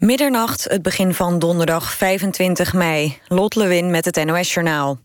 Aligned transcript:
Middernacht, 0.00 0.64
het 0.64 0.82
begin 0.82 1.14
van 1.14 1.38
donderdag 1.38 1.92
25 1.92 2.72
mei. 2.72 3.18
Lot 3.28 3.54
Lewin 3.54 3.90
met 3.90 4.04
het 4.04 4.24
NOS-journaal. 4.24 4.98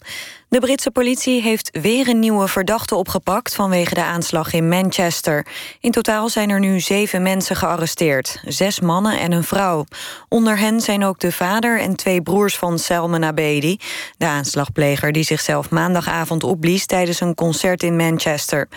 De 0.49 0.59
Britse 0.59 0.91
politie 0.91 1.41
heeft 1.41 1.69
weer 1.81 2.07
een 2.07 2.19
nieuwe 2.19 2.47
verdachte 2.47 2.95
opgepakt... 2.95 3.55
vanwege 3.55 3.93
de 3.93 4.03
aanslag 4.03 4.53
in 4.53 4.67
Manchester. 4.67 5.45
In 5.79 5.91
totaal 5.91 6.29
zijn 6.29 6.49
er 6.49 6.59
nu 6.59 6.79
zeven 6.79 7.21
mensen 7.21 7.55
gearresteerd. 7.55 8.41
Zes 8.45 8.79
mannen 8.79 9.19
en 9.19 9.31
een 9.31 9.43
vrouw. 9.43 9.85
Onder 10.29 10.57
hen 10.57 10.81
zijn 10.81 11.03
ook 11.03 11.19
de 11.19 11.31
vader 11.31 11.79
en 11.79 11.95
twee 11.95 12.21
broers 12.21 12.57
van 12.57 12.79
Salman 12.79 13.23
Abedi... 13.23 13.79
de 14.17 14.25
aanslagpleger 14.25 15.11
die 15.11 15.23
zichzelf 15.23 15.69
maandagavond 15.69 16.43
opblies... 16.43 16.85
tijdens 16.85 17.21
een 17.21 17.35
concert 17.35 17.83
in 17.83 17.95
Manchester. 17.95 18.67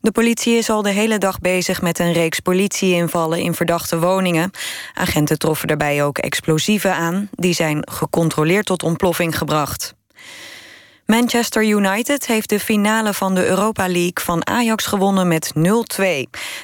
De 0.00 0.12
politie 0.12 0.56
is 0.56 0.70
al 0.70 0.82
de 0.82 0.90
hele 0.90 1.18
dag 1.18 1.38
bezig 1.38 1.82
met 1.82 1.98
een 1.98 2.12
reeks 2.12 2.40
politieinvallen... 2.40 3.38
in 3.38 3.54
verdachte 3.54 3.98
woningen. 3.98 4.50
Agenten 4.94 5.38
troffen 5.38 5.68
daarbij 5.68 6.04
ook 6.04 6.18
explosieven 6.18 6.94
aan. 6.94 7.28
Die 7.32 7.54
zijn 7.54 7.88
gecontroleerd 7.90 8.66
tot 8.66 8.82
ontploffing 8.82 9.38
gebracht. 9.38 9.94
Manchester 11.06 11.64
United 11.64 12.26
heeft 12.26 12.48
de 12.48 12.60
finale 12.60 13.14
van 13.14 13.34
de 13.34 13.46
Europa 13.46 13.88
League 13.88 14.20
van 14.22 14.46
Ajax 14.46 14.86
gewonnen 14.86 15.28
met 15.28 15.52
0-2. 15.56 15.60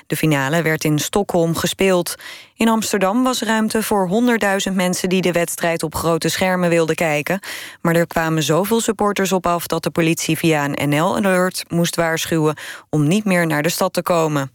De 0.06 0.16
finale 0.16 0.62
werd 0.62 0.84
in 0.84 0.98
Stockholm 0.98 1.56
gespeeld. 1.56 2.14
In 2.56 2.68
Amsterdam 2.68 3.22
was 3.22 3.42
ruimte 3.42 3.82
voor 3.82 4.10
100.000 4.68 4.72
mensen 4.72 5.08
die 5.08 5.22
de 5.22 5.32
wedstrijd 5.32 5.82
op 5.82 5.94
grote 5.94 6.28
schermen 6.28 6.68
wilden 6.68 6.94
kijken. 6.94 7.40
Maar 7.80 7.96
er 7.96 8.06
kwamen 8.06 8.42
zoveel 8.42 8.80
supporters 8.80 9.32
op 9.32 9.46
af 9.46 9.66
dat 9.66 9.82
de 9.82 9.90
politie 9.90 10.38
via 10.38 10.64
een 10.64 10.88
NL-alert 10.88 11.64
moest 11.68 11.96
waarschuwen 11.96 12.56
om 12.90 13.06
niet 13.08 13.24
meer 13.24 13.46
naar 13.46 13.62
de 13.62 13.68
stad 13.68 13.92
te 13.92 14.02
komen. 14.02 14.50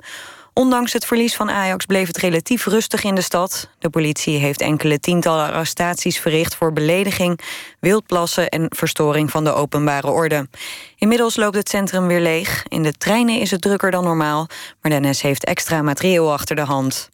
Ondanks 0.57 0.93
het 0.93 1.05
verlies 1.05 1.35
van 1.35 1.49
Ajax 1.49 1.85
bleef 1.85 2.07
het 2.07 2.17
relatief 2.17 2.65
rustig 2.65 3.03
in 3.03 3.15
de 3.15 3.21
stad. 3.21 3.69
De 3.79 3.89
politie 3.89 4.37
heeft 4.37 4.61
enkele 4.61 4.99
tientallen 4.99 5.51
arrestaties 5.51 6.19
verricht 6.19 6.55
voor 6.55 6.73
belediging, 6.73 7.39
wildplassen 7.79 8.49
en 8.49 8.65
verstoring 8.69 9.31
van 9.31 9.43
de 9.43 9.53
openbare 9.53 10.07
orde. 10.07 10.47
Inmiddels 10.95 11.35
loopt 11.35 11.55
het 11.55 11.69
centrum 11.69 12.07
weer 12.07 12.21
leeg. 12.21 12.65
In 12.67 12.83
de 12.83 12.93
treinen 12.93 13.39
is 13.39 13.51
het 13.51 13.61
drukker 13.61 13.91
dan 13.91 14.03
normaal, 14.03 14.47
maar 14.81 14.91
de 14.91 15.07
NS 15.07 15.21
heeft 15.21 15.45
extra 15.45 15.81
materieel 15.81 16.33
achter 16.33 16.55
de 16.55 16.61
hand. 16.61 17.09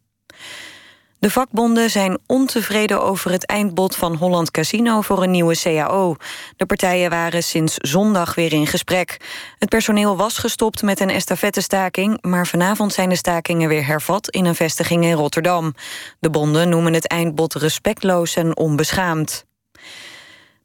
De 1.23 1.29
vakbonden 1.29 1.89
zijn 1.89 2.17
ontevreden 2.27 3.01
over 3.03 3.31
het 3.31 3.45
eindbod 3.45 3.95
van 3.95 4.15
Holland 4.15 4.51
Casino 4.51 5.01
voor 5.01 5.23
een 5.23 5.31
nieuwe 5.31 5.57
CAO. 5.57 6.15
De 6.55 6.65
partijen 6.65 7.09
waren 7.09 7.43
sinds 7.43 7.75
zondag 7.77 8.35
weer 8.35 8.53
in 8.53 8.67
gesprek. 8.67 9.17
Het 9.59 9.69
personeel 9.69 10.17
was 10.17 10.37
gestopt 10.37 10.81
met 10.81 10.99
een 10.99 11.09
estafettestaking, 11.09 12.21
maar 12.21 12.47
vanavond 12.47 12.93
zijn 12.93 13.09
de 13.09 13.15
stakingen 13.15 13.69
weer 13.69 13.85
hervat 13.85 14.29
in 14.29 14.45
een 14.45 14.55
vestiging 14.55 15.03
in 15.03 15.13
Rotterdam. 15.13 15.73
De 16.19 16.29
bonden 16.29 16.69
noemen 16.69 16.93
het 16.93 17.07
eindbod 17.07 17.53
respectloos 17.53 18.35
en 18.35 18.57
onbeschaamd. 18.57 19.45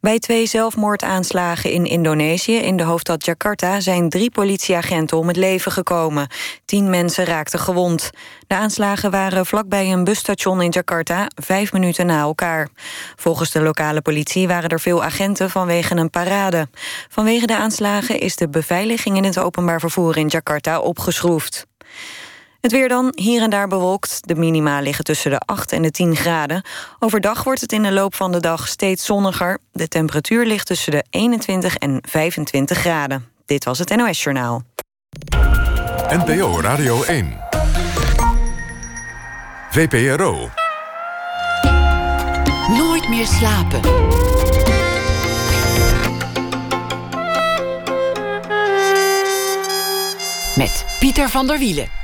Bij 0.01 0.19
twee 0.19 0.47
zelfmoordaanslagen 0.47 1.71
in 1.71 1.85
Indonesië, 1.85 2.57
in 2.57 2.77
de 2.77 2.83
hoofdstad 2.83 3.25
Jakarta... 3.25 3.81
zijn 3.81 4.09
drie 4.09 4.31
politieagenten 4.31 5.19
om 5.19 5.29
het 5.29 5.37
leven 5.37 5.73
gekomen. 5.73 6.29
Tien 6.65 6.91
mensen 6.91 7.25
raakten 7.25 7.59
gewond. 7.59 8.11
De 8.47 8.55
aanslagen 8.55 9.11
waren 9.11 9.47
vlakbij 9.47 9.93
een 9.93 10.05
busstation 10.05 10.63
in 10.63 10.71
Jakarta... 10.71 11.27
vijf 11.35 11.73
minuten 11.73 12.07
na 12.07 12.21
elkaar. 12.21 12.69
Volgens 13.17 13.51
de 13.51 13.61
lokale 13.61 14.01
politie 14.01 14.49
waren 14.49 14.71
er 14.71 14.81
veel 14.81 15.05
agenten 15.05 15.51
vanwege 15.51 15.97
een 15.97 16.11
parade. 16.11 16.69
Vanwege 17.09 17.47
de 17.47 17.57
aanslagen 17.57 18.21
is 18.21 18.37
de 18.37 18.49
beveiliging 18.49 19.17
in 19.17 19.25
het 19.25 19.39
openbaar 19.39 19.81
vervoer 19.81 20.17
in 20.17 20.27
Jakarta 20.27 20.81
opgeschroefd. 20.81 21.68
Het 22.61 22.73
weer 22.73 22.89
dan, 22.89 23.13
hier 23.15 23.43
en 23.43 23.51
daar 23.51 23.69
bewolkt. 23.69 24.21
De 24.29 24.35
minima 24.35 24.81
liggen 24.81 25.05
tussen 25.05 25.31
de 25.31 25.39
8 25.39 25.73
en 25.73 25.83
de 25.83 25.91
10 25.91 26.17
graden. 26.17 26.63
Overdag 26.99 27.45
wordt 27.45 27.61
het 27.61 27.73
in 27.73 27.83
de 27.83 27.93
loop 27.93 28.15
van 28.15 28.33
de 28.33 28.41
dag 28.41 28.69
steeds 28.69 29.05
zonniger. 29.05 29.59
De 29.73 29.89
temperatuur 29.89 30.47
ligt 30.47 30.67
tussen 30.67 30.93
de 30.93 31.05
21 31.11 31.77
en 31.77 32.03
25 32.09 32.79
graden. 32.79 33.29
Dit 33.47 33.65
was 33.65 33.79
het 33.79 33.97
NOS 33.97 34.23
Journaal. 34.23 34.63
NPO 36.09 36.61
Radio 36.61 37.03
1. 37.03 37.37
VPRO. 39.71 40.51
Nooit 42.69 43.09
meer 43.09 43.27
slapen. 43.27 43.81
Met 50.57 50.85
Pieter 50.99 51.29
van 51.29 51.47
der 51.47 51.59
Wielen. 51.59 51.99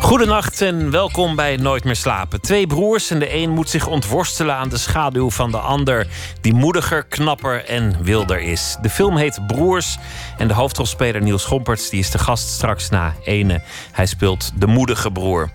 Goedenacht 0.00 0.60
en 0.60 0.90
welkom 0.90 1.36
bij 1.36 1.56
Nooit 1.56 1.84
meer 1.84 1.96
slapen. 1.96 2.40
Twee 2.40 2.66
broers 2.66 3.10
en 3.10 3.18
de 3.18 3.34
een 3.34 3.50
moet 3.50 3.70
zich 3.70 3.86
ontworstelen 3.86 4.54
aan 4.54 4.68
de 4.68 4.76
schaduw 4.76 5.30
van 5.30 5.50
de 5.50 5.58
ander, 5.58 6.06
die 6.40 6.54
moediger, 6.54 7.04
knapper 7.04 7.64
en 7.64 7.96
wilder 8.02 8.40
is. 8.40 8.76
De 8.82 8.90
film 8.90 9.16
heet 9.16 9.46
Broers 9.46 9.98
en 10.38 10.48
de 10.48 10.54
hoofdrolspeler 10.54 11.22
Niels 11.22 11.44
Gomperts 11.44 11.90
die 11.90 12.00
is 12.00 12.10
de 12.10 12.18
gast 12.18 12.48
straks 12.48 12.88
na 12.88 13.14
ene. 13.24 13.62
Hij 13.92 14.06
speelt 14.06 14.52
de 14.54 14.66
moedige 14.66 15.10
broer. 15.10 15.50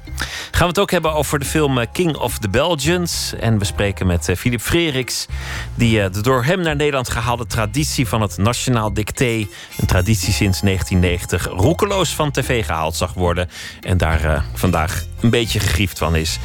Gaan 0.51 0.61
we 0.61 0.67
het 0.67 0.79
ook 0.79 0.91
hebben 0.91 1.13
over 1.13 1.39
de 1.39 1.45
film 1.45 1.91
King 1.91 2.15
of 2.15 2.37
the 2.37 2.49
Belgians 2.49 3.33
en 3.39 3.57
we 3.57 3.65
spreken 3.65 4.07
met 4.07 4.29
eh, 4.29 4.35
Philip 4.35 4.61
Freriks, 4.61 5.27
die 5.75 6.01
eh, 6.01 6.13
de 6.13 6.21
door 6.21 6.43
hem 6.43 6.61
naar 6.61 6.75
Nederland 6.75 7.09
gehaalde 7.09 7.45
traditie 7.45 8.07
van 8.07 8.21
het 8.21 8.37
Nationaal 8.37 8.93
Dicté, 8.93 9.47
een 9.77 9.87
traditie 9.87 10.33
sinds 10.33 10.61
1990, 10.61 11.47
roekeloos 11.47 12.15
van 12.15 12.31
tv 12.31 12.65
gehaald 12.65 12.95
zag 12.95 13.13
worden 13.13 13.49
en 13.81 13.97
daar 13.97 14.23
eh, 14.23 14.30
vandaag 14.53 15.03
een 15.21 15.29
beetje 15.29 15.59
gegriefd 15.59 15.97
van 15.97 16.15
is. 16.15 16.39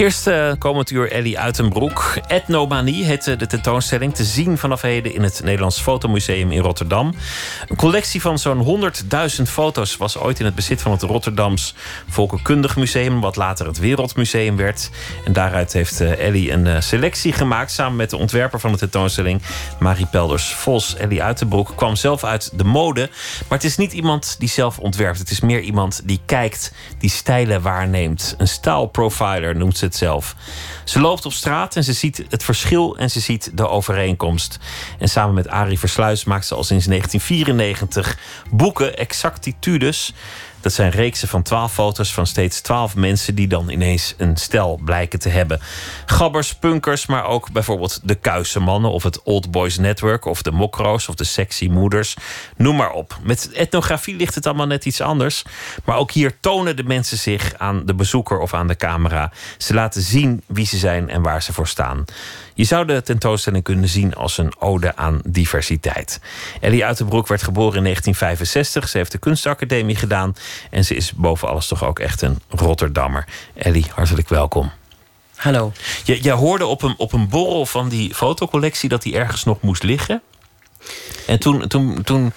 Eerst 0.00 0.26
uh, 0.26 0.52
komend 0.58 0.90
uur 0.90 1.12
Ellie 1.12 1.38
Uitenbroek. 1.38 2.18
Etnomanie 2.26 3.04
heet 3.04 3.24
de 3.24 3.46
tentoonstelling. 3.46 4.14
Te 4.14 4.24
zien 4.24 4.58
vanaf 4.58 4.80
heden 4.80 5.14
in 5.14 5.22
het 5.22 5.40
Nederlands 5.44 5.80
Fotomuseum 5.80 6.52
in 6.52 6.60
Rotterdam. 6.60 7.14
Een 7.68 7.76
collectie 7.76 8.20
van 8.20 8.38
zo'n 8.38 8.92
100.000 9.38 9.42
foto's 9.42 9.96
was 9.96 10.18
ooit 10.18 10.38
in 10.38 10.44
het 10.44 10.54
bezit 10.54 10.82
van 10.82 10.92
het 10.92 11.02
Rotterdams 11.02 11.74
Volkenkundig 12.08 12.76
Museum. 12.76 13.20
Wat 13.20 13.36
later 13.36 13.66
het 13.66 13.78
Wereldmuseum 13.78 14.56
werd. 14.56 14.90
En 15.24 15.32
daaruit 15.32 15.72
heeft 15.72 16.00
uh, 16.00 16.26
Ellie 16.26 16.52
een 16.52 16.66
uh, 16.66 16.80
selectie 16.80 17.32
gemaakt. 17.32 17.70
Samen 17.70 17.96
met 17.96 18.10
de 18.10 18.16
ontwerper 18.16 18.60
van 18.60 18.72
de 18.72 18.78
tentoonstelling, 18.78 19.42
Marie 19.78 20.06
Pelders 20.06 20.54
Vos. 20.54 20.96
Ellie 20.96 21.22
Uitenbroek 21.22 21.72
kwam 21.76 21.96
zelf 21.96 22.24
uit 22.24 22.58
de 22.58 22.64
mode. 22.64 23.10
Maar 23.48 23.58
het 23.58 23.64
is 23.64 23.76
niet 23.76 23.92
iemand 23.92 24.36
die 24.38 24.48
zelf 24.48 24.78
ontwerpt. 24.78 25.18
Het 25.18 25.30
is 25.30 25.40
meer 25.40 25.60
iemand 25.60 26.00
die 26.04 26.20
kijkt, 26.26 26.72
die 26.98 27.10
stijlen 27.10 27.62
waarneemt. 27.62 28.34
Een 28.38 28.48
stylprofiler 28.48 29.56
noemt 29.56 29.78
ze 29.78 29.89
zelf. 29.94 30.34
Ze 30.84 31.00
loopt 31.00 31.26
op 31.26 31.32
straat 31.32 31.76
en 31.76 31.84
ze 31.84 31.92
ziet 31.92 32.24
het 32.28 32.44
verschil 32.44 32.96
en 32.96 33.10
ze 33.10 33.20
ziet 33.20 33.50
de 33.54 33.68
overeenkomst. 33.68 34.58
En 34.98 35.08
samen 35.08 35.34
met 35.34 35.48
Arie 35.48 35.78
Versluis 35.78 36.24
maakt 36.24 36.46
ze 36.46 36.54
al 36.54 36.64
sinds 36.64 36.86
1994 36.86 38.18
boeken, 38.50 38.96
exactitudes 38.96 40.12
dat 40.60 40.72
zijn 40.72 40.90
reeksen 40.90 41.28
van 41.28 41.42
twaalf 41.42 41.72
foto's 41.72 42.14
van 42.14 42.26
steeds 42.26 42.60
twaalf 42.60 42.96
mensen 42.96 43.34
die 43.34 43.48
dan 43.48 43.68
ineens 43.68 44.14
een 44.16 44.36
stel 44.36 44.80
blijken 44.84 45.18
te 45.18 45.28
hebben. 45.28 45.60
Gabbers, 46.06 46.54
punkers, 46.54 47.06
maar 47.06 47.24
ook 47.24 47.52
bijvoorbeeld 47.52 48.00
de 48.02 48.14
Kuise 48.14 48.60
Mannen 48.60 48.90
of 48.90 49.02
het 49.02 49.22
Old 49.22 49.50
Boys 49.50 49.78
Network 49.78 50.24
of 50.24 50.42
de 50.42 50.50
Mokro's 50.50 51.08
of 51.08 51.14
de 51.14 51.24
Sexy 51.24 51.68
Moeders. 51.68 52.16
Noem 52.56 52.76
maar 52.76 52.92
op. 52.92 53.18
Met 53.22 53.52
etnografie 53.52 54.16
ligt 54.16 54.34
het 54.34 54.46
allemaal 54.46 54.66
net 54.66 54.84
iets 54.84 55.00
anders. 55.00 55.44
Maar 55.84 55.96
ook 55.96 56.10
hier 56.10 56.40
tonen 56.40 56.76
de 56.76 56.84
mensen 56.84 57.18
zich 57.18 57.54
aan 57.58 57.86
de 57.86 57.94
bezoeker 57.94 58.38
of 58.38 58.54
aan 58.54 58.66
de 58.66 58.76
camera. 58.76 59.32
Ze 59.58 59.74
laten 59.74 60.02
zien 60.02 60.42
wie 60.46 60.66
ze 60.66 60.76
zijn 60.76 61.08
en 61.08 61.22
waar 61.22 61.42
ze 61.42 61.52
voor 61.52 61.68
staan. 61.68 62.04
Je 62.54 62.66
zou 62.66 62.86
de 62.86 63.02
tentoonstelling 63.02 63.64
kunnen 63.64 63.88
zien 63.88 64.14
als 64.14 64.38
een 64.38 64.52
ode 64.58 64.96
aan 64.96 65.20
diversiteit. 65.28 66.20
Ellie 66.60 66.84
Uitenbroek 66.84 67.26
werd 67.26 67.42
geboren 67.42 67.76
in 67.76 67.82
1965. 67.82 68.88
Ze 68.88 68.96
heeft 68.96 69.12
de 69.12 69.18
kunstacademie 69.18 69.96
gedaan. 69.96 70.34
En 70.70 70.84
ze 70.84 70.94
is 70.94 71.12
boven 71.12 71.48
alles 71.48 71.66
toch 71.66 71.84
ook 71.84 71.98
echt 71.98 72.22
een 72.22 72.40
Rotterdammer. 72.48 73.26
Ellie, 73.54 73.86
hartelijk 73.94 74.28
welkom. 74.28 74.70
Hallo. 75.36 75.72
Je, 76.04 76.20
jij 76.20 76.32
hoorde 76.32 76.66
op 76.66 76.82
een, 76.82 76.94
op 76.96 77.12
een 77.12 77.28
borrel 77.28 77.66
van 77.66 77.88
die 77.88 78.14
fotocollectie 78.14 78.88
dat 78.88 79.02
die 79.02 79.16
ergens 79.16 79.44
nog 79.44 79.60
moest 79.60 79.82
liggen. 79.82 80.22
En 81.26 81.38
toen, 81.38 81.68
toen, 81.68 82.02
toen 82.02 82.32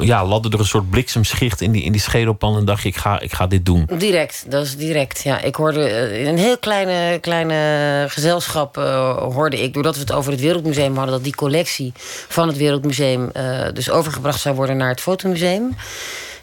ja, 0.00 0.26
ladde 0.26 0.48
er 0.48 0.58
een 0.58 0.66
soort 0.66 0.90
bliksemschicht 0.90 1.60
in 1.60 1.72
die, 1.72 1.82
in 1.82 1.92
die 1.92 2.00
schedelpan 2.00 2.56
en 2.56 2.64
dacht 2.64 2.82
je, 2.82 2.88
ik 2.88 2.96
ga, 2.96 3.20
ik 3.20 3.32
ga 3.32 3.46
dit 3.46 3.66
doen. 3.66 3.88
Direct, 3.98 4.44
dat 4.48 4.64
is 4.64 4.76
direct. 4.76 5.22
Ja, 5.22 5.40
ik 5.40 5.54
hoorde 5.54 5.88
eh, 5.88 6.20
in 6.20 6.26
een 6.26 6.38
heel 6.38 6.58
kleine, 6.58 7.18
kleine 7.18 8.06
gezelschap 8.08 8.76
uh, 8.76 9.16
hoorde 9.16 9.62
ik, 9.62 9.74
doordat 9.74 9.94
we 9.94 10.00
het 10.00 10.12
over 10.12 10.32
het 10.32 10.40
Wereldmuseum 10.40 10.96
hadden, 10.96 11.14
dat 11.14 11.24
die 11.24 11.34
collectie 11.34 11.92
van 12.28 12.48
het 12.48 12.56
Wereldmuseum 12.56 13.30
uh, 13.36 13.66
dus 13.72 13.90
overgebracht 13.90 14.40
zou 14.40 14.54
worden 14.54 14.76
naar 14.76 14.88
het 14.88 15.00
Fotomuseum. 15.00 15.76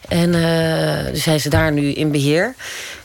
En 0.08 0.34
uh, 0.34 1.12
dus 1.12 1.24
zijn 1.24 1.40
ze 1.40 1.50
daar 1.50 1.72
nu 1.72 1.92
in 1.92 2.12
beheer. 2.12 2.56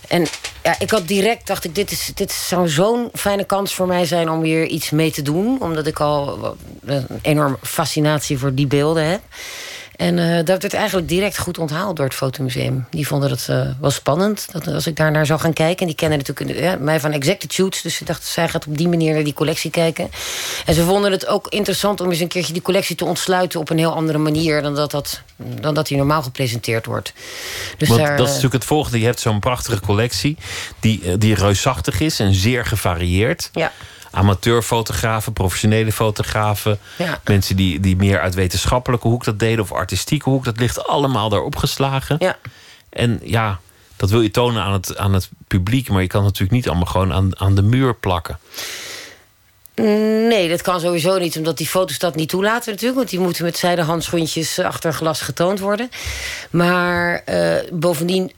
En 0.08 0.26
ja, 0.62 0.74
ik 0.78 0.90
had 0.90 1.08
direct, 1.08 1.46
dacht 1.46 1.64
ik, 1.64 1.74
dit, 1.74 1.90
is, 1.90 2.10
dit 2.14 2.32
zou 2.32 2.68
zo'n 2.68 3.08
fijne 3.12 3.44
kans 3.44 3.74
voor 3.74 3.86
mij 3.86 4.04
zijn 4.04 4.30
om 4.30 4.42
hier 4.42 4.66
iets 4.66 4.90
mee 4.90 5.10
te 5.10 5.22
doen. 5.22 5.62
Omdat 5.62 5.86
ik 5.86 6.00
al 6.00 6.56
een 6.84 7.06
enorme 7.22 7.56
fascinatie 7.62 8.38
voor 8.38 8.54
die 8.54 8.66
beelden 8.66 9.10
heb. 9.10 9.20
En 9.96 10.18
uh, 10.18 10.36
dat 10.36 10.62
werd 10.62 10.74
eigenlijk 10.74 11.08
direct 11.08 11.38
goed 11.38 11.58
onthaald 11.58 11.96
door 11.96 12.04
het 12.04 12.14
fotomuseum. 12.14 12.86
Die 12.90 13.06
vonden 13.06 13.30
het 13.30 13.46
uh, 13.50 13.68
wel 13.80 13.90
spannend, 13.90 14.46
dat, 14.52 14.66
als 14.66 14.86
ik 14.86 14.96
daar 14.96 15.10
naar 15.10 15.26
zou 15.26 15.40
gaan 15.40 15.52
kijken. 15.52 15.80
En 15.80 15.86
die 15.86 15.94
kennen 15.94 16.18
natuurlijk 16.18 16.58
ja, 16.58 16.76
mij 16.80 17.00
van 17.00 17.12
Exactitudes. 17.12 17.82
Dus 17.82 17.94
ze 17.94 18.04
dachten, 18.04 18.28
zij 18.28 18.48
gaat 18.48 18.66
op 18.66 18.76
die 18.76 18.88
manier 18.88 19.14
naar 19.14 19.24
die 19.24 19.32
collectie 19.32 19.70
kijken. 19.70 20.10
En 20.66 20.74
ze 20.74 20.84
vonden 20.84 21.12
het 21.12 21.26
ook 21.26 21.48
interessant 21.48 22.00
om 22.00 22.10
eens 22.10 22.20
een 22.20 22.28
keertje 22.28 22.52
die 22.52 22.62
collectie 22.62 22.96
te 22.96 23.04
ontsluiten... 23.04 23.60
op 23.60 23.70
een 23.70 23.78
heel 23.78 23.94
andere 23.94 24.18
manier 24.18 24.62
dan 24.62 24.74
dat, 24.74 24.90
dat, 24.90 25.22
dan 25.36 25.74
dat 25.74 25.86
die 25.86 25.96
normaal 25.96 26.22
gepresenteerd 26.22 26.86
wordt. 26.86 27.12
Dus 27.76 27.88
Want 27.88 28.00
daar, 28.00 28.16
dat 28.16 28.26
is 28.26 28.32
natuurlijk 28.32 28.62
het 28.62 28.64
volgende. 28.64 28.98
Je 28.98 29.06
hebt 29.06 29.20
zo'n 29.20 29.40
prachtige 29.40 29.80
collectie 29.80 30.36
die, 30.80 31.18
die 31.18 31.34
reusachtig 31.34 32.00
is 32.00 32.20
en 32.20 32.34
zeer 32.34 32.66
gevarieerd. 32.66 33.50
Ja 33.52 33.72
amateurfotografen, 34.14 35.32
professionele 35.32 35.92
fotografen. 35.92 36.78
Mensen 37.24 37.56
die, 37.56 37.80
die 37.80 37.96
meer 37.96 38.20
uit 38.20 38.34
wetenschappelijke 38.34 39.08
hoek 39.08 39.24
dat 39.24 39.38
deden 39.38 39.64
of 39.64 39.72
artistieke 39.72 40.30
hoek. 40.30 40.44
Dat 40.44 40.58
ligt 40.58 40.86
allemaal 40.86 41.28
daar 41.28 41.42
opgeslagen. 41.42 42.16
Ja. 42.18 42.36
En 42.88 43.20
ja, 43.22 43.60
dat 43.96 44.10
wil 44.10 44.20
je 44.20 44.30
tonen 44.30 44.62
aan 44.62 44.72
het, 44.72 44.96
aan 44.96 45.14
het 45.14 45.28
publiek. 45.48 45.88
Maar 45.88 46.02
je 46.02 46.08
kan 46.08 46.24
het 46.24 46.32
natuurlijk 46.32 46.56
niet 46.56 46.68
allemaal 46.68 46.92
gewoon 46.92 47.12
aan, 47.12 47.40
aan 47.40 47.54
de 47.54 47.62
muur 47.62 47.94
plakken. 47.94 48.38
Nee, 50.28 50.48
dat 50.48 50.62
kan 50.62 50.80
sowieso 50.80 51.18
niet, 51.18 51.36
omdat 51.36 51.56
die 51.56 51.66
foto's 51.66 51.98
dat 51.98 52.14
niet 52.14 52.28
toelaten 52.28 52.70
natuurlijk. 52.70 52.98
Want 52.98 53.10
die 53.10 53.20
moeten 53.20 53.44
met 53.44 53.56
zijde 53.56 53.82
handschoentjes 53.82 54.58
achter 54.58 54.92
glas 54.92 55.20
getoond 55.20 55.60
worden. 55.60 55.90
Maar 56.50 57.22
uh, 57.28 57.54
bovendien 57.72 58.32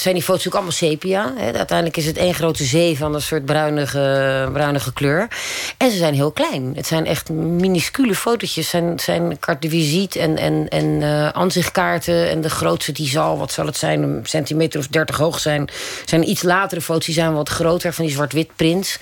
zijn 0.00 0.14
die 0.14 0.22
foto's 0.22 0.46
ook 0.46 0.54
allemaal 0.54 0.72
sepia. 0.72 1.32
Hè. 1.36 1.52
Uiteindelijk 1.52 1.96
is 1.96 2.06
het 2.06 2.16
één 2.16 2.34
grote 2.34 2.64
zee 2.64 2.96
van 2.96 3.14
een 3.14 3.22
soort 3.22 3.44
bruinige, 3.44 4.48
bruinige 4.52 4.92
kleur. 4.92 5.28
En 5.76 5.90
ze 5.90 5.96
zijn 5.96 6.14
heel 6.14 6.30
klein. 6.30 6.72
Het 6.76 6.86
zijn 6.86 7.06
echt 7.06 7.30
minuscule 7.30 8.14
fotootjes. 8.14 8.68
zijn, 8.68 9.00
zijn 9.00 9.38
carte 9.38 9.68
de 9.68 9.68
visite 9.68 10.20
en, 10.20 10.36
en, 10.36 10.68
en 10.68 10.84
uh, 10.84 11.28
aanzichtkaarten. 11.28 12.28
En 12.28 12.40
de 12.40 12.50
grootste 12.50 12.92
die 12.92 13.08
zal, 13.08 13.38
wat 13.38 13.52
zal 13.52 13.66
het 13.66 13.76
zijn, 13.76 14.02
een 14.02 14.20
centimeter 14.22 14.80
of 14.80 14.86
dertig 14.86 15.16
hoog 15.16 15.38
zijn. 15.38 15.68
zijn 16.04 16.28
iets 16.28 16.42
latere 16.42 16.80
foto's, 16.80 17.04
die 17.04 17.14
zijn 17.14 17.34
wat 17.34 17.48
groter, 17.48 17.92
van 17.92 18.04
die 18.04 18.14
zwart-wit 18.14 18.48
prints. 18.56 18.98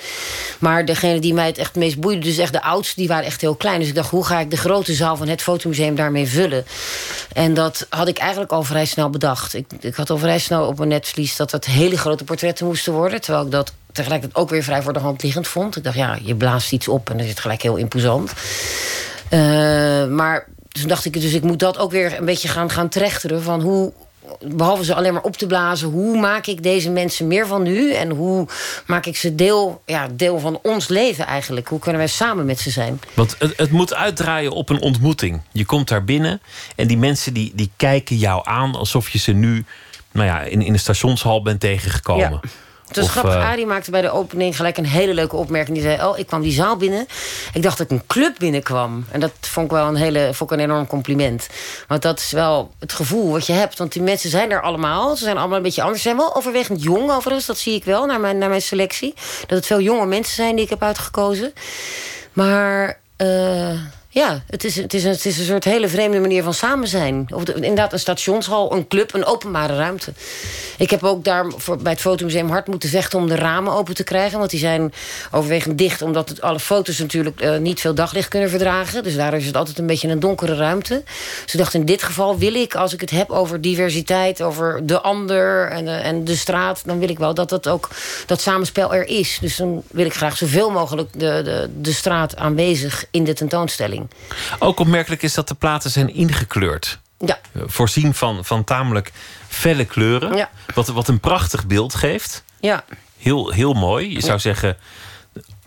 Maar 0.59 0.85
degene 0.85 1.19
die 1.19 1.35
mij 1.35 1.47
het 1.47 1.59
echt 1.59 1.75
meest 1.75 1.99
boeide, 1.99 2.25
dus 2.25 2.39
echt 2.39 2.53
de 2.53 2.63
oudste, 2.63 2.95
die 2.97 3.09
waren 3.09 3.25
echt 3.25 3.41
heel 3.41 3.55
klein. 3.55 3.79
Dus 3.79 3.89
ik 3.89 3.95
dacht, 3.95 4.11
hoe 4.11 4.25
ga 4.25 4.41
ik 4.41 4.51
de 4.51 4.57
grote 4.57 4.95
zaal 4.95 5.17
van 5.17 5.29
het 5.29 5.43
fotomuseum 5.43 5.95
daarmee 5.95 6.27
vullen? 6.27 6.65
En 7.33 7.55
dat 7.55 7.87
had 7.89 8.09
ik 8.09 8.19
eigenlijk 8.19 8.53
al 8.53 8.63
vrij 8.63 8.85
snel 8.85 9.11
bedacht. 9.11 9.55
Ik, 9.55 9.67
ik 9.81 9.95
had 9.95 10.11
al 10.11 10.19
vrij 10.19 10.39
snel 10.39 10.67
op 10.67 10.81
netvlies 10.87 11.37
dat 11.37 11.51
het 11.51 11.65
hele 11.65 11.99
grote 11.99 12.25
portretten 12.25 12.67
moesten 12.67 12.93
worden. 12.93 13.21
Terwijl 13.21 13.45
ik 13.45 13.51
dat 13.51 13.73
tegelijkertijd 13.93 14.43
ook 14.43 14.51
weer 14.51 14.63
vrij 14.63 14.83
voor 14.83 14.93
de 14.93 14.99
hand 14.99 15.23
liggend 15.23 15.49
vond. 15.49 15.77
Ik 15.77 15.85
dacht, 15.85 15.97
ja, 15.97 16.19
je 16.23 16.35
blaast 16.35 16.73
iets 16.73 16.89
op 16.89 17.11
en 17.11 17.17
dan 17.17 17.25
is 17.25 17.31
het 17.31 17.41
gelijk 17.41 17.63
heel 17.63 17.77
imposant. 17.77 18.33
Uh, 19.31 20.07
maar 20.07 20.47
toen 20.69 20.89
dacht 20.89 21.05
ik, 21.05 21.21
dus 21.21 21.33
ik 21.33 21.43
moet 21.43 21.59
dat 21.59 21.79
ook 21.79 21.91
weer 21.91 22.19
een 22.19 22.25
beetje 22.25 22.49
gaan, 22.49 22.71
gaan 22.71 22.89
trechteren. 22.89 23.43
Van 23.43 23.61
hoe, 23.61 23.93
behalve 24.41 24.85
ze 24.85 24.95
alleen 24.95 25.13
maar 25.13 25.23
op 25.23 25.37
te 25.37 25.47
blazen, 25.47 25.89
hoe 25.89 26.19
maak 26.19 26.47
ik 26.47 26.63
deze 26.63 26.91
mensen 26.91 27.27
meer 27.27 27.47
van 27.47 27.63
nu? 27.63 27.93
En 27.93 28.11
hoe 28.11 28.47
maak 28.87 29.07
ik 29.07 29.17
ze 29.17 29.35
deel, 29.35 29.83
ja, 29.87 30.09
deel 30.13 30.39
van 30.39 30.59
ons 30.63 30.89
leven 30.89 31.27
eigenlijk? 31.27 31.69
Hoe 31.69 31.79
kunnen 31.79 32.01
wij 32.01 32.11
samen 32.11 32.47
met 32.47 32.61
ze 32.61 32.71
zijn? 32.71 33.01
Want 33.15 33.37
het, 33.39 33.53
het 33.57 33.71
moet 33.71 33.95
uitdraaien 33.95 34.53
op 34.53 34.69
een 34.69 34.81
ontmoeting. 34.81 35.41
Je 35.53 35.65
komt 35.65 35.89
daar 35.89 36.05
binnen 36.05 36.41
en 36.77 36.87
die 36.87 36.99
mensen 36.99 37.35
die, 37.35 37.53
die 37.55 37.71
kijken 37.77 38.17
jou 38.17 38.41
aan 38.45 38.75
alsof 38.75 39.09
je 39.09 39.19
ze 39.19 39.33
nu 39.33 39.65
nou 40.17 40.29
ja, 40.29 40.41
in, 40.41 40.63
in 40.63 40.73
de 40.73 40.79
stationshal 40.79 41.43
bent 41.43 41.61
tegengekomen. 41.61 42.41
Ja. 42.43 42.49
Het 42.87 42.97
was 42.97 43.09
grappig. 43.09 43.35
Uh... 43.35 43.49
Arie 43.49 43.67
maakte 43.67 43.91
bij 43.91 44.01
de 44.01 44.11
opening 44.11 44.57
gelijk 44.57 44.77
een 44.77 44.87
hele 44.87 45.15
leuke 45.15 45.37
opmerking. 45.37 45.77
Die 45.77 45.87
zei: 45.87 46.09
Oh, 46.09 46.19
ik 46.19 46.27
kwam 46.27 46.43
die 46.43 46.53
zaal 46.53 46.77
binnen. 46.77 47.07
Ik 47.53 47.63
dacht 47.63 47.79
dat 47.79 47.91
ik 47.91 47.99
een 47.99 48.07
club 48.07 48.35
binnenkwam. 48.39 49.05
En 49.11 49.21
dat 49.21 49.33
vond 49.41 49.67
ik 49.67 49.73
wel 49.73 49.87
een, 49.87 49.97
hele, 49.97 50.31
vond 50.33 50.51
ik 50.51 50.59
een 50.59 50.65
enorm 50.65 50.87
compliment. 50.87 51.49
Want 51.89 52.03
dat 52.03 52.19
is 52.19 52.31
wel 52.31 52.73
het 52.79 52.93
gevoel 52.93 53.33
wat 53.33 53.47
je 53.47 53.53
hebt. 53.53 53.79
Want 53.79 53.93
die 53.93 54.03
mensen 54.03 54.31
zijn 54.31 54.51
er 54.51 54.63
allemaal. 54.63 55.17
Ze 55.17 55.25
zijn 55.25 55.37
allemaal 55.37 55.57
een 55.57 55.63
beetje 55.63 55.83
anders. 55.83 56.03
Ze 56.03 56.09
zijn 56.09 56.21
wel 56.21 56.37
overwegend 56.37 56.83
jong 56.83 57.11
overigens. 57.11 57.47
Dat 57.47 57.59
zie 57.59 57.75
ik 57.75 57.85
wel 57.85 58.07
naar 58.07 58.21
mijn, 58.21 58.39
naar 58.39 58.49
mijn 58.49 58.63
selectie. 58.63 59.15
Dat 59.41 59.59
het 59.59 59.67
veel 59.67 59.81
jonge 59.81 60.07
mensen 60.07 60.35
zijn 60.35 60.55
die 60.55 60.65
ik 60.65 60.71
heb 60.71 60.83
uitgekozen. 60.83 61.53
Maar. 62.33 62.99
Uh, 63.19 63.71
ja, 64.17 64.43
het 64.47 64.65
is, 64.65 64.77
het, 64.77 64.95
is 64.95 65.05
een, 65.05 65.11
het 65.11 65.25
is 65.25 65.39
een 65.39 65.45
soort 65.45 65.65
hele 65.65 65.89
vreemde 65.89 66.21
manier 66.21 66.43
van 66.43 66.55
samen 66.55 66.89
zijn. 66.89 67.27
Of 67.35 67.49
inderdaad 67.49 67.93
een 67.93 67.99
stationshal, 67.99 68.73
een 68.73 68.89
club, 68.89 69.15
een 69.15 69.25
openbare 69.25 69.77
ruimte. 69.77 70.13
Ik 70.79 70.91
heb 70.91 71.05
ook 71.05 71.25
daar 71.25 71.47
bij 71.83 71.93
het 71.93 72.01
Fotomuseum 72.01 72.51
hard 72.51 72.67
moeten 72.67 72.89
vechten... 72.89 73.19
om 73.19 73.29
de 73.29 73.35
ramen 73.35 73.73
open 73.73 73.95
te 73.95 74.05
krijgen. 74.05 74.39
Want 74.39 74.51
die 74.51 74.61
zijn 74.61 74.93
overwegend 75.31 75.79
dicht... 75.79 76.03
omdat 76.03 76.41
alle 76.41 76.61
foto's 76.61 76.99
natuurlijk 76.99 77.43
uh, 77.43 77.57
niet 77.57 77.81
veel 77.81 77.95
daglicht 77.95 78.29
kunnen 78.29 78.51
verdragen. 78.51 79.03
Dus 79.03 79.17
daar 79.17 79.35
is 79.35 79.47
het 79.47 79.57
altijd 79.57 79.79
een 79.79 79.87
beetje 79.87 80.09
een 80.09 80.21
donkere 80.21 80.55
ruimte. 80.55 81.03
Dus 81.45 81.53
ik 81.53 81.61
dacht, 81.61 81.75
in 81.75 81.85
dit 81.85 82.03
geval 82.03 82.39
wil 82.39 82.55
ik, 82.55 82.75
als 82.75 82.93
ik 82.93 83.01
het 83.01 83.11
heb 83.11 83.31
over 83.31 83.61
diversiteit... 83.61 84.43
over 84.43 84.87
de 84.87 85.01
ander 85.01 85.69
en 85.69 85.85
de, 85.85 85.91
en 85.91 86.25
de 86.25 86.37
straat... 86.37 86.83
dan 86.85 86.99
wil 86.99 87.09
ik 87.09 87.19
wel 87.19 87.35
dat 87.35 87.49
dat 87.49 87.69
ook 87.69 87.89
dat 88.27 88.41
samenspel 88.41 88.95
er 88.95 89.09
is. 89.09 89.39
Dus 89.41 89.57
dan 89.57 89.83
wil 89.91 90.07
ik 90.07 90.15
graag 90.15 90.37
zoveel 90.37 90.71
mogelijk 90.71 91.13
de, 91.13 91.41
de, 91.45 91.69
de 91.81 91.93
straat 91.93 92.37
aanwezig 92.37 93.05
in 93.11 93.25
de 93.25 93.33
tentoonstelling. 93.33 94.05
Ook 94.59 94.81
opmerkelijk 94.81 95.23
is 95.23 95.35
dat 95.35 95.49
de 95.49 95.55
platen 95.55 95.91
zijn 95.91 96.15
ingekleurd. 96.15 96.99
Ja. 97.19 97.39
Eh, 97.53 97.63
voorzien 97.67 98.15
van, 98.15 98.45
van 98.45 98.65
tamelijk 98.65 99.13
felle 99.49 99.85
kleuren. 99.85 100.37
Ja. 100.37 100.51
Wat, 100.75 100.89
wat 100.89 101.09
een 101.09 101.21
prachtig 101.21 101.67
beeld 101.67 101.95
geeft. 101.95 102.45
Ja. 102.61 102.85
Heel, 103.19 103.51
heel 103.51 103.73
mooi. 103.73 104.13
Je 104.13 104.21
zou 104.21 104.39
zeggen, 104.39 104.77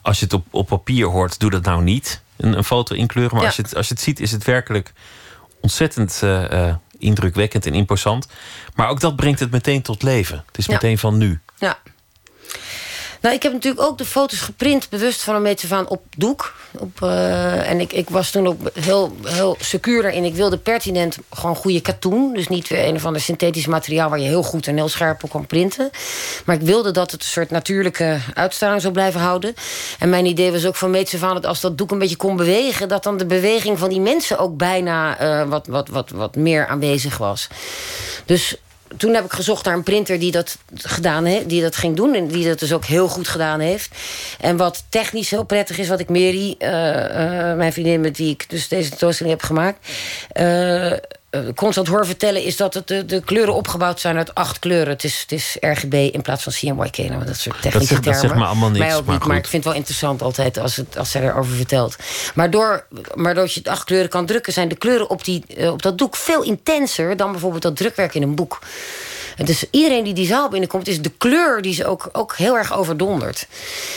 als 0.01 0.19
je 0.19 0.23
het 0.23 0.33
op, 0.33 0.45
op 0.49 0.67
papier 0.67 1.07
hoort, 1.07 1.39
doe 1.39 1.49
dat 1.49 1.63
nou 1.63 1.83
niet. 1.83 2.21
Een, 2.37 2.57
een 2.57 2.63
foto 2.63 2.95
inkleuren. 2.95 3.35
Maar 3.35 3.45
als, 3.45 3.55
je 3.55 3.61
het, 3.61 3.75
als 3.75 3.87
je 3.87 3.93
het 3.93 4.03
ziet, 4.03 4.19
is 4.19 4.31
het 4.31 4.43
werkelijk 4.43 4.93
ontzettend 5.61 6.21
uh, 6.23 6.75
indrukwekkend 6.97 7.65
en 7.65 7.73
imposant. 7.73 8.27
Maar 8.75 8.89
ook 8.89 8.99
dat 8.99 9.15
brengt 9.15 9.39
het 9.39 9.51
meteen 9.51 9.81
tot 9.81 10.03
leven. 10.03 10.43
Het 10.45 10.57
is 10.57 10.67
meteen 10.67 10.97
van 10.97 11.17
nu. 11.17 11.39
Ja. 11.57 11.77
Nou, 13.21 13.35
ik 13.35 13.43
heb 13.43 13.53
natuurlijk 13.53 13.85
ook 13.85 13.97
de 13.97 14.05
foto's 14.05 14.39
geprint, 14.39 14.89
bewust 14.89 15.21
van 15.21 15.35
een 15.35 15.41
meter 15.41 15.67
van 15.67 15.87
op 15.87 16.03
doek. 16.17 16.55
Op, 16.79 16.99
uh, 17.03 17.69
en 17.69 17.79
ik, 17.79 17.93
ik 17.93 18.09
was 18.09 18.31
toen 18.31 18.47
ook 18.47 18.59
heel, 18.73 19.15
heel 19.23 19.57
secuur 19.59 20.01
daarin. 20.01 20.23
Ik 20.23 20.35
wilde 20.35 20.57
pertinent 20.57 21.17
gewoon 21.31 21.55
goede 21.55 21.81
katoen. 21.81 22.33
Dus 22.33 22.47
niet 22.47 22.67
weer 22.67 22.87
een 22.87 22.95
of 22.95 23.05
ander 23.05 23.21
synthetisch 23.21 23.65
materiaal... 23.65 24.09
waar 24.09 24.19
je 24.19 24.27
heel 24.27 24.43
goed 24.43 24.67
en 24.67 24.75
heel 24.75 24.87
scherp 24.87 25.23
op 25.23 25.29
kan 25.29 25.45
printen. 25.45 25.89
Maar 26.45 26.55
ik 26.55 26.61
wilde 26.61 26.91
dat 26.91 27.11
het 27.11 27.21
een 27.21 27.27
soort 27.27 27.49
natuurlijke 27.49 28.17
uitstraling 28.33 28.81
zou 28.81 28.93
blijven 28.93 29.21
houden. 29.21 29.53
En 29.99 30.09
mijn 30.09 30.25
idee 30.25 30.51
was 30.51 30.65
ook 30.65 30.75
van 30.75 30.91
meter 30.91 31.19
van... 31.19 31.33
dat 31.33 31.45
als 31.45 31.61
dat 31.61 31.77
doek 31.77 31.91
een 31.91 31.99
beetje 31.99 32.15
kon 32.15 32.35
bewegen... 32.35 32.87
dat 32.87 33.03
dan 33.03 33.17
de 33.17 33.25
beweging 33.25 33.79
van 33.79 33.89
die 33.89 34.01
mensen 34.01 34.39
ook 34.39 34.57
bijna 34.57 35.21
uh, 35.21 35.49
wat, 35.49 35.67
wat, 35.67 35.87
wat, 35.87 36.09
wat 36.09 36.35
meer 36.35 36.67
aanwezig 36.67 37.17
was. 37.17 37.47
Dus 38.25 38.55
toen 38.97 39.13
heb 39.13 39.25
ik 39.25 39.31
gezocht 39.31 39.65
naar 39.65 39.73
een 39.73 39.83
printer 39.83 40.19
die 40.19 40.31
dat 40.31 40.57
gedaan 40.73 41.25
heeft, 41.25 41.49
die 41.49 41.61
dat 41.61 41.75
ging 41.75 41.95
doen 41.95 42.13
en 42.13 42.27
die 42.27 42.47
dat 42.47 42.59
dus 42.59 42.73
ook 42.73 42.85
heel 42.85 43.07
goed 43.07 43.27
gedaan 43.27 43.59
heeft. 43.59 43.95
En 44.39 44.57
wat 44.57 44.83
technisch 44.89 45.29
heel 45.29 45.43
prettig 45.43 45.77
is, 45.77 45.87
wat 45.87 45.99
ik 45.99 46.09
Mary, 46.09 46.55
uh, 46.59 46.69
uh, 46.69 47.55
mijn 47.55 47.73
vriendin 47.73 48.01
met 48.01 48.17
wie 48.17 48.29
ik 48.29 48.49
dus 48.49 48.67
deze 48.67 48.89
tentoonstelling 48.89 49.35
heb 49.35 49.45
gemaakt, 49.45 49.87
uh, 50.39 50.93
constant 51.55 51.87
hoor 51.87 52.05
vertellen, 52.05 52.43
is 52.43 52.57
dat 52.57 52.73
het 52.73 52.87
de, 52.87 53.05
de, 53.05 53.21
kleuren 53.21 53.53
opgebouwd 53.53 53.99
zijn 53.99 54.17
uit 54.17 54.35
acht 54.35 54.59
kleuren. 54.59 54.93
Het 54.93 55.03
is, 55.03 55.19
het 55.19 55.31
is 55.31 55.57
RGB 55.59 55.93
in 55.93 56.21
plaats 56.21 56.43
van 56.43 56.53
CMYK. 56.53 56.97
Nou, 56.97 57.25
dat 57.25 57.37
soort 57.37 57.61
technische 57.61 57.93
dat 57.93 58.03
termen. 58.03 58.21
Dat 58.21 58.29
zegt 58.29 58.35
me 58.35 58.45
allemaal 58.45 58.69
niks. 58.69 58.85
Mij 58.85 58.95
ook 58.95 59.07
niet, 59.07 59.25
maar, 59.25 59.37
ik 59.37 59.47
vind 59.47 59.63
het 59.63 59.71
wel 59.71 59.81
interessant 59.81 60.21
altijd 60.21 60.57
als, 60.57 60.75
het, 60.75 60.97
als 60.97 61.11
zij 61.11 61.21
erover 61.21 61.55
vertelt. 61.55 61.95
Maar, 62.35 62.49
door, 62.49 62.85
maar 63.15 63.33
doordat 63.33 63.53
je 63.53 63.61
acht 63.63 63.83
kleuren 63.83 64.09
kan 64.09 64.25
drukken, 64.25 64.53
zijn 64.53 64.67
de 64.67 64.75
kleuren 64.75 65.09
op, 65.09 65.23
die, 65.23 65.71
op 65.71 65.81
dat 65.81 65.97
doek 65.97 66.15
veel 66.15 66.43
intenser 66.43 67.17
dan 67.17 67.31
bijvoorbeeld 67.31 67.61
dat 67.61 67.75
drukwerk 67.75 68.15
in 68.15 68.21
een 68.21 68.35
boek. 68.35 68.59
Dus 69.45 69.65
iedereen 69.71 70.03
die 70.03 70.13
die 70.13 70.25
zaal 70.25 70.49
binnenkomt, 70.49 70.87
is 70.87 71.01
de 71.01 71.11
kleur 71.17 71.61
die 71.61 71.73
ze 71.73 71.85
ook, 71.85 72.09
ook 72.11 72.35
heel 72.35 72.57
erg 72.57 72.77
overdondert. 72.77 73.47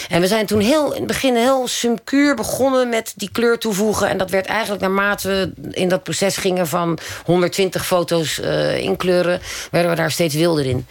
En 0.09 0.21
we 0.21 0.27
zijn 0.27 0.47
toen 0.47 0.61
heel, 0.61 0.93
in 0.93 0.99
het 0.99 1.07
begin 1.07 1.37
heel 1.37 1.69
sumcuur 1.69 2.35
begonnen 2.35 2.89
met 2.89 3.13
die 3.17 3.31
kleur 3.33 3.59
toevoegen. 3.59 4.09
En 4.09 4.19
dat 4.19 4.31
werd 4.31 4.47
eigenlijk 4.47 4.83
naarmate 4.83 5.29
we 5.29 5.53
in 5.71 5.89
dat 5.89 6.03
proces 6.03 6.37
gingen 6.37 6.67
van 6.67 6.99
120 7.25 7.87
foto's 7.87 8.39
uh, 8.39 8.79
inkleuren, 8.79 9.41
werden 9.71 9.91
we 9.91 9.97
daar 9.97 10.11
steeds 10.11 10.35
wilder 10.35 10.67
in 10.67 10.87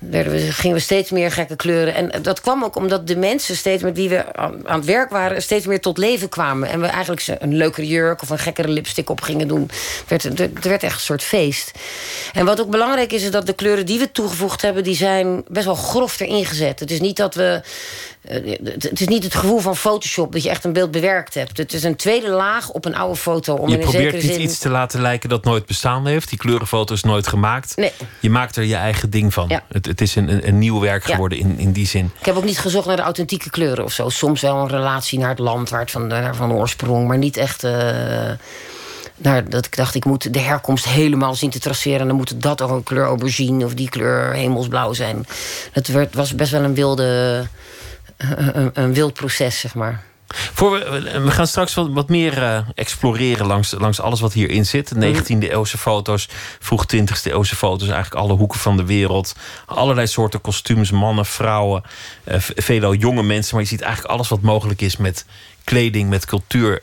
werden 0.00 0.32
we, 0.32 0.52
gingen 0.52 0.76
we 0.76 0.82
steeds 0.82 1.10
meer 1.10 1.32
gekke 1.32 1.56
kleuren. 1.56 1.94
En 1.94 2.22
dat 2.22 2.40
kwam 2.40 2.64
ook 2.64 2.76
omdat 2.76 3.06
de 3.06 3.16
mensen 3.16 3.56
steeds 3.56 3.82
met 3.82 3.96
wie 3.96 4.08
we 4.08 4.34
aan, 4.34 4.62
het 4.64 4.84
werk 4.84 5.10
waren... 5.10 5.42
steeds 5.42 5.66
meer 5.66 5.80
tot 5.80 5.98
leven 5.98 6.28
kwamen. 6.28 6.68
En 6.68 6.80
we 6.80 6.86
eigenlijk 6.86 7.26
een 7.38 7.56
leukere 7.56 7.86
jurk 7.86 8.22
of 8.22 8.30
een 8.30 8.38
gekkere 8.38 8.68
lipstick 8.68 9.10
op 9.10 9.20
gingen 9.20 9.48
doen. 9.48 9.70
Het 10.06 10.22
werd, 10.22 10.38
het 10.54 10.64
werd 10.64 10.82
echt 10.82 10.94
een 10.94 11.00
soort 11.00 11.22
feest. 11.22 11.70
En 12.32 12.44
wat 12.44 12.60
ook 12.60 12.70
belangrijk 12.70 13.12
is, 13.12 13.22
is 13.22 13.30
dat 13.30 13.46
de 13.46 13.52
kleuren 13.52 13.86
die 13.86 13.98
we 13.98 14.12
toegevoegd 14.12 14.62
hebben... 14.62 14.84
die 14.84 14.96
zijn 14.96 15.44
best 15.48 15.66
wel 15.66 15.74
grof 15.74 16.20
erin 16.20 16.46
gezet. 16.46 16.80
Het 16.80 16.90
is 16.90 17.00
niet 17.00 17.16
dat 17.16 17.34
we 17.34 17.62
het 18.20 19.00
is 19.00 19.06
niet 19.06 19.24
het 19.24 19.34
gevoel 19.34 19.58
van 19.58 19.76
Photoshop 19.76 20.32
dat 20.32 20.42
je 20.42 20.48
echt 20.48 20.64
een 20.64 20.72
beeld 20.72 20.90
bewerkt 20.90 21.34
hebt. 21.34 21.56
Het 21.56 21.72
is 21.72 21.82
een 21.82 21.96
tweede 21.96 22.28
laag 22.28 22.70
op 22.70 22.84
een 22.84 22.94
oude 22.94 23.16
foto. 23.16 23.54
Om 23.54 23.68
je 23.68 23.78
in 23.78 23.80
probeert 23.80 24.12
niet 24.12 24.22
zin... 24.22 24.40
iets 24.40 24.58
te 24.58 24.68
laten 24.68 25.00
lijken 25.00 25.28
dat 25.28 25.44
nooit 25.44 25.66
bestaan 25.66 26.06
heeft. 26.06 26.28
Die 26.28 26.38
kleurenfoto 26.38 26.94
is 26.94 27.02
nooit 27.02 27.26
gemaakt. 27.26 27.76
Nee. 27.76 27.92
Je 28.20 28.30
maakt 28.30 28.56
er 28.56 28.64
je 28.64 28.74
eigen 28.74 29.10
ding 29.10 29.34
van. 29.34 29.48
Ja. 29.48 29.62
Het, 29.68 29.86
het, 29.86 30.00
is 30.00 30.16
een, 30.16 30.48
een 30.48 30.58
nieuw 30.58 30.80
werk 30.80 31.04
geworden 31.04 31.38
in, 31.38 31.58
in 31.58 31.72
die 31.72 31.86
zin. 31.86 32.10
Ik 32.18 32.26
heb 32.26 32.36
ook 32.36 32.44
niet 32.44 32.58
gezocht 32.58 32.86
naar 32.86 32.96
de 32.96 33.02
authentieke 33.02 33.50
kleuren 33.50 33.84
of 33.84 33.92
zo. 33.92 34.08
Soms 34.08 34.40
wel 34.40 34.56
een 34.56 34.68
relatie 34.68 35.18
naar 35.18 35.28
het 35.28 35.38
land 35.38 35.70
waar 35.70 35.80
het 35.80 35.90
van, 35.90 36.34
van 36.34 36.52
oorsprong, 36.52 37.08
maar 37.08 37.18
niet 37.18 37.36
echt. 37.36 37.64
Uh, 37.64 38.30
nou, 39.16 39.48
dat 39.48 39.66
ik 39.66 39.76
dacht, 39.76 39.94
ik 39.94 40.04
moet 40.04 40.32
de 40.32 40.38
herkomst 40.38 40.84
helemaal 40.84 41.34
zien 41.34 41.50
te 41.50 41.58
traceren. 41.58 42.00
En 42.00 42.06
dan 42.06 42.16
moet 42.16 42.42
dat 42.42 42.62
ook 42.62 42.70
een 42.70 42.82
kleur 42.82 43.04
aubergine 43.04 43.64
of 43.64 43.74
die 43.74 43.88
kleur 43.88 44.32
hemelsblauw 44.32 44.92
zijn. 44.92 45.26
Dat 45.72 45.86
werd, 45.86 46.14
was 46.14 46.34
best 46.34 46.50
wel 46.50 46.62
een 46.62 46.74
wilde. 46.74 47.46
Een, 48.20 48.70
een 48.72 48.94
wild 48.94 49.12
proces, 49.12 49.58
zeg 49.60 49.74
maar. 49.74 50.02
Voor 50.34 50.70
we, 50.70 51.20
we 51.20 51.30
gaan 51.30 51.46
straks 51.46 51.74
wat, 51.74 51.88
wat 51.90 52.08
meer 52.08 52.38
uh, 52.38 52.58
exploreren 52.74 53.46
langs, 53.46 53.74
langs 53.78 54.00
alles 54.00 54.20
wat 54.20 54.32
hierin 54.32 54.66
zit. 54.66 54.92
19e 54.94 55.38
eeuwse 55.38 55.78
foto's, 55.78 56.28
vroeg 56.60 56.84
20e 56.96 57.22
eeuwse 57.22 57.56
foto's, 57.56 57.88
eigenlijk 57.88 58.22
alle 58.24 58.32
hoeken 58.32 58.58
van 58.60 58.76
de 58.76 58.84
wereld. 58.84 59.34
Allerlei 59.66 60.06
soorten 60.06 60.40
kostuums, 60.40 60.90
mannen, 60.90 61.26
vrouwen, 61.26 61.82
uh, 62.24 62.34
veelal 62.38 62.94
jonge 62.94 63.22
mensen. 63.22 63.54
Maar 63.54 63.62
je 63.62 63.68
ziet 63.68 63.80
eigenlijk 63.80 64.12
alles 64.14 64.28
wat 64.28 64.40
mogelijk 64.40 64.80
is 64.80 64.96
met 64.96 65.24
kleding, 65.64 66.08
met 66.08 66.26
cultuur. 66.26 66.82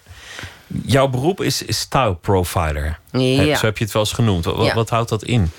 Jouw 0.85 1.07
beroep 1.07 1.41
is, 1.41 1.63
is 1.63 1.79
style 1.79 2.15
profiler. 2.15 2.99
Ja. 3.11 3.55
Zo 3.55 3.65
heb 3.65 3.77
je 3.77 3.83
het 3.83 3.93
wel 3.93 4.01
eens 4.01 4.11
genoemd. 4.13 4.45
Wat, 4.45 4.65
Ja. 4.65 4.73
wat 4.73 4.89
houdt 4.89 5.09
dat 5.09 5.23
in? 5.23 5.51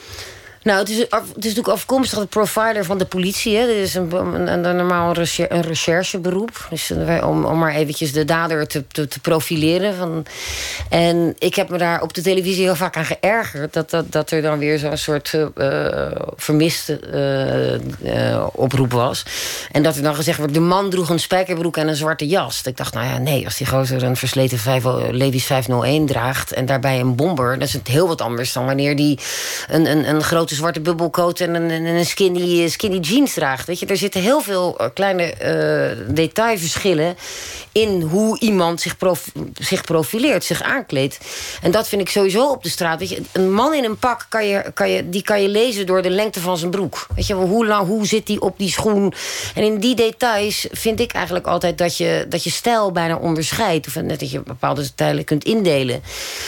Nou, 0.68 0.80
het 0.80 0.88
is, 0.88 0.98
het 0.98 1.10
is 1.10 1.34
natuurlijk 1.34 1.68
afkomstig 1.68 2.18
de 2.18 2.26
profiler 2.26 2.84
van 2.84 2.98
de 2.98 3.04
politie. 3.04 3.56
Hè. 3.56 3.66
Dit 3.66 3.76
is 3.76 3.94
een, 3.94 4.12
een, 4.12 4.64
een 4.64 4.76
normaal 4.76 5.12
recher- 5.12 5.52
een 5.52 5.60
rechercheberoep. 5.60 6.66
Dus 6.70 6.90
om, 7.22 7.44
om 7.44 7.58
maar 7.58 7.75
eventjes 7.75 8.12
de 8.12 8.25
dader 8.25 8.66
te, 8.66 8.84
te, 8.87 9.08
te 9.08 9.20
profileren. 9.20 9.94
Van, 9.94 10.26
en 10.88 11.34
ik 11.38 11.54
heb 11.54 11.68
me 11.68 11.78
daar 11.78 12.02
op 12.02 12.14
de 12.14 12.22
televisie 12.22 12.62
heel 12.62 12.75
vaak 12.75 12.96
aan 12.96 13.04
geërgerd... 13.04 13.72
dat, 13.72 13.90
dat, 13.90 14.12
dat 14.12 14.30
er 14.30 14.42
dan 14.42 14.58
weer 14.58 14.78
zo'n 14.78 14.96
soort 14.96 15.34
eh, 15.54 16.06
vermiste 16.37 16.98
eh, 16.98 18.34
eh, 18.34 18.46
oproep 18.52 18.92
was. 18.92 19.22
En 19.72 19.82
dat 19.82 19.96
er 19.96 20.02
dan 20.02 20.14
gezegd 20.14 20.38
wordt... 20.38 20.54
de 20.54 20.60
man 20.60 20.90
droeg 20.90 21.08
een 21.08 21.20
spijkerbroek 21.20 21.76
en 21.76 21.88
een 21.88 21.96
zwarte 21.96 22.26
jas. 22.26 22.62
Ik 22.62 22.76
dacht, 22.76 22.94
nou 22.94 23.06
ja, 23.06 23.18
nee, 23.18 23.44
als 23.44 23.56
die 23.56 23.66
gozer 23.66 24.02
een 24.02 24.16
versleten 24.16 24.58
5, 24.58 24.84
Levi's 25.10 25.44
501 25.44 26.06
draagt... 26.06 26.52
en 26.52 26.66
daarbij 26.66 27.00
een 27.00 27.16
bomber, 27.16 27.58
dat 27.58 27.68
is 27.68 27.75
het 27.75 27.88
heel 27.88 28.08
wat 28.08 28.20
anders... 28.20 28.52
dan 28.52 28.66
wanneer 28.66 28.96
die 28.96 29.18
een, 29.68 29.87
een, 29.87 30.08
een 30.08 30.22
grote 30.22 30.56
zwarte 30.58 30.80
bubbelcoat 30.80 31.40
en 31.40 31.54
een, 31.54 31.70
en 31.70 31.84
een 31.84 32.06
skinny, 32.06 32.68
skinny 32.68 32.98
jeans 32.98 33.34
draagt. 33.34 33.66
Weet 33.66 33.78
je, 33.78 33.86
er 33.86 33.96
zitten 33.96 34.20
heel 34.20 34.40
veel 34.40 34.78
eh, 34.78 34.86
kleine 34.94 35.32
eh, 35.32 36.14
detailverschillen 36.14 37.16
in 37.72 38.02
hoe 38.02 38.38
iemand 38.38 38.80
zich, 38.80 38.96
zich 39.52 39.84
profileert, 39.84 40.44
zich 40.44 40.62
aankleedt. 40.62 41.18
En 41.62 41.70
dat 41.70 41.88
vind 41.88 42.00
ik 42.00 42.08
sowieso 42.08 42.50
op 42.50 42.62
de 42.62 42.68
straat. 42.68 42.98
Weet 42.98 43.08
je, 43.08 43.22
een 43.32 43.52
man 43.52 43.74
in 43.74 43.84
een 43.84 43.98
pak 43.98 44.26
kan 44.28 44.46
je, 44.46 44.70
kan 44.74 44.90
je, 44.90 45.08
die 45.08 45.22
kan 45.22 45.42
je 45.42 45.48
lezen 45.48 45.86
door 45.86 46.02
de 46.02 46.10
lengte 46.10 46.40
van 46.40 46.58
zijn 46.58 46.70
broek. 46.70 47.06
Weet 47.14 47.26
je, 47.26 47.34
hoe, 47.34 47.66
lang, 47.66 47.86
hoe 47.86 48.06
zit 48.06 48.26
die 48.26 48.40
op 48.40 48.58
die 48.58 48.70
schoen? 48.70 49.12
En 49.54 49.62
in 49.62 49.78
die 49.78 49.94
details 49.94 50.66
vind 50.70 51.00
ik 51.00 51.12
eigenlijk 51.12 51.46
altijd 51.46 51.78
dat 51.78 51.96
je, 51.96 52.26
dat 52.28 52.44
je 52.44 52.50
stijl 52.50 52.92
bijna 52.92 53.16
onderscheidt. 53.16 53.86
Of 53.86 53.94
net 53.94 54.20
dat 54.20 54.30
je 54.30 54.40
bepaalde 54.40 54.84
stijlen 54.84 55.24
kunt 55.24 55.44
indelen. 55.44 56.02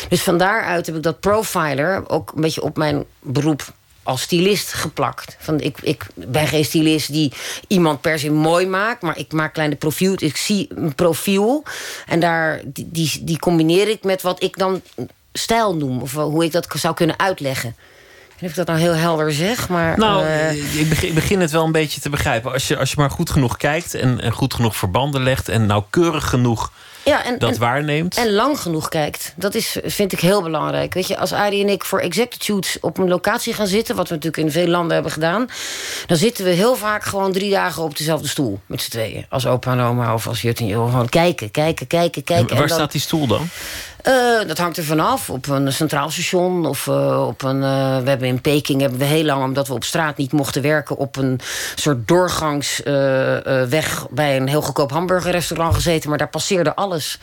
Dus 0.08 0.22
van 0.22 0.38
daaruit 0.38 0.86
heb 0.86 0.96
ik 0.96 1.02
dat 1.02 1.20
profiler 1.20 2.08
ook 2.08 2.32
een 2.34 2.40
beetje 2.40 2.62
op 2.62 2.76
mijn 2.76 3.04
beroep 3.20 3.72
als 4.10 4.22
stylist 4.22 4.72
geplakt. 4.72 5.36
Van 5.38 5.60
ik, 5.60 5.78
ik 5.82 6.06
ben 6.14 6.46
geen 6.46 6.64
stylist 6.64 7.12
die 7.12 7.32
iemand 7.66 8.00
per 8.00 8.18
se 8.18 8.30
mooi 8.30 8.66
maakt... 8.66 9.02
maar 9.02 9.18
ik 9.18 9.32
maak 9.32 9.52
kleine 9.52 9.74
profiel. 9.74 10.14
Ik 10.16 10.36
zie 10.36 10.68
een 10.74 10.94
profiel 10.94 11.64
en 12.06 12.20
daar, 12.20 12.60
die, 12.64 12.88
die, 12.90 13.20
die 13.22 13.38
combineer 13.38 13.88
ik 13.88 14.04
met 14.04 14.22
wat 14.22 14.42
ik 14.42 14.58
dan 14.58 14.82
stijl 15.32 15.76
noem. 15.76 16.00
Of 16.00 16.12
hoe 16.12 16.44
ik 16.44 16.52
dat 16.52 16.66
zou 16.76 16.94
kunnen 16.94 17.18
uitleggen. 17.18 17.76
Of 18.42 18.48
ik 18.48 18.54
dat 18.54 18.66
nou 18.66 18.78
heel 18.78 18.94
helder 18.94 19.32
zeg, 19.32 19.68
maar... 19.68 19.98
Nou, 19.98 20.24
eh, 20.24 20.80
ik, 20.80 20.88
begin, 20.88 21.08
ik 21.08 21.14
begin 21.14 21.40
het 21.40 21.50
wel 21.50 21.64
een 21.64 21.72
beetje 21.72 22.00
te 22.00 22.10
begrijpen. 22.10 22.52
Als 22.52 22.68
je, 22.68 22.76
als 22.76 22.90
je 22.90 22.96
maar 22.98 23.10
goed 23.10 23.30
genoeg 23.30 23.56
kijkt 23.56 23.94
en, 23.94 24.20
en 24.20 24.32
goed 24.32 24.54
genoeg 24.54 24.76
verbanden 24.76 25.22
legt... 25.22 25.48
en 25.48 25.66
nauwkeurig 25.66 26.28
genoeg 26.28 26.72
ja, 27.04 27.24
en, 27.24 27.38
dat 27.38 27.52
en, 27.52 27.58
waarneemt. 27.58 28.16
En 28.16 28.32
lang 28.32 28.60
genoeg 28.60 28.88
kijkt. 28.88 29.32
Dat 29.36 29.54
is, 29.54 29.76
vind 29.84 30.12
ik 30.12 30.20
heel 30.20 30.42
belangrijk. 30.42 30.94
Weet 30.94 31.06
je, 31.06 31.18
als 31.18 31.32
Arie 31.32 31.62
en 31.62 31.68
ik 31.68 31.84
voor 31.84 32.00
executive 32.00 32.44
shoots 32.44 32.80
op 32.80 32.98
een 32.98 33.08
locatie 33.08 33.54
gaan 33.54 33.66
zitten... 33.66 33.96
wat 33.96 34.08
we 34.08 34.14
natuurlijk 34.14 34.42
in 34.42 34.52
veel 34.52 34.66
landen 34.66 34.92
hebben 34.94 35.12
gedaan... 35.12 35.46
dan 36.06 36.16
zitten 36.16 36.44
we 36.44 36.50
heel 36.50 36.76
vaak 36.76 37.04
gewoon 37.04 37.32
drie 37.32 37.50
dagen 37.50 37.82
op 37.82 37.96
dezelfde 37.96 38.28
stoel. 38.28 38.60
Met 38.66 38.82
z'n 38.82 38.90
tweeën. 38.90 39.26
Als 39.28 39.46
opa 39.46 39.72
en 39.72 39.80
oma 39.80 40.14
of 40.14 40.26
als 40.26 40.42
jut 40.42 40.58
en 40.58 40.66
joh. 40.66 40.90
Gewoon 40.90 41.08
kijken, 41.08 41.50
kijken, 41.50 41.86
kijken, 41.86 42.24
kijken. 42.24 42.48
Waar 42.48 42.62
en 42.62 42.68
dan, 42.68 42.76
staat 42.76 42.92
die 42.92 43.00
stoel 43.00 43.26
dan? 43.26 43.48
Eh, 44.02 44.46
dat 44.46 44.58
hangt 44.58 44.76
er 44.76 44.84
vanaf. 44.84 45.30
Op 45.30 45.48
een 45.48 45.72
centraal 45.72 46.10
station 46.10 46.66
of 46.66 46.86
eh, 46.86 47.26
op 47.26 47.42
een. 47.42 47.62
eh, 47.62 47.98
we 48.02 48.08
hebben 48.08 48.28
in 48.28 48.40
Peking 48.40 48.80
hebben 48.80 48.98
we 48.98 49.04
heel 49.04 49.24
lang, 49.24 49.42
omdat 49.42 49.68
we 49.68 49.74
op 49.74 49.84
straat 49.84 50.16
niet 50.16 50.32
mochten 50.32 50.62
werken, 50.62 50.96
op 50.96 51.16
een 51.16 51.40
soort 51.74 52.08
doorgangsweg 52.08 54.06
bij 54.10 54.36
een 54.36 54.48
heel 54.48 54.62
goedkoop 54.62 54.90
hamburgerrestaurant 54.90 55.74
gezeten. 55.74 56.08
Maar 56.08 56.18
daar 56.18 56.28
passeerde 56.28 56.74
alles. 56.74 57.18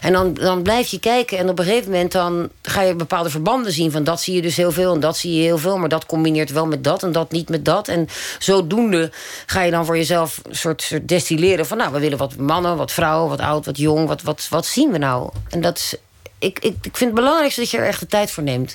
En 0.00 0.12
dan, 0.12 0.34
dan 0.34 0.62
blijf 0.62 0.88
je 0.88 1.00
kijken 1.00 1.38
en 1.38 1.48
op 1.48 1.58
een 1.58 1.64
gegeven 1.64 1.90
moment 1.90 2.12
dan 2.12 2.48
ga 2.62 2.80
je 2.82 2.94
bepaalde 2.94 3.30
verbanden 3.30 3.72
zien. 3.72 3.92
Van 3.92 4.04
dat 4.04 4.20
zie 4.20 4.34
je 4.34 4.42
dus 4.42 4.56
heel 4.56 4.72
veel 4.72 4.94
en 4.94 5.00
dat 5.00 5.16
zie 5.16 5.34
je 5.34 5.42
heel 5.42 5.58
veel. 5.58 5.78
Maar 5.78 5.88
dat 5.88 6.06
combineert 6.06 6.52
wel 6.52 6.66
met 6.66 6.84
dat 6.84 7.02
en 7.02 7.12
dat 7.12 7.32
niet 7.32 7.48
met 7.48 7.64
dat. 7.64 7.88
En 7.88 8.08
zodoende 8.38 9.10
ga 9.46 9.62
je 9.62 9.70
dan 9.70 9.84
voor 9.84 9.96
jezelf 9.96 10.40
een 10.42 10.56
soort, 10.56 10.82
soort 10.82 11.08
destilleren 11.08 11.66
van 11.66 11.76
nou, 11.76 11.92
we 11.92 11.98
willen 11.98 12.18
wat 12.18 12.36
mannen, 12.36 12.76
wat 12.76 12.92
vrouwen, 12.92 13.28
wat 13.28 13.40
oud, 13.40 13.66
wat 13.66 13.78
jong. 13.78 14.08
Wat, 14.08 14.22
wat, 14.22 14.46
wat 14.50 14.66
zien 14.66 14.90
we 14.90 14.98
nou? 14.98 15.30
En 15.48 15.60
dat 15.60 15.76
is 15.76 15.96
ik, 16.44 16.58
ik, 16.58 16.74
ik 16.82 16.96
vind 16.96 17.10
het 17.10 17.14
belangrijkste 17.14 17.60
dat 17.60 17.70
je 17.70 17.78
er 17.78 17.86
echt 17.86 18.00
de 18.00 18.06
tijd 18.06 18.30
voor 18.30 18.42
neemt. 18.42 18.74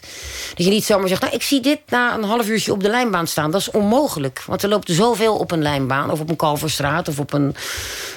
Dat 0.55 0.65
je 0.65 0.71
niet 0.71 0.83
zomaar 0.83 1.07
zegt, 1.07 1.21
nou, 1.21 1.33
ik 1.33 1.43
zie 1.43 1.61
dit 1.61 1.79
na 1.87 2.13
een 2.13 2.23
half 2.23 2.47
uurtje 2.47 2.71
op 2.71 2.83
de 2.83 2.89
lijnbaan 2.89 3.27
staan. 3.27 3.51
Dat 3.51 3.61
is 3.61 3.71
onmogelijk. 3.71 4.43
Want 4.47 4.63
er 4.63 4.69
loopt 4.69 4.91
zoveel 4.91 5.35
op 5.35 5.51
een 5.51 5.61
lijnbaan. 5.61 6.11
Of 6.11 6.19
op 6.19 6.29
een 6.29 6.35
Kalverstraat. 6.35 7.07
Of 7.07 7.19
op 7.19 7.33
een, 7.33 7.55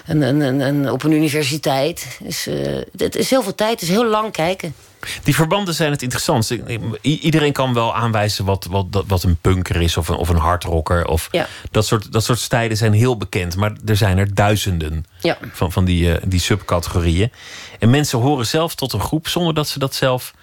een, 0.06 0.22
een, 0.22 0.60
een, 0.60 0.90
op 0.90 1.02
een 1.02 1.12
universiteit. 1.12 2.18
Dus, 2.20 2.46
eh, 2.46 2.80
het 2.96 3.16
is 3.16 3.30
heel 3.30 3.42
veel 3.42 3.54
tijd. 3.54 3.70
Het 3.70 3.82
is 3.82 3.88
heel 3.88 4.06
lang 4.06 4.32
kijken. 4.32 4.74
Die 5.22 5.34
verbanden 5.34 5.74
zijn 5.74 5.90
het 5.90 6.02
interessantste. 6.02 6.62
I- 7.02 7.18
Iedereen 7.20 7.52
kan 7.52 7.74
wel 7.74 7.94
aanwijzen 7.94 8.44
wat, 8.44 8.66
wat, 8.70 8.86
wat 9.06 9.22
een 9.22 9.36
punker 9.40 9.80
is 9.82 9.96
of 9.96 10.08
een, 10.08 10.16
of 10.16 10.28
een 10.28 10.36
hardrocker. 10.36 11.06
Of 11.06 11.28
Ja. 11.30 11.46
dat, 11.70 11.86
soort, 11.86 12.12
dat 12.12 12.24
soort 12.24 12.38
stijlen 12.38 12.76
zijn 12.76 12.92
heel 12.92 13.16
bekend. 13.16 13.56
Maar 13.56 13.72
er 13.86 13.96
zijn 13.96 14.18
er 14.18 14.34
duizenden 14.34 15.06
Ja. 15.20 15.38
van, 15.52 15.72
van 15.72 15.84
die, 15.84 16.14
eh, 16.16 16.22
die 16.26 16.40
subcategorieën. 16.40 17.32
En 17.78 17.90
mensen 17.90 18.18
horen 18.18 18.46
zelf 18.46 18.74
tot 18.74 18.92
een 18.92 19.00
groep 19.00 19.28
zonder 19.28 19.54
dat 19.54 19.68
ze 19.68 19.78
dat 19.78 19.94
zelf 19.94 20.34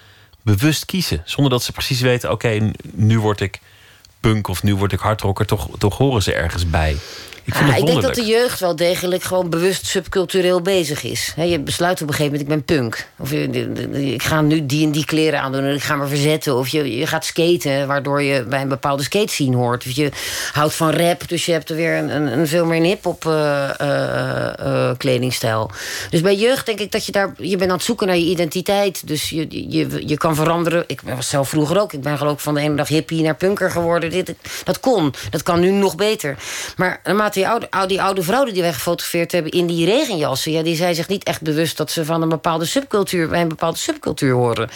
bewust 0.41 0.85
kiezen. 0.85 1.21
Zonder 1.25 1.51
dat 1.51 1.63
ze 1.63 1.71
precies 1.71 2.01
weten: 2.01 2.31
oké, 2.31 2.71
nu 2.93 3.19
word 3.19 3.41
ik 3.41 3.59
punk 4.19 4.47
of 4.47 4.63
nu 4.63 4.75
word 4.75 4.91
ik 4.91 4.99
hardrocker. 4.99 5.45
Toch, 5.45 5.67
toch 5.77 5.97
horen 5.97 6.23
ze 6.23 6.33
ergens 6.33 6.69
bij. 6.69 6.95
Ik 7.49 7.55
vind 7.55 7.69
Ah, 7.69 7.75
het 7.75 7.83
ik 7.83 7.91
denk 7.91 8.01
dat 8.01 8.15
de 8.15 8.25
jeugd 8.25 8.59
wel 8.59 8.75
degelijk 8.75 9.23
gewoon 9.23 9.49
bewust 9.49 9.85
subcultureel 9.85 10.61
bezig 10.61 11.03
is. 11.03 11.33
Je 11.35 11.59
besluit 11.59 12.01
op 12.01 12.07
een 12.07 12.13
gegeven 12.13 12.39
moment, 12.39 12.59
ik 12.59 12.65
ben 12.65 12.77
punk. 12.77 13.07
Of 13.17 13.31
ik 13.31 14.23
ga 14.23 14.41
nu 14.41 14.65
die 14.65 14.85
en 14.85 14.91
die 14.91 15.05
kleren 15.05 15.41
aandoen 15.41 15.63
en 15.63 15.75
ik 15.75 15.83
ga 15.83 15.95
me 15.95 16.07
verzetten. 16.07 16.55
Of 16.55 16.67
je, 16.67 16.97
je 16.97 17.07
gaat 17.07 17.25
skaten, 17.25 17.87
waardoor 17.87 18.21
je 18.21 18.43
bij 18.43 18.61
een 18.61 18.67
bepaalde 18.67 19.03
skate 19.03 19.31
scene 19.31 19.55
hoort. 19.55 19.85
Of 19.85 19.91
je 19.91 20.11
houdt 20.53 20.73
van 20.73 20.91
rap, 20.91 21.27
dus 21.27 21.45
je 21.45 21.51
hebt 21.51 21.69
er 21.69 21.75
weer 21.75 21.97
een, 21.97 22.15
een, 22.15 22.39
een 22.39 22.47
veel 22.47 22.65
meer 22.65 22.77
een 22.77 22.83
hip-hop 22.83 23.25
eh, 23.25 23.79
eh, 23.79 24.59
eh, 24.59 24.97
kledingstijl. 24.97 25.71
Dus 26.09 26.21
bij 26.21 26.35
jeugd 26.35 26.65
denk 26.65 26.79
ik 26.79 26.91
dat 26.91 27.05
je 27.05 27.11
daar... 27.11 27.33
Je 27.37 27.57
bent 27.57 27.69
aan 27.69 27.77
het 27.77 27.85
zoeken 27.85 28.07
naar 28.07 28.17
je 28.17 28.25
identiteit. 28.25 29.07
Dus 29.07 29.29
je, 29.29 29.69
je, 29.69 30.07
je 30.07 30.17
kan 30.17 30.35
veranderen. 30.35 30.83
Ik 30.87 31.01
was 31.01 31.29
zelf 31.29 31.49
vroeger 31.49 31.79
ook. 31.81 31.93
Ik 31.93 32.01
ben 32.01 32.17
geloof 32.17 32.33
ik 32.33 32.39
van 32.39 32.53
de 32.53 32.59
ene 32.59 32.75
dag 32.75 32.87
hippie 32.87 33.21
naar 33.21 33.35
punker 33.35 33.71
geworden. 33.71 34.09
Dit, 34.09 34.33
dat 34.63 34.79
kon. 34.79 35.13
Dat 35.29 35.43
kan 35.43 35.59
nu 35.59 35.71
nog 35.71 35.95
beter. 35.95 36.37
Maar 36.75 36.99
naarmate 37.03 37.38
die 37.39 37.47
oude, 37.47 37.87
die 37.87 38.01
oude 38.01 38.23
vrouw 38.23 38.43
die 38.45 38.61
wij 38.61 38.73
gefotografeerd 38.73 39.31
hebben... 39.31 39.51
in 39.51 39.67
die 39.67 39.85
regenjassen... 39.85 40.51
Ja, 40.51 40.63
die 40.63 40.75
zijn 40.75 40.95
zich 40.95 41.07
niet 41.07 41.23
echt 41.23 41.41
bewust 41.41 41.77
dat 41.77 41.91
ze 41.91 42.05
van 42.05 42.21
een 42.21 42.29
bepaalde 42.29 42.65
subcultuur... 42.65 43.27
bij 43.27 43.41
een 43.41 43.47
bepaalde 43.47 43.77
subcultuur 43.77 44.33
horen. 44.33 44.69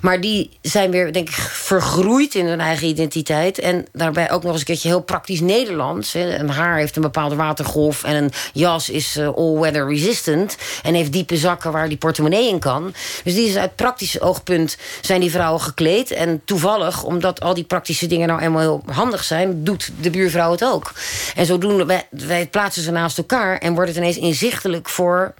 Maar 0.00 0.20
die 0.20 0.50
zijn 0.62 0.90
weer, 0.90 1.12
denk 1.12 1.28
ik, 1.28 1.34
vergroeid 1.34 2.34
in 2.34 2.46
hun 2.46 2.60
eigen 2.60 2.86
identiteit. 2.86 3.58
En 3.58 3.86
daarbij 3.92 4.30
ook 4.30 4.42
nog 4.42 4.50
eens 4.50 4.60
een 4.60 4.66
keertje 4.66 4.88
heel 4.88 5.02
praktisch 5.02 5.40
Nederlands. 5.40 6.12
hè. 6.12 6.38
Een 6.38 6.50
haar 6.50 6.76
heeft 6.76 6.96
een 6.96 7.02
bepaalde 7.02 7.34
watergolf... 7.34 8.04
en 8.04 8.22
een 8.22 8.32
jas 8.52 8.88
is 8.88 9.16
eh, 9.16 9.28
all-weather 9.34 9.88
resistant... 9.88 10.56
en 10.82 10.94
heeft 10.94 11.12
diepe 11.12 11.36
zakken 11.36 11.72
waar 11.72 11.88
die 11.88 11.98
portemonnee 11.98 12.48
in 12.48 12.58
kan. 12.58 12.94
Dus 13.24 13.34
die 13.34 13.48
is 13.48 13.56
uit 13.56 13.76
praktisch 13.76 14.20
oogpunt 14.20 14.76
zijn 15.00 15.20
die 15.20 15.30
vrouwen 15.30 15.60
gekleed. 15.60 16.10
En 16.10 16.42
toevallig, 16.44 17.02
omdat 17.02 17.40
al 17.40 17.54
die 17.54 17.64
praktische 17.64 18.06
dingen 18.06 18.28
nou 18.28 18.40
eenmaal 18.40 18.60
heel 18.60 18.82
handig 18.86 19.24
zijn... 19.24 19.64
doet 19.64 19.90
de 20.00 20.10
buurvrouw 20.10 20.50
het 20.50 20.64
ook. 20.64 20.92
En 21.34 21.46
zodoende, 21.46 21.93
wij, 21.94 22.26
wij 22.26 22.46
plaatsen 22.46 22.82
ze 22.82 22.90
naast 22.90 23.18
elkaar... 23.18 23.58
en 23.58 23.74
wordt 23.74 23.88
het 23.88 23.98
ineens 23.98 24.16
inzichtelijk 24.16 24.88
voor 24.88 25.34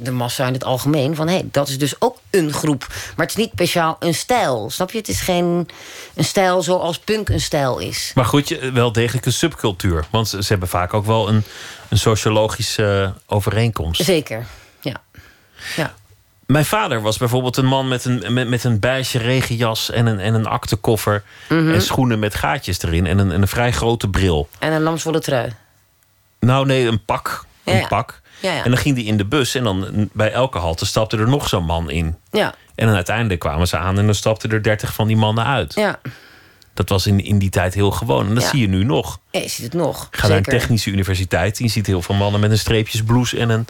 de 0.00 0.10
massa 0.10 0.46
in 0.46 0.52
het 0.52 0.64
algemeen. 0.64 1.14
Van 1.14 1.26
hé, 1.28 1.34
hey, 1.34 1.48
dat 1.50 1.68
is 1.68 1.78
dus 1.78 1.94
ook 1.98 2.18
een 2.30 2.52
groep. 2.52 2.86
Maar 2.88 3.26
het 3.26 3.36
is 3.36 3.44
niet 3.44 3.50
speciaal 3.52 3.96
een 3.98 4.14
stijl. 4.14 4.70
Snap 4.70 4.90
je? 4.90 4.98
Het 4.98 5.08
is 5.08 5.20
geen 5.20 5.68
een 6.14 6.24
stijl 6.24 6.62
zoals 6.62 6.98
punk 6.98 7.28
een 7.28 7.40
stijl 7.40 7.78
is. 7.78 8.12
Maar 8.14 8.24
goed, 8.24 8.48
je, 8.48 8.72
wel 8.72 8.92
degelijk 8.92 9.26
een 9.26 9.32
subcultuur. 9.32 10.04
Want 10.10 10.28
ze, 10.28 10.44
hebben 10.46 10.68
vaak 10.68 10.94
ook 10.94 11.06
wel 11.06 11.28
een, 11.28 11.44
een 11.88 11.98
sociologische 11.98 13.12
eh, 13.14 13.34
overeenkomst. 13.34 14.02
Zeker, 14.04 14.46
ja. 14.80 15.02
ja. 15.76 15.94
Mijn 16.46 16.64
vader 16.64 17.00
was 17.00 17.18
bijvoorbeeld 17.18 17.56
een 17.56 17.66
man 17.66 17.88
met 17.88 18.04
een, 18.04 18.32
met, 18.32 18.48
met 18.48 18.64
een 18.64 18.80
beige 18.80 19.18
regenjas 19.18 19.90
en 19.90 20.06
een, 20.06 20.18
en 20.18 20.34
een 20.34 20.46
aktekoffer. 20.46 21.22
Mhm. 21.48 21.72
En 21.72 21.82
schoenen 21.82 22.18
met 22.18 22.34
gaatjes 22.34 22.82
erin 22.82 23.06
en 23.06 23.18
een, 23.18 23.32
en 23.32 23.42
een 23.42 23.48
vrij 23.48 23.72
grote 23.72 24.08
bril. 24.08 24.48
En 24.58 24.72
een 24.72 24.82
lamswolle 24.82 25.20
trui. 25.20 25.52
Nou 26.46 26.66
nee, 26.66 26.86
een 26.86 27.04
pak. 27.04 27.44
een 27.64 27.76
Ja, 27.76 27.86
pak. 27.86 28.20
Ja, 28.40 28.52
ja. 28.52 28.64
En 28.64 28.70
dan 28.70 28.78
ging 28.80 28.94
die 28.94 29.04
in 29.04 29.16
de 29.16 29.24
bus 29.24 29.54
en 29.54 29.64
dan 29.64 30.08
bij 30.12 30.32
elke 30.32 30.58
halte 30.58 30.86
stapte 30.86 31.16
er 31.16 31.28
nog 31.28 31.48
zo'n 31.48 31.64
man 31.64 31.90
in. 31.90 32.16
Ja, 32.30 32.54
En 32.74 32.86
dan 32.86 32.94
uiteindelijk 32.94 33.40
kwamen 33.40 33.68
ze 33.68 33.76
aan 33.76 33.98
en 33.98 34.04
dan 34.04 34.14
stapten 34.14 34.50
er 34.50 34.62
dertig 34.62 34.94
van 34.94 35.06
die 35.06 35.16
mannen 35.16 35.44
uit. 35.44 35.74
ja. 35.74 36.00
Dat 36.74 36.88
was 36.88 37.06
in, 37.06 37.24
in 37.24 37.38
die 37.38 37.50
tijd 37.50 37.74
heel 37.74 37.90
gewoon. 37.90 38.28
En 38.28 38.34
dat 38.34 38.44
zie 38.44 38.60
je 38.60 38.68
nu 38.68 38.84
nog. 38.84 39.18
ja 39.30 39.40
je 39.40 39.48
ziet 39.48 39.64
het 39.64 39.74
nog. 39.74 40.08
Ga 40.10 40.28
naar 40.28 40.36
een 40.36 40.42
technische 40.42 40.90
universiteit. 40.90 41.58
en 41.58 41.64
Je 41.64 41.70
ziet 41.70 41.86
heel 41.86 42.02
veel 42.02 42.14
mannen 42.14 42.40
met 42.40 42.50
een 42.50 42.58
streepjesblouse 42.58 43.38
en 43.38 43.48
een, 43.50 43.66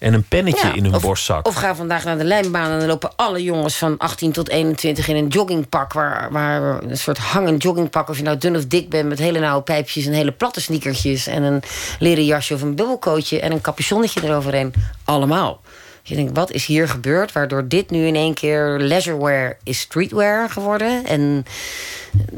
en 0.00 0.14
een 0.14 0.24
pennetje 0.24 0.66
Ja, 0.66 0.74
in 0.74 0.84
hun 0.84 0.94
of, 0.94 1.02
borstzak. 1.02 1.46
Of 1.46 1.54
ga 1.54 1.74
vandaag 1.74 2.04
naar 2.04 2.18
de 2.18 2.24
lijnbaan 2.24 2.70
en 2.70 2.78
dan 2.78 2.88
lopen 2.88 3.10
alle 3.16 3.42
jongens 3.42 3.76
van 3.76 3.98
18 3.98 4.32
tot 4.32 4.48
21 4.48 5.08
in 5.08 5.16
een 5.16 5.28
joggingpak. 5.28 5.92
Waar, 5.92 6.32
waar 6.32 6.82
een 6.82 6.96
soort 6.96 7.18
hangend 7.18 7.62
joggingpak. 7.62 8.08
Of 8.08 8.16
je 8.16 8.22
nou 8.22 8.38
dun 8.38 8.56
of 8.56 8.66
dik 8.66 8.90
bent 8.90 9.08
met 9.08 9.18
hele 9.18 9.38
nauwe 9.38 9.62
pijpjes 9.62 10.06
en 10.06 10.12
hele 10.12 10.32
platte 10.32 10.60
sneakertjes. 10.60 11.26
En 11.26 11.42
een 11.42 11.62
leren 11.98 12.24
jasje 12.24 12.54
of 12.54 12.62
een 12.62 12.74
bubbelcoatje 12.74 13.40
en 13.40 13.52
een 13.52 13.60
capuchonnetje 13.60 14.24
eroverheen. 14.24 14.74
Allemaal. 15.04 15.60
Je 16.02 16.14
denkt, 16.14 16.36
wat 16.36 16.50
is 16.50 16.66
hier 16.66 16.88
gebeurd? 16.88 17.32
Waardoor 17.32 17.68
dit 17.68 17.90
nu 17.90 18.06
in 18.06 18.14
één 18.14 18.34
keer 18.34 18.78
leisurewear 18.78 19.58
is 19.62 19.80
streetwear 19.80 20.50
geworden. 20.50 21.06
En 21.06 21.44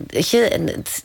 weet 0.06 0.28
je, 0.28 0.48
en 0.48 0.66
het, 0.66 1.04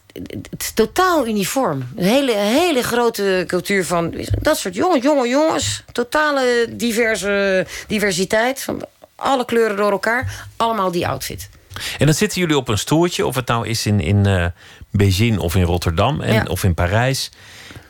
het 0.50 0.62
is 0.62 0.72
totaal 0.74 1.28
uniform. 1.28 1.88
Een 1.96 2.04
hele, 2.06 2.36
hele 2.36 2.84
grote 2.84 3.44
cultuur 3.48 3.86
van 3.86 4.14
dat 4.42 4.58
soort 4.58 4.76
jonge, 4.76 5.00
jonge 5.02 5.28
jongens. 5.28 5.84
Totale 5.92 6.66
diverse, 6.70 7.66
diversiteit. 7.88 8.64
Van 8.64 8.86
alle 9.16 9.46
kleuren 9.46 9.78
door 9.78 9.92
elkaar. 9.92 10.48
Allemaal 10.56 10.92
die 10.92 11.08
outfit. 11.08 11.50
En 11.98 12.06
dan 12.06 12.16
zitten 12.16 12.42
jullie 12.42 12.58
op 12.58 12.68
een 12.68 12.78
stoeltje, 12.78 13.26
of 13.26 13.36
het 13.36 13.48
nou 13.48 13.68
is 13.68 13.86
in, 13.86 14.00
in 14.00 14.26
eh, 14.26 14.46
Beijing 14.92 15.38
of 15.40 15.56
in 15.56 15.64
Rotterdam 15.64 16.22
en, 16.22 16.34
Ja. 16.34 16.44
of 16.48 16.64
in 16.64 16.74
Parijs. 16.74 17.32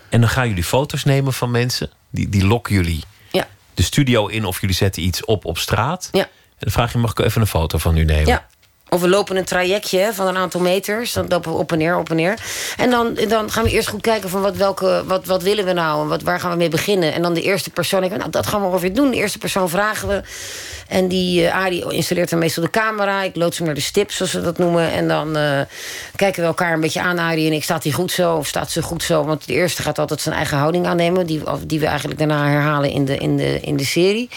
En 0.09 0.19
dan 0.21 0.29
gaan 0.29 0.47
jullie 0.47 0.63
foto's 0.63 1.03
nemen 1.03 1.33
van 1.33 1.51
mensen. 1.51 1.89
Die, 2.09 2.29
die 2.29 2.45
lokken 2.45 2.73
jullie 2.75 3.03
Ja, 3.31 3.47
de 3.73 3.83
studio 3.83 4.27
in 4.27 4.45
of 4.45 4.61
jullie 4.61 4.75
zetten 4.75 5.03
iets 5.03 5.25
op 5.25 5.45
op 5.45 5.57
straat. 5.57 6.09
ja, 6.11 6.21
En 6.23 6.29
dan 6.59 6.71
vraag 6.71 6.91
je, 6.91 6.97
mag 6.97 7.11
ik 7.11 7.19
even 7.19 7.41
een 7.41 7.47
foto 7.47 7.77
van 7.77 7.97
u 7.97 8.03
nemen? 8.03 8.27
ja. 8.27 8.47
Of 8.89 9.01
we 9.01 9.09
lopen 9.09 9.35
een 9.35 9.45
trajectje 9.45 10.09
van 10.13 10.27
een 10.27 10.37
aantal 10.37 10.61
meters. 10.61 11.13
Dan 11.13 11.25
lopen 11.27 11.51
we 11.51 11.57
op 11.57 11.71
en 11.71 11.77
neer, 11.77 11.97
op 11.97 12.09
en 12.09 12.15
neer. 12.15 12.39
En 12.77 12.89
dan, 12.89 13.13
dan 13.27 13.51
gaan 13.51 13.63
we 13.63 13.69
eerst 13.69 13.87
goed 13.87 14.01
kijken 14.01 14.29
van 14.29 14.41
wat, 14.41 14.55
welke, 14.55 15.03
wat, 15.05 15.25
wat 15.25 15.43
willen 15.43 15.65
we 15.65 15.73
nou 15.73 16.01
en 16.01 16.07
wat, 16.07 16.21
waar 16.21 16.39
gaan 16.39 16.51
we 16.51 16.57
mee 16.57 16.69
beginnen. 16.69 17.13
En 17.13 17.21
dan 17.21 17.33
de 17.33 17.41
eerste 17.41 17.69
persoon, 17.69 18.03
ik, 18.03 18.17
nou, 18.17 18.29
dat 18.29 18.47
gaan 18.47 18.61
we 18.61 18.67
ongeveer 18.67 18.93
doen. 18.93 19.11
De 19.11 19.17
eerste 19.17 19.37
persoon 19.37 19.69
vragen 19.69 20.07
we. 20.07 20.21
En 20.87 21.07
die 21.07 21.41
uh, 21.41 21.65
installeert 21.89 22.29
dan 22.29 22.39
meestal 22.39 22.63
de 22.63 22.69
camera. 22.69 23.23
Ik 23.23 23.35
lood 23.35 23.57
hem 23.57 23.65
naar 23.65 23.75
de 23.75 23.81
stip, 23.81 24.11
zoals 24.11 24.31
we 24.31 24.41
dat 24.41 24.57
noemen. 24.57 24.91
En 24.91 25.07
dan 25.07 25.37
uh, 25.37 25.59
kijken 26.15 26.41
we 26.41 26.47
elkaar 26.47 26.73
een 26.73 26.81
beetje 26.81 27.01
aan, 27.01 27.19
Arie 27.19 27.47
en 27.47 27.53
ik. 27.53 27.63
Staat 27.63 27.83
hij 27.83 27.91
goed 27.91 28.11
zo 28.11 28.35
of 28.35 28.47
staat 28.47 28.71
ze 28.71 28.81
goed 28.81 29.03
zo? 29.03 29.23
Want 29.23 29.47
de 29.47 29.53
eerste 29.53 29.81
gaat 29.81 29.99
altijd 29.99 30.21
zijn 30.21 30.35
eigen 30.35 30.57
houding 30.57 30.87
aannemen. 30.87 31.25
Die, 31.25 31.41
die 31.65 31.79
we 31.79 31.85
eigenlijk 31.85 32.19
daarna 32.19 32.47
herhalen 32.47 32.89
in 32.89 33.05
de, 33.05 33.17
in 33.17 33.37
de, 33.37 33.59
in 33.59 33.77
de 33.77 33.85
serie. 33.85 34.29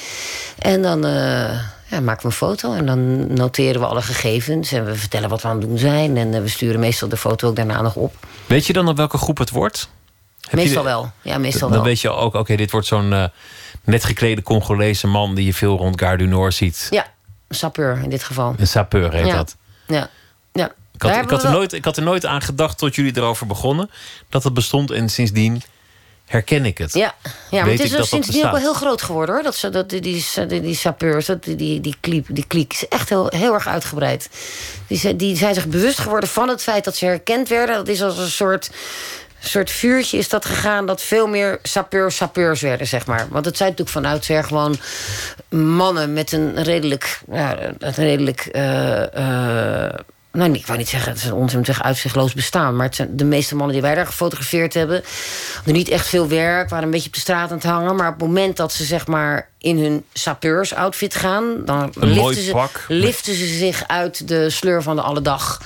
En 0.58 0.82
dan... 0.82 1.06
Uh, 1.06 1.60
ja, 1.90 2.00
maken 2.00 2.22
we 2.22 2.28
een 2.28 2.34
foto 2.34 2.72
en 2.72 2.86
dan 2.86 3.32
noteren 3.34 3.80
we 3.80 3.86
alle 3.86 4.02
gegevens. 4.02 4.72
En 4.72 4.84
we 4.84 4.94
vertellen 4.94 5.28
wat 5.28 5.42
we 5.42 5.48
aan 5.48 5.58
het 5.58 5.68
doen 5.68 5.78
zijn. 5.78 6.16
En 6.16 6.32
uh, 6.32 6.40
we 6.40 6.48
sturen 6.48 6.80
meestal 6.80 7.08
de 7.08 7.16
foto 7.16 7.48
ook 7.48 7.56
daarna 7.56 7.82
nog 7.82 7.94
op. 7.94 8.26
Weet 8.46 8.66
je 8.66 8.72
dan 8.72 8.88
op 8.88 8.96
welke 8.96 9.18
groep 9.18 9.38
het 9.38 9.50
wordt? 9.50 9.88
Heb 10.40 10.52
meestal 10.52 10.82
je, 10.82 10.88
wel. 10.88 11.12
Ja, 11.22 11.38
meestal 11.38 11.68
dan 11.68 11.76
wel. 11.76 11.86
weet 11.86 12.00
je 12.00 12.10
ook, 12.10 12.26
oké, 12.26 12.38
okay, 12.38 12.56
dit 12.56 12.70
wordt 12.70 12.86
zo'n 12.86 13.12
uh, 13.12 13.24
net 13.84 14.04
geklede 14.04 14.42
Congolese 14.42 15.06
man... 15.06 15.34
die 15.34 15.44
je 15.44 15.54
veel 15.54 15.76
rond 15.76 16.00
Gare 16.00 16.16
du 16.16 16.26
Nord 16.26 16.54
ziet. 16.54 16.86
Ja, 16.90 17.06
een 17.48 17.56
sapeur 17.56 18.00
in 18.02 18.10
dit 18.10 18.22
geval. 18.22 18.54
Een 18.58 18.66
sapeur 18.66 19.12
heet 19.12 19.26
ja. 19.26 19.36
dat. 19.36 19.56
Ja, 19.86 20.08
ja. 20.52 20.72
Ik 20.94 21.02
had, 21.02 21.24
ik, 21.24 21.30
had 21.30 21.44
er 21.44 21.50
nooit, 21.50 21.72
ik 21.72 21.84
had 21.84 21.96
er 21.96 22.02
nooit 22.02 22.26
aan 22.26 22.42
gedacht 22.42 22.78
tot 22.78 22.94
jullie 22.94 23.16
erover 23.16 23.46
begonnen... 23.46 23.90
dat 24.28 24.44
het 24.44 24.54
bestond 24.54 24.90
en 24.90 25.08
sindsdien 25.08 25.62
herken 26.30 26.64
ik 26.64 26.78
het. 26.78 26.92
Ja, 26.92 27.14
ja 27.50 27.60
maar 27.62 27.70
het 27.70 27.80
is 27.80 27.90
dus 27.90 28.08
sindsdien 28.08 28.44
ook 28.44 28.50
wel 28.50 28.60
heel 28.60 28.74
groot 28.74 29.02
geworden 29.02 29.34
hoor. 29.34 29.44
Dat, 29.44 29.56
ze- 29.56 29.70
dat, 29.70 29.88
die, 29.88 30.00
die, 30.00 30.24
die, 30.60 30.74
sapeurs, 30.74 31.26
dat, 31.26 31.44
die, 31.44 31.56
die, 31.56 31.80
die, 31.80 31.96
kliek, 32.00 32.26
die 32.28 32.44
kliek 32.46 32.72
is 32.72 32.88
echt 32.88 33.08
heel, 33.08 33.26
heel 33.36 33.54
erg 33.54 33.66
uitgebreid. 33.68 34.28
Die, 34.86 34.98
zijn- 34.98 35.16
die 35.16 35.36
zijn 35.36 35.54
zich 35.54 35.66
bewust 35.66 35.98
geworden 35.98 36.28
van 36.28 36.48
het 36.48 36.62
feit 36.62 36.84
dat 36.84 36.96
ze 36.96 37.04
herkend 37.04 37.48
werden. 37.48 37.76
Dat 37.76 37.88
is 37.88 38.02
als 38.02 38.18
een 38.18 38.30
soort, 38.30 38.70
soort 39.40 39.70
vuurtje 39.70 40.18
is 40.18 40.28
dat 40.28 40.44
gegaan... 40.44 40.86
dat 40.86 41.02
veel 41.02 41.26
meer 41.26 41.58
sapeurs 41.62 42.16
sapeurs 42.16 42.60
werden, 42.60 42.86
zeg 42.86 43.06
maar. 43.06 43.26
Want 43.30 43.44
het 43.44 43.56
zijn 43.56 43.68
natuurlijk 43.70 43.96
van 43.96 44.10
oudsher 44.12 44.44
gewoon 44.44 44.76
mannen... 45.48 46.12
met 46.12 46.32
een 46.32 46.62
redelijk, 46.62 47.20
ja, 47.32 47.58
een 47.78 47.92
redelijk 47.94 48.40
eh, 48.40 49.86
eh, 49.86 49.94
nou, 50.32 50.52
ik 50.52 50.66
wou 50.66 50.78
niet 50.78 50.88
zeggen, 50.88 51.12
het 51.12 51.20
is 51.20 51.26
een 51.26 51.32
onzin 51.32 51.64
uitzichtloos 51.82 52.34
bestaan. 52.34 52.76
Maar 52.76 52.86
het 52.86 52.94
zijn 52.94 53.16
de 53.16 53.24
meeste 53.24 53.54
mannen 53.54 53.72
die 53.74 53.82
wij 53.82 53.94
daar 53.94 54.06
gefotografeerd 54.06 54.74
hebben. 54.74 55.02
hadden 55.54 55.74
niet 55.74 55.88
echt 55.88 56.06
veel 56.06 56.28
werk, 56.28 56.68
waren 56.68 56.84
een 56.84 56.90
beetje 56.90 57.06
op 57.06 57.14
de 57.14 57.20
straat 57.20 57.50
aan 57.50 57.56
het 57.56 57.66
hangen. 57.66 57.96
Maar 57.96 58.08
op 58.08 58.20
het 58.20 58.28
moment 58.28 58.56
dat 58.56 58.72
ze 58.72 58.84
zeg 58.84 59.06
maar 59.06 59.48
in 59.60 59.78
hun 59.78 60.04
sapeurs 60.12 60.74
outfit 60.74 61.14
gaan, 61.14 61.64
dan 61.64 61.92
Een 62.00 62.12
liften 62.12 62.42
ze, 62.42 62.50
pak. 62.50 62.84
liften 62.88 63.34
ze 63.34 63.46
zich 63.46 63.84
uit 63.86 64.28
de 64.28 64.50
sleur 64.50 64.82
van 64.82 64.96
de 64.96 65.02
alledag. 65.02 65.60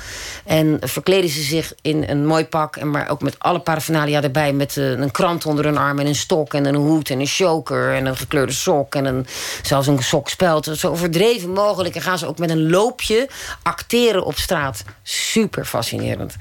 En 0.44 0.78
verkleden 0.80 1.30
ze 1.30 1.42
zich 1.42 1.72
in 1.83 2.04
een 2.09 2.26
mooi 2.26 2.44
pak, 2.46 2.76
en 2.76 2.90
maar 2.90 3.11
ook 3.11 3.22
met 3.22 3.38
alle 3.38 3.59
paraphernalia 3.61 4.22
erbij. 4.22 4.52
Met 4.52 4.76
eh, 4.76 4.90
een 4.90 5.11
krant 5.11 5.46
onder 5.46 5.64
hun 5.64 5.76
arm 5.76 5.98
en 5.98 6.07
een 6.07 6.14
stok 6.14 6.54
en 6.54 6.64
een 6.64 6.74
hoed 6.74 7.11
en 7.11 7.20
een 7.20 7.26
choker 7.26 7.94
en 7.94 8.07
een 8.07 8.16
gekleurde 8.16 8.52
sok 8.52 8.94
en 8.94 9.04
een, 9.04 9.26
zelfs 9.62 9.87
een 9.87 10.02
sokspeld. 10.02 10.70
Zo 10.76 10.90
overdreven 10.90 11.50
mogelijk. 11.50 11.94
En 11.94 12.02
gaan 12.02 12.18
ze 12.18 12.26
ook 12.26 12.38
met 12.38 12.50
een 12.50 12.70
loopje 12.70 13.28
acteren 13.62 14.24
op 14.24 14.38
straat. 14.38 14.85
Super 15.02 15.64
fascinerend. 15.64 16.37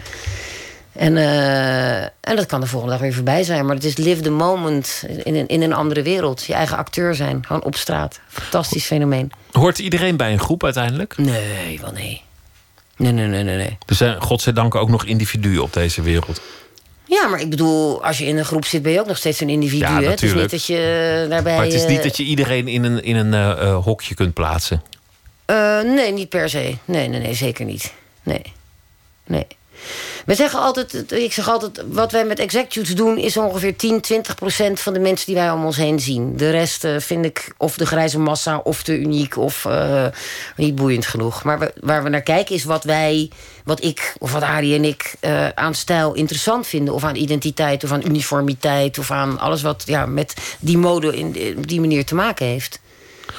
En, 0.93 1.17
eh, 1.17 2.01
en 2.01 2.36
dat 2.36 2.45
kan 2.45 2.60
de 2.62 2.67
volgende 2.67 2.93
dag 2.93 3.03
weer 3.03 3.13
voorbij 3.13 3.43
zijn. 3.43 3.65
Maar 3.65 3.75
het 3.75 3.84
is 3.84 3.97
live 3.97 4.21
the 4.21 4.29
moment 4.29 5.03
in 5.23 5.36
een, 5.36 5.47
in 5.47 5.62
een 5.62 5.73
andere 5.73 6.01
wereld. 6.01 6.43
Je 6.43 6.53
eigen 6.53 6.77
acteur 6.77 7.15
zijn, 7.15 7.45
gewoon 7.45 7.63
op 7.63 7.75
straat. 7.75 8.19
Fantastisch 8.27 8.86
fenomeen. 8.86 9.32
Hoort 9.51 9.79
iedereen 9.79 10.17
bij 10.17 10.32
een 10.32 10.39
groep 10.39 10.63
uiteindelijk? 10.63 11.17
Nee, 11.17 11.79
wel 11.82 11.91
nee. 11.91 12.21
Nee, 12.97 13.12
nee, 13.12 13.27
nee, 13.27 13.43
nee, 13.43 13.56
nee. 13.58 13.77
Er 13.86 13.95
zijn 13.95 14.21
godzijdank 14.21 14.75
ook 14.75 14.89
nog 14.89 15.06
individuen 15.06 15.63
op 15.63 15.73
deze 15.73 16.01
wereld. 16.01 16.41
Ja, 17.06 17.27
maar 17.27 17.39
ik 17.39 17.49
bedoel, 17.49 18.03
als 18.03 18.17
je 18.17 18.25
in 18.25 18.38
een 18.38 18.45
groep 18.45 18.65
zit, 18.65 18.82
ben 18.82 18.91
je 18.91 18.99
ook 18.99 19.08
nog 19.08 19.17
steeds 19.17 19.39
een 19.39 19.49
individu. 19.49 19.84
Ja, 19.84 20.01
hè? 20.01 20.10
Het 20.10 20.23
is 20.23 20.34
niet 20.34 20.51
dat 20.51 20.65
je 20.65 21.25
daarbij. 21.29 21.56
Maar 21.56 21.65
het 21.65 21.73
is 21.73 21.86
niet 21.86 21.97
eh, 21.97 22.03
dat 22.03 22.17
je 22.17 22.23
iedereen 22.23 22.67
in 22.67 22.84
een, 22.84 23.03
in 23.03 23.15
een 23.15 23.34
eh, 23.34 23.49
eh, 23.51 23.84
hokje 23.84 24.15
kunt 24.15 24.34
plaatsen. 24.34 24.84
eh, 25.45 25.82
nee, 25.82 26.12
niet 26.12 26.29
per 26.29 26.49
se. 26.49 26.77
Nee, 26.86 27.08
nee, 27.08 27.19
nee, 27.19 27.34
zeker 27.34 27.65
niet. 27.65 27.93
Nee. 28.23 28.41
Nee. 29.25 29.47
We 30.25 30.36
zeggen 30.36 30.59
altijd, 30.59 31.12
ik 31.12 31.33
zeg 31.33 31.49
altijd, 31.49 31.81
wat 31.88 32.12
wij 32.12 32.25
met 32.25 32.39
executives 32.39 32.95
doen... 32.95 33.17
is 33.17 33.38
ongeveer 33.38 33.75
10, 33.75 34.01
20 34.01 34.36
procent 34.36 34.79
van 34.79 34.93
de 34.93 34.99
mensen 34.99 35.25
die 35.25 35.36
wij 35.36 35.51
om 35.51 35.65
ons 35.65 35.75
heen 35.77 35.99
zien. 35.99 36.38
De 36.38 36.49
rest 36.49 36.83
eh, 36.83 36.95
vind 36.99 37.25
ik 37.25 37.53
of 37.57 37.75
de 37.77 37.86
grijze 37.86 38.19
massa, 38.19 38.57
of 38.63 38.83
te 38.83 38.97
uniek, 38.99 39.38
of 39.38 39.65
eh, 39.65 40.05
niet 40.55 40.75
boeiend 40.75 41.05
genoeg. 41.05 41.43
Maar 41.43 41.59
we- 41.59 41.73
waar 41.81 42.03
we 42.03 42.09
naar 42.09 42.21
kijken 42.21 42.55
is 42.55 42.63
wat 42.63 42.83
wij, 42.83 43.29
wat 43.63 43.83
ik, 43.83 44.15
of 44.19 44.31
wat 44.31 44.41
Arie 44.41 44.75
en 44.75 44.83
ik... 44.83 45.15
eh, 45.19 45.49
aan 45.49 45.75
stijl 45.75 46.13
interessant 46.13 46.67
vinden, 46.67 46.93
of 46.93 47.03
aan 47.03 47.15
identiteit, 47.15 47.83
of 47.83 47.91
aan 47.91 48.05
uniformiteit... 48.05 48.97
of 48.99 49.12
aan 49.12 49.39
alles 49.39 49.62
wat 49.62 49.83
ja, 49.86 50.05
met 50.05 50.33
die 50.59 50.77
mode 50.77 51.17
in, 51.17 51.53
op 51.57 51.67
die 51.67 51.79
manier 51.79 52.05
te 52.05 52.15
maken 52.15 52.45
heeft. 52.45 52.79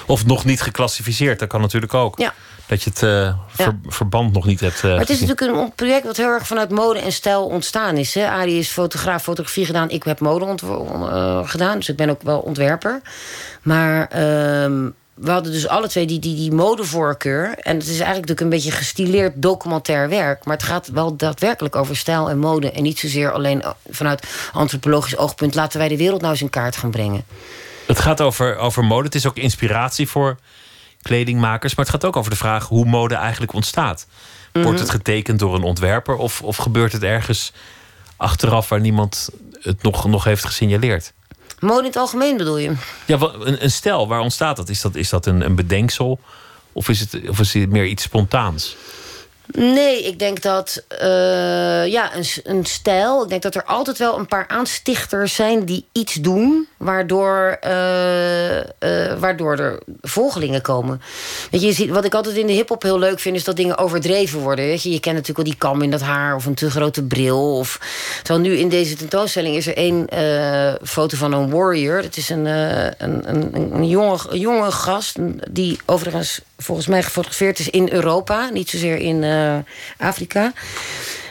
Of 0.06 0.26
nog 0.26 0.44
niet 0.44 0.60
geclassificeerd, 0.62 1.38
dat 1.38 1.48
kan 1.48 1.60
natuurlijk 1.60 1.94
ook. 1.94 2.18
Ja. 2.18 2.34
Dat 2.74 2.82
je 2.82 2.90
het 2.90 3.02
eh, 3.02 3.36
ver- 3.48 3.78
verband 3.86 4.32
nog 4.32 4.46
niet 4.46 4.60
hebt. 4.60 4.76
eh, 4.76 4.82
Maar 4.82 4.92
het 4.98 5.10
is 5.10 5.18
gezien. 5.18 5.28
natuurlijk 5.28 5.60
een 5.66 5.72
project 5.74 6.04
wat 6.06 6.16
heel 6.16 6.28
erg 6.28 6.46
vanuit 6.46 6.70
mode 6.70 6.98
en 6.98 7.12
stijl 7.12 7.44
ontstaan 7.46 7.96
is. 7.96 8.14
Hè? 8.14 8.28
Arie 8.28 8.58
is 8.58 8.68
fotograaf, 8.68 9.22
fotografie 9.22 9.66
gedaan. 9.66 9.90
Ik 9.90 10.02
heb 10.04 10.20
mode 10.20 10.44
eh, 10.62 11.48
gedaan, 11.48 11.78
dus 11.78 11.88
ik 11.88 11.96
ben 11.96 12.10
ook 12.10 12.22
wel 12.22 12.38
ontwerper. 12.40 13.00
Maar 13.62 14.06
ehm, 14.08 14.88
we 15.14 15.30
hadden 15.30 15.52
dus 15.52 15.68
alle 15.68 15.88
twee 15.88 16.06
die, 16.06 16.18
die, 16.18 16.36
die 16.36 16.52
modevoorkeur. 16.52 17.44
En 17.58 17.74
het 17.74 17.82
is 17.82 17.88
eigenlijk 17.88 18.08
natuurlijk 18.28 18.40
een 18.40 18.48
beetje 18.48 18.70
gestileerd 18.70 19.32
documentair 19.36 20.08
werk. 20.08 20.44
Maar 20.44 20.56
het 20.56 20.66
gaat 20.66 20.88
wel 20.88 21.16
daadwerkelijk 21.16 21.76
over 21.76 21.96
stijl 21.96 22.30
en 22.30 22.38
mode. 22.38 22.70
En 22.70 22.82
niet 22.82 22.98
zozeer 22.98 23.32
alleen 23.32 23.62
vanuit 23.90 24.26
antropologisch 24.52 25.16
oogpunt... 25.16 25.54
laten 25.54 25.78
wij 25.78 25.88
de 25.88 25.96
wereld 25.96 26.20
nou 26.20 26.32
eens 26.32 26.42
in 26.42 26.50
kaart 26.50 26.76
gaan 26.76 26.90
brengen. 26.90 27.24
Het 27.86 27.98
gaat 28.00 28.20
over, 28.20 28.56
over 28.56 28.84
mode. 28.84 29.04
Het 29.04 29.14
is 29.14 29.26
ook 29.26 29.36
inspiratie 29.36 30.08
voor 30.08 30.36
kledingmakers. 31.04 31.74
Maar 31.74 31.84
het 31.84 31.94
gaat 31.94 32.04
ook 32.04 32.16
over 32.16 32.30
de 32.30 32.36
vraag 32.36 32.68
hoe 32.68 32.84
mode 32.84 33.14
eigenlijk 33.14 33.52
ontstaat. 33.52 34.06
Wordt 34.52 34.68
Mhm. 34.70 34.78
het 34.78 34.90
getekend 34.90 35.38
door 35.38 35.54
een 35.54 35.62
ontwerper? 35.62 36.16
Of, 36.16 36.42
of 36.42 36.56
gebeurt 36.56 36.92
het 36.92 37.02
ergens 37.02 37.52
achteraf 38.16 38.68
waar 38.68 38.80
niemand 38.80 39.28
het 39.60 39.82
nog, 39.82 40.06
nog 40.06 40.24
heeft 40.24 40.44
gesignaleerd? 40.44 41.12
Mode 41.58 41.78
in 41.80 41.86
het 41.86 41.96
algemeen 41.96 42.36
bedoel 42.36 42.58
je? 42.58 42.72
Ja, 43.06 43.18
een, 43.20 43.64
een 43.64 43.70
stijl, 43.70 44.08
waar 44.08 44.20
ontstaat 44.20 44.56
dat? 44.56 44.68
Is 44.68 44.80
dat, 44.80 44.94
is 44.94 45.08
dat 45.08 45.26
een, 45.26 45.40
een 45.40 45.54
bedenksel? 45.54 46.20
Of 46.72 46.88
is, 46.88 47.00
het, 47.00 47.28
of 47.28 47.40
is 47.40 47.52
het 47.54 47.70
meer 47.70 47.84
iets 47.86 48.02
spontaans? 48.02 48.76
Nee, 49.46 50.04
ik 50.04 50.18
denk 50.18 50.42
dat 50.42 50.84
eh, 50.88 51.86
ja, 51.86 52.16
een, 52.16 52.24
een 52.44 52.64
stijl. 52.64 53.22
Ik 53.22 53.28
denk 53.28 53.42
dat 53.42 53.54
er 53.54 53.64
altijd 53.64 53.98
wel 53.98 54.18
een 54.18 54.26
paar 54.26 54.48
aanstichters 54.48 55.34
zijn 55.34 55.64
die 55.64 55.84
iets 55.92 56.14
doen. 56.14 56.68
Waardoor, 56.84 57.58
uh, 57.66 58.56
uh, 58.56 58.62
waardoor 59.18 59.58
er 59.58 59.78
volgelingen 60.00 60.60
komen. 60.60 61.00
Je, 61.50 61.72
ziet, 61.72 61.90
wat 61.90 62.04
ik 62.04 62.14
altijd 62.14 62.36
in 62.36 62.46
de 62.46 62.52
hip-hop 62.52 62.82
heel 62.82 62.98
leuk 62.98 63.20
vind, 63.20 63.36
is 63.36 63.44
dat 63.44 63.56
dingen 63.56 63.78
overdreven 63.78 64.40
worden. 64.40 64.64
Je, 64.64 65.00
kent 65.00 65.14
natuurlijk 65.14 65.38
al 65.38 65.44
die 65.44 65.56
kam 65.56 65.82
in 65.82 65.90
dat 65.90 66.00
haar 66.00 66.34
of 66.34 66.46
een 66.46 66.54
te 66.54 66.70
grote 66.70 67.02
bril. 67.02 67.56
Of, 67.56 67.80
zo 68.22 68.38
nu 68.38 68.56
in 68.56 68.68
deze 68.68 68.96
tentoonstelling 68.96 69.56
is 69.56 69.66
er 69.66 69.76
één 69.76 70.06
uh, 70.14 70.74
foto 70.82 71.16
van 71.16 71.32
een 71.32 71.50
warrior. 71.50 72.02
Dat 72.02 72.16
is 72.16 72.28
een, 72.28 72.46
een, 72.46 73.28
een, 73.28 73.54
een, 73.54 73.88
jonge, 73.88 74.18
een 74.28 74.38
jonge 74.38 74.70
gast 74.70 75.16
die 75.50 75.78
overigens 75.86 76.40
volgens 76.58 76.86
mij 76.86 77.02
gefotografeerd 77.02 77.58
is 77.58 77.70
in 77.70 77.92
Europa, 77.92 78.48
niet 78.52 78.70
zozeer 78.70 78.96
in 78.96 79.24
Afrika. 79.98 80.52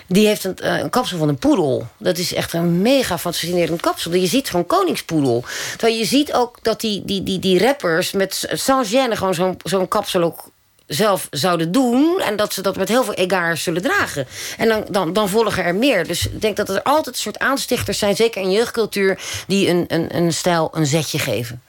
Die 0.08 0.28
heeft 0.28 0.44
een, 0.44 0.58
eh, 0.58 0.78
een, 0.78 0.90
kapsel 0.90 1.18
van 1.18 1.28
een 1.28 1.38
poedel. 1.38 1.88
Dat 1.98 2.18
is 2.18 2.34
echt 2.34 2.54
een 2.54 2.82
mega 2.82 3.18
fascinerend 3.18 3.82
kapsel. 3.82 4.14
Je 4.14 4.28
ziet 4.28 4.50
gewoon 4.50 4.66
koningspoedel. 4.66 5.44
Terwijl 5.72 5.98
je 5.98 6.06
ziet 6.06 6.34
ook 6.34 6.58
dat 6.62 6.82
die, 6.82 7.06
die, 7.06 7.24
die, 7.24 7.40
die 7.40 7.60
rappers 7.60 8.12
met 8.12 8.46
sans 8.52 8.92
gêne 8.92 9.12
gewoon 9.12 9.34
zo'n 9.34 9.58
zo'n 9.64 9.88
kapsel 9.88 10.24
ook 10.24 10.52
zelf 10.88 11.28
zouden 11.32 11.72
doen. 11.72 12.22
En 12.22 12.36
dat 12.36 12.54
ze 12.54 12.62
dat 12.62 12.76
met 12.76 12.90
heel 12.90 13.04
veel 13.04 13.14
egaar 13.14 13.58
zullen 13.58 13.82
dragen. 13.82 14.28
En 14.58 14.68
dan, 14.68 14.86
dan, 14.90 15.14
dan 15.14 15.30
volgen 15.30 15.64
er 15.64 15.76
meer. 15.76 16.08
Dus 16.08 16.28
ik 16.28 16.42
denk 16.42 16.58
dat 16.58 16.70
er 16.70 16.84
altijd 16.84 17.16
een 17.16 17.22
soort 17.22 17.40
aanstichters 17.40 17.98
zijn... 17.98 18.16
zeker 18.16 18.42
in 18.42 18.52
jeugdcultuur... 18.52 19.20
die 19.48 19.70
een, 19.70 19.86
een, 19.88 20.16
een 20.16 20.34
stijl 20.34 20.70
een 20.74 20.86
zetje 20.86 21.20
geven. 21.20 21.62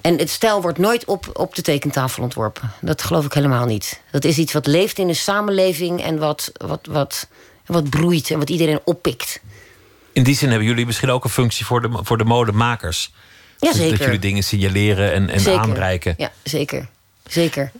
En 0.00 0.18
het 0.18 0.30
stijl 0.30 0.62
wordt 0.62 0.78
nooit 0.78 1.04
op, 1.04 1.30
op 1.32 1.54
de 1.54 1.62
tekentafel 1.62 2.22
ontworpen. 2.22 2.72
Dat 2.80 3.02
geloof 3.02 3.24
ik 3.24 3.32
helemaal 3.32 3.66
niet. 3.66 4.00
Dat 4.10 4.24
is 4.24 4.38
iets 4.38 4.52
wat 4.52 4.66
leeft 4.66 4.98
in 4.98 5.08
een 5.08 5.16
samenleving... 5.16 6.02
en 6.02 6.18
wat, 6.18 6.52
wat, 6.52 6.80
wat 6.90 7.28
wat 7.72 7.90
broeit 7.90 8.30
en 8.30 8.38
wat 8.38 8.50
iedereen 8.50 8.80
oppikt. 8.84 9.40
In 10.12 10.22
die 10.22 10.34
zin 10.34 10.48
hebben 10.48 10.66
jullie 10.66 10.86
misschien 10.86 11.10
ook 11.10 11.24
een 11.24 11.30
functie 11.30 11.66
voor 11.66 11.82
de, 11.82 11.98
voor 12.02 12.18
de 12.18 12.24
modemakers. 12.24 13.12
Ja, 13.58 13.72
zeker. 13.72 13.90
Dat 13.90 14.06
jullie 14.06 14.18
dingen 14.18 14.42
signaleren 14.42 15.12
en, 15.12 15.28
en 15.28 15.58
aanreiken. 15.58 16.14
Ja, 16.16 16.32
zeker. 16.42 16.88
Zeker. 17.26 17.72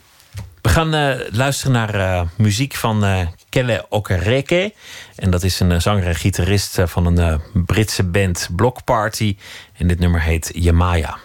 We 0.61 0.69
gaan 0.69 0.95
uh, 0.95 1.15
luisteren 1.31 1.71
naar 1.71 1.95
uh, 1.95 2.21
muziek 2.37 2.75
van 2.75 3.05
uh, 3.05 3.19
Kelle 3.49 3.85
Okereke. 3.89 4.73
En 5.15 5.31
dat 5.31 5.43
is 5.43 5.59
een 5.59 5.81
zanger 5.81 6.07
en 6.07 6.15
gitarist 6.15 6.77
van 6.83 7.05
een 7.05 7.41
Britse 7.53 8.03
band 8.03 8.49
Block 8.55 8.83
Party. 8.83 9.37
En 9.77 9.87
dit 9.87 9.99
nummer 9.99 10.21
heet 10.21 10.51
Yamaya. 10.53 11.17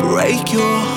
Break 0.00 0.50
your 0.50 0.62
heart. 0.62 0.87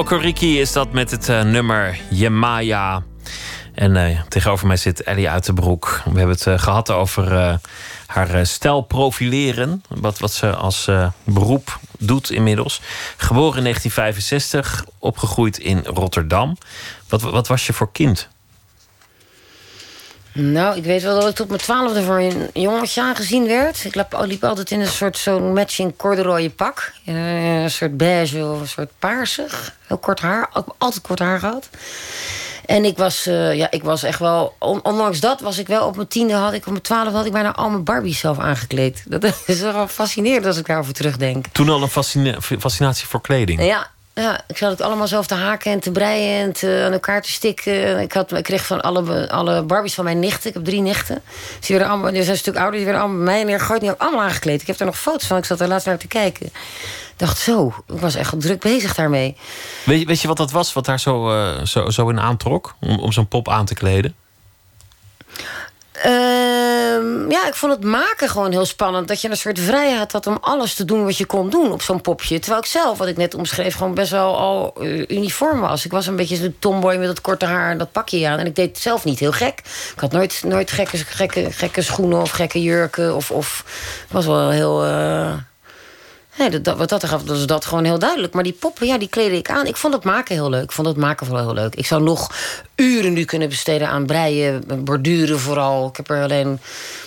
Okoriki 0.00 0.60
is 0.60 0.72
dat 0.72 0.92
met 0.92 1.10
het 1.10 1.28
uh, 1.28 1.42
nummer 1.42 2.00
Yemaya. 2.10 3.02
En 3.74 3.96
uh, 3.96 4.20
tegenover 4.28 4.66
mij 4.66 4.76
zit 4.76 5.02
Ellie 5.02 5.28
Uitenbroek. 5.28 6.00
We 6.04 6.18
hebben 6.18 6.36
het 6.36 6.46
uh, 6.46 6.58
gehad 6.58 6.90
over 6.90 7.58
haar 8.06 8.46
stijl 8.46 8.80
profileren. 8.80 9.82
Wat, 9.88 10.18
wat 10.18 10.32
ze 10.32 10.54
als 10.54 10.90
beroep 11.24 11.78
doet 11.98 12.30
inmiddels. 12.30 12.80
Geboren 13.16 13.56
in 13.56 13.62
1965, 13.62 14.84
opgegroeid 14.98 15.58
in 15.58 15.82
Rotterdam. 15.84 16.56
Wat, 17.08 17.22
wat 17.22 17.48
was 17.48 17.66
je 17.66 17.72
voor 17.72 17.92
kind? 17.92 18.28
Nou, 20.40 20.76
ik 20.76 20.84
weet 20.84 21.02
wel 21.02 21.20
dat 21.20 21.28
ik 21.28 21.34
tot 21.34 21.48
mijn 21.48 21.60
twaalfde 21.60 22.02
voor 22.02 22.18
een 22.18 22.50
jongetje 22.52 23.02
aangezien 23.02 23.46
werd. 23.46 23.84
Ik 23.84 23.94
liep, 23.94 24.16
liep 24.20 24.44
altijd 24.44 24.70
in 24.70 24.80
een 24.80 24.86
soort 24.86 25.18
zo'n 25.18 25.52
matching 25.52 25.96
corduroy 25.96 26.50
pak. 26.50 26.92
Een 27.04 27.70
soort 27.70 27.96
beige 27.96 28.44
of 28.44 28.60
een 28.60 28.68
soort 28.68 28.90
paarsig. 28.98 29.74
Heel 29.86 29.98
kort 29.98 30.20
haar. 30.20 30.50
Altijd 30.78 31.02
kort 31.02 31.18
haar 31.18 31.38
gehad. 31.38 31.68
En 32.66 32.84
ik 32.84 32.96
was, 32.96 33.26
uh, 33.26 33.54
ja, 33.54 33.70
ik 33.70 33.82
was 33.82 34.02
echt 34.02 34.18
wel... 34.18 34.54
Ondanks 34.58 35.20
dat 35.20 35.40
was 35.40 35.58
ik 35.58 35.66
wel 35.66 35.86
op 35.86 35.96
mijn 35.96 36.08
tiende... 36.08 36.34
had 36.34 36.52
ik 36.52 36.66
op 36.66 36.70
mijn 36.70 36.82
twaalfde 36.82 37.16
had 37.16 37.26
ik 37.26 37.32
bijna 37.32 37.54
al 37.54 37.70
mijn 37.70 37.84
Barbies 37.84 38.18
zelf 38.18 38.38
aangekleed. 38.38 39.04
Dat 39.08 39.42
is 39.46 39.60
wel 39.60 39.88
fascinerend 39.88 40.46
als 40.46 40.56
ik 40.56 40.66
daarover 40.66 40.92
terugdenk. 40.92 41.46
Toen 41.52 41.68
al 41.68 41.82
een 41.82 42.04
fascinatie 42.60 43.06
voor 43.06 43.20
kleding? 43.20 43.64
Ja, 43.64 43.90
ja, 44.20 44.40
ik 44.46 44.56
zat 44.56 44.70
het 44.70 44.80
allemaal 44.80 45.06
zelf 45.06 45.26
te 45.26 45.34
haken 45.34 45.72
en 45.72 45.80
te 45.80 45.90
breien 45.90 46.44
en 46.44 46.52
te, 46.52 46.82
aan 46.86 46.92
elkaar 46.92 47.22
te 47.22 47.30
stikken. 47.30 48.00
Ik, 48.00 48.12
had, 48.12 48.32
ik 48.32 48.44
kreeg 48.44 48.66
van 48.66 48.80
alle, 48.80 49.30
alle 49.30 49.62
Barbies 49.62 49.94
van 49.94 50.04
mijn 50.04 50.18
nichten. 50.18 50.48
Ik 50.48 50.54
heb 50.54 50.64
drie 50.64 50.80
nichten. 50.80 51.22
Die, 51.60 51.76
werden 51.76 51.88
allemaal, 51.88 52.10
die 52.10 52.20
zijn 52.20 52.32
een 52.32 52.40
stuk 52.40 52.56
ouder. 52.56 52.74
Die 52.74 52.84
werden 52.84 53.02
allemaal 53.02 53.24
mij 53.24 53.44
neergegooid. 53.44 53.80
Die 53.80 53.90
allemaal 53.90 54.22
aangekleed. 54.22 54.60
Ik 54.60 54.66
heb 54.66 54.78
er 54.78 54.86
nog 54.86 54.98
foto's 54.98 55.26
van. 55.26 55.36
Ik 55.36 55.44
zat 55.44 55.60
er 55.60 55.68
laatst 55.68 55.86
naar 55.86 55.98
te 55.98 56.06
kijken. 56.06 56.46
Ik 56.46 57.26
dacht 57.26 57.38
zo, 57.38 57.74
ik 57.86 58.00
was 58.00 58.14
echt 58.14 58.40
druk 58.40 58.60
bezig 58.60 58.94
daarmee. 58.94 59.36
Weet, 59.84 60.06
weet 60.06 60.20
je 60.20 60.28
wat 60.28 60.36
dat 60.36 60.50
was, 60.50 60.72
wat 60.72 60.84
daar 60.84 61.00
zo, 61.00 61.30
uh, 61.30 61.64
zo, 61.64 61.90
zo 61.90 62.08
in 62.08 62.20
aantrok? 62.20 62.74
Om, 62.80 62.98
om 62.98 63.12
zo'n 63.12 63.28
pop 63.28 63.48
aan 63.48 63.64
te 63.64 63.74
kleden? 63.74 64.14
Uh, 66.06 67.30
ja, 67.30 67.46
ik 67.46 67.54
vond 67.54 67.72
het 67.72 67.84
maken 67.84 68.28
gewoon 68.28 68.50
heel 68.50 68.64
spannend. 68.64 69.08
Dat 69.08 69.20
je 69.20 69.30
een 69.30 69.36
soort 69.36 69.58
vrijheid 69.58 70.12
had 70.12 70.26
om 70.26 70.38
alles 70.40 70.74
te 70.74 70.84
doen 70.84 71.04
wat 71.04 71.16
je 71.16 71.26
kon 71.26 71.50
doen 71.50 71.72
op 71.72 71.82
zo'n 71.82 72.00
popje. 72.00 72.38
Terwijl 72.38 72.62
ik 72.62 72.68
zelf, 72.68 72.98
wat 72.98 73.08
ik 73.08 73.16
net 73.16 73.34
omschreef, 73.34 73.74
gewoon 73.74 73.94
best 73.94 74.10
wel 74.10 74.36
al 74.36 74.74
uh, 74.80 75.04
uniform 75.08 75.60
was. 75.60 75.84
Ik 75.84 75.90
was 75.90 76.06
een 76.06 76.16
beetje 76.16 76.36
zo'n 76.36 76.56
tomboy 76.58 76.96
met 76.96 77.06
dat 77.06 77.20
korte 77.20 77.44
haar 77.44 77.70
en 77.70 77.78
dat 77.78 77.92
pakje 77.92 78.28
aan. 78.28 78.38
En 78.38 78.46
ik 78.46 78.54
deed 78.54 78.78
zelf 78.78 79.04
niet 79.04 79.18
heel 79.18 79.32
gek. 79.32 79.58
Ik 79.94 80.00
had 80.00 80.12
nooit, 80.12 80.42
nooit 80.44 80.70
gekke, 80.70 80.96
gekke, 80.96 81.52
gekke 81.52 81.82
schoenen 81.82 82.20
of 82.20 82.30
gekke 82.30 82.62
jurken. 82.62 83.14
Of, 83.16 83.30
of 83.30 83.64
was 84.10 84.26
wel 84.26 84.50
heel... 84.50 84.86
Uh, 84.86 85.32
Nee, 86.40 86.60
dat, 86.60 86.76
wat 86.76 86.88
dat 86.88 87.06
gaf, 87.06 87.22
was 87.26 87.46
dat 87.46 87.64
gewoon 87.64 87.84
heel 87.84 87.98
duidelijk. 87.98 88.34
Maar 88.34 88.42
die 88.42 88.52
poppen, 88.52 88.86
ja, 88.86 88.98
die 88.98 89.08
kleedde 89.08 89.36
ik 89.36 89.50
aan. 89.50 89.66
Ik 89.66 89.76
vond 89.76 89.94
het 89.94 90.04
maken 90.04 90.34
heel 90.34 90.50
leuk. 90.50 90.62
Ik 90.62 90.72
vond 90.72 90.86
het 90.86 90.96
maken 90.96 91.26
vooral 91.26 91.44
heel 91.44 91.54
leuk. 91.54 91.74
Ik 91.74 91.86
zou 91.86 92.02
nog 92.02 92.34
uren 92.74 93.12
nu 93.12 93.24
kunnen 93.24 93.48
besteden 93.48 93.88
aan 93.88 94.06
breien, 94.06 94.84
borduren 94.84 95.38
vooral. 95.38 95.88
Ik 95.88 95.96
heb 95.96 96.10
er 96.10 96.22
alleen 96.22 96.48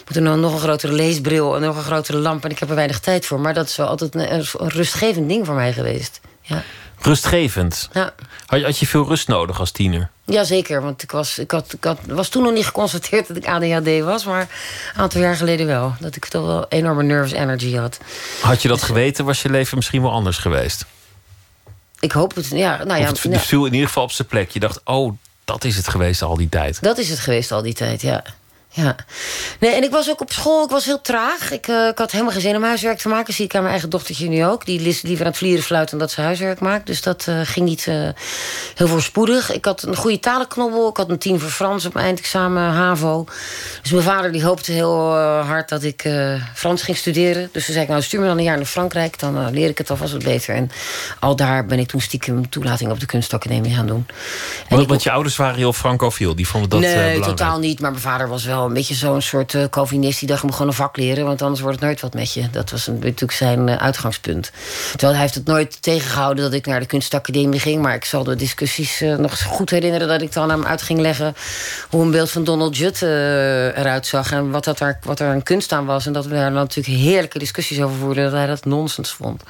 moet 0.08 0.16
er 0.16 0.22
nou 0.22 0.40
nog 0.40 0.54
een 0.54 0.60
grotere 0.60 0.94
leesbril 0.94 1.56
en 1.56 1.62
nog 1.62 1.76
een 1.76 1.84
grotere 1.84 2.18
lamp. 2.18 2.44
En 2.44 2.52
ik 2.52 2.60
heb 2.60 2.70
er 2.70 2.76
weinig 2.76 3.00
tijd 3.00 3.26
voor. 3.26 3.40
Maar 3.40 3.54
dat 3.54 3.68
is 3.68 3.76
wel 3.76 3.88
altijd 3.88 4.16
een, 4.16 4.34
een 4.34 4.70
rustgevend 4.70 5.30
ding 5.30 5.46
voor 5.46 5.56
mij 5.56 5.74
geweest. 5.74 6.20
Ja. 6.42 6.64
Rustgevend? 7.06 7.90
Ja. 7.94 8.14
Had, 8.46 8.62
had 8.62 8.78
je 8.78 8.88
veel 8.88 9.08
rust 9.08 9.28
nodig 9.28 9.60
als 9.60 9.72
tiener? 9.72 10.10
Jazeker, 10.26 10.82
want 10.82 11.04
ik 11.04 11.12
was, 11.12 11.38
ik, 11.38 11.52
had, 11.52 11.74
ik 11.74 11.84
had, 11.84 12.00
was 12.08 12.30
toen 12.30 12.44
nog 12.44 12.54
niet 12.54 12.66
geconstateerd 12.66 13.28
dat 13.28 13.38
ik 13.38 13.48
ADHD 13.48 14.04
was... 14.04 14.26
maar 14.26 14.42
een 14.42 15.02
aantal 15.02 15.22
jaar 15.22 15.36
geleden 15.36 15.66
wel. 15.66 15.96
Dat 16.00 16.16
ik 16.16 16.26
toch 16.26 16.46
wel 16.46 16.66
enorme 16.70 17.04
nervous 17.04 17.32
energy 17.32 17.76
had. 17.76 18.00
Had 18.42 18.62
je 18.62 18.68
dat 18.68 18.78
dus, 18.78 18.88
geweten, 18.88 19.26
was 19.26 19.42
je 19.42 19.50
leven 19.50 19.78
misschien 19.78 20.02
wel 20.02 20.12
anders 20.12 20.38
geweest? 20.38 20.86
Ik 22.00 22.12
hoop 22.12 22.36
het, 22.36 22.48
ja. 22.50 22.84
Nou 22.84 23.00
ja, 23.00 23.08
het, 23.08 23.24
het 23.24 23.42
viel 23.42 23.66
in 23.66 23.74
ieder 23.74 23.88
geval 23.88 24.04
op 24.04 24.12
zijn 24.12 24.28
plek. 24.28 24.50
Je 24.50 24.60
dacht, 24.60 24.82
oh, 24.84 25.14
dat 25.46 25.64
is 25.64 25.76
het 25.76 25.88
geweest 25.88 26.22
al 26.22 26.36
die 26.36 26.50
tijd. 26.50 26.82
Dat 26.82 26.98
is 26.98 27.10
het 27.10 27.20
geweest 27.20 27.52
al 27.52 27.62
die 27.62 27.74
tijd, 27.74 28.02
ja 28.02 28.24
ja. 28.76 28.96
Nee, 29.60 29.72
en 29.72 29.84
ik 29.84 29.92
was 29.92 30.10
ook 30.10 30.22
op 30.22 30.32
school, 30.32 30.64
ik 30.64 30.70
was 30.70 30.86
heel 30.86 31.02
traag. 31.02 31.52
Ik, 31.52 31.68
uh, 31.68 31.88
ik 31.88 31.98
had 31.98 32.12
helemaal 32.12 32.34
geen 32.34 32.42
zin 32.42 32.56
om 32.56 32.64
huiswerk 32.64 32.98
te 32.98 33.08
maken. 33.08 33.34
Zie 33.34 33.46
ik 33.46 33.54
aan 33.54 33.60
mijn 33.60 33.72
eigen 33.72 33.90
dochtertje 33.90 34.30
nu 34.30 34.46
ook. 34.46 34.66
Die 34.66 34.82
is 34.82 35.02
liever 35.02 35.26
aan 35.26 35.32
het 35.32 35.40
vlieren 35.40 35.64
fluiten 35.64 35.98
dat 35.98 36.12
ze 36.12 36.22
huiswerk 36.22 36.60
maakt. 36.60 36.86
Dus 36.86 37.02
dat 37.02 37.26
uh, 37.30 37.40
ging 37.44 37.66
niet 37.66 37.86
uh, 37.86 38.10
heel 38.76 38.88
voorspoedig. 38.88 39.52
Ik 39.52 39.66
had 39.66 39.84
een 39.84 39.96
goede 39.96 40.20
talenknobbel. 40.20 40.90
Ik 40.90 40.98
had 40.98 41.10
een 41.10 41.18
tien 41.18 41.40
voor 41.40 41.50
Frans 41.50 41.86
op 41.86 41.94
mijn 41.94 42.06
eindexamen 42.06 42.72
HAVO. 42.72 43.26
Dus 43.82 43.92
mijn 43.92 44.04
vader 44.04 44.32
die 44.32 44.44
hoopte 44.44 44.72
heel 44.72 45.16
hard 45.18 45.70
dat 45.70 45.84
ik 45.84 46.10
Frans 46.54 46.82
ging 46.82 46.98
studeren. 46.98 47.50
Dus 47.52 47.66
toen 47.66 47.74
zei 47.74 47.86
ik, 47.86 47.92
nou 47.92 48.02
stuur 48.02 48.20
me 48.20 48.28
dan 48.28 48.38
een 48.38 48.44
jaar 48.44 48.58
naar 48.58 48.66
Frankrijk. 48.66 49.20
Dan 49.20 49.52
leer 49.52 49.70
ik 49.70 49.78
het 49.78 49.90
alvast 49.90 50.12
wat 50.12 50.24
beter. 50.24 50.56
En 50.56 50.72
al 51.20 51.36
daar 51.36 51.66
ben 51.66 51.80
ik 51.80 51.88
toen 51.88 52.02
stiekem 52.02 52.50
toelating 52.50 52.92
op 52.92 53.00
de 53.00 53.06
kunstacademie 53.06 53.76
gaan 53.76 53.88
doen. 53.88 54.06
Want, 54.70 54.88
want 54.88 55.04
je 55.04 55.12
ouders 55.12 55.36
waren 55.36 55.56
heel 55.56 55.74
francofiel? 55.74 56.36
Die 56.36 56.48
vonden 56.48 56.70
dat 56.70 56.80
Nee, 56.80 57.20
totaal 57.20 57.60
niet. 57.60 57.80
Maar 57.80 57.92
mijn 57.92 58.04
vader 58.04 58.28
was 58.28 58.44
wel 58.44 58.63
een 58.66 58.74
beetje 58.74 58.94
zo'n 58.94 59.22
soort 59.22 59.54
uh, 59.54 59.64
Calvinist 59.70 60.20
die 60.20 60.28
dacht: 60.28 60.42
je 60.42 60.46
moet 60.48 60.56
gewoon 60.56 60.72
een 60.72 60.78
vak 60.78 60.98
leren, 60.98 61.26
want 61.26 61.42
anders 61.42 61.62
wordt 61.62 61.76
het 61.76 61.86
nooit 61.86 62.02
wat 62.02 62.14
met 62.14 62.34
je. 62.34 62.50
Dat 62.50 62.72
was 62.72 62.88
natuurlijk 62.88 63.32
zijn 63.32 63.68
uh, 63.68 63.76
uitgangspunt. 63.76 64.52
Terwijl 64.92 65.12
hij 65.12 65.22
heeft 65.22 65.36
het 65.36 65.46
nooit 65.46 65.82
tegengehouden 65.82 66.44
dat 66.44 66.54
ik 66.54 66.66
naar 66.66 66.80
de 66.80 66.86
kunstacademie 66.86 67.60
ging. 67.60 67.82
Maar 67.82 67.96
ik 67.96 68.06
zal 68.06 68.24
de 68.24 68.36
discussies 68.36 69.02
uh, 69.02 69.16
nog 69.16 69.44
goed 69.44 69.70
herinneren 69.70 70.08
dat 70.08 70.22
ik 70.22 70.34
dan 70.34 70.44
aan 70.44 70.50
hem 70.50 70.66
uit 70.66 70.82
ging 70.82 71.00
leggen 71.00 71.36
hoe 71.90 72.02
een 72.02 72.12
beeld 72.12 72.32
van 72.32 72.44
Donald 72.44 72.78
Judd 72.78 73.02
eruit 73.02 74.08
zag 74.08 74.32
en 74.32 74.52
wat, 74.52 74.64
dat 74.64 74.80
er, 74.80 75.00
wat 75.04 75.20
er 75.20 75.28
een 75.28 75.44
kunst 75.44 75.72
aan 75.72 75.86
was. 75.86 76.06
En 76.06 76.14
dat 76.14 76.26
we 76.26 76.34
daar 76.34 76.52
natuurlijk 76.52 76.98
heerlijke 76.98 77.40
discussies 77.40 77.82
over 77.82 77.98
voerden, 77.98 78.24
dat 78.24 78.34
hij 78.34 78.48
dat 78.48 78.66
nonsens 78.66 79.12
vond. 79.12 79.44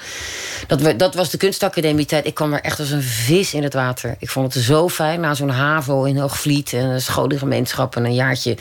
Dat, 0.67 0.81
we, 0.81 0.95
dat 0.95 1.15
was 1.15 1.29
de 1.29 1.37
kunstacademie 1.37 2.05
tijd. 2.05 2.25
Ik 2.25 2.33
kwam 2.33 2.53
er 2.53 2.61
echt 2.61 2.79
als 2.79 2.89
een 2.89 3.03
vis 3.03 3.53
in 3.53 3.63
het 3.63 3.73
water. 3.73 4.15
Ik 4.19 4.29
vond 4.29 4.53
het 4.53 4.63
zo 4.63 4.89
fijn 4.89 5.19
na 5.19 5.33
zo'n 5.33 5.49
HAVO 5.49 6.03
in 6.03 6.17
Hoogvliet 6.17 6.73
en 6.73 6.85
een 6.85 7.01
scholengemeenschap 7.01 7.95
en 7.95 8.05
een 8.05 8.13
jaartje 8.13 8.57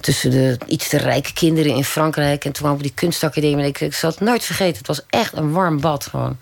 tussen 0.00 0.30
de 0.30 0.58
iets 0.66 0.88
te 0.88 0.96
rijke 0.96 1.32
kinderen 1.32 1.74
in 1.74 1.84
Frankrijk. 1.84 2.44
En 2.44 2.52
toen 2.52 2.62
kwam 2.62 2.74
op 2.74 2.82
die 2.82 2.92
kunstacademie. 2.94 3.66
Ik, 3.66 3.80
ik 3.80 3.94
zal 3.94 4.10
het 4.10 4.20
nooit 4.20 4.44
vergeten. 4.44 4.78
Het 4.78 4.86
was 4.86 5.02
echt 5.08 5.36
een 5.36 5.52
warm 5.52 5.80
bad. 5.80 6.06
Gewoon. 6.06 6.38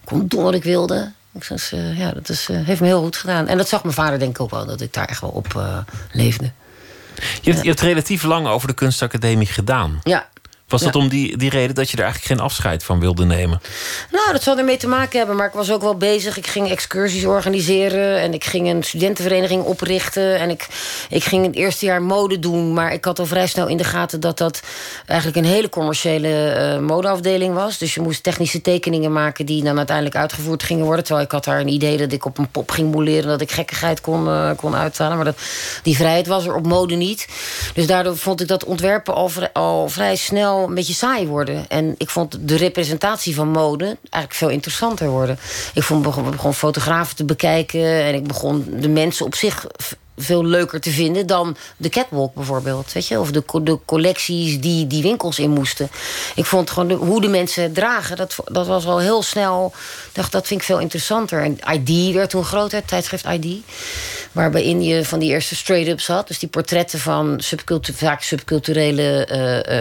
Ik 0.00 0.06
kon 0.06 0.26
doen 0.26 0.42
wat 0.42 0.54
ik 0.54 0.64
wilde. 0.64 1.12
Ik 1.32 1.50
uh, 1.50 1.98
ja, 1.98 2.12
dat 2.12 2.28
is, 2.28 2.48
uh, 2.50 2.66
heeft 2.66 2.80
me 2.80 2.86
heel 2.86 3.02
goed 3.02 3.16
gedaan. 3.16 3.46
En 3.46 3.56
dat 3.56 3.68
zag 3.68 3.82
mijn 3.82 3.94
vader 3.94 4.18
denk 4.18 4.30
ik 4.30 4.40
ook 4.40 4.50
wel. 4.50 4.66
Dat 4.66 4.80
ik 4.80 4.92
daar 4.92 5.04
echt 5.04 5.20
wel 5.20 5.30
op 5.30 5.54
uh, 5.56 5.78
leefde. 6.12 6.50
Je 7.40 7.50
hebt, 7.50 7.62
je 7.62 7.68
hebt 7.68 7.80
relatief 7.80 8.22
lang 8.22 8.46
over 8.46 8.68
de 8.68 8.74
kunstacademie 8.74 9.46
gedaan. 9.46 10.00
Ja, 10.02 10.28
was 10.70 10.82
dat 10.82 10.94
om 10.94 11.08
die, 11.08 11.36
die 11.36 11.50
reden 11.50 11.74
dat 11.74 11.90
je 11.90 11.96
er 11.96 12.02
eigenlijk 12.02 12.32
geen 12.32 12.44
afscheid 12.46 12.84
van 12.84 13.00
wilde 13.00 13.24
nemen? 13.24 13.60
Nou, 14.10 14.32
dat 14.32 14.42
zal 14.42 14.58
ermee 14.58 14.76
te 14.76 14.86
maken 14.86 15.18
hebben. 15.18 15.36
Maar 15.36 15.46
ik 15.46 15.52
was 15.52 15.70
ook 15.70 15.82
wel 15.82 15.96
bezig. 15.96 16.36
Ik 16.36 16.46
ging 16.46 16.70
excursies 16.70 17.24
organiseren. 17.24 18.18
En 18.20 18.34
ik 18.34 18.44
ging 18.44 18.68
een 18.68 18.82
studentenvereniging 18.82 19.62
oprichten. 19.62 20.38
En 20.38 20.50
ik, 20.50 20.66
ik 21.08 21.24
ging 21.24 21.46
het 21.46 21.54
eerste 21.54 21.86
jaar 21.86 22.02
mode 22.02 22.38
doen. 22.38 22.72
Maar 22.72 22.92
ik 22.92 23.04
had 23.04 23.18
al 23.18 23.26
vrij 23.26 23.46
snel 23.46 23.66
in 23.66 23.76
de 23.76 23.84
gaten 23.84 24.20
dat 24.20 24.38
dat 24.38 24.62
eigenlijk 25.06 25.38
een 25.46 25.52
hele 25.52 25.68
commerciële 25.68 26.28
uh, 26.28 26.86
modeafdeling 26.86 27.54
was. 27.54 27.78
Dus 27.78 27.94
je 27.94 28.00
moest 28.00 28.22
technische 28.22 28.60
tekeningen 28.60 29.12
maken 29.12 29.46
die 29.46 29.62
dan 29.62 29.76
uiteindelijk 29.76 30.16
uitgevoerd 30.16 30.62
gingen 30.62 30.84
worden. 30.84 31.04
Terwijl 31.04 31.26
ik 31.26 31.32
had 31.32 31.44
daar 31.44 31.60
een 31.60 31.68
idee 31.68 31.96
dat 31.96 32.12
ik 32.12 32.24
op 32.24 32.38
een 32.38 32.50
pop 32.50 32.70
ging 32.70 32.92
mouleren. 32.92 33.28
Dat 33.28 33.40
ik 33.40 33.50
gekkigheid 33.50 34.00
kon, 34.00 34.26
uh, 34.26 34.50
kon 34.56 34.74
uithalen. 34.74 35.16
Maar 35.16 35.24
dat, 35.24 35.38
die 35.82 35.96
vrijheid 35.96 36.26
was 36.26 36.46
er 36.46 36.54
op 36.54 36.66
mode 36.66 36.94
niet. 36.94 37.28
Dus 37.74 37.86
daardoor 37.86 38.16
vond 38.16 38.40
ik 38.40 38.48
dat 38.48 38.64
ontwerpen 38.64 39.14
al, 39.14 39.30
al 39.52 39.88
vrij 39.88 40.16
snel 40.16 40.59
een 40.68 40.74
beetje 40.74 40.94
saai 40.94 41.26
worden. 41.26 41.68
En 41.68 41.94
ik 41.98 42.10
vond 42.10 42.38
de 42.40 42.56
representatie 42.56 43.34
van 43.34 43.48
mode 43.48 43.84
eigenlijk 43.84 44.34
veel 44.34 44.48
interessanter 44.48 45.08
worden. 45.08 45.38
Ik 45.74 45.82
vond, 45.82 46.02
begon, 46.02 46.30
begon 46.30 46.54
fotografen 46.54 47.16
te 47.16 47.24
bekijken 47.24 47.84
en 47.84 48.14
ik 48.14 48.26
begon 48.26 48.66
de 48.80 48.88
mensen 48.88 49.26
op 49.26 49.34
zich 49.34 49.66
veel 50.20 50.44
leuker 50.44 50.80
te 50.80 50.90
vinden 50.90 51.26
dan 51.26 51.56
de 51.76 51.88
catwalk 51.88 52.34
bijvoorbeeld. 52.34 52.92
Weet 52.92 53.06
je? 53.06 53.20
Of 53.20 53.30
de, 53.30 53.42
de 53.62 53.78
collecties 53.84 54.60
die 54.60 54.86
die 54.86 55.02
winkels 55.02 55.38
in 55.38 55.50
moesten. 55.50 55.90
Ik 56.34 56.44
vond 56.44 56.70
gewoon 56.70 56.90
hoe 56.92 57.20
de 57.20 57.28
mensen 57.28 57.72
dragen, 57.72 58.16
dat, 58.16 58.36
dat 58.44 58.66
was 58.66 58.86
al 58.86 58.98
heel 58.98 59.22
snel. 59.22 59.72
dacht, 60.12 60.32
dat 60.32 60.46
vind 60.46 60.60
ik 60.60 60.66
veel 60.66 60.78
interessanter. 60.78 61.42
En 61.42 61.58
ID 61.72 62.14
werd 62.14 62.30
toen 62.30 62.44
groot, 62.44 62.72
het 62.72 62.88
tijdschrift 62.88 63.24
ID. 63.24 63.56
Waarbij 64.32 64.74
je 64.74 65.04
van 65.04 65.18
die 65.18 65.30
eerste 65.30 65.56
straight-ups 65.56 66.06
had. 66.06 66.28
Dus 66.28 66.38
die 66.38 66.48
portretten 66.48 66.98
van 66.98 67.40
subcultu 67.40 67.92
vaak 67.92 68.22
subculturele 68.22 69.28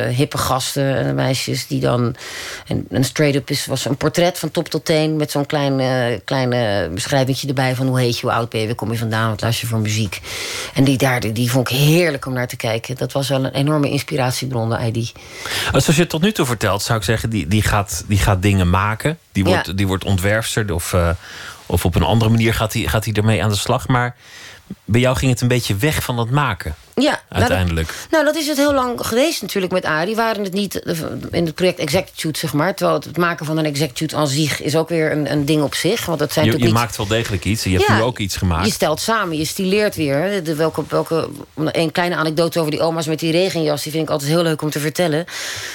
uh, 0.09 0.15
hippe 0.15 0.37
gasten 0.37 0.95
en 0.95 1.15
meisjes 1.15 1.67
die 1.67 1.79
dan. 1.79 2.15
En 2.67 2.85
een 2.89 3.03
straight-up 3.03 3.49
was 3.65 3.85
een 3.85 3.97
portret 3.97 4.39
van 4.39 4.51
top 4.51 4.67
tot 4.67 4.85
teen 4.85 5.15
met 5.15 5.31
zo'n 5.31 5.45
klein, 5.45 5.79
uh, 5.79 6.19
klein 6.25 6.49
beschrijving 6.93 7.37
erbij 7.37 7.75
van 7.75 7.87
hoe 7.87 7.99
heet 7.99 8.19
je, 8.19 8.25
hoe 8.25 8.35
oud 8.35 8.49
ben 8.49 8.59
je, 8.59 8.65
waar 8.65 8.75
kom 8.75 8.91
je 8.91 8.97
vandaan, 8.97 9.29
wat 9.29 9.41
luister 9.41 9.65
je 9.67 9.71
voor 9.73 9.81
muziek. 9.81 10.19
En 10.73 10.83
die, 10.83 10.97
daar, 10.97 11.33
die 11.33 11.51
vond 11.51 11.69
ik 11.69 11.77
heerlijk 11.77 12.25
om 12.25 12.33
naar 12.33 12.47
te 12.47 12.55
kijken. 12.55 12.95
Dat 12.95 13.11
was 13.11 13.29
wel 13.29 13.45
een 13.45 13.53
enorme 13.53 13.89
inspiratiebron, 13.89 14.69
de 14.69 14.91
ID. 14.93 15.11
Als 15.71 15.85
je 15.85 15.93
het 15.93 16.09
tot 16.09 16.21
nu 16.21 16.31
toe 16.31 16.45
vertelt, 16.45 16.81
zou 16.81 16.99
ik 16.99 17.05
zeggen, 17.05 17.29
die, 17.29 17.47
die, 17.47 17.61
gaat, 17.61 18.03
die 18.07 18.17
gaat 18.17 18.41
dingen 18.41 18.69
maken. 18.69 19.17
Die 19.31 19.43
wordt, 19.43 19.67
ja. 19.67 19.73
die 19.73 19.87
wordt 19.87 20.03
ontwerpster 20.03 20.73
of, 20.73 20.93
uh, 20.93 21.09
of 21.65 21.85
op 21.85 21.95
een 21.95 22.03
andere 22.03 22.31
manier 22.31 22.53
gaat 22.53 22.73
hij 22.73 22.81
gaat 22.81 23.05
ermee 23.05 23.43
aan 23.43 23.49
de 23.49 23.55
slag. 23.55 23.87
Maar 23.87 24.15
bij 24.85 25.01
jou 25.01 25.15
ging 25.15 25.31
het 25.31 25.41
een 25.41 25.47
beetje 25.47 25.75
weg 25.75 26.03
van 26.03 26.15
dat 26.15 26.29
maken. 26.29 26.75
Ja, 27.01 27.21
uiteindelijk. 27.29 27.87
Nou 27.87 27.99
dat, 28.01 28.11
nou, 28.11 28.25
dat, 28.25 28.35
is 28.35 28.47
het 28.47 28.57
heel 28.57 28.73
lang 28.73 29.05
geweest 29.05 29.41
natuurlijk 29.41 29.73
met 29.73 29.85
Arie. 29.85 30.15
Waren 30.15 30.43
het 30.43 30.53
niet 30.53 30.79
eh, 30.79 30.97
in 31.31 31.45
het 31.45 31.55
project 31.55 31.79
Execute, 31.79 32.39
zeg 32.39 32.53
maar. 32.53 32.75
Terwijl 32.75 32.99
het 32.99 33.17
maken 33.17 33.45
van 33.45 33.57
een 33.57 33.65
Execute 33.65 34.15
aan 34.15 34.27
zich 34.27 34.61
is 34.61 34.75
ook 34.75 34.89
weer 34.89 35.11
een, 35.11 35.31
een 35.31 35.45
ding 35.45 35.63
op 35.63 35.75
zich. 35.75 36.05
Want 36.05 36.19
dat 36.19 36.33
zijn 36.33 36.45
je 36.45 36.59
je 36.59 36.71
maakt 36.71 36.97
wel 36.97 37.07
degelijk 37.07 37.45
iets. 37.45 37.63
Je 37.63 37.77
hebt 37.77 37.89
nu 37.89 38.01
ook 38.01 38.19
iets 38.19 38.35
gemaakt. 38.35 38.65
Je 38.65 38.71
stelt 38.71 38.99
samen, 38.99 39.37
je 39.37 39.45
stileert 39.45 39.95
weer. 39.95 40.43
De, 40.43 40.55
welke, 40.55 40.83
welke, 40.87 41.29
een 41.55 41.91
kleine 41.91 42.15
anekdote 42.15 42.59
over 42.59 42.71
die 42.71 42.81
oma's 42.81 43.07
met 43.07 43.19
die 43.19 43.31
regenjas. 43.31 43.83
Die 43.83 43.91
vind 43.91 44.03
ik 44.03 44.09
altijd 44.09 44.29
heel 44.29 44.43
leuk 44.43 44.61
om 44.61 44.69
te 44.69 44.79
vertellen. 44.79 45.25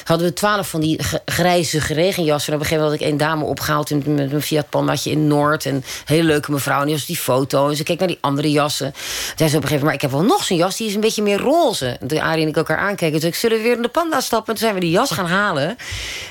Hadden 0.05 0.27
we 0.27 0.33
twaalf 0.33 0.69
van 0.69 0.81
die 0.81 1.01
grijze 1.25 1.79
regenjassen. 1.79 2.53
En 2.53 2.59
op 2.59 2.65
een 2.65 2.69
gegeven 2.69 2.85
moment 2.85 3.01
had 3.01 3.01
ik 3.01 3.01
één 3.01 3.17
dame 3.17 3.45
opgehaald 3.45 3.91
in, 3.91 4.03
met 4.07 4.33
een 4.33 4.43
Fiat 4.43 4.69
Pandaatje 4.69 5.11
in 5.11 5.27
Noord. 5.27 5.67
En 5.67 5.75
een 5.75 5.85
hele 6.05 6.25
leuke 6.25 6.51
mevrouw. 6.51 6.81
En 6.81 6.87
die 6.87 6.95
was 6.95 7.07
die 7.07 7.17
foto. 7.17 7.69
En 7.69 7.77
ze 7.77 7.83
keek 7.83 7.99
naar 7.99 8.09
die 8.09 8.19
andere 8.21 8.51
jassen. 8.51 8.93
Toen 8.93 9.03
zei 9.37 9.51
ze 9.51 9.57
op 9.57 9.63
een 9.63 9.69
gegeven 9.69 9.69
moment, 9.69 9.85
maar 9.85 9.95
ik 9.95 10.01
heb 10.01 10.11
wel 10.11 10.23
nog 10.23 10.45
zo'n 10.45 10.57
jas. 10.57 10.77
Die 10.77 10.87
is 10.87 10.95
een 10.95 11.01
beetje 11.01 11.14
beetje 11.15 11.37
meer 11.37 11.53
roze. 11.53 11.97
De 12.01 12.23
Arie 12.23 12.43
en 12.43 12.49
ik 12.49 12.57
elkaar 12.57 12.79
aankeken. 12.79 13.21
Dus 13.21 13.29
ik 13.29 13.35
zullen 13.35 13.63
weer 13.63 13.77
in 13.77 13.83
de 13.83 13.89
panda 13.89 14.21
stappen. 14.21 14.55
En 14.55 14.61
toen 14.61 14.69
zijn 14.69 14.75
we 14.75 14.87
die 14.87 14.91
jas 14.91 15.11
gaan 15.11 15.27
halen. 15.27 15.77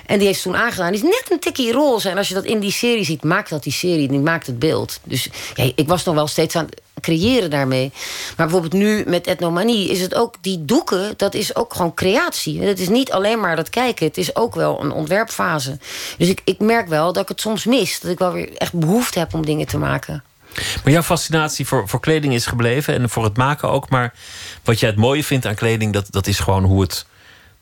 En 0.06 0.18
die 0.18 0.28
heeft 0.28 0.42
toen 0.42 0.56
aangedaan. 0.56 0.92
Die 0.92 1.04
is 1.04 1.10
net 1.10 1.26
een 1.30 1.40
tikje 1.40 1.72
roze. 1.72 2.10
En 2.10 2.18
als 2.18 2.28
je 2.28 2.34
dat 2.34 2.44
in 2.44 2.60
die 2.60 2.72
serie 2.72 3.04
ziet, 3.04 3.24
maakt 3.24 3.50
dat 3.50 3.64
die 3.64 3.74
serie. 3.74 4.08
Die 4.08 4.20
maakt 4.20 4.48
het 4.48 4.60
beeld. 4.60 5.00
Dus 5.04 5.30
ik 5.76 5.88
was 5.88 6.04
nog 6.04 6.16
wel 6.16 6.28
steeds 6.28 6.56
aan 6.56 6.70
creëren 7.02 7.50
daarmee. 7.50 7.92
Maar 8.38 8.48
bijvoorbeeld 8.48 8.74
nu 8.74 9.04
met 9.08 9.28
etnomanie 9.28 9.90
is 9.90 10.02
het 10.02 10.16
ook... 10.16 10.36
die 10.42 10.66
doeken, 10.66 11.14
dat 11.18 11.34
is 11.34 11.56
ook 11.56 11.74
gewoon 11.74 11.94
creatie. 11.94 12.62
Het 12.62 12.80
is 12.80 12.90
niet 12.90 13.12
alleen 13.12 13.40
maar 13.40 13.56
dat 13.56 13.70
kijken. 13.70 14.06
Het 14.06 14.18
is 14.18 14.36
ook 14.36 14.56
wel 14.56 14.82
een 14.82 14.92
ontwerpfase. 14.92 15.78
Dus 16.18 16.30
ik, 16.30 16.42
ik 16.44 16.60
merk 16.60 16.88
wel 16.88 17.14
dat 17.14 17.24
ik 17.24 17.30
het 17.30 17.42
soms 17.42 17.66
mis. 17.66 18.00
Dat 18.00 18.12
ik 18.12 18.20
wel 18.20 18.32
weer 18.32 18.58
echt 18.58 18.74
behoefte 18.74 19.20
heb 19.20 19.34
om 19.34 19.46
dingen 19.46 19.68
te 19.68 19.78
maken. 19.78 20.24
Maar 20.84 20.94
jouw 20.94 21.02
fascinatie 21.02 21.68
voor, 21.68 21.88
voor 21.88 22.00
kleding 22.00 22.34
is 22.34 22.46
gebleven 22.46 22.94
en 22.94 23.10
voor 23.10 23.24
het 23.24 23.38
maken 23.38 23.70
ook. 23.70 23.90
Maar 23.90 24.14
wat 24.64 24.80
jij 24.80 24.90
het 24.90 24.98
mooie 24.98 25.24
vindt 25.24 25.46
aan 25.46 25.56
kleding, 25.56 25.94
dat, 25.94 26.08
dat 26.10 26.28
is 26.28 26.40
gewoon 26.40 26.64
hoe 26.64 26.82
het 26.82 27.06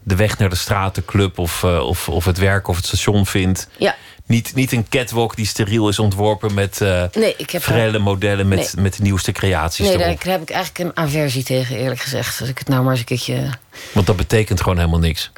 de 0.04 0.16
weg 0.16 0.38
naar 0.38 0.50
de 0.50 0.56
stratenclub 0.56 1.40
of, 1.40 1.64
uh, 1.64 1.88
of, 1.88 2.10
of 2.10 2.26
het 2.26 2.38
werk 2.38 2.68
of 2.68 2.76
het 2.76 2.86
station 2.86 3.26
vindt. 3.26 3.68
Ja. 3.78 3.96
Niet, 4.26 4.56
niet 4.56 4.72
een 4.72 4.86
catwalk 4.90 5.36
die 5.36 5.46
steriel 5.46 5.90
is 5.90 6.00
ontworpen 6.00 6.54
met 6.54 6.80
uh, 6.82 7.04
nee, 7.14 7.34
ik 7.38 7.50
heb 7.50 7.62
frelle 7.62 8.00
modellen 8.00 8.48
met, 8.48 8.74
met 8.80 8.96
de 8.96 9.04
nieuwste 9.04 9.32
creaties. 9.32 9.88
Nee, 9.88 9.98
daar 9.98 10.08
heb 10.08 10.42
ik 10.42 10.50
eigenlijk 10.50 10.80
een 10.80 11.04
aversie 11.04 11.44
tegen, 11.44 11.78
eerlijk 11.78 12.02
gezegd. 12.02 12.40
Als 12.40 12.50
ik 12.50 12.58
het 12.58 12.68
nou 12.68 12.82
maar 12.82 12.92
eens 12.92 13.00
een 13.00 13.06
keertje 13.06 13.50
want 13.94 14.08
dat 14.08 14.16
betekent 14.16 14.62
gewoon 14.62 14.78
helemaal 14.78 15.00
niks. 15.00 15.32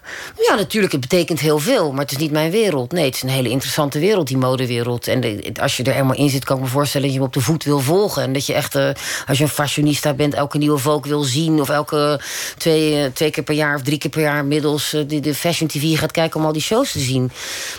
Ja, 0.48 0.56
natuurlijk, 0.56 0.92
het 0.92 1.02
betekent 1.02 1.40
heel 1.40 1.60
veel. 1.60 1.92
Maar 1.92 2.02
het 2.02 2.12
is 2.12 2.18
niet 2.18 2.32
mijn 2.32 2.52
wereld. 2.52 2.92
Nee, 2.92 3.06
het 3.06 3.16
is 3.16 3.22
een 3.22 3.30
hele 3.30 3.50
interessante 3.50 4.00
wereld, 4.00 4.28
die 4.28 4.38
modewereld. 4.38 5.08
En 5.08 5.22
de, 5.22 5.52
als 5.62 5.78
je 5.78 5.84
er 5.84 5.92
helemaal 5.92 6.16
in 6.16 6.30
zit, 6.30 6.44
kan 6.44 6.58
ik 6.58 6.64
me 6.64 6.70
voorstellen... 6.70 7.08
dat 7.08 7.16
je 7.16 7.22
hem 7.22 7.28
op 7.30 7.34
de 7.34 7.42
voet 7.42 7.64
wil 7.64 7.80
volgen. 7.80 8.24
En 8.24 8.34
dat 8.34 8.46
je 8.46 8.54
echt, 8.54 8.76
uh, 8.76 8.90
als 9.28 9.38
je 9.38 9.44
een 9.44 9.50
fashionista 9.50 10.14
bent... 10.14 10.34
elke 10.34 10.58
nieuwe 10.58 10.78
volk 10.78 11.06
wil 11.06 11.24
zien. 11.24 11.62
Of 11.62 11.70
elke 11.70 12.20
twee, 12.58 13.04
uh, 13.04 13.06
twee 13.14 13.30
keer 13.30 13.44
per 13.44 13.56
jaar 13.56 13.76
of 13.76 13.82
drie 13.82 13.98
keer 13.98 14.12
per 14.12 14.22
jaar... 14.22 14.46
middels 14.46 14.94
uh, 14.94 15.02
de, 15.08 15.20
de 15.20 15.36
Fashion 15.36 15.68
TV 15.68 15.98
gaat 15.98 16.12
kijken 16.12 16.40
om 16.40 16.46
al 16.46 16.54
die 16.54 16.62
shows 16.62 16.92
te 16.92 17.00
zien. 17.00 17.32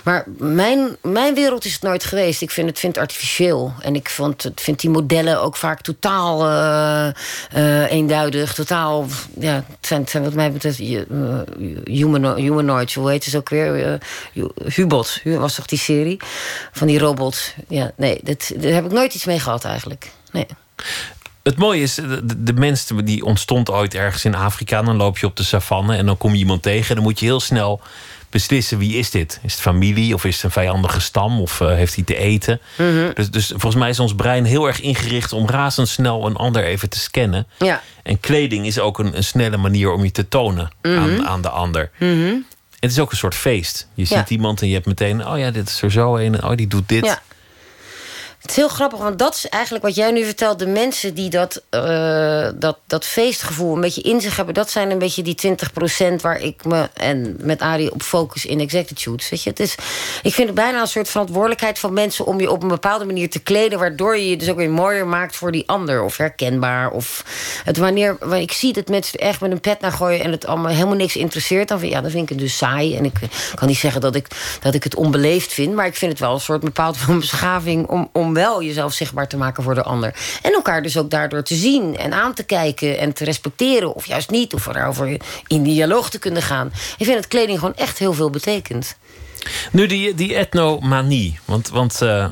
Maar 0.05 0.25
mijn, 0.39 0.97
mijn 1.05 1.35
wereld 1.35 1.65
is 1.65 1.73
het 1.73 1.83
nooit 1.83 2.05
geweest. 2.05 2.43
Ik 2.43 2.51
vind 2.51 2.69
het, 2.69 2.79
vind 2.79 2.99
artificieel. 2.99 3.73
En 3.81 3.95
ik 3.95 4.11
vond, 4.11 4.51
vind 4.55 4.81
die 4.81 4.91
modellen 4.91 5.41
ook 5.41 5.57
vaak 5.57 5.81
totaal 5.81 6.39
eenduidig. 7.89 8.55
Totaal, 8.55 9.07
ja, 9.41 9.65
het 9.81 10.09
zijn, 10.11 10.23
wat 10.23 10.35
mij 10.35 10.53
betreft 10.53 10.81
uh, 10.81 11.41
humano 11.85 12.35
humanoid, 12.35 12.95
hoe 12.95 13.11
heet 13.11 13.25
het 13.25 13.37
ook 13.37 13.49
weer? 13.49 14.01
Uh, 14.35 14.45
Hubot, 14.75 15.21
was 15.25 15.55
toch 15.55 15.67
die 15.67 15.79
serie? 15.79 16.21
Van 16.73 16.87
die 16.87 16.99
robots. 16.99 17.55
Ja, 17.69 17.91
nee, 17.97 18.21
dat, 18.23 18.53
daar 18.57 18.73
heb 18.73 18.85
ik 18.85 18.93
nooit 18.93 19.15
iets 19.15 19.25
mee 19.25 19.41
gehad 19.41 19.65
eigenlijk. 19.65 20.11
Nee. 20.33 20.47
Het 21.43 21.57
mooie 21.57 21.83
is, 21.83 21.95
de, 21.95 22.43
de 22.43 22.53
mens 22.53 22.87
die 23.05 23.25
ontstond 23.25 23.71
ooit 23.71 23.95
ergens 23.95 24.25
in 24.25 24.35
Afrika. 24.35 24.83
Dan 24.83 24.97
loop 24.97 25.19
je 25.19 25.27
op 25.27 25.37
de 25.37 25.45
savanne 25.45 25.97
en 25.97 26.07
dan 26.07 26.17
kom 26.17 26.33
je 26.33 26.39
iemand 26.39 26.63
tegen. 26.63 26.89
En 26.89 26.95
dan 26.95 27.05
moet 27.05 27.19
je 27.19 27.25
heel 27.25 27.41
snel 27.41 27.81
beslissen 28.35 28.79
wie 28.79 28.97
is 28.97 29.11
dit? 29.11 29.41
Is 29.43 29.53
het 29.53 29.61
familie 29.63 30.15
of 30.15 30.25
is 30.25 30.35
het 30.35 30.45
een 30.45 30.51
vijandige 30.51 31.01
stam 31.01 31.41
of 31.41 31.61
uh, 31.61 31.69
heeft 31.69 31.95
hij 31.95 32.05
te 32.05 32.17
eten? 32.17 32.61
Mhm. 32.79 33.11
dus, 33.15 33.31
dus 33.31 33.47
volgens 33.47 33.75
mij 33.75 33.89
is 33.89 34.01
ons 34.01 34.15
brein 34.15 34.45
heel 34.45 34.67
erg 34.67 34.81
ingericht 34.81 35.33
om 35.33 35.49
razendsnel 35.49 36.27
een 36.27 36.37
ander 36.37 36.65
even 36.65 36.89
te 36.89 36.99
scannen. 36.99 37.47
Ja. 37.59 37.83
En 38.03 38.21
kleding 38.21 38.67
is 38.67 38.79
ook 38.79 38.99
een, 38.99 39.17
een 39.17 39.25
snelle 39.25 39.57
manier 39.57 39.93
om 39.93 40.05
je 40.05 40.11
te 40.11 40.29
tonen 40.29 40.71
Mhm. 40.83 40.99
aan, 40.99 41.27
aan 41.27 41.43
de 41.43 41.49
ander. 41.49 41.91
Het 42.81 42.91
is 42.93 42.99
ook 42.99 43.11
een 43.11 43.17
soort 43.17 43.35
feest. 43.35 43.89
Je 43.95 44.07
Ja. 44.09 44.19
ziet 44.19 44.31
iemand 44.31 44.61
en 44.61 44.67
je 44.69 44.75
hebt 44.75 44.87
meteen, 44.87 45.27
oh 45.27 45.39
ja, 45.39 45.51
dit 45.51 45.69
is 45.69 45.83
er 45.83 45.91
zo 45.93 46.17
een, 46.17 46.45
oh 46.45 46.57
die 46.57 46.67
doet 46.67 46.89
dit. 46.89 47.05
Ja. 47.05 47.23
Het 48.45 48.53
is 48.53 48.59
heel 48.59 48.69
grappig, 48.69 48.99
want 48.99 49.19
dat 49.19 49.35
is 49.35 49.49
eigenlijk 49.49 49.85
wat 49.85 49.95
jij 49.95 50.11
nu 50.11 50.25
vertelt. 50.25 50.59
De 50.59 50.67
mensen 50.67 51.15
die 51.15 51.31
dat, 51.31 51.63
eh, 51.71 52.49
dat, 52.55 52.79
dat 52.87 53.05
feestgevoel 53.05 53.75
een 53.75 53.81
beetje 53.81 54.03
in 54.03 54.21
zich 54.21 54.37
hebben... 54.37 54.55
dat 54.55 54.71
zijn 54.71 54.91
een 54.91 54.99
beetje 54.99 55.23
die 55.23 55.57
20% 56.13 56.21
waar 56.21 56.41
ik 56.41 56.65
me 56.65 56.89
en 56.95 57.37
met 57.41 57.61
Arie 57.61 57.93
op 57.93 58.03
focus 58.03 58.47
in 58.47 58.61
executives. 58.61 59.29
Weet 59.29 59.43
je? 59.43 59.51
Het 59.51 59.61
is, 59.61 59.75
ik 60.23 60.35
vind 60.35 60.47
het 60.47 60.57
bijna 60.57 60.81
een 60.81 60.87
soort 60.87 61.09
verantwoordelijkheid 61.09 61.79
van 61.79 61.93
mensen... 61.93 62.27
om 62.27 62.41
je 62.41 62.51
op 62.51 62.63
een 62.63 62.69
bepaalde 62.69 63.05
manier 63.05 63.31
te 63.31 63.39
kleden... 63.39 63.79
waardoor 63.79 64.17
je 64.17 64.31
je 64.31 64.37
dus 64.37 64.51
ook 64.51 64.57
weer 64.57 64.71
mooier 64.71 65.07
maakt 65.07 65.37
voor 65.37 65.53
die 65.53 65.69
ander. 65.69 66.03
Of 66.03 66.17
herkenbaar. 66.17 66.91
Of 66.91 67.25
het 67.65 67.77
wanneer, 67.77 68.17
ik 68.35 68.53
zie 68.53 68.73
dat 68.73 68.89
mensen 68.89 69.19
echt 69.19 69.41
met 69.41 69.51
een 69.51 69.61
pet 69.61 69.81
naar 69.81 69.93
gooien... 69.93 70.21
en 70.21 70.31
het 70.31 70.47
allemaal 70.47 70.73
helemaal 70.73 70.97
niks 70.97 71.17
interesseert... 71.17 71.69
dan 71.69 71.79
vind, 71.79 71.93
ja, 71.93 72.03
vind 72.03 72.23
ik 72.23 72.29
het 72.29 72.39
dus 72.39 72.57
saai. 72.57 72.97
En 72.97 73.05
ik 73.05 73.19
kan 73.55 73.69
niet 73.69 73.79
zeggen 73.79 74.01
dat 74.01 74.15
ik, 74.15 74.27
dat 74.61 74.75
ik 74.75 74.85
het 74.85 74.95
onbeleefd 74.95 75.53
vind... 75.53 75.75
maar 75.75 75.87
ik 75.87 75.97
vind 75.97 76.11
het 76.11 76.21
wel 76.21 76.33
een 76.33 76.41
soort 76.41 76.61
bepaald 76.61 76.97
van 76.97 77.19
beschaving... 77.21 77.87
om, 77.87 78.09
om 78.13 78.34
wel 78.35 78.63
jezelf 78.63 78.93
zichtbaar 78.93 79.29
te 79.29 79.37
maken 79.37 79.63
voor 79.63 79.75
de 79.75 79.83
ander. 79.83 80.15
En 80.43 80.53
elkaar 80.53 80.83
dus 80.83 80.99
ook 80.99 81.11
daardoor 81.11 81.43
te 81.43 81.55
zien 81.55 81.97
en 81.97 82.13
aan 82.13 82.35
te 82.35 82.43
kijken... 82.43 82.99
en 82.99 83.13
te 83.13 83.25
respecteren, 83.25 83.95
of 83.95 84.07
juist 84.07 84.31
niet. 84.31 84.55
Of 84.55 84.67
erover 84.67 85.21
in 85.47 85.63
dialoog 85.63 86.11
te 86.11 86.19
kunnen 86.19 86.43
gaan. 86.43 86.67
Ik 86.99 87.05
vind 87.05 87.17
dat 87.17 87.29
kleding 87.29 87.59
gewoon 87.59 87.75
echt 87.75 87.99
heel 87.99 88.13
veel 88.13 88.31
betekent. 88.31 88.97
Nu 89.73 89.87
die, 89.87 90.15
die 90.15 90.35
etnomanie, 90.35 91.39
want, 91.45 91.69
want 91.69 92.03
eh, 92.03 92.27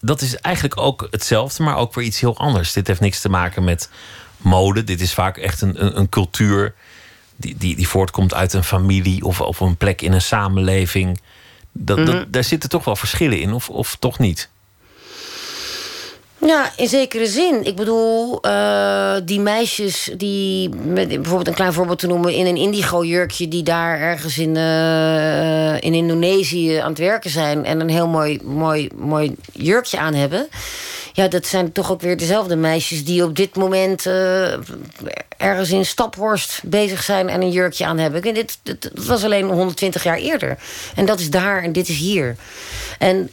dat 0.00 0.20
is 0.20 0.36
eigenlijk 0.36 0.80
ook 0.80 1.08
hetzelfde, 1.10 1.62
maar 1.62 1.76
ook 1.76 1.94
weer 1.94 2.04
iets 2.04 2.20
heel 2.20 2.38
anders. 2.38 2.72
Dit 2.72 2.86
heeft 2.86 3.00
niks 3.00 3.20
te 3.20 3.28
maken 3.28 3.64
met 3.64 3.90
mode. 4.36 4.84
Dit 4.84 5.00
is 5.00 5.14
vaak 5.14 5.36
echt 5.36 5.60
een, 5.60 5.84
een, 5.84 5.98
een 5.98 6.08
cultuur 6.08 6.74
die, 7.36 7.56
die, 7.56 7.76
die 7.76 7.88
voortkomt 7.88 8.34
uit 8.34 8.52
een 8.52 8.64
familie 8.64 9.24
of 9.24 9.40
op 9.40 9.60
een 9.60 9.76
plek 9.76 10.02
in 10.02 10.12
een 10.12 10.22
samenleving. 10.22 11.20
Dat, 11.72 12.06
dat, 12.06 12.32
daar 12.32 12.44
zitten 12.44 12.68
toch 12.68 12.84
wel 12.84 12.96
verschillen 12.96 13.40
in, 13.40 13.52
of, 13.52 13.68
of 13.70 13.96
toch 13.98 14.18
niet? 14.18 14.48
Ja, 16.46 16.72
in 16.76 16.88
zekere 16.88 17.26
zin. 17.26 17.64
Ik 17.64 17.76
bedoel, 17.76 18.40
eh, 18.40 19.16
die 19.24 19.40
meisjes 19.40 20.10
die, 20.16 20.68
bijvoorbeeld 20.68 21.48
een 21.48 21.54
klein 21.54 21.72
voorbeeld 21.72 21.98
te 21.98 22.06
noemen, 22.06 22.34
in 22.34 22.46
een 22.46 22.56
indigo-jurkje, 22.56 23.48
die 23.48 23.62
daar 23.62 24.00
ergens 24.00 24.38
in, 24.38 24.56
eh, 24.56 25.80
in 25.80 25.94
Indonesië 25.94 26.76
aan 26.76 26.88
het 26.88 26.98
werken 26.98 27.30
zijn 27.30 27.64
en 27.64 27.80
een 27.80 27.88
heel 27.88 28.08
mooi, 28.08 28.40
mooi, 28.44 28.88
mooi 28.96 29.34
jurkje 29.52 29.98
aan 29.98 30.14
hebben. 30.14 30.48
Ja, 31.12 31.28
dat 31.28 31.46
zijn 31.46 31.72
toch 31.72 31.90
ook 31.90 32.00
weer 32.00 32.16
dezelfde 32.16 32.56
meisjes 32.56 33.04
die 33.04 33.24
op 33.24 33.36
dit 33.36 33.56
moment 33.56 34.06
eh, 34.06 34.52
ergens 35.36 35.70
in 35.70 35.86
Staphorst 35.86 36.60
bezig 36.64 37.02
zijn 37.02 37.28
en 37.28 37.42
een 37.42 37.50
jurkje 37.50 37.86
aan 37.86 37.98
hebben. 37.98 38.22
En 38.22 38.34
dit, 38.34 38.58
dit, 38.62 38.82
dat 38.94 39.06
was 39.06 39.24
alleen 39.24 39.48
120 39.48 40.04
jaar 40.04 40.18
eerder. 40.18 40.58
En 40.94 41.06
dat 41.06 41.20
is 41.20 41.30
daar 41.30 41.62
en 41.62 41.72
dit 41.72 41.88
is 41.88 41.98
hier. 41.98 42.36
En 42.98 43.30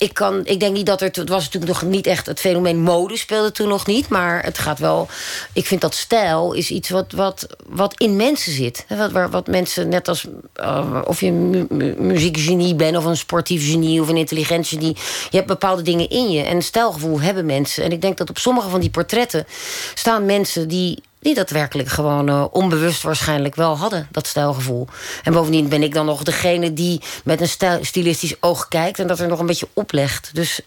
ik, 0.00 0.14
kan, 0.14 0.40
ik 0.46 0.60
denk 0.60 0.74
niet 0.74 0.86
dat 0.86 1.00
er. 1.00 1.06
Het 1.12 1.28
was 1.28 1.44
natuurlijk 1.44 1.72
nog 1.72 1.82
niet 1.90 2.06
echt. 2.06 2.26
Het 2.26 2.40
fenomeen 2.40 2.80
mode 2.82 3.16
speelde 3.16 3.52
toen 3.52 3.68
nog 3.68 3.86
niet. 3.86 4.08
Maar 4.08 4.44
het 4.44 4.58
gaat 4.58 4.78
wel. 4.78 5.08
Ik 5.52 5.66
vind 5.66 5.80
dat 5.80 5.94
stijl 5.94 6.52
is 6.52 6.70
iets 6.70 6.88
wat, 6.88 7.12
wat, 7.12 7.46
wat 7.68 7.94
in 8.00 8.16
mensen 8.16 8.52
zit. 8.52 8.84
Wat, 8.88 9.30
wat 9.30 9.46
mensen, 9.46 9.88
net 9.88 10.08
als. 10.08 10.26
eh, 10.54 11.00
of 11.04 11.20
je 11.20 11.26
een 11.26 11.50
mu- 11.50 11.66
mu- 11.68 11.94
muziekgenie 11.98 12.74
bent. 12.74 12.96
of 12.96 13.04
een 13.04 13.16
sportief 13.16 13.70
genie. 13.70 14.00
of 14.00 14.08
een 14.08 14.16
intelligent 14.16 14.66
genie. 14.68 14.96
Je 15.30 15.36
hebt 15.36 15.46
bepaalde 15.48 15.82
dingen 15.82 16.08
in 16.08 16.30
je. 16.30 16.42
En 16.42 16.56
een 16.56 16.62
stijlgevoel 16.62 17.20
hebben 17.20 17.46
mensen. 17.46 17.84
En 17.84 17.92
ik 17.92 18.00
denk 18.00 18.16
dat 18.16 18.30
op 18.30 18.38
sommige 18.38 18.68
van 18.68 18.80
die 18.80 18.90
portretten. 18.90 19.46
staan 19.94 20.26
mensen 20.26 20.68
die 20.68 21.02
die 21.20 21.34
dat 21.34 21.50
werkelijk 21.50 21.88
gewoon 21.88 22.28
eh, 22.28 22.44
onbewust 22.50 23.02
waarschijnlijk 23.02 23.54
wel 23.54 23.76
hadden, 23.78 24.08
dat 24.10 24.26
stijlgevoel. 24.26 24.86
En 25.22 25.32
bovendien 25.32 25.68
ben 25.68 25.82
ik 25.82 25.94
dan 25.94 26.06
nog 26.06 26.22
degene 26.22 26.72
die 26.72 27.00
met 27.24 27.40
een 27.40 27.48
stijl, 27.48 27.84
stilistisch 27.84 28.34
oog 28.40 28.68
kijkt... 28.68 28.98
en 28.98 29.06
dat 29.06 29.20
er 29.20 29.28
nog 29.28 29.38
een 29.38 29.46
beetje 29.46 29.68
oplegt. 29.74 30.30
Dus 30.34 30.60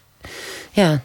ja, 0.70 1.00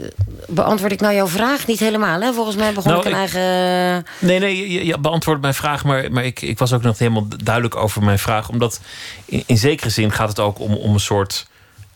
eh, 0.00 0.06
beantwoord 0.48 0.92
ik 0.92 1.00
nou 1.00 1.14
jouw 1.14 1.26
vraag 1.28 1.66
niet 1.66 1.78
helemaal, 1.78 2.20
hè? 2.20 2.32
Volgens 2.32 2.56
mij 2.56 2.72
begon 2.72 2.90
Nou, 2.92 3.06
ik 3.08 3.12
een 3.14 3.22
ik- 3.22 3.34
eigen... 3.34 4.04
Nee, 4.18 4.38
nee, 4.38 4.72
je, 4.72 4.84
je 4.86 4.98
beantwoordt 4.98 5.40
mijn 5.42 5.54
vraag, 5.54 5.84
maar, 5.84 6.12
maar 6.12 6.24
ik, 6.24 6.42
ik 6.42 6.58
was 6.58 6.72
ook 6.72 6.82
nog 6.82 6.90
niet 6.90 6.98
helemaal 6.98 7.26
duidelijk 7.44 7.76
over 7.76 8.02
mijn 8.02 8.18
vraag. 8.18 8.48
Omdat 8.48 8.80
in, 9.24 9.42
in 9.46 9.58
zekere 9.58 9.90
zin 9.90 10.12
gaat 10.12 10.28
het 10.28 10.38
ook 10.40 10.58
om, 10.60 10.74
om 10.74 10.92
een 10.94 11.00
soort 11.00 11.46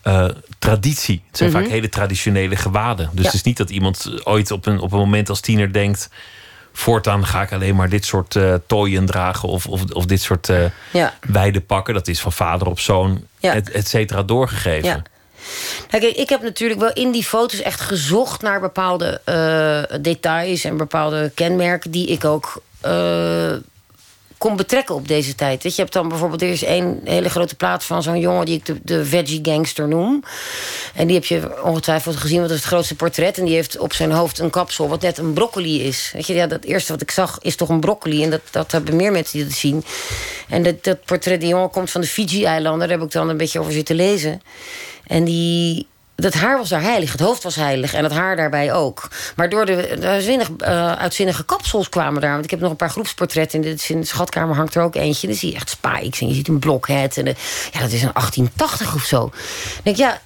eh, 0.02 0.28
traditie. 0.58 1.22
Het 1.26 1.36
zijn 1.36 1.50
vaak 1.50 1.66
hele 1.66 1.88
traditionele 1.88 2.56
gewaden. 2.56 3.04
Dus 3.06 3.12
Mhm. 3.14 3.20
Ja. 3.20 3.26
het 3.26 3.34
is 3.34 3.42
niet 3.42 3.56
dat 3.56 3.70
iemand 3.70 4.26
ooit 4.26 4.50
op 4.50 4.66
een, 4.66 4.78
op 4.80 4.92
een 4.92 4.98
moment 4.98 5.28
als 5.28 5.40
tiener 5.40 5.72
denkt... 5.72 6.08
voortaan 6.72 7.26
ga 7.26 7.42
ik 7.42 7.52
alleen 7.52 7.74
maar 7.76 7.88
dit 7.88 8.04
soort 8.04 8.36
eh 8.36 8.54
tooien 8.66 9.06
dragen... 9.06 9.48
of, 9.48 9.66
of, 9.66 9.82
of 9.92 10.06
dit 10.06 10.20
soort 10.22 10.48
eh 10.48 10.64
Ja. 10.92 11.14
wijde 11.20 11.60
pakken. 11.60 11.94
Dat 11.94 12.08
is 12.08 12.20
van 12.20 12.32
vader 12.32 12.66
op 12.66 12.80
zoon, 12.80 13.24
Ja. 13.38 13.54
et, 13.54 13.70
et 13.70 13.88
cetera, 13.88 14.22
doorgegeven. 14.22 14.88
Ja. 14.88 15.02
Nou, 15.90 16.02
kijk, 16.02 16.16
ik 16.16 16.28
heb 16.28 16.42
natuurlijk 16.42 16.80
wel 16.80 16.92
in 16.92 17.10
die 17.12 17.24
foto's 17.24 17.62
echt 17.62 17.80
gezocht 17.80 18.42
naar 18.42 18.60
bepaalde 18.60 19.20
eh, 19.24 19.98
details 20.00 20.64
en 20.64 20.76
bepaalde 20.76 21.30
kenmerken 21.34 21.90
die 21.90 22.06
ik 22.06 22.24
ook 22.24 22.62
kon 24.42 24.56
betrekken 24.56 24.94
op 24.94 25.08
deze 25.08 25.34
tijd. 25.34 25.62
Je, 25.62 25.72
hebt 25.76 25.92
dan 25.92 26.08
bijvoorbeeld 26.08 26.42
er 26.42 26.48
is 26.48 26.64
één 26.64 27.00
hele 27.04 27.28
grote 27.28 27.54
plaat 27.54 27.84
van 27.84 28.02
zo'n 28.02 28.18
jongen 28.18 28.46
die 28.46 28.56
ik 28.56 28.66
de, 28.66 28.76
de 28.82 29.04
veggie 29.04 29.38
gangster 29.42 29.88
noem. 29.88 30.22
En 30.94 31.06
die 31.06 31.16
heb 31.16 31.24
je 31.24 31.62
ongetwijfeld 31.62 32.16
gezien, 32.16 32.36
want 32.36 32.48
dat 32.48 32.58
is 32.58 32.64
het 32.64 32.72
grootste 32.72 32.94
portret. 32.94 33.38
En 33.38 33.44
die 33.44 33.54
heeft 33.54 33.78
op 33.78 33.92
zijn 33.92 34.10
hoofd 34.10 34.38
een 34.38 34.50
kapsel 34.50 34.88
wat 34.88 35.00
net 35.00 35.18
een 35.18 35.32
broccoli 35.32 35.82
is. 35.82 36.10
Weet 36.14 36.26
je, 36.26 36.34
ja, 36.34 36.46
dat 36.46 36.64
eerste 36.64 36.92
wat 36.92 37.02
ik 37.02 37.10
zag 37.10 37.38
is 37.40 37.56
toch 37.56 37.68
een 37.68 37.80
broccoli. 37.80 38.22
En 38.22 38.30
dat, 38.30 38.40
dat 38.50 38.72
hebben 38.72 38.96
meer 38.96 39.12
mensen 39.12 39.38
die 39.38 39.52
zien. 39.52 39.84
En 40.48 40.62
dat, 40.62 40.84
dat 40.84 41.04
portret, 41.04 41.40
die 41.40 41.48
jongen 41.48 41.70
komt 41.70 41.90
van 41.90 42.00
de 42.00 42.06
Fiji-eilanden. 42.06 42.88
Daar 42.88 42.98
heb 42.98 43.06
ik 43.06 43.12
dan 43.12 43.28
een 43.28 43.36
beetje 43.36 43.60
over 43.60 43.72
zitten 43.72 43.96
lezen. 43.96 44.42
En 45.06 45.24
die, 45.24 45.86
het 46.16 46.34
haar 46.34 46.58
was 46.58 46.68
daar 46.68 46.82
heilig, 46.82 47.12
het 47.12 47.20
hoofd 47.20 47.42
was 47.42 47.54
heilig 47.54 47.94
en 47.94 48.04
het 48.04 48.12
haar 48.12 48.36
daarbij 48.36 48.72
ook. 48.72 49.08
Maar 49.36 49.48
door 49.48 49.66
de, 49.66 49.96
uh, 50.60 50.92
uitzinnige 50.92 51.44
kapsels 51.44 51.88
kwamen 51.88 52.20
daar. 52.20 52.32
Want 52.32 52.44
ik 52.44 52.50
heb 52.50 52.60
nog 52.60 52.70
een 52.70 52.76
paar 52.76 52.90
groepsportretten. 52.90 53.62
In 53.62 53.76
de, 53.76 53.84
in 53.88 54.00
de 54.00 54.06
schatkamer 54.06 54.56
hangt 54.56 54.74
er 54.74 54.82
ook 54.82 54.94
eentje. 54.94 55.26
Dan 55.26 55.36
zie 55.36 55.50
je 55.50 55.56
echt 55.56 55.70
spikes 55.70 56.20
en 56.20 56.28
je 56.28 56.34
ziet 56.34 56.48
een 56.48 56.58
blokhead. 56.58 57.16
En 57.16 57.24
ja, 57.72 57.80
dat 57.80 57.92
is 57.92 58.02
een 58.02 58.12
1880 58.12 58.94
of 58.94 59.04
zo. 59.04 59.30
Denk 59.82 59.96
ja, 59.96 60.20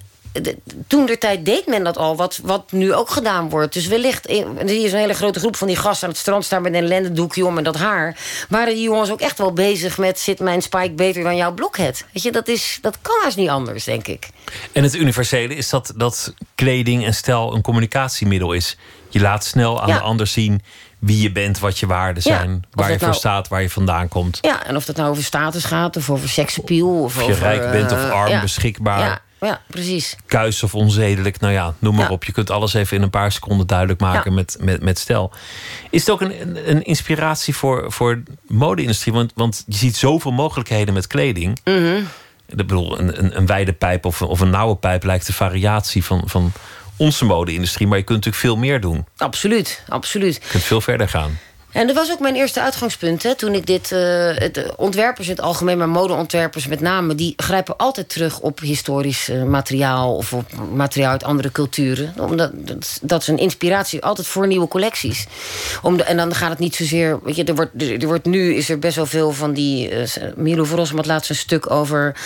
toen 0.86 1.06
de 1.06 1.18
tijd 1.18 1.44
deed 1.44 1.66
men 1.66 1.84
dat 1.84 1.96
al, 1.96 2.16
wat, 2.16 2.40
wat 2.42 2.72
nu 2.72 2.94
ook 2.94 3.10
gedaan 3.10 3.48
wordt. 3.48 3.72
Dus 3.72 3.86
wellicht, 3.86 4.26
zie 4.66 4.80
je 4.80 4.88
zo'n 4.88 4.98
hele 4.98 5.14
grote 5.14 5.38
groep 5.38 5.56
van 5.56 5.66
die 5.66 5.76
gasten 5.76 6.06
aan 6.06 6.12
het 6.12 6.22
strand 6.22 6.44
staan 6.44 6.62
met 6.62 6.74
een 6.74 6.86
lendendoekje 6.86 7.46
om 7.46 7.58
en 7.58 7.64
dat 7.64 7.76
haar. 7.76 8.16
Waren 8.48 8.74
die 8.74 8.82
jongens 8.82 9.10
ook 9.10 9.20
echt 9.20 9.38
wel 9.38 9.52
bezig 9.52 9.98
met: 9.98 10.18
zit 10.18 10.40
mijn 10.40 10.62
spike 10.62 10.92
beter 10.92 11.22
dan 11.22 11.36
jouw 11.36 11.52
blokhead? 11.52 12.04
Weet 12.12 12.22
je, 12.22 12.32
dat, 12.32 12.48
is, 12.48 12.78
dat 12.80 12.98
kan 13.02 13.20
haast 13.22 13.36
niet 13.36 13.48
anders, 13.48 13.84
denk 13.84 14.06
ik. 14.06 14.28
En 14.72 14.82
het 14.82 14.94
universele 14.94 15.54
is 15.54 15.68
dat, 15.68 15.92
dat 15.96 16.34
kleding 16.54 17.04
en 17.04 17.14
stijl 17.14 17.54
een 17.54 17.62
communicatiemiddel 17.62 18.52
is. 18.52 18.76
Je 19.08 19.20
laat 19.20 19.44
snel 19.44 19.82
aan 19.82 19.88
de 19.88 20.00
ander 20.00 20.26
zien 20.26 20.62
wie 20.98 21.22
je 21.22 21.32
bent, 21.32 21.58
wat 21.58 21.78
je 21.78 21.86
waarden 21.86 22.22
zijn, 22.22 22.64
waar 22.70 22.90
je 22.90 22.98
voor 22.98 23.08
nou- 23.08 23.18
staat, 23.18 23.48
waar 23.48 23.62
je 23.62 23.70
vandaan 23.70 24.08
komt. 24.08 24.38
Ja, 24.40 24.66
en 24.66 24.76
of 24.76 24.84
dat 24.84 24.96
nou 24.96 25.10
over 25.10 25.24
status 25.24 25.64
gaat 25.64 25.96
of 25.96 26.10
over 26.10 26.28
seksappeal. 26.28 27.02
Of, 27.02 27.16
of 27.16 27.26
je 27.26 27.32
over, 27.32 27.42
rijk 27.42 27.70
bent 27.70 27.92
of 27.92 28.10
arm, 28.10 28.32
uh, 28.32 28.40
beschikbaar 28.40 29.24
ja, 29.46 29.60
precies. 29.66 30.16
Kuis 30.26 30.62
of 30.62 30.74
onzedelijk, 30.74 31.40
nou 31.40 31.52
ja, 31.52 31.74
noem 31.78 31.94
maar 31.94 32.10
op. 32.10 32.24
Je 32.24 32.32
kunt 32.32 32.50
alles 32.50 32.74
even 32.74 32.96
in 32.96 33.02
een 33.02 33.10
paar 33.10 33.32
seconden 33.32 33.66
duidelijk 33.66 34.00
maken 34.00 34.34
met, 34.34 34.56
met, 34.60 34.82
met 34.82 34.98
stijl. 34.98 35.32
Is 35.90 36.00
het 36.00 36.10
ook 36.10 36.20
een, 36.20 36.70
een 36.70 36.82
inspiratie 36.82 37.56
voor, 37.56 37.92
voor 37.92 38.22
de 38.24 38.54
mode-industrie? 38.54 39.12
Want, 39.12 39.32
want 39.34 39.64
je 39.66 39.76
ziet 39.76 39.96
zoveel 39.96 40.32
mogelijkheden 40.32 40.94
met 40.94 41.06
kleding. 41.06 41.58
Mm 41.64 42.08
Ik 42.46 42.56
bedoel, 42.56 42.98
een, 42.98 43.18
een, 43.18 43.36
een 43.36 43.46
wijde 43.46 43.72
pijp 43.72 44.04
of, 44.04 44.22
of 44.22 44.40
een 44.40 44.50
nauwe 44.50 44.76
pijp 44.76 45.04
lijkt 45.04 45.26
de 45.26 45.32
variatie 45.32 46.04
van, 46.04 46.22
van 46.24 46.52
onze 46.96 47.24
mode-industrie. 47.24 47.86
Maar 47.86 47.98
je 47.98 48.04
kunt 48.04 48.24
natuurlijk 48.24 48.44
veel 48.44 48.56
meer 48.56 48.80
doen. 48.80 49.06
Absoluut, 49.16 49.82
absoluut. 49.88 50.34
Je 50.34 50.48
kunt 50.50 50.62
veel 50.62 50.80
verder 50.80 51.08
gaan. 51.08 51.38
En 51.76 51.86
dat 51.86 51.96
was 51.96 52.12
ook 52.12 52.20
mijn 52.20 52.36
eerste 52.36 52.60
uitgangspunt. 52.60 53.22
Hè, 53.22 53.34
toen 53.34 53.54
ik 53.54 53.66
dit. 53.66 53.90
Uh, 53.90 53.98
het, 54.34 54.76
ontwerpers 54.76 55.28
in 55.28 55.34
het 55.34 55.44
algemeen, 55.44 55.78
maar 55.78 55.88
modeontwerpers 55.88 56.66
met 56.66 56.80
name. 56.80 57.14
die 57.14 57.32
grijpen 57.36 57.76
altijd 57.76 58.08
terug 58.08 58.40
op 58.40 58.60
historisch 58.60 59.28
uh, 59.28 59.42
materiaal. 59.42 60.16
of 60.16 60.32
op 60.32 60.44
materiaal 60.72 61.10
uit 61.10 61.24
andere 61.24 61.52
culturen. 61.52 62.14
Omdat, 62.18 62.50
dat, 63.02 63.22
is 63.22 63.28
een 63.28 63.38
inspiratie 63.38 64.04
altijd 64.04 64.26
voor 64.26 64.46
nieuwe 64.46 64.68
collecties. 64.68 65.26
Om 65.82 66.00
en 66.00 66.16
dan 66.16 66.34
gaat 66.34 66.50
het 66.50 66.58
niet 66.58 66.74
zozeer. 66.74 67.18
Weet 67.22 67.36
je, 67.36 67.44
er, 67.44 67.54
wordt, 67.54 67.82
er, 67.82 68.06
wordt 68.06 68.24
nu 68.24 68.54
is 68.54 68.68
er 68.68 68.78
best 68.78 68.96
wel 68.96 69.06
veel 69.06 69.32
van 69.32 69.52
die. 69.52 69.90
Milo 70.36 70.64
Verosman 70.64 70.96
had 70.96 71.06
laatst 71.06 71.30
een 71.30 71.36
stuk 71.36 71.70
over. 71.70 72.16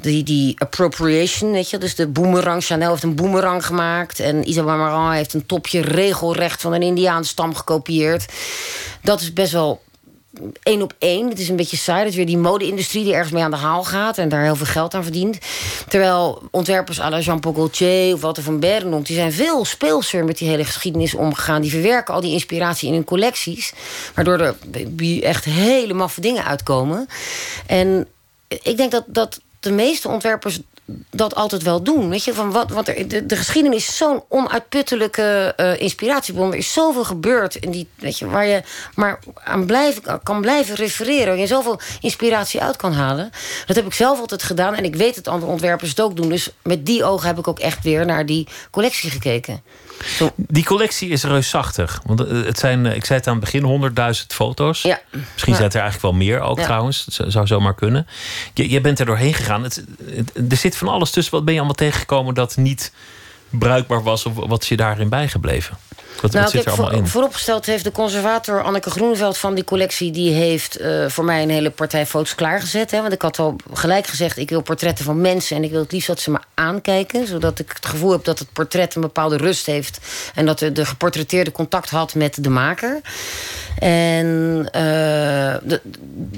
Die, 0.00 0.22
die 0.22 0.60
appropriation. 0.60 1.52
Weet 1.52 1.70
je, 1.70 1.78
dus 1.78 1.94
de 1.94 2.06
boomerang. 2.06 2.64
Chanel 2.64 2.90
heeft 2.90 3.02
een 3.02 3.14
boomerang 3.14 3.66
gemaakt. 3.66 4.20
En 4.20 4.48
Isabelle 4.48 4.76
Marant 4.76 5.14
heeft 5.14 5.34
een 5.34 5.46
topje 5.46 5.80
regelrecht 5.80 6.60
van 6.60 6.72
een 6.72 6.82
Indiaanse 6.82 7.30
stam 7.30 7.54
gekopieerd 7.54 8.26
dat 9.02 9.20
is 9.20 9.32
best 9.32 9.52
wel 9.52 9.82
één 10.62 10.82
op 10.82 10.94
één. 10.98 11.28
Het 11.28 11.38
is 11.38 11.48
een 11.48 11.56
beetje 11.56 11.76
saai. 11.76 11.98
Dat 11.98 12.10
is 12.10 12.16
weer 12.16 12.26
die 12.26 12.38
mode-industrie 12.38 13.04
die 13.04 13.12
ergens 13.12 13.32
mee 13.32 13.42
aan 13.42 13.50
de 13.50 13.56
haal 13.56 13.84
gaat... 13.84 14.18
en 14.18 14.28
daar 14.28 14.42
heel 14.42 14.56
veel 14.56 14.66
geld 14.66 14.94
aan 14.94 15.02
verdient. 15.02 15.38
Terwijl 15.88 16.42
ontwerpers 16.50 17.00
à 17.00 17.18
Jean-Paul 17.18 17.54
Gaultier 17.54 18.14
of 18.14 18.20
Walter 18.20 18.42
van 18.42 18.60
Berenonk... 18.60 19.06
die 19.06 19.16
zijn 19.16 19.32
veel 19.32 19.64
speelser 19.64 20.24
met 20.24 20.38
die 20.38 20.48
hele 20.48 20.64
geschiedenis 20.64 21.14
omgegaan. 21.14 21.62
Die 21.62 21.70
verwerken 21.70 22.14
al 22.14 22.20
die 22.20 22.32
inspiratie 22.32 22.88
in 22.88 22.94
hun 22.94 23.04
collecties. 23.04 23.72
Waardoor 24.14 24.38
er 24.38 24.54
echt 25.20 25.44
hele 25.44 25.94
maffe 25.94 26.20
dingen 26.20 26.44
uitkomen. 26.44 27.06
En 27.66 28.08
ik 28.48 28.76
denk 28.76 28.90
dat, 28.90 29.04
dat 29.06 29.40
de 29.60 29.72
meeste 29.72 30.08
ontwerpers 30.08 30.60
dat 31.10 31.34
altijd 31.34 31.62
wel 31.62 31.82
doen. 31.82 32.08
Weet 32.08 32.24
je, 32.24 32.34
van 32.34 32.50
wat, 32.52 32.70
wat 32.70 32.88
er, 32.88 33.08
de, 33.08 33.26
de 33.26 33.36
geschiedenis 33.36 33.88
is 33.88 33.96
zo'n 33.96 34.22
onuitputtelijke 34.28 35.54
uh, 35.56 35.80
inspiratiebron. 35.80 36.52
Er 36.52 36.58
is 36.58 36.72
zoveel 36.72 37.04
gebeurd 37.04 37.54
in 37.54 37.70
die, 37.70 37.88
weet 37.94 38.18
je, 38.18 38.26
waar 38.26 38.46
je 38.46 38.62
maar 38.94 39.18
aan 39.34 39.66
blijven, 39.66 40.20
kan 40.22 40.40
blijven 40.40 40.74
refereren. 40.74 41.26
Waar 41.26 41.38
je 41.38 41.46
zoveel 41.46 41.80
inspiratie 42.00 42.62
uit 42.62 42.76
kan 42.76 42.92
halen. 42.92 43.30
Dat 43.66 43.76
heb 43.76 43.86
ik 43.86 43.94
zelf 43.94 44.20
altijd 44.20 44.42
gedaan. 44.42 44.74
En 44.74 44.84
ik 44.84 44.96
weet 44.96 45.14
dat 45.14 45.28
andere 45.28 45.52
ontwerpers 45.52 45.90
het 45.90 46.00
ook 46.00 46.16
doen. 46.16 46.28
Dus 46.28 46.50
met 46.62 46.86
die 46.86 47.04
ogen 47.04 47.26
heb 47.26 47.38
ik 47.38 47.48
ook 47.48 47.58
echt 47.58 47.82
weer 47.82 48.06
naar 48.06 48.26
die 48.26 48.48
collectie 48.70 49.10
gekeken. 49.10 49.62
Die 50.36 50.64
collectie 50.64 51.08
is 51.08 51.24
reusachtig. 51.24 52.00
Want 52.06 52.26
eh, 52.26 52.44
het 52.44 52.58
zijn, 52.58 52.86
eh, 52.86 52.96
ik 52.96 53.04
zei 53.04 53.18
het 53.18 53.28
aan 53.28 53.34
het 53.34 53.44
begin, 53.44 53.62
100.000 53.62 54.26
foto's. 54.34 54.82
Ja. 54.82 55.00
Misschien 55.10 55.54
zijn 55.54 55.66
het 55.66 55.74
er 55.74 55.80
eigenlijk 55.80 56.12
wel 56.12 56.26
meer 56.26 56.40
ook 56.40 56.60
trouwens. 56.60 57.04
Dat 57.04 57.32
zou 57.32 57.46
zomaar 57.46 57.74
kunnen. 57.74 58.06
Je, 58.54 58.70
je 58.70 58.80
bent 58.80 58.98
er 58.98 59.06
doorheen 59.06 59.34
gegaan. 59.34 59.62
Het, 59.62 59.84
er 60.50 60.56
zit 60.56 60.76
van 60.76 60.88
alles 60.88 61.10
tussen. 61.10 61.34
Wat 61.34 61.44
ben 61.44 61.54
je 61.54 61.58
allemaal 61.58 61.78
tegengekomen 61.78 62.34
dat 62.34 62.56
niet 62.56 62.92
bruikbaar 63.48 64.02
was? 64.02 64.26
Of 64.26 64.34
wat 64.34 64.62
is 64.62 64.68
je 64.68 64.76
daarin 64.76 65.08
bijgebleven? 65.08 65.76
Wat, 66.20 66.32
nou, 66.32 66.48
zit 66.48 66.64
er 66.64 66.70
allemaal 66.70 66.90
voor, 66.90 66.98
in? 66.98 67.06
Vooropgesteld 67.06 67.66
heeft 67.66 67.84
de 67.84 67.92
conservator 67.92 68.62
Anneke 68.62 68.90
Groeneveld 68.90 69.38
van 69.38 69.54
die 69.54 69.64
collectie... 69.64 70.10
die 70.10 70.32
heeft 70.32 70.80
uh, 70.80 71.08
voor 71.08 71.24
mij 71.24 71.42
een 71.42 71.50
hele 71.50 71.70
partij 71.70 72.06
foto's 72.06 72.34
klaargezet. 72.34 72.90
Hè, 72.90 73.00
want 73.00 73.12
ik 73.12 73.22
had 73.22 73.38
al 73.38 73.56
gelijk 73.72 74.06
gezegd, 74.06 74.36
ik 74.36 74.50
wil 74.50 74.62
portretten 74.62 75.04
van 75.04 75.20
mensen... 75.20 75.56
en 75.56 75.64
ik 75.64 75.70
wil 75.70 75.80
het 75.80 75.92
liefst 75.92 76.06
dat 76.06 76.20
ze 76.20 76.30
me 76.30 76.38
aankijken. 76.54 77.26
Zodat 77.26 77.58
ik 77.58 77.72
het 77.74 77.86
gevoel 77.86 78.10
heb 78.10 78.24
dat 78.24 78.38
het 78.38 78.52
portret 78.52 78.94
een 78.94 79.00
bepaalde 79.00 79.36
rust 79.36 79.66
heeft... 79.66 79.98
en 80.34 80.46
dat 80.46 80.58
de, 80.58 80.72
de 80.72 80.86
geportretteerde 80.86 81.52
contact 81.52 81.90
had 81.90 82.14
met 82.14 82.44
de 82.44 82.50
maker. 82.50 83.00
En 83.78 84.68
de, 84.72 85.80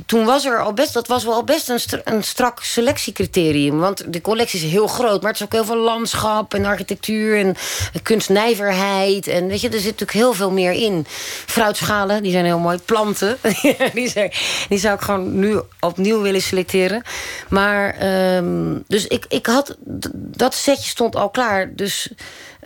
toen 0.07 0.25
was 0.25 0.45
er 0.45 0.61
al 0.61 0.73
best, 0.73 0.93
dat 0.93 1.07
was 1.07 1.25
wel 1.25 1.35
al 1.35 1.45
best 1.45 1.69
een, 1.69 1.81
een 2.05 2.23
strak 2.23 2.63
selectiecriterium. 2.63 3.79
Want 3.79 4.13
de 4.13 4.21
collectie 4.21 4.65
is 4.65 4.71
heel 4.71 4.87
groot, 4.87 5.21
maar 5.23 5.31
het 5.31 5.41
is 5.41 5.47
ook 5.47 5.53
heel 5.53 5.65
veel 5.65 5.77
landschap 5.77 6.55
en 6.55 6.65
architectuur 6.65 7.39
en 7.39 7.57
kunstnijverheid. 8.03 9.27
En 9.27 9.47
weet 9.47 9.61
je, 9.61 9.69
er 9.69 9.75
zit 9.75 9.85
natuurlijk 9.85 10.13
heel 10.13 10.33
veel 10.33 10.51
meer 10.51 10.73
in. 10.73 11.07
Fruitschalen, 11.47 12.23
die 12.23 12.33
zijn 12.33 12.45
heel 12.45 12.59
mooi. 12.59 12.79
Planten, 12.79 13.39
die, 13.95 14.31
die 14.69 14.79
zou 14.79 14.95
ik 14.95 15.01
gewoon 15.01 15.39
nu 15.39 15.61
opnieuw 15.81 16.21
willen 16.21 16.43
selecteren. 16.43 17.03
Maar, 17.49 17.97
um, 18.37 18.85
dus 18.89 19.07
ik, 19.07 19.25
ik 19.29 19.47
had, 19.47 19.77
dat 20.15 20.55
setje 20.55 20.89
stond 20.89 21.17
al 21.17 21.31
klaar. 21.31 21.75
Dus 21.75 22.09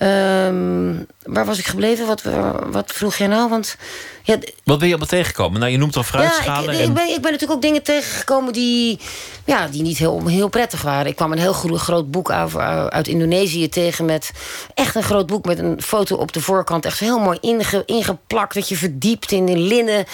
Um, 0.03 1.07
waar 1.22 1.44
was 1.44 1.59
ik 1.59 1.66
gebleven? 1.66 2.07
Wat, 2.07 2.22
wat 2.70 2.92
vroeg 2.92 3.16
jij 3.16 3.26
nou? 3.26 3.48
Want, 3.48 3.76
ja, 4.22 4.38
wat 4.64 4.78
ben 4.78 4.86
je 4.86 4.94
allemaal 4.94 5.07
tegengekomen? 5.07 5.61
Nou, 5.61 5.72
je 5.72 5.78
noemt 5.78 5.96
al 5.96 6.03
fruitschalen. 6.03 6.74
Ja, 6.74 6.80
ik, 6.80 6.88
ik, 6.88 6.94
ben, 6.94 7.09
ik 7.09 7.20
ben 7.20 7.32
natuurlijk 7.32 7.53
ook 7.53 7.62
dingen 7.62 7.82
tegengekomen 7.82 8.53
die, 8.53 9.01
ja, 9.44 9.66
die 9.66 9.82
niet 9.82 9.98
heel, 9.98 10.26
heel 10.26 10.48
prettig 10.48 10.82
waren. 10.82 11.07
Ik 11.07 11.16
kwam 11.16 11.32
een 11.32 11.38
heel 11.38 11.53
groot 11.53 12.11
boek 12.11 12.30
over, 12.30 12.61
uit 12.90 13.09
Indonesië 13.09 13.68
tegen... 13.68 14.05
met 14.05 14.30
echt 14.74 14.94
een 14.94 15.03
groot 15.03 15.26
boek 15.26 15.44
met 15.44 15.59
een 15.59 15.82
foto 15.82 16.16
op 16.16 16.32
de 16.32 16.40
voorkant. 16.40 16.84
Echt 16.84 16.98
heel 16.98 17.18
mooi 17.18 17.38
inge, 17.40 17.82
ingeplakt. 17.86 18.55
Dat 18.55 18.68
je 18.68 18.76
verdiept 18.76 19.32
in 19.32 19.46
de 19.46 19.57
linnen 19.57 20.05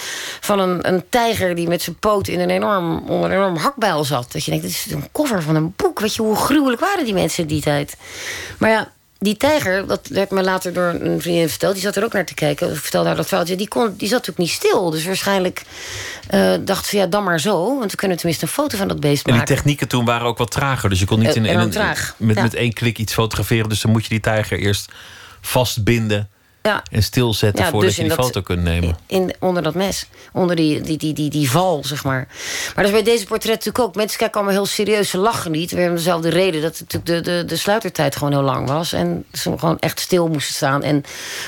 van 0.41 0.59
een, 0.59 0.89
een 0.89 1.05
tijger... 1.09 1.55
die 1.55 1.68
met 1.68 1.82
zijn 1.82 1.99
poot 1.99 2.28
in 2.28 2.41
een 2.41 2.51
enorm, 2.51 2.99
onder 3.09 3.30
een 3.30 3.37
enorm 3.37 3.57
hakbijl 3.57 4.05
zat. 4.05 4.32
Dat 4.32 4.45
je 4.45 4.51
denkt, 4.51 4.66
dit 4.66 4.74
is 4.74 4.93
een 4.93 5.09
cover 5.12 5.43
van 5.43 5.55
een 5.55 5.72
boek. 5.76 6.01
Weet 6.01 6.14
je, 6.14 6.22
hoe 6.22 6.37
gruwelijk 6.37 6.80
waren 6.80 7.05
die 7.05 7.14
mensen 7.14 7.43
in 7.43 7.49
die 7.49 7.62
tijd? 7.62 7.97
Maar 8.59 8.70
ja, 8.70 8.95
die 9.19 9.37
tijger, 9.37 9.87
dat 9.87 10.09
werd 10.09 10.31
me 10.31 10.43
later 10.43 10.73
door 10.73 10.95
een 11.01 11.21
vriendin 11.21 11.49
verteld... 11.49 11.73
die 11.73 11.83
zat 11.83 11.97
er 11.97 12.05
ook 12.05 12.12
naar 12.12 12.25
te 12.25 12.35
kijken, 12.35 12.71
ik 12.71 12.77
vertelde 12.77 13.07
haar 13.07 13.17
dat 13.17 13.27
verhaaltje... 13.27 13.57
die, 13.57 13.69
kon, 13.69 13.95
die 13.97 14.09
zat 14.09 14.19
natuurlijk 14.27 14.39
niet 14.39 14.51
stil. 14.51 14.91
Dus 14.91 15.05
waarschijnlijk 15.05 15.62
uh, 16.35 16.55
dacht 16.61 16.87
ze, 16.87 16.97
ja, 16.97 17.07
dan 17.07 17.25
maar 17.25 17.41
zo. 17.41 17.79
Want 17.79 17.91
we 17.91 17.97
kunnen 17.97 18.17
tenminste 18.17 18.45
een 18.45 18.51
foto 18.51 18.77
van 18.77 18.89
dat 18.89 19.01
beest 19.01 19.27
maken. 19.27 19.41
En 19.41 19.47
die 19.47 19.57
technieken 19.57 19.89
toen 19.89 20.05
waren 20.05 20.27
ook 20.27 20.39
wat 20.39 20.51
trager. 20.51 20.89
Dus 20.89 20.99
je 20.99 21.05
kon 21.05 21.19
niet 21.19 21.29
uh, 21.29 21.35
in, 21.35 21.45
in. 21.45 21.73
Met, 22.17 22.43
met 22.43 22.55
één 22.55 22.73
klik 22.73 22.99
iets 22.99 23.12
fotograferen. 23.12 23.69
Dus 23.69 23.81
dan 23.81 23.93
moet 23.93 24.03
je 24.03 24.09
die 24.09 24.21
tijger 24.21 24.59
eerst 24.59 24.93
vastbinden 25.41 26.29
ja. 26.67 26.83
en 26.91 27.03
stilzetten 27.03 27.64
ja, 27.64 27.71
voordat 27.71 27.89
dus 27.89 27.99
je 27.99 28.03
die 28.03 28.12
foto 28.12 28.41
kunt 28.41 28.62
nemen. 28.62 28.97
In, 29.07 29.35
onder 29.41 29.62
dat 29.62 29.75
mes. 29.75 30.07
Onder 30.33 30.57
die, 30.57 30.81
die, 30.81 30.97
die, 30.97 31.14
die, 31.14 31.31
die 31.31 31.51
val, 31.51 31.85
zeg 31.85 32.05
maar. 32.05 32.29
Maar 32.75 32.85
dat 32.85 32.95
is 32.95 33.03
bij 33.03 33.12
deze 33.12 33.27
portret 33.27 33.55
natuurlijk 33.55 33.85
ook. 33.85 33.95
Mensen 33.95 34.19
kijken 34.19 34.37
allemaal 34.37 34.57
heel 34.57 34.67
serieus. 34.67 35.11
Ze 35.11 35.19
lachen 35.19 35.51
niet. 35.51 35.71
We 35.71 35.79
hebben 35.79 35.97
dezelfde 35.97 36.29
reden 36.29 36.62
dat 36.62 36.81
natuurlijk 36.81 37.25
de, 37.25 37.31
de, 37.31 37.45
de 37.45 37.57
sluitertijd 37.57 38.17
gewoon 38.17 38.33
heel 38.33 38.43
lang 38.43 38.69
was. 38.69 38.93
En 38.93 39.25
ze 39.33 39.59
gewoon 39.59 39.79
echt 39.79 40.01
stil 40.01 40.29
moesten 40.29 40.55
staan 40.55 40.83
en, 40.83 41.05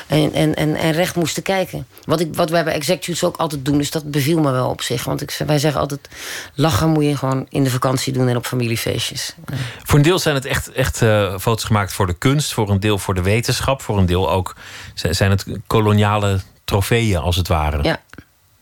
en, 0.07 0.33
en, 0.33 0.55
en, 0.55 0.75
en 0.75 0.93
recht 0.93 1.17
moesten 1.17 1.43
kijken. 1.43 1.87
Wat, 2.05 2.21
ik, 2.21 2.35
wat 2.35 2.51
wij 2.51 2.65
bij 2.65 2.73
Executives 2.73 3.25
ook 3.25 3.37
altijd 3.37 3.65
doen. 3.65 3.79
Dus 3.79 3.91
dat 3.91 4.11
beviel 4.11 4.41
me 4.41 4.51
wel 4.51 4.69
op 4.69 4.83
zich. 4.83 5.05
Want 5.05 5.21
ik, 5.21 5.41
wij 5.47 5.59
zeggen 5.59 5.81
altijd... 5.81 6.09
lachen 6.55 6.89
moet 6.89 7.05
je 7.05 7.17
gewoon 7.17 7.47
in 7.49 7.65
de 7.65 7.71
vakantie 7.71 8.13
doen 8.13 8.29
en 8.29 8.37
op 8.37 8.47
familiefeestjes. 8.47 9.35
Voor 9.85 9.99
een 9.99 10.05
deel 10.05 10.19
zijn 10.19 10.35
het 10.35 10.45
echt, 10.45 10.73
echt 10.73 11.01
uh, 11.01 11.39
foto's 11.39 11.65
gemaakt 11.65 11.93
voor 11.93 12.07
de 12.07 12.19
kunst. 12.19 12.53
Voor 12.53 12.71
een 12.71 12.81
deel 12.81 12.99
voor 12.99 13.15
de 13.15 13.23
wetenschap. 13.23 13.83
Voor 13.83 13.99
een 13.99 14.07
deel 14.07 14.31
ook 14.31 14.57
zijn 14.95 15.08
het 15.09 15.47
koloniale 15.67 16.41
trofeeën, 16.65 17.19
als 17.19 17.37
het 17.37 17.49
ware. 17.49 17.83
Ja. 17.83 18.01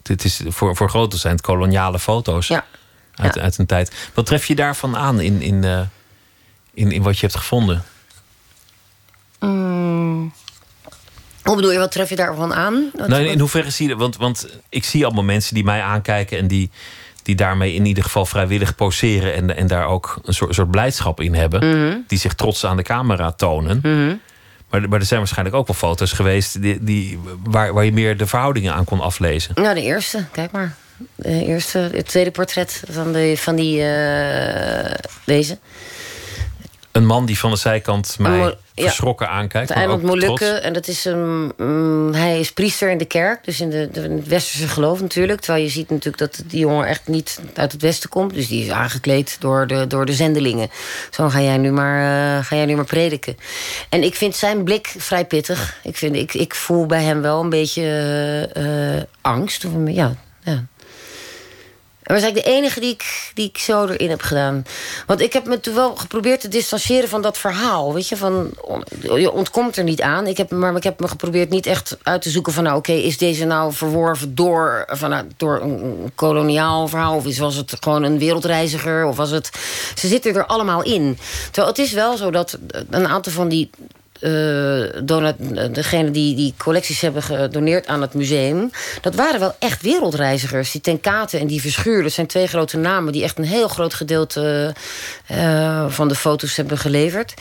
Dit 0.03 0.24
is, 0.24 0.40
voor, 0.47 0.76
voor 0.76 0.88
grote 0.88 1.16
zijn 1.16 1.32
het 1.32 1.42
koloniale 1.42 1.99
foto's 1.99 2.47
ja. 2.47 2.64
Uit, 3.14 3.34
ja. 3.34 3.40
uit 3.40 3.59
een 3.59 3.66
tijd. 3.66 4.11
Wat 4.14 4.26
tref 4.26 4.47
je 4.47 4.55
daarvan 4.55 4.97
aan 4.97 5.20
in, 5.20 5.42
in, 5.42 5.62
uh, 5.62 5.80
in, 6.74 6.92
in 6.92 7.03
wat 7.03 7.14
je 7.14 7.26
hebt 7.26 7.38
gevonden? 7.38 7.84
Mm. 9.40 10.32
Hoe 11.42 11.57
bedoel 11.57 11.72
je, 11.72 11.78
wat 11.78 11.92
tref 11.92 12.09
je 12.09 12.16
daarvan 12.16 12.55
aan? 12.55 12.90
Nou, 12.94 13.14
in, 13.14 13.30
in 13.30 13.38
hoeverre 13.38 13.70
zie 13.70 13.88
je 13.88 13.97
Want, 13.97 14.16
want 14.16 14.49
ik 14.68 14.84
zie 14.84 15.05
allemaal 15.05 15.24
mensen 15.24 15.55
die 15.55 15.64
mij 15.64 15.82
aankijken 15.82 16.38
en 16.38 16.47
die, 16.47 16.70
die 17.22 17.34
daarmee 17.34 17.74
in 17.74 17.86
ieder 17.86 18.05
geval 18.05 18.26
vrijwillig 18.26 18.74
poseren 18.74 19.34
en, 19.34 19.57
en 19.57 19.66
daar 19.66 19.86
ook 19.86 20.18
een 20.24 20.34
soort, 20.34 20.55
soort 20.55 20.70
blijdschap 20.70 21.20
in 21.20 21.34
hebben. 21.34 22.05
Die 22.07 22.18
zich 22.18 22.34
trots 22.34 22.64
aan 22.64 22.76
de 22.76 22.82
camera 22.82 23.32
tonen. 23.32 23.80
Maar, 24.71 24.89
maar 24.89 25.01
er 25.01 25.07
zijn 25.07 25.21
waarschijnlijk 25.21 25.57
ook 25.57 25.67
wel 25.67 25.77
foto's 25.77 26.12
geweest 26.12 26.62
die, 26.62 26.85
die, 26.85 27.19
waar, 27.45 27.73
waar 27.73 27.85
je 27.85 27.93
meer 27.93 28.17
de 28.17 28.27
verhoudingen 28.27 28.75
aan 28.75 28.85
kon 28.85 29.01
aflezen. 29.01 29.55
Nou, 29.55 29.75
de 29.75 29.83
eerste, 29.83 30.25
kijk 30.33 30.51
maar. 30.51 30.75
De 31.14 31.45
eerste, 31.45 31.79
het 31.79 32.09
tweede 32.09 32.31
portret 32.31 32.83
van, 32.91 33.12
de, 33.12 33.35
van 33.37 33.57
die, 33.57 33.83
eh, 33.83 34.95
deze. 35.25 35.59
Een 36.97 37.07
man 37.07 37.26
die 37.26 37.38
van 37.38 37.51
de 37.51 37.57
zijkant 37.57 38.16
mij 38.18 38.38
Mo- 38.38 38.55
ja. 38.74 38.84
verschrokken 38.84 39.28
aankijkt. 39.28 39.68
Het 39.68 39.78
eiland 39.78 40.20
trots. 40.20 40.42
En 40.61 40.72
dat 40.72 40.88
is 40.88 41.05
een, 41.05 41.53
mm, 41.57 42.12
hij 42.14 42.40
is 42.40 42.53
priester 42.53 42.90
in 42.90 42.99
de 42.99 43.05
kerk. 43.05 43.44
Dus 43.44 43.61
in, 43.61 43.70
de, 43.70 43.88
de- 43.92 44.03
in 44.03 44.16
het 44.16 44.26
westerse 44.28 44.68
geloof 44.68 45.01
natuurlijk. 45.01 45.40
Terwijl 45.40 45.64
je 45.64 45.70
ziet 45.70 45.90
natuurlijk 45.90 46.18
dat 46.18 46.42
die 46.47 46.61
jongen 46.61 46.86
echt 46.86 47.09
niet 47.09 47.40
uit 47.55 47.72
het 47.72 47.82
westen 47.82 48.09
komt. 48.09 48.34
Dus 48.34 48.49
die 48.49 48.64
is 48.64 48.70
aangekleed 48.70 49.36
door 49.40 49.66
de, 49.66 49.86
door 49.86 50.07
de 50.07 50.12
zendelingen. 50.14 50.68
Zo 51.11 51.28
ga 51.28 51.40
jij, 51.40 51.57
nu 51.57 51.70
maar, 51.72 51.99
eh, 52.38 52.44
ga 52.44 52.57
jij 52.57 52.66
nu 52.66 52.74
maar 52.76 52.84
prediken. 52.84 53.36
En 53.88 54.03
ik 54.03 54.14
vind 54.14 54.36
zijn 54.36 54.64
blik 54.64 54.94
vrij 54.99 55.24
pittig. 55.24 55.76
Ik, 55.82 55.97
vind, 55.97 56.14
ik, 56.16 56.34
ik 56.34 56.55
voel 56.55 56.86
bij 56.86 57.03
hem 57.03 57.20
wel 57.22 57.40
een 57.42 57.51
beetje 57.51 57.82
eh, 57.82 58.97
eh, 58.97 59.03
angst. 59.20 59.64
Of 59.64 59.72
ja, 59.86 60.14
ja. 60.44 60.64
Was 62.07 62.23
eigenlijk 62.23 62.47
de 62.47 62.53
enige 62.53 62.81
die 62.81 62.93
ik, 62.93 63.31
die 63.35 63.49
ik 63.49 63.59
zo 63.59 63.87
erin 63.87 64.11
heb 64.11 64.23
gedaan. 64.23 64.65
Want 65.07 65.21
ik 65.21 65.33
heb 65.33 65.47
me 65.47 65.61
toen 65.61 65.75
wel 65.75 65.97
geprobeerd 65.97 66.41
te 66.41 66.49
distancieren 66.49 67.09
van 67.09 67.23
dat 67.23 67.39
verhaal. 67.39 67.95
Weet 67.95 68.09
je, 68.09 68.17
van 68.17 68.51
je 69.01 69.31
ontkomt 69.31 69.77
er 69.77 69.85
niet 69.85 70.01
aan. 70.01 70.27
Ik 70.27 70.37
heb, 70.37 70.51
maar 70.51 70.77
ik 70.77 70.83
heb 70.83 71.01
me 71.01 71.09
geprobeerd 71.09 71.51
niet 71.51 71.67
echt 71.67 71.97
uit 72.03 72.23
te 72.23 72.31
zoeken 72.31 72.53
van... 72.53 72.65
nou, 72.65 72.77
oké, 72.77 72.93
is 72.93 73.19
deze 73.19 73.45
nou 73.45 73.73
verworven 73.73 74.35
door, 74.35 74.85
vanuit, 74.89 75.27
door 75.37 75.61
een 75.61 76.13
koloniaal 76.15 76.89
verhaal... 76.89 77.17
of 77.17 77.39
was 77.39 77.57
het 77.57 77.77
gewoon 77.81 78.03
een 78.03 78.19
wereldreiziger? 78.19 79.07
Of 79.07 79.17
was 79.17 79.31
het... 79.31 79.51
Ze 79.95 80.09
zitten 80.09 80.35
er 80.35 80.47
allemaal 80.47 80.83
in. 80.83 81.19
Terwijl 81.45 81.67
het 81.67 81.79
is 81.79 81.93
wel 81.93 82.17
zo 82.17 82.31
dat 82.31 82.59
een 82.91 83.07
aantal 83.07 83.33
van 83.33 83.49
die 83.49 83.71
donat, 85.05 85.35
degene 85.73 86.11
die 86.11 86.37
die 86.37 86.55
collecties 86.57 87.01
hebben 87.01 87.23
gedoneerd 87.23 87.87
aan 87.87 88.01
het 88.01 88.14
museum... 88.14 88.71
dat 89.01 89.14
waren 89.14 89.41
wel 89.41 89.55
echt 89.59 89.83
wereldreizigers. 89.83 90.71
Die 90.71 90.81
Ten 90.81 91.01
Kate 91.01 91.39
en 91.39 91.47
die 91.47 91.61
Verschuur, 91.61 92.03
dat 92.03 92.12
zijn 92.12 92.27
twee 92.27 92.47
grote 92.47 92.77
namen... 92.77 93.12
die 93.12 93.23
echt 93.23 93.39
een 93.39 93.45
heel 93.45 93.69
groot 93.69 93.95
gedeelte 93.95 94.75
eh, 95.27 95.89
van 95.89 96.09
de 96.09 96.14
foto's 96.14 96.57
hebben 96.57 96.79
geleverd. 96.79 97.35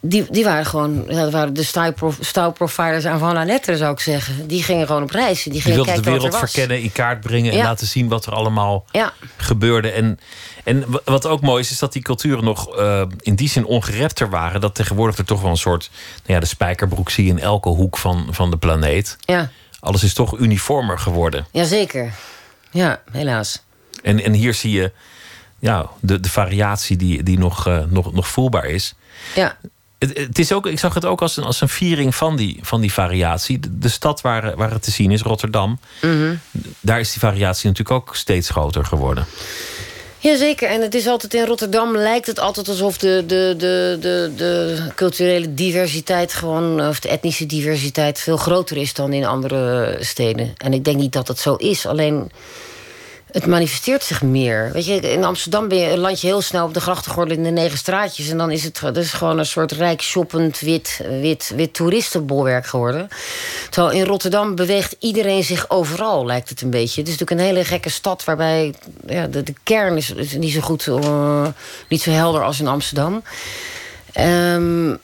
Die, 0.00 0.26
die 0.30 0.44
waren 0.44 0.66
gewoon 0.66 1.06
dat 1.06 1.32
waren 1.32 1.54
de 1.54 1.62
style, 1.62 1.92
pro, 1.92 2.14
style 2.20 2.52
profilers 2.52 3.04
aan 3.04 3.18
Van 3.18 3.32
La 3.34 3.44
Lettre, 3.44 3.76
zou 3.76 3.92
ik 3.92 4.00
zeggen. 4.00 4.46
Die 4.46 4.62
gingen 4.62 4.86
gewoon 4.86 5.02
op 5.02 5.10
reis. 5.10 5.42
Die 5.42 5.52
Die 5.52 5.60
gingen 5.62 5.76
wilde 5.76 5.90
de 5.92 5.94
kijken 5.96 6.12
wat 6.12 6.20
wereld 6.22 6.34
er 6.34 6.40
was. 6.40 6.50
verkennen, 6.52 6.82
in 6.82 6.92
kaart 6.92 7.20
brengen 7.20 7.50
en 7.52 7.56
Ja. 7.56 7.64
laten 7.64 7.86
zien 7.86 8.08
wat 8.08 8.26
er 8.26 8.32
allemaal 8.32 8.84
Ja. 8.92 9.12
gebeurde. 9.36 9.90
En, 9.90 10.18
en 10.64 10.84
wat 11.04 11.26
ook 11.26 11.40
mooi 11.40 11.62
is, 11.62 11.70
is 11.70 11.78
dat 11.78 11.92
die 11.92 12.02
culturen 12.02 12.44
nog 12.44 12.76
eh, 12.76 13.02
in 13.20 13.34
die 13.34 13.48
zin 13.48 13.64
ongerepter 13.64 14.30
waren. 14.30 14.60
Dat 14.60 14.74
tegenwoordig 14.74 15.18
er 15.18 15.24
toch 15.24 15.40
wel 15.42 15.50
een 15.50 15.56
soort. 15.56 15.90
Nou 16.22 16.32
ja, 16.34 16.40
de 16.40 16.46
spijkerbroek 16.46 17.10
zie 17.10 17.24
je 17.24 17.30
in 17.30 17.40
elke 17.40 17.68
hoek 17.68 17.96
van, 17.98 18.26
van 18.30 18.50
de 18.50 18.56
planeet. 18.56 19.16
Ja, 19.20 19.50
Alles 19.80 20.02
is 20.02 20.14
toch 20.14 20.38
uniformer 20.38 20.98
geworden. 20.98 21.46
jazeker. 21.52 22.12
Ja, 22.70 23.02
helaas. 23.12 23.62
En, 24.02 24.22
en 24.24 24.32
hier 24.32 24.54
zie 24.54 24.72
je 24.72 24.92
ja, 25.58 25.86
de, 26.00 26.20
de 26.20 26.28
variatie 26.30 26.96
die, 26.96 27.22
die 27.22 27.38
nog, 27.38 27.66
eh, 27.66 27.78
nog, 27.88 28.12
nog 28.12 28.28
voelbaar 28.28 28.64
is. 28.66 28.94
Ja, 29.34 29.56
Het, 29.98 30.18
het 30.18 30.38
is 30.38 30.52
ook, 30.52 30.66
ik 30.66 30.78
zag 30.78 30.94
het 30.94 31.04
ook 31.04 31.22
als 31.22 31.36
een, 31.36 31.44
als 31.44 31.60
een 31.60 31.68
viering 31.68 32.14
van 32.14 32.36
die, 32.36 32.58
van 32.62 32.80
die 32.80 32.92
variatie. 32.92 33.58
De, 33.58 33.78
de 33.78 33.88
stad 33.88 34.20
waar, 34.20 34.56
waar 34.56 34.70
het 34.70 34.82
te 34.82 34.90
zien 34.90 35.10
is, 35.10 35.22
Rotterdam, 35.22 35.78
daar 36.80 37.00
is 37.00 37.10
die 37.10 37.20
variatie 37.20 37.68
natuurlijk 37.68 38.00
ook 38.00 38.16
steeds 38.16 38.50
groter 38.50 38.84
geworden. 38.84 39.26
Jazeker, 40.20 40.68
en 40.68 40.80
het 40.80 40.94
is 40.94 41.06
altijd 41.06 41.34
in 41.34 41.44
Rotterdam 41.44 41.96
lijkt 41.96 42.26
het 42.26 42.38
altijd 42.38 42.68
alsof 42.68 42.98
de, 42.98 43.24
de, 43.26 43.54
de, 43.58 43.98
de, 44.00 44.32
de 44.36 44.78
culturele 44.94 45.54
diversiteit 45.54 46.32
gewoon, 46.34 46.88
of 46.88 47.00
de 47.00 47.08
etnische 47.08 47.46
diversiteit, 47.46 48.20
veel 48.20 48.36
groter 48.36 48.76
is 48.76 48.94
dan 48.94 49.12
in 49.12 49.24
andere 49.24 49.96
steden. 50.00 50.52
En 50.56 50.72
ik 50.72 50.84
denk 50.84 50.96
niet 50.96 51.12
dat 51.12 51.26
dat 51.26 51.38
zo 51.38 51.54
is. 51.54 51.86
Alleen 51.86 52.30
het 53.30 53.46
manifesteert 53.46 54.02
zich 54.02 54.22
meer. 54.22 54.70
Weet 54.72 54.86
je, 54.86 55.00
in 55.00 55.24
Amsterdam 55.24 55.68
ben 55.68 55.78
je 55.78 55.90
een 55.90 55.98
landje 55.98 56.26
heel 56.26 56.40
snel 56.40 56.64
op 56.64 56.74
de 56.74 56.80
grachtengordel 56.80 57.36
in 57.36 57.42
de 57.42 57.50
negen 57.50 57.78
straatjes. 57.78 58.28
En 58.28 58.38
dan 58.38 58.50
is 58.50 58.64
het, 58.64 58.96
is 58.96 59.12
gewoon 59.12 59.38
een 59.38 59.46
soort 59.46 59.72
rijk 59.72 60.02
shoppend 60.02 60.60
wit, 60.60 61.00
wit, 61.20 61.52
wit 61.56 61.74
toeristenbolwerk 61.74 62.66
geworden. 62.66 63.08
Terwijl 63.70 63.94
in 63.94 64.04
Rotterdam 64.04 64.54
beweegt 64.54 64.96
iedereen 64.98 65.44
zich 65.44 65.70
overal, 65.70 66.26
lijkt 66.26 66.48
het 66.48 66.60
een 66.60 66.70
beetje. 66.70 67.00
Het 67.00 67.10
is 67.10 67.18
natuurlijk 67.18 67.40
een 67.40 67.54
hele 67.54 67.64
gekke 67.64 67.90
stad 67.90 68.24
waarbij 68.24 68.74
ja, 69.06 69.26
de, 69.26 69.42
de 69.42 69.54
kern 69.62 69.96
is, 69.96 70.12
niet 70.36 70.52
zo 70.52 70.60
goed, 70.60 70.86
eh, 70.86 71.46
niet 71.88 72.02
zo 72.02 72.10
helder 72.10 72.42
als 72.42 72.60
in 72.60 72.66
Amsterdam. 72.66 73.22
Ehm, 74.12 74.94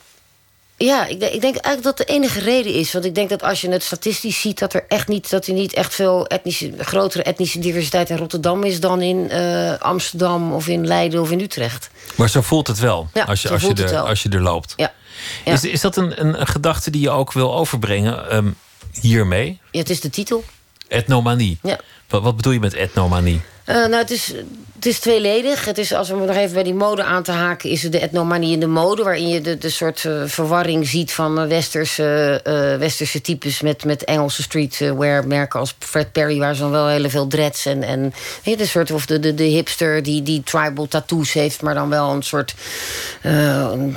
ja, 0.77 1.05
ik 1.05 1.19
denk, 1.19 1.33
ik 1.33 1.41
denk 1.41 1.55
eigenlijk 1.55 1.97
dat 1.97 2.07
de 2.07 2.13
enige 2.13 2.39
reden 2.39 2.73
is. 2.73 2.93
Want 2.93 3.05
ik 3.05 3.15
denk 3.15 3.29
dat 3.29 3.43
als 3.43 3.61
je 3.61 3.69
het 3.69 3.83
statistisch 3.83 4.41
ziet... 4.41 4.59
dat 4.59 4.73
er 4.73 4.85
echt 4.87 5.07
niet, 5.07 5.29
dat 5.29 5.47
er 5.47 5.53
niet 5.53 5.73
echt 5.73 5.93
veel 5.93 6.27
etnische, 6.27 6.73
grotere 6.79 7.23
etnische 7.23 7.59
diversiteit 7.59 8.09
in 8.09 8.17
Rotterdam 8.17 8.63
is... 8.63 8.79
dan 8.79 9.01
in 9.01 9.29
eh, 9.29 9.77
Amsterdam 9.79 10.53
of 10.53 10.67
in 10.67 10.87
Leiden 10.87 11.21
of 11.21 11.31
in 11.31 11.39
Utrecht. 11.39 11.89
Maar 12.15 12.29
zo 12.29 12.41
voelt 12.41 12.67
het 12.67 12.79
wel, 12.79 13.07
Ja, 13.13 13.23
als, 13.23 13.41
je, 13.41 13.49
als, 13.49 13.61
je 13.61 13.73
er, 13.73 13.89
wel. 13.89 14.07
als 14.07 14.23
je 14.23 14.29
er 14.29 14.41
loopt. 14.41 14.73
Ja. 14.75 14.93
Ja. 15.45 15.53
Is, 15.53 15.63
is 15.63 15.81
dat 15.81 15.97
een, 15.97 16.21
een, 16.21 16.39
een 16.41 16.47
gedachte 16.47 16.91
die 16.91 17.01
je 17.01 17.09
ook 17.09 17.33
wil 17.33 17.55
overbrengen 17.55 18.29
ehm, 18.29 18.51
hiermee? 19.01 19.59
ja, 19.71 19.79
het 19.79 19.89
is 19.89 20.01
de 20.01 20.09
titel. 20.09 20.43
Etnomanie. 20.87 21.57
Ja. 21.61 21.79
Wat, 22.07 22.21
wat 22.23 22.35
bedoel 22.35 22.51
je 22.51 22.59
met 22.59 22.73
etnomanie? 22.73 23.41
Eh, 23.65 23.75
nou, 23.75 23.95
het 23.95 24.11
is, 24.11 24.33
het 24.75 24.85
is 24.85 24.99
tweeledig. 24.99 25.65
Het 25.65 25.77
is, 25.77 25.93
als 25.93 26.09
we 26.09 26.15
nog 26.15 26.35
even 26.35 26.53
bij 26.53 26.63
die 26.63 26.73
mode 26.73 27.03
aan 27.03 27.23
te 27.23 27.31
haken... 27.31 27.69
is 27.69 27.83
het 27.83 27.91
de 27.91 27.99
etnomanie 27.99 28.53
in 28.53 28.59
de 28.59 28.67
mode... 28.67 29.03
waarin 29.03 29.29
je 29.29 29.41
de, 29.41 29.57
de 29.57 29.69
soort 29.69 30.05
eh, 30.05 30.21
verwarring 30.25 30.87
ziet 30.87 31.11
van 31.11 31.39
eh, 31.39 31.47
westerse, 31.47 32.39
westerse 32.79 33.21
types... 33.21 33.61
met, 33.61 33.85
met 33.85 34.03
Engelse 34.03 34.41
streetwear 34.41 35.27
merken 35.27 35.59
als 35.59 35.75
Fred 35.79 36.11
Perry... 36.11 36.39
waar 36.39 36.55
ze 36.55 36.61
dan 36.61 36.71
wel 36.71 36.87
heel 36.87 37.09
veel 37.09 37.27
dreads 37.27 37.65
en... 37.65 37.83
en 37.83 38.13
je, 38.43 38.57
de 38.57 38.65
soort, 38.65 38.91
of 38.91 39.05
de, 39.05 39.19
de, 39.19 39.33
de 39.33 39.43
hipster 39.43 40.03
die, 40.03 40.23
die 40.23 40.43
tribal 40.43 40.87
tattoos 40.87 41.33
heeft... 41.33 41.61
maar 41.61 41.73
dan 41.73 41.89
wel 41.89 42.11
een 42.11 42.23
soort 42.23 42.55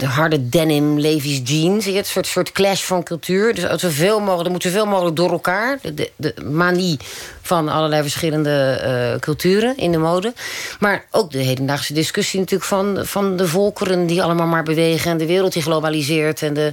harde 0.05 0.49
denim, 0.49 0.99
Levi's 0.99 1.41
jeans. 1.45 1.85
Je, 1.85 1.93
het 1.93 2.07
soort, 2.07 2.27
soort 2.27 2.53
clash 2.53 2.83
van 2.83 3.03
cultuur. 3.03 3.55
Dus 3.55 3.81
zoveel 3.81 4.21
mogelijk, 4.21 4.45
er 4.45 4.51
moet 4.51 4.63
zoveel 4.63 4.87
mogelijk 4.87 5.17
door 5.17 5.31
elkaar. 5.31 5.79
De, 5.83 5.95
de, 5.95 6.11
de 6.17 6.35
manie 6.45 6.99
van 7.49 7.69
allerlei 7.69 8.03
verschillende 8.03 8.51
eh, 8.51 9.21
culturen 9.21 9.77
in 9.77 9.93
de 9.93 9.99
mode. 9.99 10.33
Maar 10.81 11.05
ook 11.11 11.31
de 11.31 11.39
hedendaagse 11.39 11.93
discussie 11.93 12.39
natuurlijk 12.41 12.69
van, 12.69 12.99
van 13.01 13.37
de 13.37 13.49
volkeren 13.49 14.07
die 14.07 14.23
allemaal 14.23 14.47
maar 14.47 14.63
bewegen... 14.63 15.11
en 15.11 15.17
de 15.17 15.27
wereld 15.27 15.53
die 15.53 15.63
globaliseert 15.63 16.43
en 16.43 16.55
de 16.55 16.73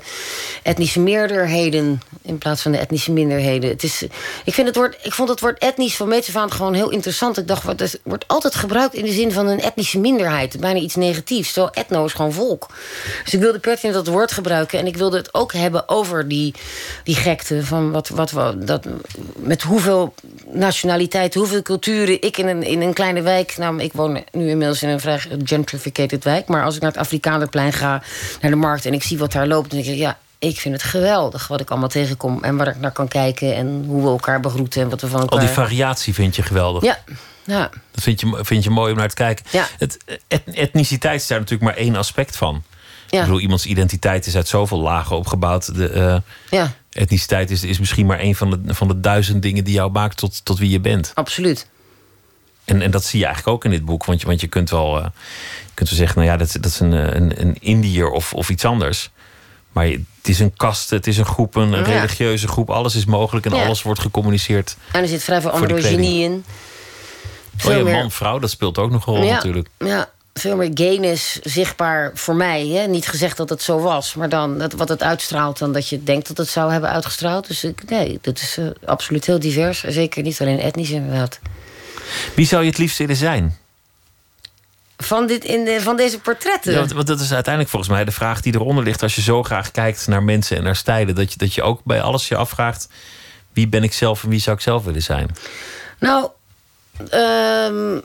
etnische 0.63 0.99
meerderheden... 0.99 2.01
in 2.21 2.37
plaats 2.37 2.61
van 2.61 2.71
de 2.71 2.77
etnische 2.77 3.11
minderheden. 3.11 3.69
Het 3.69 3.83
is, 3.83 4.03
ik, 4.45 4.53
vind 4.53 4.67
het 4.67 4.75
woord, 4.75 4.97
ik 5.01 5.13
vond 5.13 5.29
het 5.29 5.39
woord 5.39 5.59
etnisch 5.59 5.95
van 5.95 6.07
meet 6.07 6.27
af 6.27 6.35
aan 6.35 6.51
gewoon 6.51 6.73
heel 6.73 6.89
interessant. 6.89 7.37
Ik 7.37 7.47
dacht, 7.47 7.63
wat, 7.63 7.79
het 7.79 7.99
wordt 8.03 8.27
altijd 8.27 8.55
gebruikt 8.55 8.93
in 8.93 9.05
de 9.05 9.11
zin 9.11 9.31
van 9.31 9.47
een 9.47 9.61
etnische 9.61 9.99
minderheid. 9.99 10.59
Bijna 10.59 10.79
iets 10.79 10.95
negatiefs, 10.95 11.53
terwijl 11.53 11.73
etno 11.73 12.05
is 12.05 12.13
gewoon 12.13 12.33
volk. 12.33 12.67
Dus 13.23 13.33
ik 13.33 13.39
wilde 13.39 13.59
pertinent 13.59 14.05
dat 14.05 14.13
woord 14.13 14.31
gebruiken... 14.31 14.79
en 14.79 14.87
ik 14.87 14.97
wilde 14.97 15.17
het 15.17 15.33
ook 15.33 15.53
hebben 15.53 15.89
over 15.89 16.27
die, 16.27 16.53
die 17.03 17.15
gekte... 17.15 17.65
van 17.65 17.91
wat, 17.91 18.09
wat 18.09 18.31
we, 18.31 18.57
dat, 18.57 18.85
met 19.35 19.61
hoeveel 19.61 20.13
nationaliteit, 20.65 21.33
hoeveel 21.33 21.61
culturen... 21.61 22.21
ik 22.21 22.37
in 22.37 22.47
een, 22.47 22.63
in 22.63 22.81
een 22.81 22.93
kleine 22.93 23.21
wijk... 23.21 23.57
nou, 23.57 23.81
ik 23.81 23.93
woon 23.93 24.23
nu 24.31 24.49
inmiddels 24.49 24.83
in 24.83 24.89
een 24.89 24.99
vrij 24.99 25.19
gentrificated 25.43 26.23
wijk... 26.23 26.47
maar 26.47 26.63
als 26.63 26.75
ik 26.75 26.81
naar 26.81 26.91
het 26.91 26.99
Afrikanerplein 26.99 27.73
ga, 27.73 28.03
naar 28.41 28.51
de 28.51 28.57
markt... 28.57 28.85
en 28.85 28.93
ik 28.93 29.03
zie 29.03 29.17
wat 29.17 29.31
daar 29.31 29.47
loopt, 29.47 29.69
dan 29.71 29.81
denk 29.81 29.91
ik... 29.91 29.99
ja, 29.99 30.17
ik 30.39 30.59
vind 30.59 30.73
het 30.73 30.83
geweldig 30.83 31.47
wat 31.47 31.61
ik 31.61 31.69
allemaal 31.69 31.89
tegenkom... 31.89 32.43
en 32.43 32.57
waar 32.57 32.67
ik 32.67 32.79
naar 32.79 32.91
kan 32.91 33.07
kijken 33.07 33.55
en 33.55 33.83
hoe 33.87 34.03
we 34.03 34.09
elkaar 34.09 34.39
begroeten... 34.39 34.81
en 34.81 34.89
wat 34.89 35.01
we 35.01 35.07
van 35.07 35.19
elkaar... 35.19 35.39
Al 35.39 35.45
die 35.45 35.53
variatie 35.53 36.13
vind 36.13 36.35
je 36.35 36.43
geweldig. 36.43 36.83
Ja, 36.83 36.97
ja. 37.43 37.69
Dat 37.91 38.03
vind 38.03 38.19
je, 38.19 38.39
vind 38.41 38.63
je 38.63 38.69
mooi 38.69 38.91
om 38.91 38.97
naar 38.97 39.09
te 39.09 39.15
kijken. 39.15 39.45
Ja. 39.51 39.67
Het, 39.77 39.97
et- 40.27 40.43
etniciteit 40.53 41.21
is 41.21 41.27
daar 41.27 41.39
natuurlijk 41.39 41.69
maar 41.69 41.79
één 41.83 41.95
aspect 41.95 42.35
van. 42.35 42.63
Ja. 43.09 43.19
Ik 43.19 43.25
bedoel, 43.25 43.41
iemands 43.41 43.65
identiteit 43.65 44.25
is 44.25 44.35
uit 44.35 44.47
zoveel 44.47 44.79
lagen 44.79 45.15
opgebouwd. 45.15 45.75
De, 45.75 45.89
eh, 45.89 46.17
ja, 46.49 46.71
etniciteit 46.95 47.51
is, 47.51 47.63
is 47.63 47.79
misschien 47.79 48.05
maar 48.05 48.19
één 48.19 48.35
van 48.35 48.49
de, 48.49 48.73
van 48.73 48.87
de 48.87 48.99
duizend 48.99 49.41
dingen 49.41 49.63
die 49.63 49.73
jou 49.73 49.91
maakt 49.91 50.17
tot, 50.17 50.45
tot 50.45 50.59
wie 50.59 50.69
je 50.69 50.79
bent. 50.79 51.11
absoluut. 51.13 51.67
En, 52.65 52.81
en 52.81 52.91
dat 52.91 53.03
zie 53.03 53.19
je 53.19 53.25
eigenlijk 53.25 53.55
ook 53.55 53.65
in 53.65 53.71
dit 53.71 53.85
boek. 53.85 54.05
Want 54.05 54.21
je, 54.21 54.27
want 54.27 54.41
je 54.41 54.47
kunt 54.47 54.69
wel, 54.69 54.97
eh, 54.97 55.03
je 55.65 55.71
kunt 55.73 55.89
wel 55.89 55.97
zeggen, 55.97 56.17
nou 56.17 56.31
ja, 56.31 56.37
dat, 56.37 56.51
dat 56.51 56.65
is 56.65 56.79
een, 56.79 56.91
een, 56.91 57.41
een 57.41 57.55
Indiër 57.59 58.09
of, 58.09 58.33
of 58.33 58.49
iets 58.49 58.65
anders. 58.65 59.09
Maar 59.71 59.87
je- 59.87 60.03
het 60.17 60.27
is 60.33 60.39
een 60.39 60.53
kast, 60.55 60.89
het 60.89 61.07
is 61.07 61.17
een 61.17 61.25
groep, 61.25 61.55
een, 61.55 61.73
een 61.73 61.79
Ja. 61.91 61.95
religieuze 61.95 62.47
groep. 62.47 62.69
Alles 62.69 62.95
is 62.95 63.05
mogelijk 63.05 63.45
en 63.45 63.55
Ja. 63.55 63.65
alles 63.65 63.81
wordt 63.81 63.99
gecommuniceerd. 63.99 64.77
En 64.91 65.01
er 65.01 65.07
zit 65.07 65.23
vrij 65.23 65.41
veel 65.41 65.49
androgynie 65.49 66.23
in. 66.23 66.31
Oh 66.33 67.61
Veel 67.61 67.77
ja, 67.77 67.83
meer- 67.83 67.93
man, 67.93 68.11
vrouw, 68.11 68.39
dat 68.39 68.49
speelt 68.49 68.77
ook 68.77 68.91
nog 68.91 69.07
een 69.07 69.13
rol 69.15 69.23
ja, 69.23 69.33
natuurlijk. 69.33 69.67
Ja, 69.77 70.09
veel 70.39 70.55
meer 70.55 70.71
gayness 70.73 71.39
zichtbaar 71.39 72.11
voor 72.13 72.35
mij. 72.35 72.67
Hè? 72.67 72.87
Niet 72.87 73.07
gezegd 73.07 73.37
dat 73.37 73.49
het 73.49 73.61
zo 73.61 73.79
was, 73.79 74.13
maar 74.13 74.29
dan 74.29 74.57
dat, 74.57 74.73
wat 74.73 74.89
het 74.89 75.03
uitstraalt... 75.03 75.57
dan 75.57 75.73
dat 75.73 75.89
je 75.89 76.03
denkt 76.03 76.27
dat 76.27 76.37
het 76.37 76.47
zou 76.47 76.71
hebben 76.71 76.89
uitgestraald. 76.89 77.47
Dus 77.47 77.63
ik, 77.63 77.89
nee, 77.89 78.19
dat 78.21 78.37
is 78.37 78.57
eh, 78.57 78.65
absoluut 78.85 79.25
heel 79.25 79.39
divers. 79.39 79.83
Zeker 79.83 80.23
niet 80.23 80.41
alleen 80.41 80.59
etnisch 80.59 80.89
inderdaad. 80.89 81.39
Wie 82.35 82.45
zou 82.45 82.63
je 82.63 82.69
het 82.69 82.77
liefst 82.77 82.97
willen 82.97 83.15
zijn? 83.15 83.57
Van, 84.97 85.27
dit 85.27 85.43
in 85.43 85.65
de, 85.65 85.81
van 85.81 85.97
deze 85.97 86.19
portretten? 86.19 86.71
Ja, 86.71 86.79
want, 86.79 86.91
want 86.91 87.07
dat 87.07 87.19
is 87.19 87.33
uiteindelijk 87.33 87.73
volgens 87.73 87.91
mij 87.91 88.05
de 88.05 88.11
vraag 88.11 88.41
die 88.41 88.53
eronder 88.53 88.83
ligt. 88.83 89.03
Als 89.03 89.15
je 89.15 89.21
zo 89.21 89.43
graag 89.43 89.71
kijkt 89.71 90.07
naar 90.07 90.23
mensen 90.23 90.57
en 90.57 90.63
naar 90.63 90.75
stijlen, 90.75 91.15
dat 91.15 91.31
je, 91.31 91.37
dat 91.37 91.53
je 91.53 91.61
ook 91.61 91.83
bij 91.83 92.01
alles 92.01 92.27
je 92.27 92.35
afvraagt: 92.35 92.89
wie 93.53 93.67
ben 93.67 93.83
ik 93.83 93.93
zelf 93.93 94.23
en 94.23 94.29
wie 94.29 94.39
zou 94.39 94.55
ik 94.55 94.61
zelf 94.61 94.83
willen 94.83 95.03
zijn? 95.03 95.35
Nou, 95.99 96.29
ehm, 97.09 97.99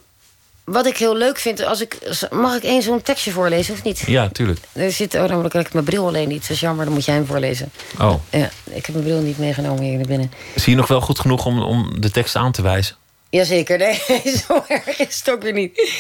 wat 0.73 0.87
ik 0.87 0.97
heel 0.97 1.17
leuk 1.17 1.39
vind, 1.39 1.65
als 1.65 1.81
ik, 1.81 1.99
mag 2.31 2.57
ik 2.57 2.63
één 2.63 2.83
zo'n 2.83 3.03
tekstje 3.03 3.31
voorlezen 3.31 3.75
of 3.75 3.83
niet? 3.83 4.03
Ja, 4.07 4.29
tuurlijk. 4.29 4.59
Er 4.73 4.93
zit, 4.93 5.15
oh, 5.15 5.29
dan 5.29 5.45
ik 5.45 5.73
mijn 5.73 5.85
bril 5.85 6.07
alleen 6.07 6.29
niet. 6.29 6.41
Dat 6.41 6.51
is 6.51 6.61
jammer, 6.61 6.85
dan 6.85 6.95
moet 6.95 7.05
jij 7.05 7.15
hem 7.15 7.27
voorlezen. 7.27 7.73
Oh. 7.99 8.15
Ja, 8.31 8.51
ik 8.65 8.87
heb 8.87 8.95
mijn 8.95 9.05
bril 9.05 9.21
niet 9.21 9.39
meegenomen 9.39 9.83
hier 9.83 9.97
naar 9.97 10.07
binnen. 10.07 10.33
Zie 10.55 10.73
je 10.73 10.79
nog 10.79 10.89
wel 10.89 11.01
goed 11.01 11.19
genoeg 11.19 11.47
om, 11.47 11.63
om 11.63 12.01
de 12.01 12.11
tekst 12.11 12.37
aan 12.37 12.53
te 12.53 12.63
wijzen? 12.63 12.97
Jazeker, 13.31 13.79
nee, 13.79 14.03
zo 14.47 14.65
erg 14.69 14.99
is 14.99 15.19
het 15.19 15.31
ook 15.31 15.43
weer 15.43 15.53
niet. 15.53 15.91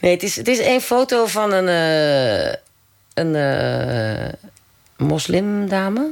Nee, 0.00 0.12
het 0.12 0.22
is, 0.22 0.36
het 0.36 0.48
is 0.48 0.58
één 0.58 0.80
foto 0.80 1.26
van 1.26 1.52
een, 1.52 1.68
uh, 1.68 2.54
een 3.14 3.34
uh, 3.34 4.32
moslimdame. 4.96 6.10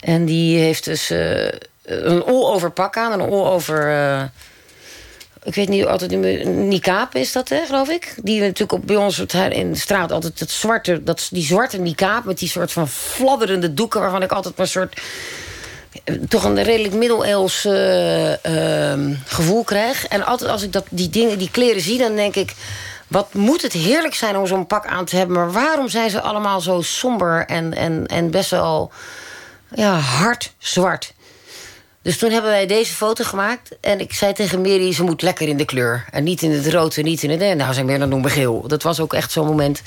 En 0.00 0.24
die 0.24 0.58
heeft 0.58 0.84
dus 0.84 1.10
uh, 1.10 1.48
een 1.82 2.24
all-over 2.24 2.70
pak 2.70 2.96
aan, 2.96 3.12
een 3.12 3.30
all-over... 3.30 4.30
ik 5.46 5.54
weet 5.54 5.68
niet, 5.68 5.86
altijd 5.86 6.44
niqab 6.44 7.14
is 7.14 7.32
dat, 7.32 7.48
hè, 7.48 7.66
geloof 7.66 7.88
ik. 7.88 8.14
Die 8.22 8.40
natuurlijk 8.40 8.72
op, 8.72 8.86
bij 8.86 8.96
ons 8.96 9.18
in 9.50 9.72
de 9.72 9.78
straat 9.78 10.12
altijd 10.12 10.40
het 10.40 10.50
zwarte, 10.50 11.02
dat, 11.02 11.28
die 11.30 11.44
zwarte 11.44 11.78
niqab... 11.78 12.24
met 12.24 12.38
die 12.38 12.48
soort 12.48 12.72
van 12.72 12.88
fladderende 12.88 13.74
doeken... 13.74 14.00
waarvan 14.00 14.22
ik 14.22 14.32
altijd 14.32 14.58
een 14.58 14.68
soort 14.68 15.00
toch 16.28 16.44
een 16.44 16.62
redelijk 16.62 16.94
middeleeuws 16.94 17.64
uh, 17.64 18.32
gevoel 19.24 19.64
krijg. 19.64 20.06
En 20.06 20.26
altijd 20.26 20.50
als 20.50 20.62
ik 20.62 20.72
dat, 20.72 20.84
die, 20.90 21.10
dingen, 21.10 21.38
die 21.38 21.50
kleren 21.50 21.82
zie, 21.82 21.98
dan 21.98 22.16
denk 22.16 22.34
ik... 22.34 22.54
wat 23.08 23.34
moet 23.34 23.62
het 23.62 23.72
heerlijk 23.72 24.14
zijn 24.14 24.36
om 24.36 24.46
zo'n 24.46 24.66
pak 24.66 24.86
aan 24.86 25.04
te 25.04 25.16
hebben... 25.16 25.36
maar 25.36 25.52
waarom 25.52 25.88
zijn 25.88 26.10
ze 26.10 26.20
allemaal 26.20 26.60
zo 26.60 26.80
somber 26.82 27.46
en, 27.46 27.74
en, 27.74 28.06
en 28.06 28.30
best 28.30 28.50
wel 28.50 28.90
ja, 29.74 29.98
hard 29.98 30.52
zwart? 30.58 31.14
Dus 32.06 32.18
toen 32.18 32.30
hebben 32.30 32.50
wij 32.50 32.66
deze 32.66 32.92
foto 32.92 33.24
gemaakt. 33.24 33.76
En 33.80 34.00
ik 34.00 34.12
zei 34.12 34.32
tegen 34.32 34.60
Mary, 34.60 34.92
ze 34.92 35.02
moet 35.02 35.22
lekker 35.22 35.48
in 35.48 35.56
de 35.56 35.64
kleur. 35.64 36.04
En 36.10 36.24
niet 36.24 36.42
in 36.42 36.50
het 36.50 36.66
rood 36.66 36.96
en 36.96 37.04
niet 37.04 37.22
in 37.22 37.30
het... 37.30 37.56
Nou, 37.56 37.74
zijn 37.74 37.86
meer 37.86 37.98
dan 37.98 38.08
noemen 38.08 38.30
geel. 38.30 38.68
Dat 38.68 38.82
was 38.82 39.00
ook 39.00 39.14
echt 39.14 39.32
zo'n 39.32 39.46
moment. 39.46 39.82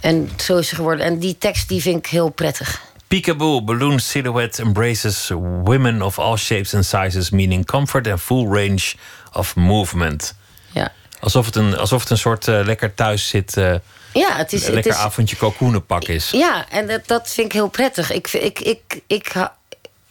En 0.00 0.30
zo 0.36 0.56
is 0.56 0.68
ze 0.68 0.74
geworden. 0.74 1.06
En 1.06 1.18
die 1.18 1.38
tekst 1.38 1.68
die 1.68 1.80
vind 1.82 1.98
ik 1.98 2.06
heel 2.06 2.28
prettig. 2.28 2.82
Peekaboo 3.08 3.62
balloon 3.62 4.00
silhouette 4.00 4.62
embraces 4.62 5.30
women 5.62 6.02
of 6.02 6.18
all 6.18 6.36
shapes 6.36 6.74
and 6.74 6.84
sizes, 6.84 7.30
meaning 7.30 7.66
comfort 7.66 8.08
and 8.08 8.20
full 8.20 8.46
range 8.46 8.94
of 9.32 9.56
movement. 9.56 10.34
Ja. 10.72 10.92
Alsof 11.20 11.46
het 11.46 11.56
een, 11.56 11.76
alsof 11.76 12.00
het 12.00 12.10
een 12.10 12.18
soort 12.18 12.46
uh, 12.46 12.60
lekker 12.64 12.94
thuis 12.94 13.28
zit. 13.28 13.56
Uh, 13.56 13.74
ja, 14.12 14.36
het 14.36 14.52
is 14.52 14.66
een 14.66 14.72
lekker 14.72 14.90
het 14.90 15.00
is, 15.00 15.06
avondje 15.06 15.36
cocoonenpak 15.36 16.04
is. 16.04 16.30
Ja, 16.30 16.66
en 16.70 16.86
dat, 16.86 17.06
dat 17.06 17.30
vind 17.30 17.46
ik 17.46 17.52
heel 17.52 17.68
prettig. 17.68 18.10
Ik, 18.12 18.32
ik, 18.32 18.60
ik, 18.60 19.00
ik, 19.06 19.32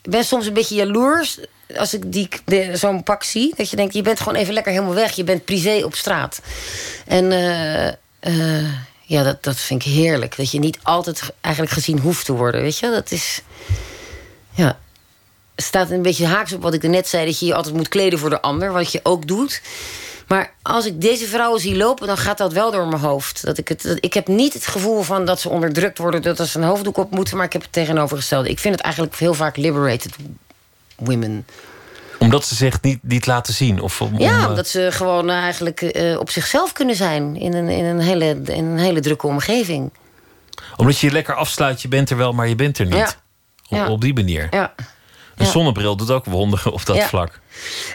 ben 0.09 0.23
soms 0.23 0.45
een 0.45 0.53
beetje 0.53 0.75
jaloers 0.75 1.39
als 1.77 1.93
ik 1.93 2.11
die, 2.11 2.29
zo'n 2.73 3.03
pak 3.03 3.23
zie. 3.23 3.53
Dat 3.55 3.69
je 3.69 3.75
denkt, 3.75 3.93
je 3.93 4.01
bent 4.01 4.19
gewoon 4.19 4.37
even 4.37 4.53
lekker 4.53 4.71
helemaal 4.71 4.93
weg. 4.93 5.15
Je 5.15 5.23
bent 5.23 5.45
privé 5.45 5.81
op 5.83 5.95
straat. 5.95 6.41
En 7.05 7.31
uh, 7.31 8.71
ja, 9.01 9.23
dat, 9.23 9.43
dat 9.43 9.55
vind 9.55 9.85
ik 9.85 9.91
heerlijk. 9.91 10.37
Dat 10.37 10.51
je 10.51 10.59
niet 10.59 10.79
altijd 10.81 11.21
eigenlijk 11.41 11.73
gezien 11.73 11.99
hoeft 11.99 12.25
te 12.25 12.33
worden. 12.33 12.61
Weet 12.61 12.77
je, 12.77 12.89
dat 12.89 13.11
is. 13.11 13.41
Ja. 14.51 14.79
Staat 15.55 15.89
een 15.89 16.01
beetje 16.01 16.25
haaks 16.25 16.53
op 16.53 16.61
wat 16.61 16.73
ik 16.73 16.83
net 16.83 17.07
zei: 17.07 17.25
dat 17.25 17.39
je 17.39 17.45
je 17.45 17.55
altijd 17.55 17.75
moet 17.75 17.87
kleden 17.87 18.19
voor 18.19 18.29
de 18.29 18.41
ander, 18.41 18.71
wat 18.71 18.91
je 18.91 18.99
ook 19.03 19.27
doet. 19.27 19.61
Maar 20.27 20.53
als 20.61 20.85
ik 20.85 21.01
deze 21.01 21.25
vrouwen 21.27 21.59
zie 21.59 21.75
lopen, 21.75 22.07
dan 22.07 22.17
gaat 22.17 22.37
dat 22.37 22.53
wel 22.53 22.71
door 22.71 22.87
mijn 22.87 23.01
hoofd. 23.01 23.45
Dat 23.45 23.57
ik, 23.57 23.67
het, 23.67 23.81
dat, 23.81 23.97
ik 23.99 24.13
heb 24.13 24.27
niet 24.27 24.53
het 24.53 24.67
gevoel 24.67 25.01
van 25.01 25.25
dat 25.25 25.39
ze 25.39 25.49
onderdrukt 25.49 25.97
worden, 25.97 26.21
dat 26.21 26.47
ze 26.47 26.57
een 26.57 26.65
hoofddoek 26.65 26.97
op 26.97 27.11
moeten, 27.11 27.37
maar 27.37 27.45
ik 27.45 27.53
heb 27.53 27.61
het 27.61 27.71
tegenovergestelde. 27.71 28.49
Ik 28.49 28.59
vind 28.59 28.75
het 28.75 28.83
eigenlijk 28.83 29.15
heel 29.15 29.33
vaak 29.33 29.57
liberated 29.57 30.15
women 30.95 31.45
omdat 32.19 32.45
ze 32.45 32.55
zich 32.55 32.81
niet, 32.81 32.99
niet 33.01 33.25
laten 33.25 33.53
zien? 33.53 33.81
Of 33.81 34.01
om, 34.01 34.19
ja, 34.19 34.43
om, 34.43 34.49
omdat 34.49 34.67
ze 34.67 34.87
gewoon 34.91 35.29
eigenlijk 35.29 35.81
uh, 35.81 36.19
op 36.19 36.29
zichzelf 36.29 36.73
kunnen 36.73 36.95
zijn 36.95 37.35
in 37.35 37.53
een, 37.53 37.69
in, 37.69 37.85
een 37.85 37.99
hele, 37.99 38.41
in 38.45 38.65
een 38.65 38.77
hele 38.77 38.99
drukke 38.99 39.27
omgeving. 39.27 39.91
Omdat 40.75 40.99
je 40.99 41.07
je 41.07 41.13
lekker 41.13 41.35
afsluit, 41.35 41.81
je 41.81 41.87
bent 41.87 42.09
er 42.09 42.17
wel, 42.17 42.33
maar 42.33 42.47
je 42.47 42.55
bent 42.55 42.77
er 42.77 42.85
niet. 42.85 42.95
Ja. 42.95 43.07
Op, 43.69 43.77
ja. 43.77 43.89
op 43.89 44.01
die 44.01 44.13
manier. 44.13 44.47
Ja. 44.51 44.75
Een 45.37 45.45
zonnebril 45.45 45.95
doet 45.95 46.11
ook 46.11 46.25
wonderen 46.25 46.71
op 46.71 46.85
dat 46.85 47.03
vlak. 47.03 47.39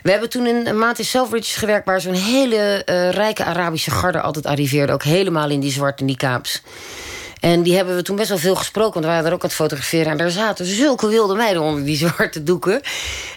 We 0.03 0.11
hebben 0.11 0.31
toen 0.31 0.47
een 0.47 0.79
maand 0.79 0.99
in 0.99 1.05
Selfridges 1.05 1.57
gewerkt... 1.57 1.87
waar 1.87 2.01
zo'n 2.01 2.15
hele 2.15 2.83
uh, 2.87 3.11
rijke 3.11 3.45
Arabische 3.45 3.91
garde 3.91 4.21
altijd 4.21 4.47
arriveerde. 4.47 4.93
Ook 4.93 5.03
helemaal 5.03 5.51
in 5.51 5.61
die 5.61 5.73
zwarte 5.73 6.05
niqabs. 6.05 6.63
En 7.41 7.63
die 7.63 7.77
hebben 7.77 7.97
we 7.97 8.03
toen 8.03 8.17
best 8.17 8.29
wel 8.29 8.39
veel 8.39 8.55
gesproken, 8.55 8.93
want 8.93 9.05
we 9.05 9.11
waren 9.11 9.27
er 9.27 9.33
ook 9.33 9.43
aan 9.43 9.49
het 9.49 9.57
fotograferen. 9.57 10.13
En 10.13 10.17
daar 10.17 10.31
zaten 10.31 10.67
zulke 10.67 11.09
wilde 11.09 11.35
meiden 11.35 11.63
onder 11.63 11.85
die 11.85 11.97
zwarte 12.07 12.43
doeken. 12.43 12.81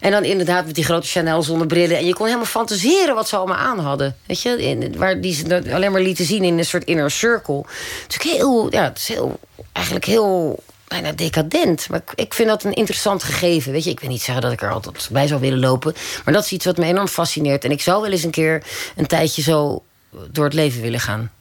En 0.01 0.11
dan 0.11 0.23
inderdaad 0.23 0.65
met 0.65 0.75
die 0.75 0.83
grote 0.83 1.07
Chanel 1.07 1.43
zonnebrillen. 1.43 1.97
En 1.97 2.05
je 2.05 2.13
kon 2.13 2.25
helemaal 2.25 2.45
fantaseren 2.45 3.15
wat 3.15 3.27
ze 3.27 3.35
allemaal 3.35 3.57
aan 3.57 3.79
hadden. 3.79 4.15
Weet 4.25 4.41
je, 4.41 4.63
in, 4.63 4.97
waar 4.97 5.21
die 5.21 5.33
ze 5.33 5.63
alleen 5.73 5.91
maar 5.91 6.01
lieten 6.01 6.25
zien 6.25 6.43
in 6.43 6.57
een 6.57 6.65
soort 6.65 6.83
inner 6.83 7.11
circle. 7.11 7.63
Het 8.03 8.23
is 8.23 8.31
heel, 8.31 8.67
ja, 8.71 8.83
het 8.83 8.97
is 8.97 9.07
heel, 9.07 9.39
eigenlijk 9.71 10.05
heel 10.05 10.63
bijna 10.93 11.11
decadent. 11.11 11.89
Maar 11.89 12.01
ik 12.15 12.33
vind 12.33 12.49
dat 12.49 12.63
een 12.63 12.73
interessant 12.73 13.23
gegeven. 13.23 13.71
Weet 13.71 13.83
je, 13.83 13.89
ik 13.89 13.99
wil 13.99 14.09
niet 14.09 14.21
zeggen 14.21 14.43
dat 14.43 14.51
ik 14.51 14.61
er 14.61 14.71
altijd 14.71 15.09
bij 15.11 15.27
zou 15.27 15.41
willen 15.41 15.59
lopen. 15.59 15.93
Maar 16.25 16.33
dat 16.33 16.43
is 16.43 16.51
iets 16.51 16.65
wat 16.65 16.77
me 16.77 16.85
enorm 16.85 17.07
fascineert. 17.07 17.63
En 17.63 17.71
ik 17.71 17.81
zou 17.81 18.01
wel 18.01 18.11
eens 18.11 18.23
een 18.23 18.31
keer 18.31 18.63
een 18.95 19.07
tijdje 19.07 19.41
zo 19.41 19.83
door 20.31 20.45
het 20.45 20.53
leven 20.53 20.81
willen 20.81 20.99
gaan. 20.99 21.31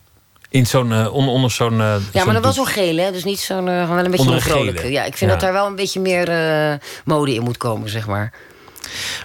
In 0.49 0.67
zo'n, 0.67 0.91
uh, 0.91 1.15
onder 1.15 1.51
zo'n... 1.51 1.79
Uh, 1.79 1.95
ja, 2.13 2.25
maar 2.25 2.35
dat 2.35 2.45
was 2.45 2.55
zo'n 2.55 2.67
gele, 2.67 3.01
hè? 3.01 3.13
dus 3.13 3.25
niet 3.25 3.41
zo'n, 3.41 3.67
uh, 3.67 3.89
wel 3.89 4.05
een 4.05 4.11
beetje 4.11 4.31
een 4.31 4.41
vrolijke. 4.41 4.91
Ja, 4.91 5.05
ik 5.05 5.17
vind 5.17 5.31
ja. 5.31 5.37
dat 5.37 5.41
daar 5.41 5.53
wel 5.53 5.67
een 5.67 5.77
beetje 5.77 6.01
meer 6.01 6.27
mode 7.05 7.35
in 7.35 7.43
moet 7.43 7.57
komen, 7.57 7.89
zeg 7.89 8.07
maar. 8.07 8.33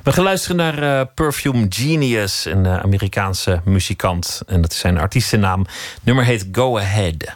We 0.03 0.11
gaan 0.11 0.23
luisteren 0.23 0.55
naar 0.55 1.05
Perfume 1.05 1.65
Genius, 1.69 2.45
een 2.45 2.67
Amerikaanse 2.67 3.61
muzikant. 3.65 4.41
En 4.47 4.61
dat 4.61 4.71
is 4.71 4.80
zijn 4.80 4.97
artiestennaam. 4.97 5.59
Het 5.59 6.03
nummer 6.03 6.25
heet 6.25 6.47
Go 6.51 6.78
Ahead. 6.78 7.36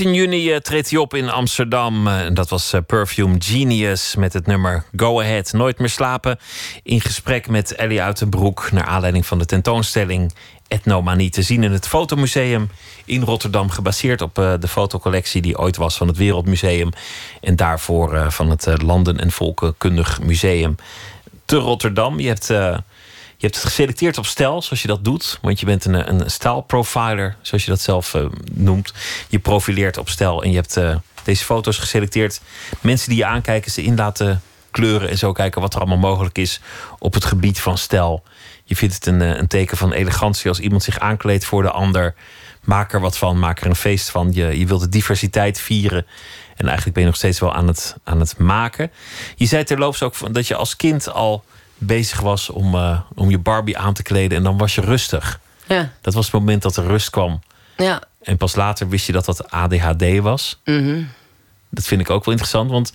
13 0.00 0.20
juni 0.20 0.52
uh, 0.52 0.56
treedt 0.56 0.90
hij 0.90 0.98
op 0.98 1.14
in 1.14 1.30
Amsterdam. 1.30 2.06
Uh, 2.06 2.20
dat 2.32 2.48
was 2.48 2.74
uh, 2.74 2.80
Perfume 2.86 3.34
Genius 3.38 4.14
met 4.14 4.32
het 4.32 4.46
nummer 4.46 4.84
Go 4.96 5.20
Ahead. 5.20 5.52
Nooit 5.52 5.78
meer 5.78 5.88
slapen. 5.88 6.38
In 6.82 7.00
gesprek 7.00 7.48
met 7.48 7.74
Ellie 7.74 8.02
Uitenbroek. 8.02 8.72
Naar 8.72 8.84
aanleiding 8.84 9.26
van 9.26 9.38
de 9.38 9.44
tentoonstelling 9.44 10.32
Etnomanie. 10.68 11.30
Te 11.30 11.42
zien 11.42 11.62
in 11.62 11.72
het 11.72 11.88
Fotomuseum 11.88 12.70
in 13.04 13.22
Rotterdam. 13.22 13.70
Gebaseerd 13.70 14.20
op 14.20 14.34
de 14.34 14.68
fotocollectie 14.68 15.42
die 15.42 15.58
ooit 15.58 15.76
was 15.76 15.96
van 15.96 16.08
het 16.08 16.16
Wereldmuseum. 16.16 16.90
En 17.40 17.56
daarvoor 17.56 18.32
van 18.32 18.50
het 18.50 18.82
Landen- 18.82 19.20
en 19.20 19.30
Volkenkundig 19.30 20.20
Museum 20.20 20.76
te 21.44 21.56
Rotterdam. 21.56 22.20
Je 22.20 22.28
hebt 22.28 22.52
je 23.40 23.46
hebt 23.46 23.58
het 23.58 23.64
geselecteerd 23.64 24.18
op 24.18 24.26
stijl, 24.26 24.62
zoals 24.62 24.82
je 24.82 24.88
dat 24.88 25.04
doet. 25.04 25.38
Want 25.42 25.60
je 25.60 25.66
bent 25.66 25.84
een, 25.84 26.08
een 26.08 26.30
stijlprofiler, 26.30 27.36
zoals 27.42 27.64
je 27.64 27.70
dat 27.70 27.80
zelf 27.80 28.14
uh, 28.14 28.24
noemt. 28.52 28.92
Je 29.28 29.38
profileert 29.38 29.98
op 29.98 30.08
stijl 30.08 30.42
en 30.42 30.50
je 30.50 30.56
hebt 30.56 30.76
uh, 30.76 30.96
deze 31.22 31.44
foto's 31.44 31.78
geselecteerd. 31.78 32.40
Mensen 32.80 33.08
die 33.08 33.18
je 33.18 33.24
aankijken, 33.24 33.70
ze 33.70 33.82
in 33.82 33.96
laten 33.96 34.42
kleuren 34.70 35.08
en 35.08 35.18
zo 35.18 35.32
kijken 35.32 35.60
wat 35.60 35.74
er 35.74 35.80
allemaal 35.80 36.10
mogelijk 36.10 36.38
is 36.38 36.60
op 36.98 37.14
het 37.14 37.24
gebied 37.24 37.60
van 37.60 37.78
stijl. 37.78 38.22
Je 38.64 38.76
vindt 38.76 38.94
het 38.94 39.06
een, 39.06 39.20
een 39.20 39.46
teken 39.46 39.76
van 39.76 39.92
elegantie 39.92 40.48
als 40.48 40.60
iemand 40.60 40.82
zich 40.82 40.98
aankleedt 40.98 41.44
voor 41.44 41.62
de 41.62 41.70
ander. 41.70 42.14
Maak 42.64 42.92
er 42.92 43.00
wat 43.00 43.18
van, 43.18 43.38
maak 43.38 43.60
er 43.60 43.66
een 43.66 43.76
feest 43.76 44.10
van. 44.10 44.32
Je, 44.32 44.58
je 44.58 44.66
wilt 44.66 44.80
de 44.80 44.88
diversiteit 44.88 45.60
vieren. 45.60 46.06
En 46.56 46.66
eigenlijk 46.66 46.92
ben 46.92 47.02
je 47.02 47.08
nog 47.08 47.18
steeds 47.18 47.40
wel 47.40 47.54
aan 47.54 47.66
het, 47.66 47.96
aan 48.04 48.20
het 48.20 48.38
maken. 48.38 48.90
Je 49.36 49.46
zei 49.46 49.64
terloops 49.64 50.02
ook 50.02 50.34
dat 50.34 50.46
je 50.46 50.54
als 50.54 50.76
kind 50.76 51.12
al 51.12 51.44
bezig 51.80 52.20
was 52.20 52.50
om, 52.50 52.74
uh, 52.74 53.00
om 53.14 53.30
je 53.30 53.38
Barbie 53.38 53.78
aan 53.78 53.94
te 53.94 54.02
kleden. 54.02 54.38
En 54.38 54.44
dan 54.44 54.58
was 54.58 54.74
je 54.74 54.80
rustig. 54.80 55.40
Ja. 55.66 55.92
Dat 56.00 56.14
was 56.14 56.24
het 56.24 56.34
moment 56.34 56.62
dat 56.62 56.76
er 56.76 56.86
rust 56.86 57.10
kwam. 57.10 57.40
Ja. 57.76 58.02
En 58.22 58.36
pas 58.36 58.54
later 58.54 58.88
wist 58.88 59.06
je 59.06 59.12
dat 59.12 59.24
dat 59.24 59.50
ADHD 59.50 60.18
was. 60.18 60.60
Mhm. 60.64 61.02
Dat 61.68 61.84
vind 61.84 62.00
ik 62.00 62.10
ook 62.10 62.24
wel 62.24 62.34
interessant. 62.34 62.70
Want 62.70 62.92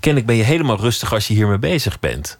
kennelijk 0.00 0.26
ben 0.26 0.36
je 0.36 0.42
helemaal 0.42 0.80
rustig 0.80 1.12
als 1.12 1.28
je 1.28 1.34
hiermee 1.34 1.58
bezig 1.58 2.00
bent. 2.00 2.38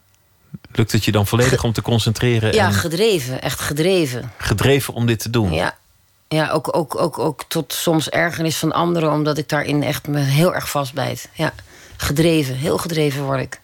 Lukt 0.73 0.93
het 0.93 1.05
je 1.05 1.13
dan 1.13 1.27
volledig 1.27 1.65
om 1.65 1.73
te 1.73 1.83
concentreren? 1.83 2.55
Ja, 2.55 2.67
en 2.67 2.73
gedreven. 2.73 3.43
Echt 3.43 3.61
gedreven. 3.61 4.33
gedreven 4.37 4.95
om 4.95 5.07
dit 5.07 5.19
te 5.19 5.31
doen. 5.31 5.53
Ja. 5.53 5.81
Ja, 6.29 6.51
ook, 6.51 6.77
ook, 6.77 7.01
ook, 7.01 7.19
ook 7.19 7.45
tot 7.49 7.73
soms 7.73 8.09
ergernis 8.09 8.57
van 8.57 8.73
anderen... 8.73 9.13
omdat 9.13 9.39
ik 9.39 9.49
daarin 9.49 9.83
echt 9.83 10.07
me 10.09 10.19
heel 10.19 10.55
erg 10.55 10.71
vastbijt. 10.71 11.29
Ja, 11.33 11.53
gedreven. 11.97 12.57
Heel 12.57 12.79
gedreven 12.79 13.23
word 13.23 13.41
ik. 13.41 13.61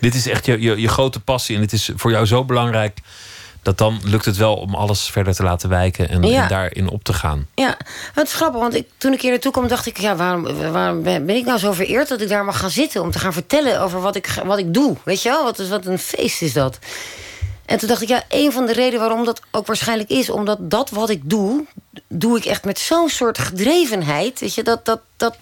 Dit 0.00 0.14
is 0.14 0.26
echt 0.26 0.46
je, 0.46 0.60
je, 0.60 0.80
je 0.80 0.88
grote 0.88 1.20
passie. 1.20 1.56
En 1.56 1.62
het 1.62 1.72
is 1.72 1.90
voor 1.96 2.10
jou 2.10 2.26
zo 2.26 2.44
belangrijk 2.44 2.98
dat 3.62 3.78
dan 3.78 4.00
lukt 4.04 4.24
het 4.24 4.36
wel 4.36 4.54
om 4.56 4.74
alles 4.74 5.10
verder 5.10 5.34
te 5.34 5.42
laten 5.42 5.68
wijken 5.68 6.08
en, 6.08 6.22
Ja. 6.22 6.42
en 6.42 6.48
daarin 6.48 6.88
op 6.88 7.04
te 7.04 7.12
gaan. 7.12 7.46
Ja, 7.54 7.76
het 8.14 8.26
is 8.26 8.32
grappig, 8.32 8.60
want 8.60 8.74
ik, 8.74 8.88
toen 8.96 9.12
ik 9.12 9.20
hier 9.20 9.30
naartoe 9.30 9.52
kwam, 9.52 9.68
dacht 9.68 9.86
ik: 9.86 9.98
ja, 9.98 10.16
waarom, 10.16 10.70
waarom 10.72 11.02
ben 11.02 11.30
ik 11.30 11.44
nou 11.44 11.58
zo 11.58 11.72
vereerd 11.72 12.08
dat 12.08 12.20
ik 12.20 12.28
daar 12.28 12.44
mag 12.44 12.58
gaan 12.58 12.70
zitten 12.70 13.02
om 13.02 13.10
te 13.10 13.18
gaan 13.18 13.32
vertellen 13.32 13.80
over 13.80 14.00
wat 14.00 14.16
ik, 14.16 14.42
wat 14.44 14.58
ik 14.58 14.74
doe? 14.74 14.96
Weet 15.04 15.22
je 15.22 15.28
wel, 15.28 15.44
wat, 15.44 15.58
is, 15.58 15.68
wat 15.68 15.86
een 15.86 15.98
feest 15.98 16.42
is 16.42 16.52
dat. 16.52 16.78
En 17.66 17.78
toen 17.78 17.88
dacht 17.88 18.02
ik: 18.02 18.08
ja, 18.08 18.22
een 18.28 18.52
van 18.52 18.66
de 18.66 18.72
redenen 18.72 19.00
waarom 19.00 19.24
dat 19.24 19.40
ook 19.50 19.66
waarschijnlijk 19.66 20.10
is, 20.10 20.30
omdat 20.30 20.58
dat 20.60 20.90
wat 20.90 21.10
ik 21.10 21.30
doe, 21.30 21.64
doe 22.08 22.38
ik 22.38 22.44
echt 22.44 22.64
met 22.64 22.78
zo'n 22.78 23.08
soort 23.08 23.38
gedrevenheid. 23.38 24.40
Weet 24.40 24.54
je, 24.54 24.62
dat. 24.62 24.84
dat, 24.84 25.00
dat 25.16 25.36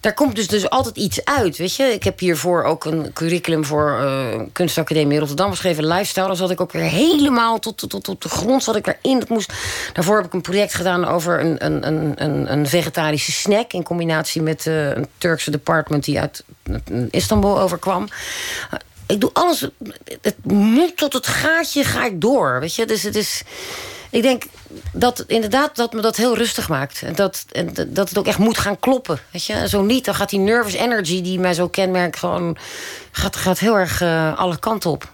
daar 0.00 0.14
komt 0.14 0.36
dus, 0.36 0.48
dus 0.48 0.70
altijd 0.70 0.96
iets 0.96 1.24
uit, 1.24 1.56
weet 1.56 1.74
je. 1.74 1.84
Ik 1.84 2.04
heb 2.04 2.18
hiervoor 2.18 2.62
ook 2.62 2.84
een 2.84 3.12
curriculum 3.12 3.64
voor 3.64 3.98
eh, 4.00 4.40
Kunstacademie 4.52 5.18
Rotterdam 5.18 5.50
geschreven, 5.50 5.86
lifestyle. 5.86 6.26
Daar 6.26 6.36
zat 6.36 6.50
ik 6.50 6.60
ook 6.60 6.72
weer 6.72 6.82
helemaal 6.82 7.58
tot, 7.58 7.76
tot, 7.78 7.90
tot 7.90 8.08
op 8.08 8.22
de 8.22 8.28
grond 8.28 8.62
zat 8.62 8.76
ik. 8.76 8.96
Dat 9.02 9.28
moest, 9.28 9.52
daarvoor 9.92 10.16
heb 10.16 10.26
ik 10.26 10.32
een 10.32 10.40
project 10.40 10.74
gedaan 10.74 11.04
over 11.04 11.40
een, 11.40 11.64
een, 11.64 11.86
een, 11.86 12.12
een, 12.16 12.52
een 12.52 12.66
vegetarische 12.66 13.32
snack... 13.32 13.72
in 13.72 13.82
combinatie 13.82 14.42
met 14.42 14.66
eh, 14.66 14.88
een 14.88 15.08
Turkse 15.18 15.50
department 15.50 16.04
die 16.04 16.20
uit 16.20 16.44
eh, 16.62 16.74
Istanbul 17.10 17.60
overkwam. 17.60 18.08
Ik 19.06 19.20
doe 19.20 19.30
alles, 19.32 19.68
het 20.20 20.44
moet 20.44 20.96
tot 20.96 21.12
het 21.12 21.26
gaatje 21.26 21.84
ga 21.84 22.04
ik 22.04 22.20
door, 22.20 22.60
weet 22.60 22.74
je. 22.74 22.86
Dus 22.86 23.02
het 23.02 23.16
is... 23.16 23.42
Ik 24.10 24.22
denk 24.22 24.42
dat 24.92 25.24
inderdaad 25.26 25.76
dat 25.76 25.92
me 25.92 26.00
dat 26.00 26.16
heel 26.16 26.36
rustig 26.36 26.68
maakt. 26.68 27.02
En 27.02 27.14
dat, 27.14 27.44
en 27.52 27.72
dat 27.88 28.08
het 28.08 28.18
ook 28.18 28.26
echt 28.26 28.38
moet 28.38 28.58
gaan 28.58 28.78
kloppen. 28.78 29.18
Weet 29.30 29.44
je? 29.44 29.52
En 29.52 29.68
zo 29.68 29.82
niet, 29.82 30.04
dan 30.04 30.14
gaat 30.14 30.30
die 30.30 30.38
nervous 30.38 30.74
energy 30.74 31.22
die 31.22 31.38
mij 31.38 31.54
zo 31.54 31.68
kenmerkt... 31.68 32.18
gewoon 32.18 32.56
gaat, 33.10 33.36
gaat 33.36 33.58
heel 33.58 33.78
erg 33.78 34.00
eh, 34.00 34.38
alle 34.38 34.58
kanten 34.58 34.90
op. 34.90 35.12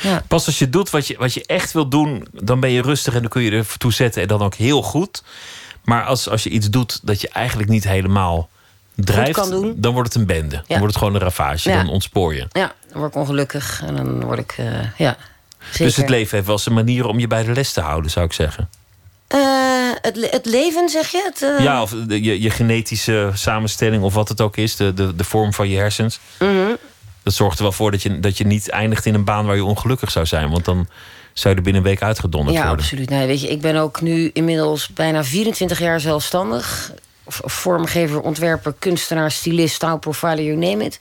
Ja. 0.00 0.22
Pas 0.28 0.46
als 0.46 0.58
je 0.58 0.70
doet 0.70 0.90
wat 0.90 1.06
je, 1.06 1.16
wat 1.18 1.34
je 1.34 1.46
echt 1.46 1.72
wil 1.72 1.88
doen, 1.88 2.26
dan 2.32 2.60
ben 2.60 2.70
je 2.70 2.82
rustig 2.82 3.14
en 3.14 3.20
dan 3.20 3.30
kun 3.30 3.42
je 3.42 3.50
er 3.50 3.76
toe 3.76 3.92
zetten 3.92 4.22
en 4.22 4.28
dan 4.28 4.42
ook 4.42 4.54
heel 4.54 4.82
goed. 4.82 5.22
Maar 5.84 6.04
als, 6.04 6.28
als 6.28 6.42
je 6.42 6.50
iets 6.50 6.70
doet 6.70 7.00
dat 7.02 7.20
je 7.20 7.28
eigenlijk 7.28 7.68
niet 7.68 7.84
helemaal 7.84 8.48
drijft, 8.94 9.50
dan 9.76 9.92
wordt 9.92 10.12
het 10.12 10.14
een 10.14 10.26
bende. 10.26 10.62
Dan 10.66 10.78
wordt 10.78 10.94
het 10.94 10.96
gewoon 10.96 11.14
een 11.14 11.20
ravage. 11.20 11.70
Ja. 11.70 11.76
Dan 11.76 11.88
ontspoor 11.88 12.34
je. 12.34 12.46
ja, 12.52 12.72
dan 12.88 12.98
word 12.98 13.14
ik 13.14 13.20
ongelukkig. 13.20 13.82
En 13.86 13.96
dan 13.96 14.24
word 14.24 14.38
ik, 14.38 14.54
eh, 14.58 14.98
ja, 14.98 15.16
zeker. 15.70 15.84
Dus 15.84 15.96
het 15.96 16.08
leven 16.08 16.34
heeft 16.36 16.46
wel 16.48 16.58
zijn 16.58 16.74
manier 16.74 17.06
om 17.06 17.18
je 17.18 17.26
bij 17.26 17.42
de 17.44 17.52
les 17.52 17.72
te 17.72 17.80
houden, 17.80 18.10
zou 18.10 18.26
ik 18.26 18.32
zeggen. 18.32 18.68
Eh, 19.26 19.40
het, 20.00 20.16
le- 20.16 20.28
het 20.30 20.46
leven, 20.46 20.88
zeg 20.88 21.08
je? 21.10 21.30
Het, 21.32 21.42
eh, 21.58 21.64
Ja, 21.64 21.82
of 21.82 21.90
de- 22.06 22.22
je, 22.22 22.40
je 22.42 22.50
genetische 22.50 23.30
samenstelling 23.34 24.02
of 24.02 24.14
wat 24.14 24.28
het 24.28 24.40
ook 24.40 24.56
is, 24.56 24.76
de, 24.76 24.94
de, 24.94 25.16
de 25.16 25.24
vorm 25.24 25.52
van 25.52 25.68
je 25.68 25.76
hersens. 25.76 26.18
mhm. 26.38 26.50
Dat 27.22 27.34
zorgt 27.34 27.56
er 27.56 27.62
wel 27.62 27.72
voor 27.72 27.90
dat 27.90 28.02
je, 28.02 28.20
dat 28.20 28.38
je 28.38 28.46
niet 28.46 28.70
eindigt 28.70 29.06
in 29.06 29.14
een 29.14 29.24
baan 29.24 29.46
waar 29.46 29.56
je 29.56 29.64
ongelukkig 29.64 30.10
zou 30.10 30.26
zijn. 30.26 30.50
Want 30.50 30.64
dan 30.64 30.88
zou 31.32 31.48
je 31.54 31.58
er 31.60 31.64
binnen 31.64 31.82
een 31.82 31.88
week 31.88 32.02
uitgedonderd 32.02 32.56
Ja, 32.56 32.62
worden. 32.66 32.80
absoluut. 32.84 33.10
Nee, 33.10 33.26
weet 33.26 33.40
je, 33.40 33.48
ik 33.50 33.60
ben 33.60 33.76
ook 33.76 34.00
nu 34.00 34.30
inmiddels 34.32 34.88
bijna 34.88 35.24
24 35.24 35.78
jaar 35.78 36.00
zelfstandig. 36.00 36.92
Vormgever, 37.26 38.20
ontwerper, 38.20 38.74
kunstenaar, 38.78 39.30
stylist, 39.30 39.74
stylprofiler, 39.74 40.42
you 40.42 40.56
name 40.56 40.84
it. 40.84 40.98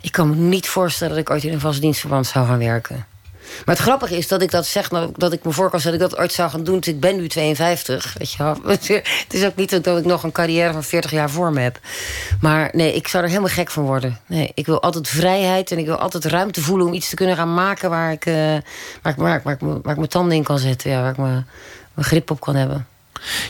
Ik 0.00 0.12
kan 0.12 0.28
me 0.30 0.34
niet 0.36 0.68
voorstellen 0.68 1.14
dat 1.14 1.22
ik 1.22 1.30
ooit 1.30 1.44
in 1.44 1.52
een 1.52 1.60
vast 1.60 1.80
dienstverband 1.80 2.26
zou 2.26 2.46
gaan 2.46 2.58
werken. 2.58 3.06
Maar 3.64 3.74
het 3.74 3.84
grappige 3.84 4.16
is 4.16 4.28
dat 4.28 4.42
ik 4.42 4.50
dat 4.50 4.66
zeg, 4.66 4.90
nou, 4.90 5.12
dat 5.16 5.32
ik 5.32 5.44
me 5.44 5.52
voor 5.52 5.70
kan 5.70 5.80
dat 5.84 5.92
ik 5.92 5.98
dat 5.98 6.18
ooit 6.18 6.32
zou 6.32 6.50
gaan 6.50 6.64
doen. 6.64 6.72
want 6.72 6.86
Ik 6.86 7.00
ben 7.00 7.16
nu 7.16 7.28
52. 7.28 8.14
Weet 8.18 8.32
je 8.32 8.42
wel. 8.42 8.56
Het 8.66 9.34
is 9.34 9.44
ook 9.44 9.56
niet 9.56 9.84
dat 9.84 9.98
ik 9.98 10.04
nog 10.04 10.22
een 10.22 10.32
carrière 10.32 10.72
van 10.72 10.84
40 10.84 11.10
jaar 11.10 11.30
voor 11.30 11.52
me 11.52 11.60
heb. 11.60 11.78
Maar 12.40 12.70
nee, 12.72 12.94
ik 12.94 13.08
zou 13.08 13.22
er 13.22 13.28
helemaal 13.28 13.50
gek 13.50 13.70
van 13.70 13.82
worden. 13.84 14.18
Nee, 14.26 14.50
ik 14.54 14.66
wil 14.66 14.82
altijd 14.82 15.08
vrijheid 15.08 15.70
en 15.70 15.78
ik 15.78 15.86
wil 15.86 15.98
altijd 15.98 16.24
ruimte 16.24 16.60
voelen 16.62 16.86
om 16.86 16.92
iets 16.92 17.08
te 17.08 17.14
kunnen 17.16 17.36
gaan 17.36 17.54
maken 17.54 17.90
waar 17.90 18.12
ik, 18.12 18.26
eh, 18.26 18.34
waar 19.02 19.12
ik, 19.12 19.16
waar 19.16 19.36
ik, 19.36 19.42
waar 19.42 19.54
ik, 19.54 19.60
me- 19.60 19.80
waar 19.82 19.92
ik 19.92 19.96
mijn 19.98 20.08
tanden 20.08 20.36
in 20.36 20.42
kan 20.44 20.58
zetten. 20.58 20.90
Ja, 20.90 21.00
waar 21.00 21.10
ik 21.10 21.16
me, 21.16 21.42
mijn 21.94 22.06
grip 22.06 22.30
op 22.30 22.40
kan 22.40 22.54
hebben. 22.54 22.86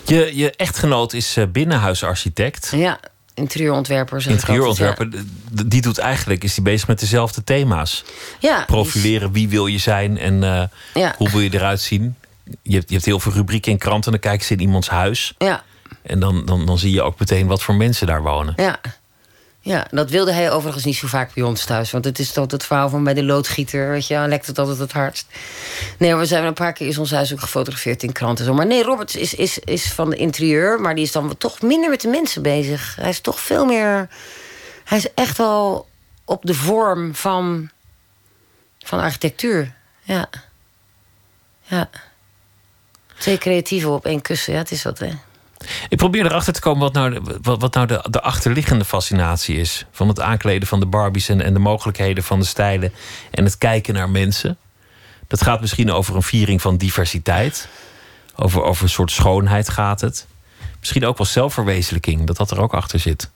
Je, 0.04 0.36
je 0.36 0.50
echtgenoot 0.50 1.12
is 1.12 1.36
eh, 1.36 1.44
binnenhuisarchitect. 1.52 2.72
Ja, 2.74 3.00
interieurontwerper. 3.40 4.28
Interieurontwerper, 4.28 5.04
altijd, 5.04 5.70
die 5.70 5.82
doet 5.82 5.98
eigenlijk, 5.98 6.44
is 6.44 6.54
die 6.54 6.64
bezig 6.64 6.88
met 6.88 7.00
dezelfde 7.00 7.44
thema's. 7.44 8.04
Ja, 8.38 8.64
Profileren, 8.66 9.32
wie 9.32 9.48
wil 9.48 9.66
je 9.66 9.78
zijn 9.78 10.18
en 10.18 10.44
eh, 10.44 10.62
Ja. 10.94 11.14
hoe 11.16 11.30
wil 11.30 11.40
je 11.40 11.54
eruit 11.54 11.80
zien. 11.80 12.14
Je 12.62 12.74
hebt, 12.74 12.88
je 12.88 12.94
hebt 12.94 13.06
heel 13.06 13.20
veel 13.20 13.32
rubrieken 13.32 13.72
in 13.72 13.78
kranten, 13.78 14.10
dan 14.10 14.20
kijken 14.20 14.46
ze 14.46 14.52
in 14.52 14.60
iemands 14.60 14.88
huis. 14.88 15.34
Ja, 15.38 15.62
En 16.02 16.20
dan, 16.20 16.44
dan, 16.46 16.66
dan 16.66 16.78
zie 16.78 16.92
je 16.92 17.02
ook 17.02 17.18
meteen 17.18 17.46
wat 17.46 17.62
voor 17.62 17.74
mensen 17.74 18.06
daar 18.06 18.22
wonen. 18.22 18.52
ja. 18.56 18.80
Ja, 19.62 19.86
dat 19.90 20.10
wilde 20.10 20.32
hij 20.32 20.50
overigens 20.50 20.84
niet 20.84 20.96
zo 20.96 21.06
vaak 21.06 21.34
bij 21.34 21.42
ons 21.42 21.64
thuis. 21.64 21.90
Want 21.90 22.04
het 22.04 22.18
is 22.18 22.32
toch 22.32 22.50
het 22.50 22.64
verhaal 22.64 22.88
van 22.88 23.04
bij 23.04 23.14
de 23.14 23.24
loodgieter. 23.24 23.90
Weet 23.90 24.06
je, 24.06 24.14
dan 24.14 24.28
lekt 24.28 24.46
het 24.46 24.58
altijd 24.58 24.78
het 24.78 24.92
hardst. 24.92 25.26
Nee, 25.98 26.14
we 26.14 26.24
zijn 26.26 26.44
een 26.44 26.54
paar 26.54 26.72
keer 26.72 26.86
is 26.86 26.98
ons 26.98 27.10
huis 27.10 27.32
ook 27.32 27.40
gefotografeerd 27.40 28.02
in 28.02 28.12
kranten. 28.12 28.44
Zo. 28.44 28.54
Maar 28.54 28.66
nee, 28.66 28.82
Robert 28.82 29.16
is, 29.16 29.34
is, 29.34 29.58
is 29.58 29.92
van 29.92 30.10
de 30.10 30.16
interieur. 30.16 30.80
Maar 30.80 30.94
die 30.94 31.04
is 31.04 31.12
dan 31.12 31.36
toch 31.38 31.62
minder 31.62 31.90
met 31.90 32.00
de 32.00 32.08
mensen 32.08 32.42
bezig. 32.42 32.96
Hij 32.96 33.08
is 33.08 33.20
toch 33.20 33.40
veel 33.40 33.64
meer... 33.64 34.08
Hij 34.84 34.98
is 34.98 35.14
echt 35.14 35.36
wel 35.36 35.88
op 36.24 36.42
de 36.44 36.54
vorm 36.54 37.14
van, 37.14 37.70
van 38.78 39.00
architectuur. 39.00 39.74
Ja. 40.02 40.28
Ja. 41.62 41.90
Twee 43.18 43.38
creatieven 43.38 43.90
op 43.90 44.06
één 44.06 44.22
kussen. 44.22 44.52
Ja, 44.52 44.58
het 44.58 44.70
is 44.70 44.82
wat, 44.82 44.98
hè. 44.98 45.10
Ik 45.88 45.96
probeer 45.96 46.24
erachter 46.24 46.52
te 46.52 46.60
komen 46.60 46.80
wat 46.80 46.92
nou, 46.92 47.10
de, 47.10 47.38
wat, 47.42 47.60
wat 47.60 47.74
nou 47.74 47.86
de, 47.86 48.04
de 48.10 48.20
achterliggende 48.20 48.84
fascinatie 48.84 49.56
is. 49.56 49.86
Van 49.90 50.08
het 50.08 50.20
aankleden 50.20 50.68
van 50.68 50.80
de 50.80 50.86
Barbies 50.86 51.28
en, 51.28 51.40
en 51.40 51.52
de 51.52 51.58
mogelijkheden 51.58 52.24
van 52.24 52.38
de 52.38 52.44
stijlen. 52.46 52.92
En 53.30 53.44
het 53.44 53.58
kijken 53.58 53.94
naar 53.94 54.10
mensen. 54.10 54.58
Dat 55.26 55.42
gaat 55.42 55.60
misschien 55.60 55.92
over 55.92 56.16
een 56.16 56.22
viering 56.22 56.62
van 56.62 56.76
diversiteit. 56.76 57.68
Over, 58.36 58.62
over 58.62 58.82
een 58.82 58.88
soort 58.90 59.10
schoonheid 59.10 59.68
gaat 59.68 60.00
het. 60.00 60.26
Misschien 60.78 61.06
ook 61.06 61.18
wel 61.18 61.26
zelfverwezenlijking, 61.26 62.26
dat 62.26 62.36
dat 62.36 62.50
er 62.50 62.60
ook 62.60 62.74
achter 62.74 62.98
zit. 62.98 63.30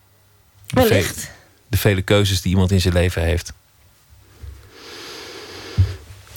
De, 0.66 0.80
ve- 0.82 0.88
Wellicht. 0.88 1.30
de 1.68 1.76
vele 1.76 2.02
keuzes 2.02 2.40
die 2.42 2.50
iemand 2.52 2.70
in 2.70 2.80
zijn 2.80 2.94
leven 2.94 3.22
heeft. 3.22 3.52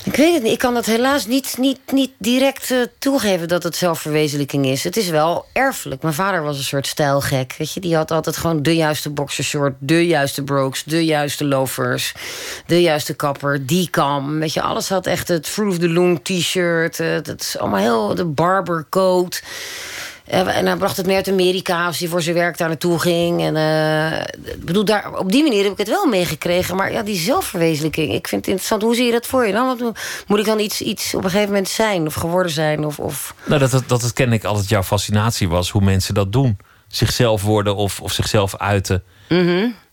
Ik 0.08 0.16
weet 0.16 0.34
het 0.34 0.42
niet. 0.42 0.52
Ik 0.52 0.58
kan 0.58 0.74
dat 0.74 0.86
helaas 0.86 1.26
niet, 1.26 1.54
niet, 1.58 1.80
niet 1.92 2.10
direct 2.18 2.70
eh, 2.70 2.78
toegeven 2.98 3.48
dat 3.48 3.62
het 3.62 3.76
zelfverwezenlijking 3.76 4.66
is. 4.66 4.84
Het 4.84 4.96
is 4.96 5.08
wel 5.08 5.44
erfelijk. 5.52 6.02
Mijn 6.02 6.14
vader 6.14 6.42
was 6.42 6.58
een 6.58 6.64
soort 6.64 6.86
stijlgek. 6.86 7.54
Weet 7.58 7.72
je? 7.72 7.80
Die 7.80 7.96
had 7.96 8.10
altijd 8.10 8.36
gewoon 8.36 8.62
de 8.62 8.76
juiste 8.76 9.10
boxershort, 9.10 9.74
de 9.78 10.06
juiste 10.06 10.42
brogues, 10.42 10.84
de 10.84 11.04
juiste 11.04 11.44
loafers, 11.44 12.14
de 12.66 12.80
juiste 12.80 13.14
kapper, 13.14 13.66
die 13.66 13.90
kam. 13.90 14.38
Weet 14.38 14.52
je, 14.52 14.62
alles 14.62 14.88
had 14.88 15.06
echt 15.06 15.28
het 15.28 15.48
Fruit 15.48 15.70
of 15.70 15.78
the 15.78 15.88
Loom 15.88 16.22
t-shirt. 16.22 17.00
eh, 17.00 17.08
dat 17.22 17.40
is 17.40 17.58
allemaal 17.58 17.80
heel 17.80 18.14
de 18.14 18.24
barbercoat. 18.24 19.42
Eh, 20.28 20.56
en 20.56 20.66
hij 20.66 20.76
bracht 20.76 20.96
het 20.96 21.06
meer 21.06 21.16
uit 21.16 21.28
Amerika, 21.28 21.86
als 21.86 21.98
hij 21.98 22.08
voor 22.08 22.22
zijn 22.22 22.34
werk 22.34 22.56
daar 22.58 22.68
naartoe 22.68 22.98
ging. 22.98 23.40
En, 23.42 23.56
eh, 23.56 24.24
bedoel, 24.58 24.84
daar, 24.84 25.14
op 25.14 25.32
die 25.32 25.42
manier 25.42 25.62
heb 25.62 25.72
ik 25.72 25.78
het 25.78 25.88
wel 25.88 26.06
meegekregen. 26.06 26.76
Maar 26.76 26.92
ja, 26.92 27.02
die 27.02 27.16
zelfverwezenlijking, 27.16 28.12
ik 28.12 28.28
vind 28.28 28.40
het 28.40 28.50
interessant. 28.50 28.82
Hoe 28.82 28.94
zie 28.94 29.04
je 29.04 29.12
dat 29.12 29.26
voor 29.26 29.46
je 29.46 29.52
dan? 29.52 29.66
Wat, 29.66 29.92
moet 30.26 30.38
ik 30.38 30.44
dan 30.44 30.58
iets, 30.58 30.80
iets 30.80 31.14
op 31.14 31.24
een 31.24 31.30
gegeven 31.30 31.52
moment 31.52 31.68
zijn 31.68 32.06
of 32.06 32.14
geworden 32.14 32.52
zijn? 32.52 32.84
Of, 32.84 32.98
of... 32.98 33.34
Nou, 33.44 33.60
dat, 33.60 33.70
dat, 33.70 33.82
dat 33.86 34.02
het 34.02 34.12
ken 34.12 34.32
ik 34.32 34.44
altijd 34.44 34.68
jouw 34.68 34.82
fascinatie 34.82 35.48
was, 35.48 35.70
hoe 35.70 35.82
mensen 35.82 36.14
dat 36.14 36.32
doen. 36.32 36.58
Zichzelf 36.88 37.42
worden 37.42 37.76
of, 37.76 38.00
of 38.00 38.12
zichzelf 38.12 38.56
uiten. 38.56 39.02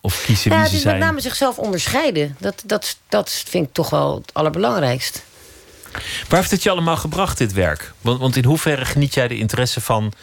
Of 0.01 0.23
kiezen 0.25 0.51
Ja, 0.51 0.55
wie 0.55 0.63
het 0.63 0.69
ze 0.69 0.77
is 0.77 0.83
met 0.83 0.93
zijn. 0.93 0.99
name 0.99 1.19
zichzelf 1.19 1.57
onderscheiden. 1.57 2.35
Dat, 2.39 2.63
dat, 2.65 2.97
dat 3.09 3.43
vind 3.47 3.67
ik 3.67 3.73
toch 3.73 3.89
wel 3.89 4.15
het 4.15 4.33
allerbelangrijkst. 4.33 5.23
Waar 6.27 6.39
heeft 6.39 6.51
het 6.51 6.63
je 6.63 6.69
allemaal 6.69 6.97
gebracht, 6.97 7.37
dit 7.37 7.53
werk? 7.53 7.93
Want, 8.01 8.19
want 8.19 8.35
in 8.35 8.45
hoeverre 8.45 8.85
geniet 8.85 9.13
jij 9.13 9.27
de 9.27 9.37
interesse 9.37 9.81
van 9.81 10.13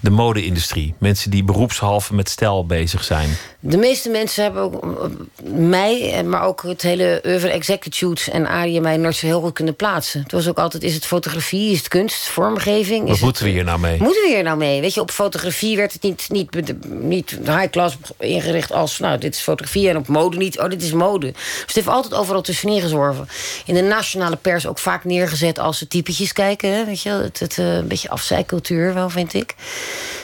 de 0.00 0.10
mode-industrie? 0.10 0.94
Mensen 0.98 1.30
die 1.30 1.44
beroepshalve 1.44 2.14
met 2.14 2.28
stijl 2.28 2.66
bezig 2.66 3.04
zijn. 3.04 3.36
De 3.60 3.76
meeste 3.76 4.08
mensen 4.08 4.42
hebben 4.42 4.62
ook 4.62 5.16
mij, 5.44 6.24
maar 6.24 6.42
ook 6.42 6.62
het 6.62 6.82
hele 6.82 7.22
oeuvre 7.26 7.50
executives 7.50 8.28
en 8.28 8.46
Arie 8.46 8.76
en 8.76 8.82
mij 8.82 8.96
nooit 8.96 9.16
zo 9.16 9.26
heel 9.26 9.40
goed 9.40 9.52
kunnen 9.52 9.76
plaatsen. 9.76 10.22
Het 10.22 10.32
was 10.32 10.48
ook 10.48 10.58
altijd, 10.58 10.82
is 10.82 10.94
het 10.94 11.06
fotografie, 11.06 11.70
is 11.72 11.78
het 11.78 11.88
kunst, 11.88 12.28
vormgeving? 12.28 13.08
Wat 13.08 13.20
moeten 13.20 13.44
we 13.44 13.50
hier 13.50 13.64
nou 13.64 13.78
mee? 13.78 13.98
Moeten 14.02 14.22
we 14.22 14.28
hier 14.28 14.42
nou 14.42 14.56
mee? 14.56 14.80
Weet 14.80 14.94
je, 14.94 15.00
op 15.00 15.10
fotografie 15.10 15.76
werd 15.76 15.92
het 15.92 16.02
niet, 16.02 16.26
niet, 16.28 16.74
niet 16.88 17.38
high 17.44 17.70
class 17.70 17.96
ingericht 18.18 18.72
als... 18.72 18.98
nou, 18.98 19.18
dit 19.18 19.34
is 19.34 19.40
fotografie 19.40 19.88
en 19.88 19.96
op 19.96 20.08
mode 20.08 20.36
niet. 20.36 20.58
Oh, 20.58 20.68
dit 20.68 20.82
is 20.82 20.92
mode. 20.92 21.32
Dus 21.32 21.62
het 21.66 21.74
heeft 21.74 21.88
altijd 21.88 22.14
overal 22.14 22.42
tussenin 22.42 22.80
gezworven. 22.80 23.28
In 23.64 23.74
de 23.74 23.82
nationale 23.82 24.36
pers 24.36 24.66
ook 24.66 24.78
vaak 24.78 25.04
neergezet 25.04 25.58
als 25.58 25.78
ze 25.78 25.88
typetjes 25.88 26.32
kijken. 26.32 26.74
Hè? 26.74 26.84
Weet 26.84 27.02
je, 27.02 27.10
het, 27.10 27.38
het, 27.38 27.58
eh, 27.58 27.74
een 27.74 27.88
beetje 27.88 28.10
afzijcultuur 28.10 28.94
wel, 28.94 29.10
vind 29.10 29.34
ik. 29.34 29.54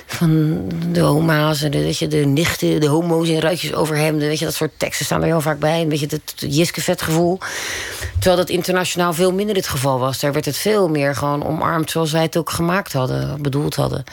Van 0.06 0.62
de 0.92 1.02
oma's 1.02 1.62
en 1.62 1.70
de, 1.70 1.78
weet 1.78 1.98
je, 1.98 2.08
de 2.08 2.16
nichten, 2.16 2.80
de 2.80 2.86
homo's 2.86 3.28
in 3.28 3.38
ruitjes 3.38 3.74
overhemden. 3.74 4.28
Weet 4.28 4.38
je, 4.38 4.44
dat 4.44 4.54
soort 4.54 4.72
teksten 4.76 5.04
staan 5.04 5.20
er 5.20 5.26
heel 5.26 5.40
vaak 5.40 5.58
bij. 5.58 5.80
Een 5.80 5.88
beetje 5.88 6.06
het, 6.06 6.34
Jiske-vet 6.36 7.02
gevoel. 7.02 7.38
Terwijl 8.12 8.36
dat 8.36 8.48
internationaal 8.48 9.12
veel 9.12 9.32
minder 9.32 9.56
het 9.56 9.68
geval 9.68 9.98
was. 9.98 10.20
Daar 10.20 10.32
werd 10.32 10.44
het 10.44 10.56
veel 10.56 10.88
meer 10.88 11.14
gewoon 11.14 11.46
omarmd 11.46 11.90
zoals 11.90 12.12
wij 12.12 12.22
het 12.22 12.36
ook 12.36 12.50
gemaakt 12.50 12.92
hadden, 12.92 13.42
bedoeld 13.42 13.74
hadden. 13.74 14.04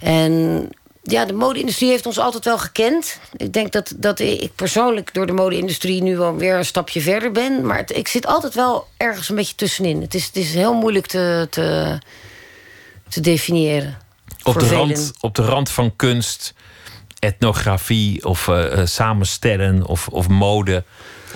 En 0.00 0.68
ja, 1.02 1.24
de 1.24 1.32
mode-industrie 1.32 1.90
heeft 1.90 2.06
ons 2.06 2.18
altijd 2.18 2.44
wel 2.44 2.58
gekend. 2.58 3.18
Ik 3.36 3.52
denk 3.52 3.72
dat, 3.72 3.92
dat 3.96 4.18
ik 4.18 4.54
persoonlijk 4.54 5.14
door 5.14 5.26
de 5.26 5.32
mode-industrie 5.32 6.02
nu 6.02 6.16
wel 6.16 6.36
weer 6.36 6.56
een 6.56 6.64
stapje 6.64 7.00
verder 7.00 7.32
ben. 7.32 7.66
Maar 7.66 7.84
ik 7.86 8.08
zit 8.08 8.26
altijd 8.26 8.54
wel 8.54 8.86
ergens 8.96 9.28
een 9.28 9.36
beetje 9.36 9.54
tussenin. 9.54 10.00
Het 10.00 10.14
is, 10.14 10.26
het 10.26 10.36
is 10.36 10.54
heel 10.54 10.74
moeilijk 10.74 11.06
te, 11.06 11.46
te, 11.50 11.98
te 13.08 13.20
definiëren. 13.20 14.03
Op 14.44 14.58
de, 14.58 14.68
rand, 14.68 15.12
op 15.20 15.34
de 15.34 15.42
rand 15.42 15.70
van 15.70 15.96
kunst, 15.96 16.54
etnografie 17.18 18.24
of 18.24 18.48
eh, 18.48 18.72
eh, 18.72 18.86
samenstellen 18.86 19.86
of, 19.86 20.08
of 20.08 20.28
mode 20.28 20.84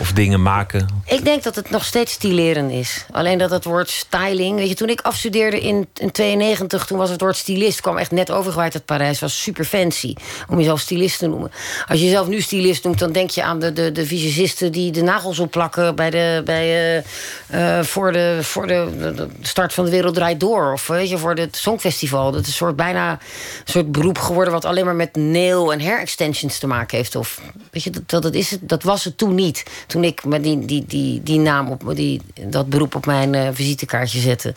of 0.01 0.13
dingen 0.13 0.43
maken. 0.43 0.87
Ik 1.07 1.25
denk 1.25 1.43
dat 1.43 1.55
het 1.55 1.71
nog 1.71 1.85
steeds 1.85 2.13
stileren 2.13 2.71
is. 2.71 3.05
Alleen 3.11 3.39
dat 3.39 3.51
het 3.51 3.65
woord 3.65 3.91
styling... 3.91 4.59
Weet 4.59 4.69
je, 4.69 4.75
toen 4.75 4.89
ik 4.89 5.01
afstudeerde 5.01 5.61
in, 5.61 5.89
in 5.95 6.11
92, 6.11 6.87
toen 6.87 6.99
was 6.99 7.11
het 7.11 7.21
woord 7.21 7.37
stylist... 7.37 7.81
kwam 7.81 7.97
echt 7.97 8.11
net 8.11 8.31
overgewaaid 8.31 8.75
uit 8.75 8.85
Parijs. 8.85 9.21
was 9.21 9.43
super 9.43 9.65
fancy 9.65 10.15
om 10.49 10.59
jezelf 10.59 10.81
stylist 10.81 11.19
te 11.19 11.27
noemen. 11.27 11.51
Als 11.87 11.99
je 11.99 12.05
jezelf 12.05 12.29
nu 12.29 12.41
stylist 12.41 12.85
noemt, 12.85 12.99
dan 12.99 13.13
denk 13.13 13.31
je 13.31 13.43
aan 13.43 13.61
de, 13.61 13.73
de, 13.73 13.93
de 13.93 14.07
visagisten... 14.07 14.73
die 14.73 14.91
de 14.91 15.03
nagels 15.03 15.39
opplakken 15.39 15.95
bij 15.95 16.11
de, 16.11 16.43
bij, 16.45 16.69
eh, 16.69 17.79
eh, 17.79 17.85
voor, 17.85 18.13
de, 18.13 18.39
voor 18.43 18.67
de, 18.67 19.27
start 19.41 19.73
van 19.75 19.85
De 19.85 19.91
Wereld 19.91 20.15
Draait 20.15 20.41
Door. 20.41 20.73
Of 20.73 20.87
weet 20.87 21.09
je, 21.09 21.19
voor 21.19 21.35
het 21.35 21.57
Songfestival. 21.57 22.33
Dat 22.33 22.41
is 22.41 22.47
een 22.47 22.53
soort, 22.53 22.77
bijna 22.77 23.11
een 23.11 23.19
soort 23.65 23.93
beroep 23.93 24.19
geworden... 24.19 24.53
wat 24.53 24.65
alleen 24.65 24.85
maar 24.85 24.95
met 24.95 25.17
nail- 25.17 25.73
en 25.73 25.81
hair 25.81 26.01
extensions 26.01 26.59
te 26.59 26.67
maken 26.67 26.97
heeft. 26.97 27.17
Of, 27.17 27.41
weet 27.71 27.83
je, 27.83 27.91
dat, 28.07 28.23
dat 28.23 28.35
is 28.35 28.51
het, 28.51 28.69
dat 28.69 28.83
was 28.83 29.05
het 29.05 29.19
toen 29.19 29.35
niet. 29.35 29.65
Toen 29.89 30.05
ik 30.05 30.23
die, 30.43 30.65
die, 30.65 30.85
die, 30.87 31.23
die 31.23 31.39
naam, 31.39 31.69
op, 31.69 31.93
die, 31.95 32.21
dat 32.47 32.69
beroep 32.69 32.95
op 32.95 33.07
mijn 33.07 33.35
eh, 33.35 33.49
visitekaartje 33.53 34.21
zette. 34.21 34.53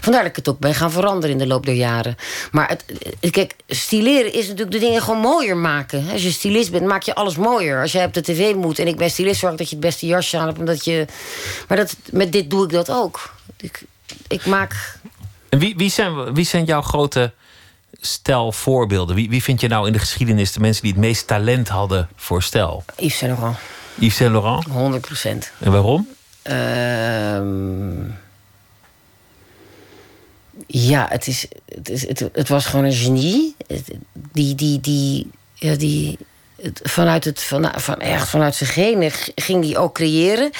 Vandaar 0.00 0.20
dat 0.20 0.30
ik 0.30 0.36
het 0.36 0.48
ook 0.48 0.58
ben 0.58 0.74
gaan 0.74 0.90
veranderen 0.90 1.30
in 1.30 1.38
de 1.38 1.46
loop 1.46 1.66
der 1.66 1.74
jaren. 1.74 2.16
Maar 2.50 2.68
het, 2.68 2.84
eh, 3.20 3.30
kijk, 3.30 3.56
stileren 3.68 4.32
is 4.32 4.42
natuurlijk 4.42 4.70
de 4.70 4.78
dingen 4.78 5.02
gewoon 5.02 5.20
mooier 5.20 5.56
maken. 5.56 6.04
Als 6.12 6.22
je 6.22 6.30
stylist 6.30 6.70
bent, 6.70 6.86
maak 6.86 7.02
je 7.02 7.14
alles 7.14 7.36
mooier. 7.36 7.80
Als 7.80 7.92
jij 7.92 8.04
op 8.04 8.14
de 8.14 8.22
tv 8.22 8.54
moet 8.54 8.78
en 8.78 8.86
ik 8.86 8.96
ben 8.96 9.10
stylist, 9.10 9.40
zorg 9.40 9.54
dat 9.54 9.68
je 9.68 9.76
het 9.76 9.84
beste 9.84 10.06
jasje 10.06 10.38
aan 10.38 10.46
hebt. 10.46 10.58
Omdat 10.58 10.84
je, 10.84 11.06
maar 11.68 11.76
dat, 11.76 11.96
met 12.10 12.32
dit 12.32 12.50
doe 12.50 12.64
ik 12.64 12.70
dat 12.70 12.90
ook. 12.90 13.34
Ik, 13.56 13.82
ik 14.28 14.46
maak 14.46 14.98
En 15.48 15.58
wie, 15.58 15.76
wie, 15.76 15.90
zijn, 15.90 16.34
wie 16.34 16.44
zijn 16.44 16.64
jouw 16.64 16.82
grote 16.82 17.32
stijlvoorbeelden? 18.00 19.16
Wie, 19.16 19.30
wie 19.30 19.42
vind 19.42 19.60
je 19.60 19.68
nou 19.68 19.86
in 19.86 19.92
de 19.92 19.98
geschiedenis 19.98 20.52
de 20.52 20.60
mensen 20.60 20.82
die 20.82 20.92
het 20.92 21.00
meest 21.00 21.26
talent 21.26 21.68
hadden 21.68 22.08
voor 22.16 22.42
stijl? 22.42 22.84
Yves 22.96 23.18
Saint 23.18 23.38
Laurent, 23.38 23.58
Yves 23.94 24.16
Saint 24.16 24.32
Laurent. 24.32 24.64
100 24.64 25.00
procent. 25.00 25.52
En 25.58 25.72
waarom? 25.72 26.08
Ehm, 26.42 28.04
ja, 30.66 31.06
het, 31.08 31.26
is, 31.26 31.46
het, 31.64 31.88
is, 31.88 32.08
het, 32.08 32.28
het 32.32 32.48
was 32.48 32.66
gewoon 32.66 32.84
een 32.84 32.92
genie. 32.92 33.56
Die, 34.32 34.54
die, 34.54 34.80
die, 34.80 35.30
ja, 35.54 35.74
die, 35.74 36.18
vanuit, 36.82 37.24
het, 37.24 37.42
van, 37.42 37.70
van, 37.76 37.96
echt 37.96 38.28
vanuit 38.28 38.54
zijn 38.54 38.70
genen 38.70 39.10
ging 39.34 39.64
hij 39.64 39.76
ook 39.76 39.94
creëren. 39.94 40.50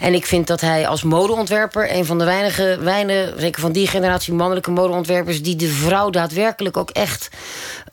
En 0.00 0.14
ik 0.14 0.26
vind 0.26 0.46
dat 0.46 0.60
hij 0.60 0.88
als 0.88 1.02
modeontwerper... 1.02 1.94
een 1.94 2.04
van 2.04 2.18
de 2.18 2.24
weinige, 2.24 2.78
weinige, 2.80 3.34
zeker 3.36 3.60
van 3.60 3.72
die 3.72 3.86
generatie 3.86 4.32
mannelijke 4.32 4.70
modeontwerpers... 4.70 5.42
die 5.42 5.56
de 5.56 5.68
vrouw 5.68 6.10
daadwerkelijk 6.10 6.76
ook 6.76 6.90
echt 6.90 7.28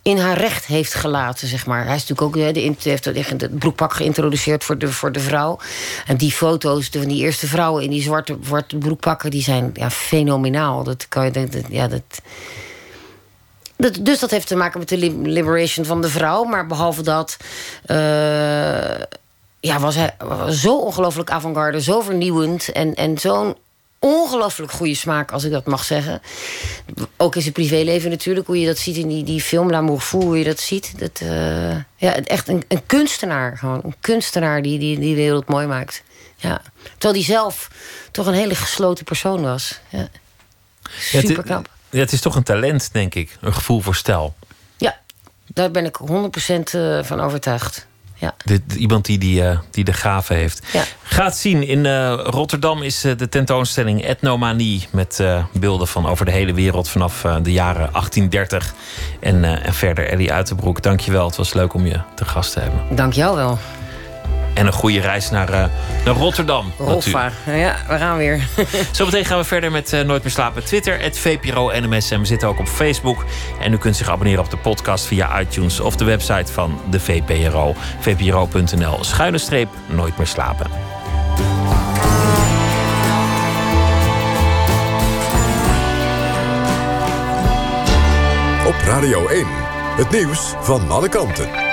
in 0.02 0.18
haar 0.18 0.38
recht 0.38 0.66
heeft 0.66 0.94
gelaten, 0.94 1.48
zeg 1.48 1.66
maar. 1.66 1.86
Hij 1.86 1.96
is 1.96 2.08
natuurlijk 2.08 2.38
ook 2.48 2.54
de, 2.54 2.76
heeft 2.84 3.06
het 3.06 3.60
broekpak 3.60 3.94
geïntroduceerd 3.94 4.64
voor 4.64 4.78
de, 4.78 4.92
voor 4.92 5.12
de 5.12 5.20
vrouw. 5.20 5.60
En 6.06 6.18
die 6.18 6.32
foto's 6.32 6.90
van 6.92 7.08
die 7.08 7.24
eerste 7.24 7.48
vrouwen 7.48 7.84
in 7.84 7.90
die 7.90 8.02
zwarte, 8.02 8.38
zwarte 8.44 8.78
broekpakken... 8.78 9.32
die 9.32 9.42
zijn 9.42 9.70
ja, 9.74 9.90
fenomenaal. 9.90 10.84
Dat 10.84 11.08
kan 11.08 11.26
je, 11.26 11.32
dat, 11.32 11.62
ja, 11.70 11.88
dat, 11.88 12.22
dus 14.02 14.20
dat 14.20 14.32
heeft 14.32 14.48
te 14.48 14.56
maken 14.56 14.80
met 14.80 14.90
de 14.90 14.98
li- 14.98 15.22
liberation 15.22 15.86
van 15.86 16.02
de 16.02 16.10
vrouw. 16.10 16.44
Maar 16.44 16.68
behalve 16.68 17.02
dat... 17.02 17.38
eh, 17.86 17.96
ja, 19.60 19.80
was 19.80 19.96
hij 19.96 20.16
zo 20.50 20.78
ongelooflijk 20.78 21.30
avant-garde, 21.30 21.82
zo 21.82 22.02
vernieuwend... 22.02 22.72
en, 22.72 22.94
en 22.94 23.18
zo'n 23.18 23.56
ongelooflijk 24.00 24.72
goede 24.72 24.96
smaak, 24.96 25.32
als 25.32 25.44
ik 25.44 25.52
dat 25.52 25.66
mag 25.66 25.84
zeggen. 25.84 26.22
Ook 27.18 27.36
in 27.36 27.42
zijn 27.42 27.54
privéleven 27.54 28.10
natuurlijk, 28.10 28.48
hoe 28.48 28.60
je 28.60 28.66
dat 28.66 28.78
ziet 28.78 28.96
in 28.96 29.08
die, 29.08 29.24
die 29.24 29.42
film 29.42 29.70
L'amour 29.70 30.00
fou, 30.00 30.24
hoe 30.24 30.38
je 30.38 30.44
dat 30.44 30.60
ziet. 30.60 31.00
Dat, 31.00 31.20
eh, 31.22 31.76
ja, 31.96 32.16
echt 32.24 32.48
een, 32.48 32.64
een 32.68 32.86
kunstenaar, 32.86 33.58
gewoon. 33.58 33.82
Een 33.84 33.96
kunstenaar 34.00 34.62
die, 34.62 34.80
die 34.80 35.00
die 35.00 35.16
wereld 35.16 35.48
mooi 35.48 35.68
maakt. 35.68 36.04
Ja. 36.36 36.62
Terwijl 36.98 37.14
hij 37.14 37.24
zelf 37.24 37.70
toch 38.12 38.26
een 38.26 38.34
hele 38.34 38.56
gesloten 38.56 39.06
persoon 39.06 39.42
was. 39.42 39.80
Ja. 39.90 40.08
Super 41.00 41.44
knap. 41.44 41.66
Ja, 41.66 41.75
het 42.00 42.12
is 42.12 42.22
toch 42.22 42.36
een 42.36 42.44
talent, 42.44 42.90
denk 42.94 43.16
ik. 43.16 43.38
Een 43.42 43.54
gevoel 43.54 43.80
voor 43.80 43.96
stijl. 43.96 44.36
Ja, 44.78 44.98
daar 45.48 45.72
ben 45.72 45.86
ik 45.86 45.98
100% 45.98 46.74
eh, 46.74 47.04
van 47.04 47.22
overtuigd. 47.22 47.88
Ja. 48.18 48.36
Iemand 48.78 49.06
die, 49.06 49.18
die, 49.18 49.44
eh, 49.44 49.60
die 49.72 49.84
de 49.84 49.94
gave 49.94 50.34
heeft. 50.34 50.62
Ja. 50.74 50.84
Ga 51.04 51.26
het 51.26 51.36
zien. 51.36 51.68
In 51.68 51.86
eh, 51.86 52.20
Rotterdam 52.24 52.82
is 52.82 53.02
de 53.02 53.30
tentoonstelling 53.30 54.04
Etnomanie. 54.04 54.88
Met 54.92 55.24
beelden 55.54 55.88
van 55.88 56.08
over 56.08 56.26
de 56.26 56.32
hele 56.32 56.54
wereld 56.54 56.90
vanaf 56.90 57.22
de 57.22 57.52
jaren 57.52 57.90
1830. 57.92 58.74
En, 59.20 59.64
en 59.64 59.74
verder 59.74 60.10
Ellie 60.10 60.32
Uiterbroek. 60.32 60.82
Dankjewel. 60.82 61.26
Het 61.26 61.36
was 61.36 61.54
leuk 61.54 61.74
om 61.74 61.86
je 61.86 62.00
te 62.16 62.26
gast 62.26 62.54
te 62.54 62.60
hebben. 62.60 62.96
Dank 62.96 63.14
jou 63.14 63.36
wel. 63.36 63.60
En 64.56 64.66
een 64.66 64.74
goede 64.74 65.00
reis 65.00 65.30
naar, 65.30 65.50
eh, 65.50 65.66
naar 66.06 66.16
Rotterdam. 66.16 66.72
Rolfa. 66.78 67.32
Ja, 67.46 67.76
we 67.88 67.98
gaan 67.98 68.18
weer. 68.18 68.48
Zometeen 68.92 69.26
gaan 69.26 69.38
we 69.38 69.44
verder 69.44 69.72
met 69.72 69.94
eh, 69.94 70.02
Nooit 70.02 70.24
meer 70.24 70.32
slapen. 70.32 70.66
Twitter, 70.66 71.02
het 71.02 71.20
VPRO 71.20 71.72
NMS. 71.80 72.12
En 72.12 72.20
we 72.20 72.26
zitten 72.26 72.48
ook 72.48 72.60
op 72.60 72.68
Facebook. 72.68 73.26
En 73.60 73.74
u 73.74 73.78
kunt 73.78 73.96
zich 73.96 74.10
abonneren 74.10 74.44
op 74.44 74.50
de 74.50 74.58
podcast 74.58 75.06
via 75.06 75.40
iTunes 75.40 75.80
of 75.80 75.96
de 75.96 76.06
website 76.06 76.54
van 76.54 76.80
de 76.90 77.00
VPRO. 77.00 77.76
VPRO.nl 78.00 79.04
schuine 79.04 79.38
streep 79.38 79.70
Nooit 79.86 80.18
meer 80.18 80.28
slapen. 80.28 80.66
Op 88.68 88.76
Radio 88.86 89.28
1. 89.28 89.46
Het 89.96 90.12
nieuws 90.12 90.54
van 90.62 90.92
alle 90.92 91.10
kanten. 91.10 91.65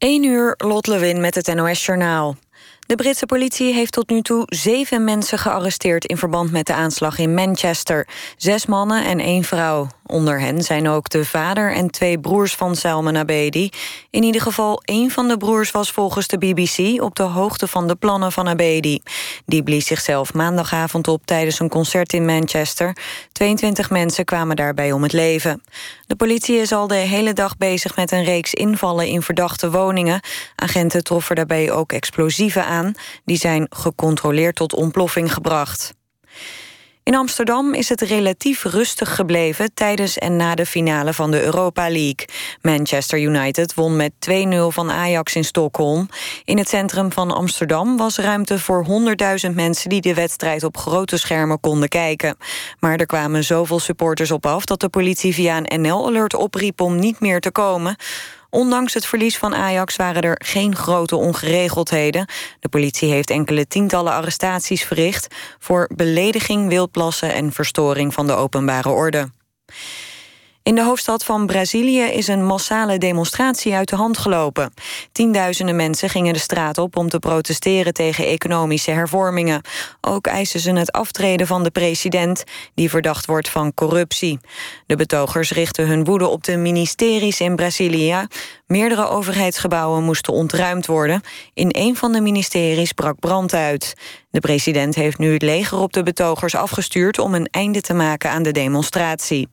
1 0.00 0.24
uur, 0.24 0.54
Lot 0.56 0.86
Lewin 0.86 1.20
met 1.20 1.34
het 1.34 1.54
NOS-journaal. 1.54 2.36
De 2.90 2.96
Britse 2.96 3.26
politie 3.26 3.74
heeft 3.74 3.92
tot 3.92 4.10
nu 4.10 4.22
toe 4.22 4.42
zeven 4.46 5.04
mensen 5.04 5.38
gearresteerd... 5.38 6.04
in 6.04 6.16
verband 6.16 6.50
met 6.50 6.66
de 6.66 6.74
aanslag 6.74 7.18
in 7.18 7.34
Manchester. 7.34 8.08
Zes 8.36 8.66
mannen 8.66 9.04
en 9.04 9.20
één 9.20 9.44
vrouw. 9.44 9.86
Onder 10.06 10.40
hen 10.40 10.62
zijn 10.62 10.88
ook 10.88 11.08
de 11.08 11.24
vader 11.24 11.74
en 11.74 11.90
twee 11.90 12.20
broers 12.20 12.54
van 12.54 12.76
Salman 12.76 13.16
Abedi. 13.16 13.70
In 14.10 14.22
ieder 14.22 14.40
geval 14.40 14.82
één 14.84 15.10
van 15.10 15.28
de 15.28 15.36
broers 15.36 15.70
was 15.70 15.90
volgens 15.90 16.26
de 16.26 16.38
BBC... 16.38 17.02
op 17.02 17.16
de 17.16 17.22
hoogte 17.22 17.66
van 17.66 17.88
de 17.88 17.94
plannen 17.94 18.32
van 18.32 18.48
Abedi. 18.48 19.02
Die 19.46 19.62
blies 19.62 19.86
zichzelf 19.86 20.34
maandagavond 20.34 21.08
op 21.08 21.26
tijdens 21.26 21.58
een 21.58 21.68
concert 21.68 22.12
in 22.12 22.24
Manchester. 22.24 22.96
22 23.32 23.90
mensen 23.90 24.24
kwamen 24.24 24.56
daarbij 24.56 24.92
om 24.92 25.02
het 25.02 25.12
leven. 25.12 25.62
De 26.06 26.16
politie 26.16 26.56
is 26.56 26.72
al 26.72 26.86
de 26.86 26.94
hele 26.94 27.32
dag 27.32 27.56
bezig 27.56 27.96
met 27.96 28.12
een 28.12 28.24
reeks 28.24 28.54
invallen... 28.54 29.06
in 29.06 29.22
verdachte 29.22 29.70
woningen. 29.70 30.20
Agenten 30.56 31.04
troffen 31.04 31.36
daarbij 31.36 31.70
ook 31.70 31.92
explosieven 31.92 32.64
aan. 32.64 32.79
Die 33.24 33.36
zijn 33.36 33.66
gecontroleerd 33.70 34.56
tot 34.56 34.74
ontploffing 34.74 35.32
gebracht. 35.32 35.92
In 37.02 37.16
Amsterdam 37.16 37.74
is 37.74 37.88
het 37.88 38.00
relatief 38.00 38.64
rustig 38.64 39.14
gebleven 39.14 39.74
tijdens 39.74 40.18
en 40.18 40.36
na 40.36 40.54
de 40.54 40.66
finale 40.66 41.12
van 41.12 41.30
de 41.30 41.42
Europa 41.42 41.82
League. 41.82 42.24
Manchester 42.60 43.20
United 43.20 43.74
won 43.74 43.96
met 43.96 44.12
2-0 44.30 44.32
van 44.68 44.90
Ajax 44.90 45.34
in 45.34 45.44
Stockholm. 45.44 46.08
In 46.44 46.58
het 46.58 46.68
centrum 46.68 47.12
van 47.12 47.30
Amsterdam 47.30 47.96
was 47.96 48.18
ruimte 48.18 48.58
voor 48.58 48.86
100.000 49.48 49.54
mensen 49.54 49.88
die 49.88 50.00
de 50.00 50.14
wedstrijd 50.14 50.64
op 50.64 50.76
grote 50.76 51.16
schermen 51.18 51.60
konden 51.60 51.88
kijken. 51.88 52.36
Maar 52.78 52.96
er 52.96 53.06
kwamen 53.06 53.44
zoveel 53.44 53.78
supporters 53.78 54.30
op 54.30 54.46
af 54.46 54.64
dat 54.64 54.80
de 54.80 54.88
politie 54.88 55.34
via 55.34 55.56
een 55.62 55.80
NL-alert 55.80 56.34
opriep 56.34 56.80
om 56.80 56.98
niet 56.98 57.20
meer 57.20 57.40
te 57.40 57.50
komen. 57.50 57.96
Ondanks 58.50 58.94
het 58.94 59.06
verlies 59.06 59.38
van 59.38 59.54
Ajax 59.54 59.96
waren 59.96 60.22
er 60.22 60.40
geen 60.44 60.76
grote 60.76 61.16
ongeregeldheden. 61.16 62.26
De 62.60 62.68
politie 62.68 63.10
heeft 63.10 63.30
enkele 63.30 63.66
tientallen 63.66 64.12
arrestaties 64.12 64.84
verricht... 64.84 65.34
voor 65.58 65.90
belediging, 65.94 66.68
wildplassen 66.68 67.34
en 67.34 67.52
verstoring 67.52 68.14
van 68.14 68.26
de 68.26 68.32
openbare 68.32 68.88
orde. 68.88 69.30
In 70.62 70.74
de 70.74 70.82
hoofdstad 70.84 71.24
van 71.24 71.46
Brazilië 71.46 72.02
is 72.02 72.28
een 72.28 72.46
massale 72.46 72.98
demonstratie 72.98 73.74
uit 73.74 73.88
de 73.88 73.96
hand 73.96 74.18
gelopen. 74.18 74.72
Tienduizenden 75.12 75.76
mensen 75.76 76.08
gingen 76.08 76.32
de 76.32 76.38
straat 76.38 76.78
op 76.78 76.96
om 76.96 77.08
te 77.08 77.18
protesteren 77.18 77.92
tegen 77.92 78.26
economische 78.26 78.90
hervormingen. 78.90 79.62
Ook 80.00 80.26
eisen 80.26 80.60
ze 80.60 80.72
het 80.72 80.92
aftreden 80.92 81.46
van 81.46 81.62
de 81.62 81.70
president, 81.70 82.44
die 82.74 82.90
verdacht 82.90 83.26
wordt 83.26 83.48
van 83.48 83.74
corruptie. 83.74 84.38
De 84.86 84.96
betogers 84.96 85.50
richten 85.50 85.86
hun 85.86 86.04
woede 86.04 86.28
op 86.28 86.44
de 86.44 86.56
ministeries 86.56 87.40
in 87.40 87.56
Brazilië. 87.56 88.26
Meerdere 88.66 89.08
overheidsgebouwen 89.08 90.04
moesten 90.04 90.32
ontruimd 90.32 90.86
worden. 90.86 91.20
In 91.54 91.68
een 91.70 91.96
van 91.96 92.12
de 92.12 92.20
ministeries 92.20 92.92
brak 92.92 93.18
brand 93.18 93.54
uit. 93.54 93.94
De 94.30 94.40
president 94.40 94.94
heeft 94.94 95.18
nu 95.18 95.32
het 95.32 95.42
leger 95.42 95.78
op 95.78 95.92
de 95.92 96.02
betogers 96.02 96.54
afgestuurd 96.54 97.18
om 97.18 97.34
een 97.34 97.48
einde 97.50 97.80
te 97.80 97.94
maken 97.94 98.30
aan 98.30 98.42
de 98.42 98.52
demonstratie. 98.52 99.48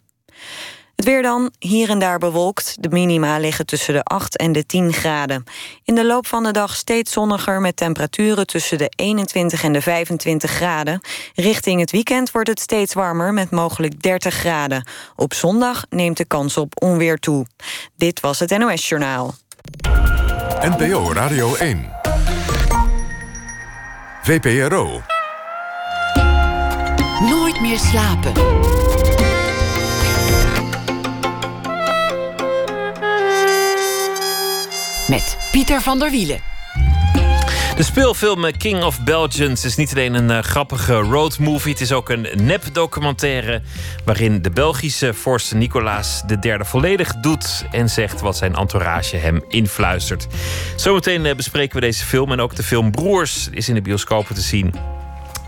Het 0.98 1.06
weer 1.06 1.22
dan, 1.22 1.52
hier 1.60 1.90
en 1.90 2.00
daar 2.00 2.20
bewolkt. 2.20 2.76
De 2.80 2.90
minima 2.90 3.38
liggen 3.38 3.66
tussen 3.66 3.94
de 3.94 4.04
8 4.04 4.38
en 4.38 4.52
de 4.52 4.66
10 4.66 4.94
graden. 4.94 5.44
In 5.84 5.96
de 5.96 6.06
loop 6.06 6.28
van 6.28 6.44
de 6.44 6.52
dag 6.52 6.76
steeds 6.76 7.12
zonniger 7.12 7.62
met 7.62 7.76
temperaturen 7.76 8.48
tussen 8.48 8.78
de 8.78 8.92
21 8.96 9.64
en 9.64 9.72
de 9.72 9.82
25 9.82 10.52
graden. 10.52 11.02
Richting 11.36 11.80
het 11.80 11.92
weekend 11.92 12.32
wordt 12.32 12.50
het 12.50 12.60
steeds 12.60 12.94
warmer 12.94 13.34
met 13.34 13.52
mogelijk 13.52 14.02
30 14.02 14.34
graden. 14.34 14.88
Op 15.16 15.34
zondag 15.34 15.86
neemt 15.90 16.18
de 16.18 16.26
kans 16.26 16.58
op 16.58 16.82
onweer 16.82 17.18
toe. 17.18 17.46
Dit 17.96 18.20
was 18.20 18.40
het 18.40 18.58
NOS 18.58 18.90
Journaal. 18.90 19.36
NPO 20.62 21.14
Radio 21.14 21.56
1. 21.56 21.92
VPRO. 24.22 25.02
Nooit 27.20 27.62
meer 27.62 27.80
slapen. 27.80 28.34
Met 35.08 35.38
Pieter 35.52 35.82
van 35.82 36.00
der 36.00 36.12
Wielen. 36.12 36.40
De 37.76 37.84
speelfilm 37.84 38.52
King 38.58 38.84
of 38.84 39.04
Belgians 39.04 39.66
is 39.66 39.76
niet 39.76 39.92
alleen 39.92 40.14
een 40.14 40.30
uh, 40.30 40.40
grappige 40.40 40.94
roadmovie. 40.94 41.72
Het 41.72 41.82
is 41.82 41.92
ook 41.92 42.10
een 42.10 42.28
nep-documentaire. 42.36 43.62
waarin 44.06 44.42
de 44.42 44.50
Belgische 44.50 45.14
vorst 45.14 45.54
Nicolaas 45.54 46.24
III 46.42 46.58
volledig 46.60 47.16
doet. 47.16 47.66
en 47.72 47.90
zegt 47.90 48.22
wat 48.22 48.38
zijn 48.38 48.56
entourage 48.56 49.16
hem 49.16 49.44
influistert. 49.48 50.28
Zometeen 50.76 51.26
uh, 51.26 51.36
bespreken 51.36 51.76
we 51.76 51.82
deze 51.82 52.06
film. 52.06 52.32
En 52.32 52.40
ook 52.40 52.56
de 52.56 52.64
film 52.64 52.92
Broers 52.92 53.50
is 53.52 53.70
in 53.70 53.76
de 53.76 53.82
bioscopen 53.82 54.36
te 54.36 54.42
zien. 54.42 54.97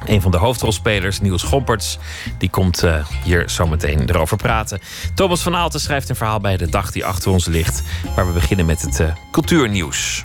Een 0.06 0.22
van 0.22 0.32
de 0.32 0.38
hoofdrolspelers, 0.38 1.20
Niels 1.20 1.44
Gomperts, 1.44 1.98
die 2.38 2.50
komt 2.50 2.84
uh, 2.84 3.06
hier 3.24 3.50
zometeen 3.50 4.10
erover 4.10 4.38
praten. 4.38 4.80
Thomas 5.14 5.42
van 5.42 5.56
Aalten 5.56 5.80
schrijft 5.80 6.10
een 6.10 6.16
verhaal 6.16 6.40
bij 6.40 6.58
de 6.58 6.70
dag 6.70 6.92
die 6.92 7.06
achter 7.06 7.32
ons 7.32 7.46
ligt. 7.46 7.84
Waar 8.16 8.28
we 8.28 8.34
beginnen 8.34 8.66
met 8.66 8.82
het 8.82 9.00
uh, 9.00 9.08
cultuurnieuws. 9.32 10.24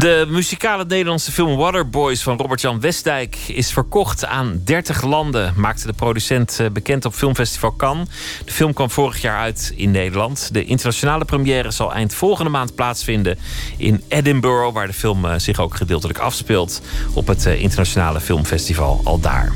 De 0.00 0.26
muzikale 0.28 0.84
Nederlandse 0.84 1.32
film 1.32 1.56
Waterboys 1.56 2.22
van 2.22 2.36
Robert-Jan 2.36 2.80
Westdijk 2.80 3.36
is 3.36 3.72
verkocht 3.72 4.24
aan 4.24 4.60
30 4.64 5.02
landen, 5.02 5.52
maakte 5.56 5.86
de 5.86 5.92
producent 5.92 6.60
eh, 6.60 6.70
bekend 6.70 7.04
op 7.04 7.14
Filmfestival 7.14 7.76
Cannes. 7.76 8.08
De 8.44 8.52
film 8.52 8.72
kwam 8.72 8.90
vorig 8.90 9.20
jaar 9.20 9.38
uit 9.38 9.72
in 9.76 9.90
Nederland. 9.90 10.48
De 10.52 10.64
internationale 10.64 11.24
première 11.24 11.70
zal 11.70 11.92
eind 11.92 12.14
volgende 12.14 12.50
maand 12.50 12.74
plaatsvinden 12.74 13.38
in 13.76 14.02
Edinburgh, 14.08 14.74
waar 14.74 14.86
de 14.86 14.92
film 14.92 15.24
eh, 15.24 15.34
zich 15.38 15.58
ook 15.58 15.74
gedeeltelijk 15.74 16.18
afspeelt 16.18 16.82
op 17.14 17.26
het 17.26 17.46
eh, 17.46 17.62
internationale 17.62 18.20
filmfestival 18.20 19.00
al 19.04 19.20
daar. 19.20 19.52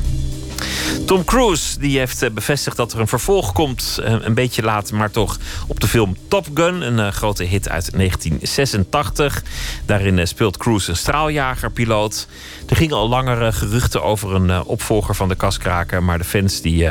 Tom 1.05 1.25
Cruise 1.25 1.79
die 1.79 1.97
heeft 1.97 2.21
eh, 2.21 2.29
bevestigd 2.29 2.77
dat 2.77 2.93
er 2.93 2.99
een 2.99 3.07
vervolg 3.07 3.53
komt. 3.53 3.99
Eh, 4.03 4.15
een 4.19 4.33
beetje 4.33 4.63
later, 4.63 4.95
maar 4.95 5.11
toch. 5.11 5.37
Op 5.67 5.79
de 5.79 5.87
film 5.87 6.15
Top 6.27 6.47
Gun. 6.53 6.81
Een 6.81 6.99
eh, 6.99 7.11
grote 7.11 7.43
hit 7.43 7.69
uit 7.69 7.91
1986. 7.91 9.43
Daarin 9.85 10.27
speelt 10.27 10.57
Cruise 10.57 10.89
een 10.89 10.97
straaljagerpiloot. 10.97 12.27
Er 12.69 12.75
gingen 12.75 12.95
al 12.95 13.09
langere 13.09 13.51
geruchten 13.51 14.03
over 14.03 14.35
een 14.35 14.63
opvolger 14.63 15.15
van 15.15 15.27
de 15.27 15.35
kaskraker. 15.35 16.03
Maar 16.03 16.17
de 16.17 16.23
fans 16.23 16.61
die 16.61 16.89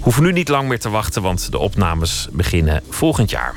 hoeven 0.00 0.22
nu 0.22 0.32
niet 0.32 0.48
lang 0.48 0.68
meer 0.68 0.80
te 0.80 0.90
wachten. 0.90 1.22
Want 1.22 1.50
de 1.50 1.58
opnames 1.58 2.28
beginnen 2.32 2.82
volgend 2.88 3.30
jaar. 3.30 3.54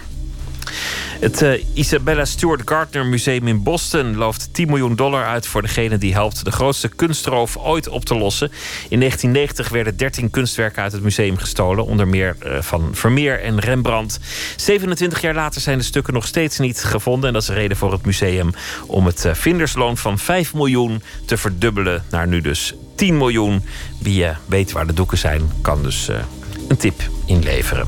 Het 1.20 1.42
uh, 1.42 1.64
Isabella 1.74 2.26
Stewart 2.26 2.62
Gardner 2.66 3.06
Museum 3.06 3.48
in 3.48 3.64
Boston 3.64 4.16
looft 4.16 4.50
10 4.52 4.68
miljoen 4.68 4.96
dollar 4.96 5.26
uit 5.26 5.48
voor 5.48 5.62
degene 5.62 5.98
die 5.98 6.14
helpt 6.14 6.46
de 6.46 6.52
grootste 6.52 6.88
kunstroof 6.88 7.58
ooit 7.58 7.88
op 7.88 8.06
te 8.06 8.16
lossen. 8.16 8.52
In 8.90 9.00
1990 9.00 9.70
werden 9.70 9.98
13 9.98 10.30
kunstwerken 10.30 10.84
uit 10.84 10.92
het 10.92 11.04
museum 11.04 11.38
gestolen, 11.38 11.86
onder 11.86 12.08
meer 12.08 12.36
uh, 12.46 12.62
van 12.62 12.90
Vermeer 12.92 13.42
en 13.42 13.60
Rembrandt. 13.60 14.20
27 14.56 15.22
jaar 15.22 15.34
later 15.34 15.62
zijn 15.62 15.78
de 15.78 15.84
stukken 15.84 16.14
nog 16.14 16.28
steeds 16.28 16.60
niet 16.60 16.84
gevonden. 16.84 17.28
En 17.28 17.34
dat 17.34 17.42
is 17.42 17.48
de 17.48 17.54
reden 17.54 17.78
voor 17.78 17.92
het 17.92 18.06
museum 18.06 18.50
om 18.86 19.06
het 19.06 19.26
uh, 19.26 19.34
vindersloon 19.34 19.98
van 19.98 20.20
5 20.20 20.54
miljoen 20.54 21.04
te 21.26 21.38
verdubbelen 21.38 22.04
naar 22.10 22.28
nu 22.28 22.42
dus 22.42 22.76
10 22.96 23.18
miljoen. 23.18 23.66
Wie 24.00 24.26
weet 24.46 24.72
waar 24.72 24.88
de 24.88 24.94
doeken 24.94 25.18
zijn, 25.18 25.52
kan 25.62 25.84
dus 25.84 26.10
een 26.68 26.78
tip 26.78 27.02
inleveren. 27.26 27.88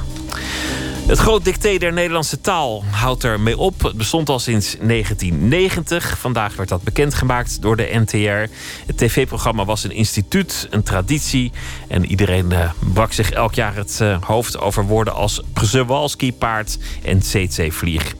Het 1.06 1.18
groot 1.18 1.46
dicté 1.46 1.78
der 1.78 1.94
Nederlandse 1.94 2.42
taal 2.42 2.84
houdt 2.92 3.24
er 3.24 3.40
mee 3.40 3.58
op. 3.58 3.82
Het 3.84 3.98
bestond 3.98 4.30
al 4.30 4.40
sinds 4.40 4.78
1990. 4.80 6.18
Vandaag 6.20 6.56
werd 6.56 6.70
dat 6.70 6.84
bekendgemaakt 6.84 7.62
door 7.62 7.78
de 7.78 7.90
NTR. 8.06 8.52
Het 8.86 8.98
tv-programma 8.98 9.66
was 9.66 9.84
een 9.84 9.92
instituut, 9.92 10.68
een 10.70 10.84
traditie. 10.84 11.52
En 11.88 12.06
iedereen 12.06 12.52
uh, 12.52 12.72
brak 12.94 13.14
zich 13.14 13.32
elk 13.32 13.54
jaar 13.54 13.76
het 13.76 14.00
uh, 14.02 14.18
hoofd 14.22 14.60
over 14.60 14.86
woorden 14.86 15.14
als 15.14 15.42
Przewalski 15.54 16.34
paard 16.34 16.78
en 17.04 17.20
CC 17.20 17.74
vlieg. 17.74 18.14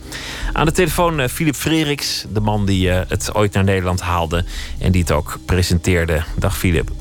Aan 0.54 0.66
de 0.66 0.72
telefoon 0.72 1.20
uh, 1.20 1.28
Philip 1.28 1.56
Freriks, 1.56 2.26
de 2.34 2.40
man 2.40 2.66
die 2.66 2.90
het 2.90 3.36
ooit 3.36 3.54
naar 3.54 3.64
Nederland 3.64 4.02
haalde 4.02 4.46
en 4.80 4.92
die 4.92 5.02
het 5.02 5.12
ook 5.12 5.38
presenteerde. 5.46 6.24
Dag 6.38 6.58
Philip. 6.58 6.92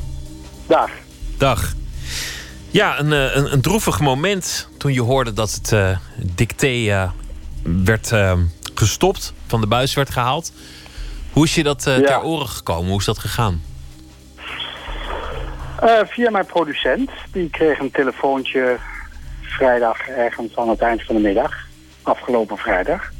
Dag. 0.66 0.90
Dag. 1.36 1.74
Ja, 2.74 2.98
een, 2.98 3.10
een, 3.10 3.52
een 3.52 3.60
droevig 3.60 4.00
moment 4.00 4.68
toen 4.78 4.92
je 4.92 5.00
hoorde 5.00 5.32
dat 5.32 5.52
het 5.52 5.72
uh, 5.72 5.98
dicté 6.16 6.66
uh, 6.66 7.10
werd 7.84 8.10
uh, 8.10 8.32
gestopt, 8.74 9.32
van 9.46 9.60
de 9.60 9.66
buis 9.66 9.94
werd 9.94 10.10
gehaald. 10.10 10.52
Hoe 11.32 11.44
is 11.44 11.54
je 11.54 11.62
dat 11.62 11.84
ja. 11.84 12.00
ter 12.00 12.22
oren 12.22 12.48
gekomen? 12.48 12.90
Hoe 12.90 12.98
is 12.98 13.04
dat 13.04 13.18
gegaan? 13.18 13.62
via 16.04 16.30
mijn 16.30 16.46
producent. 16.46 17.10
Die 17.32 17.50
kreeg 17.50 17.78
een 17.78 17.90
telefoontje 17.90 18.76
vrijdag 19.42 20.08
ergens 20.08 20.56
aan 20.56 20.68
het 20.68 20.80
eind 20.80 21.02
van 21.02 21.14
de 21.14 21.20
middag. 21.20 21.52
Afgelopen 22.02 22.56
vrijdag. 22.56 23.12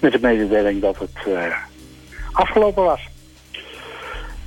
Met 0.00 0.12
de 0.12 0.18
mededeling 0.20 0.80
dat 0.80 0.98
het 0.98 1.28
afgelopen 2.32 2.84
was. 2.84 3.00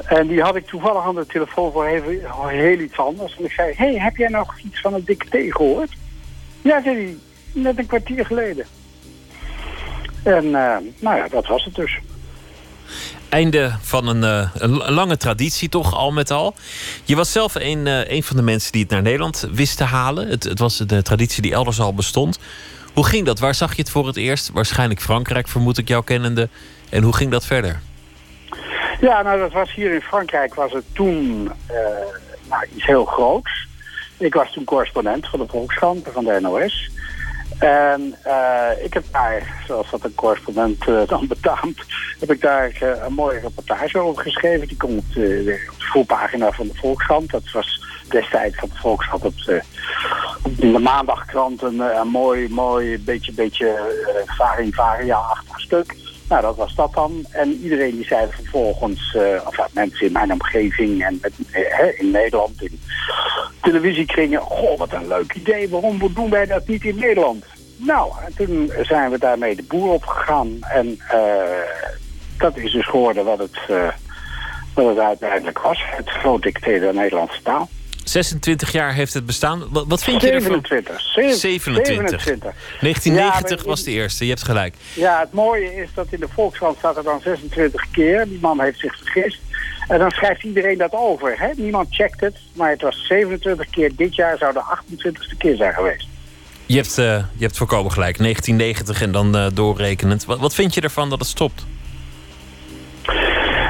En 0.07 0.27
die 0.27 0.41
had 0.41 0.55
ik 0.55 0.67
toevallig 0.67 1.05
aan 1.05 1.15
de 1.15 1.25
telefoon 1.25 1.71
voor 1.71 1.85
heel, 1.85 2.03
heel 2.47 2.79
iets 2.79 2.97
anders. 2.97 3.37
En 3.37 3.45
ik 3.45 3.51
zei, 3.51 3.73
hey, 3.75 3.99
heb 3.99 4.15
jij 4.15 4.27
nog 4.27 4.59
iets 4.59 4.81
van 4.81 4.93
een 4.93 5.03
dicté 5.05 5.45
gehoord? 5.49 5.91
Ja, 6.61 6.81
zei 6.83 6.95
hij, 6.95 7.17
net 7.51 7.77
een 7.77 7.85
kwartier 7.85 8.25
geleden. 8.25 8.65
En 10.23 10.45
uh, 10.45 10.75
nou 10.99 11.17
ja, 11.17 11.27
dat 11.29 11.47
was 11.47 11.63
het 11.63 11.75
dus. 11.75 11.99
Einde 13.29 13.75
van 13.81 14.07
een, 14.07 14.49
een, 14.53 14.91
lange 14.93 15.17
traditie, 15.17 15.69
toch 15.69 15.93
al 15.93 16.11
met 16.11 16.31
al. 16.31 16.55
Je 17.03 17.15
was 17.15 17.31
zelf 17.31 17.55
een, 17.55 17.85
uh, 17.85 18.09
een 18.09 18.23
van 18.23 18.35
de 18.35 18.41
mensen 18.41 18.71
die 18.71 18.81
het 18.81 18.91
naar 18.91 19.01
Nederland 19.01 19.47
wist 19.51 19.77
te 19.77 19.83
halen. 19.83 20.27
Het, 20.27 20.43
het 20.43 20.59
was 20.59 20.77
de 20.77 21.01
traditie 21.01 21.41
die 21.41 21.53
elders 21.53 21.79
al 21.79 21.93
bestond. 21.93 22.39
Hoe 22.93 23.05
ging 23.05 23.25
dat? 23.25 23.39
Waar 23.39 23.55
zag 23.55 23.75
je 23.75 23.81
het 23.81 23.91
voor 23.91 24.07
het 24.07 24.17
eerst? 24.17 24.51
Waarschijnlijk 24.53 25.01
Frankrijk, 25.01 25.47
vermoed 25.47 25.77
ik 25.77 25.87
jou 25.87 26.03
kennende. 26.03 26.49
En 26.89 27.03
hoe 27.03 27.15
ging 27.15 27.31
dat 27.31 27.45
verder? 27.45 27.81
Ja, 28.99 29.21
nou 29.21 29.39
dat 29.39 29.51
was 29.51 29.73
hier 29.73 29.93
in 29.93 30.01
Frankrijk 30.01 30.53
was 30.53 30.71
het 30.71 30.85
toen 30.93 31.43
nou, 32.49 32.65
iets 32.75 32.85
heel 32.85 33.05
groots. 33.05 33.67
Ik 34.17 34.33
was 34.33 34.51
toen 34.51 34.63
correspondent 34.63 35.27
van 35.27 35.39
de 35.39 35.47
Volkskrant, 35.47 36.07
van 36.11 36.23
de 36.23 36.39
NOS. 36.41 36.89
En 37.59 38.15
uh, 38.27 38.69
ik 38.83 38.93
heb 38.93 39.03
daar, 39.11 39.63
zoals 39.67 39.89
dat 39.89 40.03
een 40.03 40.15
correspondent 40.15 40.87
uh, 40.87 41.01
dan 41.07 41.27
betaamt, 41.27 41.81
heb 42.19 42.31
ik 42.31 42.41
daar 42.41 42.71
een 42.81 43.13
mooie 43.13 43.39
reportage 43.39 43.99
over 43.99 44.23
geschreven. 44.23 44.67
Die 44.67 44.77
komt 44.77 44.97
op 44.97 45.13
de, 45.13 45.69
voorpagina 45.77 46.51
van 46.51 46.67
de 46.67 46.73
Volkskrant. 46.75 47.31
Dat 47.31 47.51
was 47.51 47.83
destijds 48.09 48.57
van 48.57 48.69
de 48.69 48.75
Volkskrant 48.75 49.25
op 49.25 49.43
de, 49.45 49.61
de 50.43 50.79
maandagkrant 50.79 51.61
een, 51.61 51.81
mooi, 52.11 52.49
mooi, 52.49 52.99
beetje, 52.99 53.31
beetje 53.31 53.93
varia-achtig 54.71 55.59
stuk. 55.59 55.95
Nou, 56.29 56.41
dat 56.41 56.55
was 56.55 56.75
dat 56.75 56.93
dan. 56.93 57.25
En 57.31 57.59
iedereen 57.63 57.95
die 57.95 58.05
zei 58.05 58.27
vervolgens, 58.31 59.15
uh, 59.17 59.41
of 59.45 59.73
mensen 59.73 60.05
in 60.05 60.11
mijn 60.11 60.31
omgeving 60.31 61.03
en 61.03 61.21
in 61.97 62.11
Nederland, 62.11 62.61
in 62.61 62.79
televisiekringen, 63.61 64.39
goh, 64.41 64.77
wat 64.77 64.93
een 64.93 65.07
leuk 65.07 65.33
idee, 65.33 65.69
waarom 65.69 66.13
doen 66.13 66.29
wij 66.29 66.45
dat 66.45 66.67
niet 66.67 66.83
in 66.83 66.95
Nederland? 66.95 67.45
Nou, 67.77 68.11
en 68.25 68.33
toen 68.35 68.71
zijn 68.81 69.11
we 69.11 69.19
daarmee 69.19 69.55
de 69.55 69.63
boer 69.63 69.93
opgegaan 69.93 70.57
en 70.61 70.99
uh, 71.13 71.21
dat 72.37 72.57
is 72.57 72.71
dus 72.71 72.87
geworden 72.87 73.25
wat 73.25 73.39
het, 73.39 73.59
wat 74.73 74.87
het 74.87 74.99
uiteindelijk 74.99 75.59
was. 75.59 75.83
Het 75.85 76.09
groot 76.09 76.41
dicté 76.41 76.79
der 76.79 76.93
Nederlandse 76.93 77.41
taal. 77.41 77.69
26 78.09 78.71
jaar 78.71 78.93
heeft 78.93 79.13
het 79.13 79.25
bestaan. 79.25 79.63
Wat, 79.69 79.85
wat 79.87 80.03
vind 80.03 80.21
27, 80.21 80.69
je 80.69 80.75
ervan? 80.75 80.99
27. 81.13 81.85
27. 81.85 82.53
1990 82.79 83.61
ja, 83.63 83.69
was 83.69 83.83
de 83.83 83.91
eerste, 83.91 84.23
je 84.23 84.29
hebt 84.29 84.43
gelijk. 84.43 84.75
Ja, 84.93 85.19
het 85.19 85.31
mooie 85.33 85.75
is 85.75 85.89
dat 85.93 86.07
in 86.09 86.19
de 86.19 86.27
Volkskrant 86.33 86.77
staat 86.77 86.97
er 86.97 87.03
dan 87.03 87.19
26 87.23 87.85
keer. 87.91 88.27
Die 88.27 88.39
man 88.41 88.61
heeft 88.61 88.79
zich 88.79 88.97
vergist. 88.97 89.39
En 89.87 89.99
dan 89.99 90.11
schrijft 90.11 90.43
iedereen 90.43 90.77
dat 90.77 90.91
over. 90.91 91.39
Hè? 91.39 91.47
Niemand 91.55 91.87
checkt 91.89 92.19
het, 92.19 92.35
maar 92.53 92.69
het 92.69 92.81
was 92.81 93.07
27 93.07 93.69
keer. 93.69 93.91
Dit 93.95 94.15
jaar 94.15 94.37
zou 94.37 94.53
de 94.53 94.63
28ste 94.63 95.37
keer 95.37 95.55
zijn 95.55 95.73
geweest. 95.73 96.07
Je 96.65 96.75
hebt, 96.75 96.97
uh, 96.97 97.05
je 97.15 97.43
hebt 97.43 97.57
voorkomen 97.57 97.91
gelijk. 97.91 98.17
1990 98.17 99.01
en 99.01 99.11
dan 99.11 99.35
uh, 99.35 99.47
doorrekenend. 99.53 100.25
Wat, 100.25 100.39
wat 100.39 100.53
vind 100.53 100.73
je 100.73 100.81
ervan 100.81 101.09
dat 101.09 101.19
het 101.19 101.27
stopt? 101.27 101.65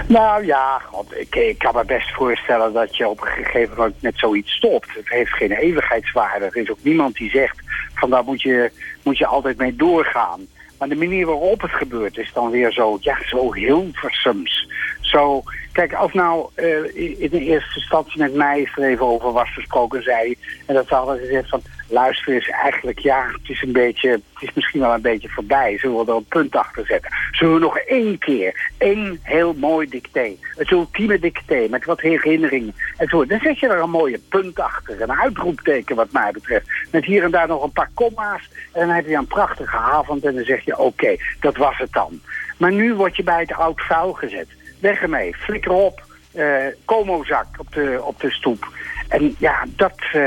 Nou 0.07 0.45
ja, 0.45 0.79
God, 0.79 1.17
ik, 1.17 1.35
ik, 1.35 1.57
kan 1.57 1.75
me 1.75 1.85
best 1.85 2.13
voorstellen 2.13 2.73
dat 2.73 2.95
je 2.95 3.07
op 3.07 3.21
een 3.21 3.27
gegeven 3.27 3.75
moment 3.77 4.01
met 4.01 4.17
zoiets 4.17 4.51
stopt. 4.51 4.93
Het 4.93 5.09
heeft 5.09 5.33
geen 5.33 5.51
eeuwigheidswaarde. 5.51 6.45
Er 6.45 6.55
is 6.55 6.71
ook 6.71 6.83
niemand 6.83 7.15
die 7.15 7.29
zegt 7.29 7.59
van 7.93 8.09
daar 8.09 8.23
moet 8.23 8.41
je, 8.41 8.71
moet 9.03 9.17
je 9.17 9.25
altijd 9.25 9.57
mee 9.57 9.75
doorgaan. 9.75 10.47
Maar 10.77 10.89
de 10.89 10.95
manier 10.95 11.25
waarop 11.25 11.61
het 11.61 11.71
gebeurt 11.71 12.17
is 12.17 12.33
dan 12.33 12.49
weer 12.49 12.71
zo, 12.71 12.97
ja, 13.01 13.17
zo 13.25 13.53
Hilversums. 13.53 14.69
Zo, 15.01 15.43
kijk, 15.71 15.93
als 15.93 16.13
nou 16.13 16.49
uh, 16.55 17.19
in 17.21 17.29
de 17.29 17.39
eerste 17.39 17.79
instantie 17.79 18.21
met 18.21 18.33
mij 18.33 18.69
er 18.75 18.83
even 18.83 19.05
over 19.05 19.31
was 19.31 19.53
gesproken, 19.53 20.03
zei 20.03 20.35
en 20.65 20.75
dat 20.75 20.87
ze 20.87 20.95
hadden 20.95 21.17
gezegd 21.17 21.49
van, 21.49 21.61
luister 21.87 22.33
eens, 22.33 22.49
eigenlijk 22.49 22.99
ja, 22.99 23.27
het 23.31 23.49
is 23.49 23.61
een 23.61 23.71
beetje, 23.71 24.09
het 24.09 24.21
is 24.39 24.53
misschien 24.53 24.79
wel 24.79 24.93
een 24.93 25.01
beetje 25.01 25.29
voorbij. 25.29 25.77
Zullen 25.77 26.05
we 26.05 26.11
er 26.11 26.17
een 26.17 26.25
punt 26.25 26.55
achter 26.55 26.85
zetten? 26.85 27.11
Zullen 27.31 27.53
we 27.53 27.59
nog 27.59 27.77
één 27.77 28.17
keer, 28.17 28.71
één 28.77 29.19
heel 29.21 29.53
mooi 29.53 29.89
dicté, 29.89 30.35
het 30.55 30.71
ultieme 30.71 31.19
dicté 31.19 31.67
met 31.69 31.85
wat 31.85 32.01
herinneringen 32.01 32.75
en 32.97 33.07
zo. 33.07 33.25
Dan 33.25 33.39
zet 33.39 33.59
je 33.59 33.67
er 33.67 33.79
een 33.79 33.89
mooie 33.89 34.19
punt 34.29 34.59
achter, 34.59 35.01
een 35.01 35.19
uitroepteken 35.19 35.95
wat 35.95 36.11
mij 36.11 36.31
betreft. 36.31 36.67
Met 36.91 37.05
hier 37.05 37.23
en 37.23 37.31
daar 37.31 37.47
nog 37.47 37.63
een 37.63 37.71
paar 37.71 37.91
komma's 37.93 38.49
en 38.73 38.87
dan 38.87 38.95
heb 38.95 39.07
je 39.07 39.15
een 39.15 39.27
prachtige 39.27 39.77
avond 39.77 40.25
en 40.25 40.35
dan 40.35 40.43
zeg 40.43 40.65
je 40.65 40.77
oké, 40.77 41.15
dat 41.39 41.57
was 41.57 41.77
het 41.77 41.91
dan. 41.91 42.19
Maar 42.57 42.71
nu 42.71 42.93
word 42.93 43.15
je 43.15 43.23
bij 43.23 43.39
het 43.39 43.53
oud 43.53 43.81
vuil 43.81 44.13
gezet. 44.13 44.47
Weg 44.79 45.01
ermee, 45.01 45.35
flikker 45.35 45.71
op, 45.71 46.01
uh, 46.33 46.65
komozak 46.85 47.45
op 47.57 47.73
de, 47.73 47.99
op 48.03 48.19
de 48.19 48.31
stoep. 48.31 48.67
En 49.07 49.35
ja, 49.39 49.65
dat, 49.75 49.99
uh, 50.07 50.21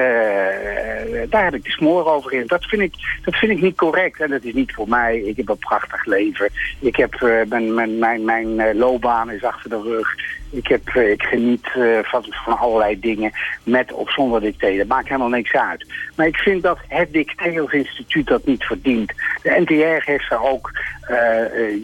daar 1.29 1.45
heb 1.45 1.55
ik 1.55 1.65
de 1.65 1.71
smoor 1.71 2.07
over 2.07 2.33
in. 2.33 2.47
Dat 2.47 2.65
vind, 2.65 2.83
ik, 2.83 2.95
dat 3.25 3.35
vind 3.35 3.53
ik 3.53 3.61
niet 3.61 3.77
correct. 3.77 4.21
En 4.21 4.31
dat 4.31 4.45
is 4.45 4.53
niet 4.53 4.73
voor 4.73 4.89
mij. 4.89 5.19
Ik 5.19 5.37
heb 5.37 5.49
een 5.49 5.59
prachtig 5.59 6.05
leven. 6.05 6.51
Ik 6.81 6.97
heb, 6.97 7.21
uh, 7.21 7.43
mijn, 7.49 7.75
mijn, 7.75 8.25
mijn, 8.25 8.55
mijn 8.55 8.77
loopbaan 8.77 9.31
is 9.31 9.45
achter 9.45 9.71
de 9.71 9.83
rug. 9.83 10.15
Ik, 10.51 10.67
heb, 10.67 10.89
ik 10.89 11.23
geniet 11.23 11.67
van, 12.03 12.25
allerlei 12.59 13.01
dingen 13.01 13.33
met 13.63 13.93
of 13.93 14.13
zonder 14.13 14.41
dicté. 14.41 14.77
Dat 14.77 14.87
maakt 14.87 15.09
helemaal 15.09 15.29
niks 15.29 15.53
uit. 15.53 15.87
Maar 16.17 16.27
ik 16.27 16.37
vind 16.37 16.63
dat 16.63 16.79
het 16.89 17.13
dicté 17.13 17.61
als 17.61 17.73
instituut 17.73 18.27
dat 18.27 18.47
niet 18.47 18.65
verdient. 18.65 19.13
De 19.43 19.57
NTR 19.61 20.11
heeft 20.11 20.31
er 20.31 20.43
ook 20.43 20.71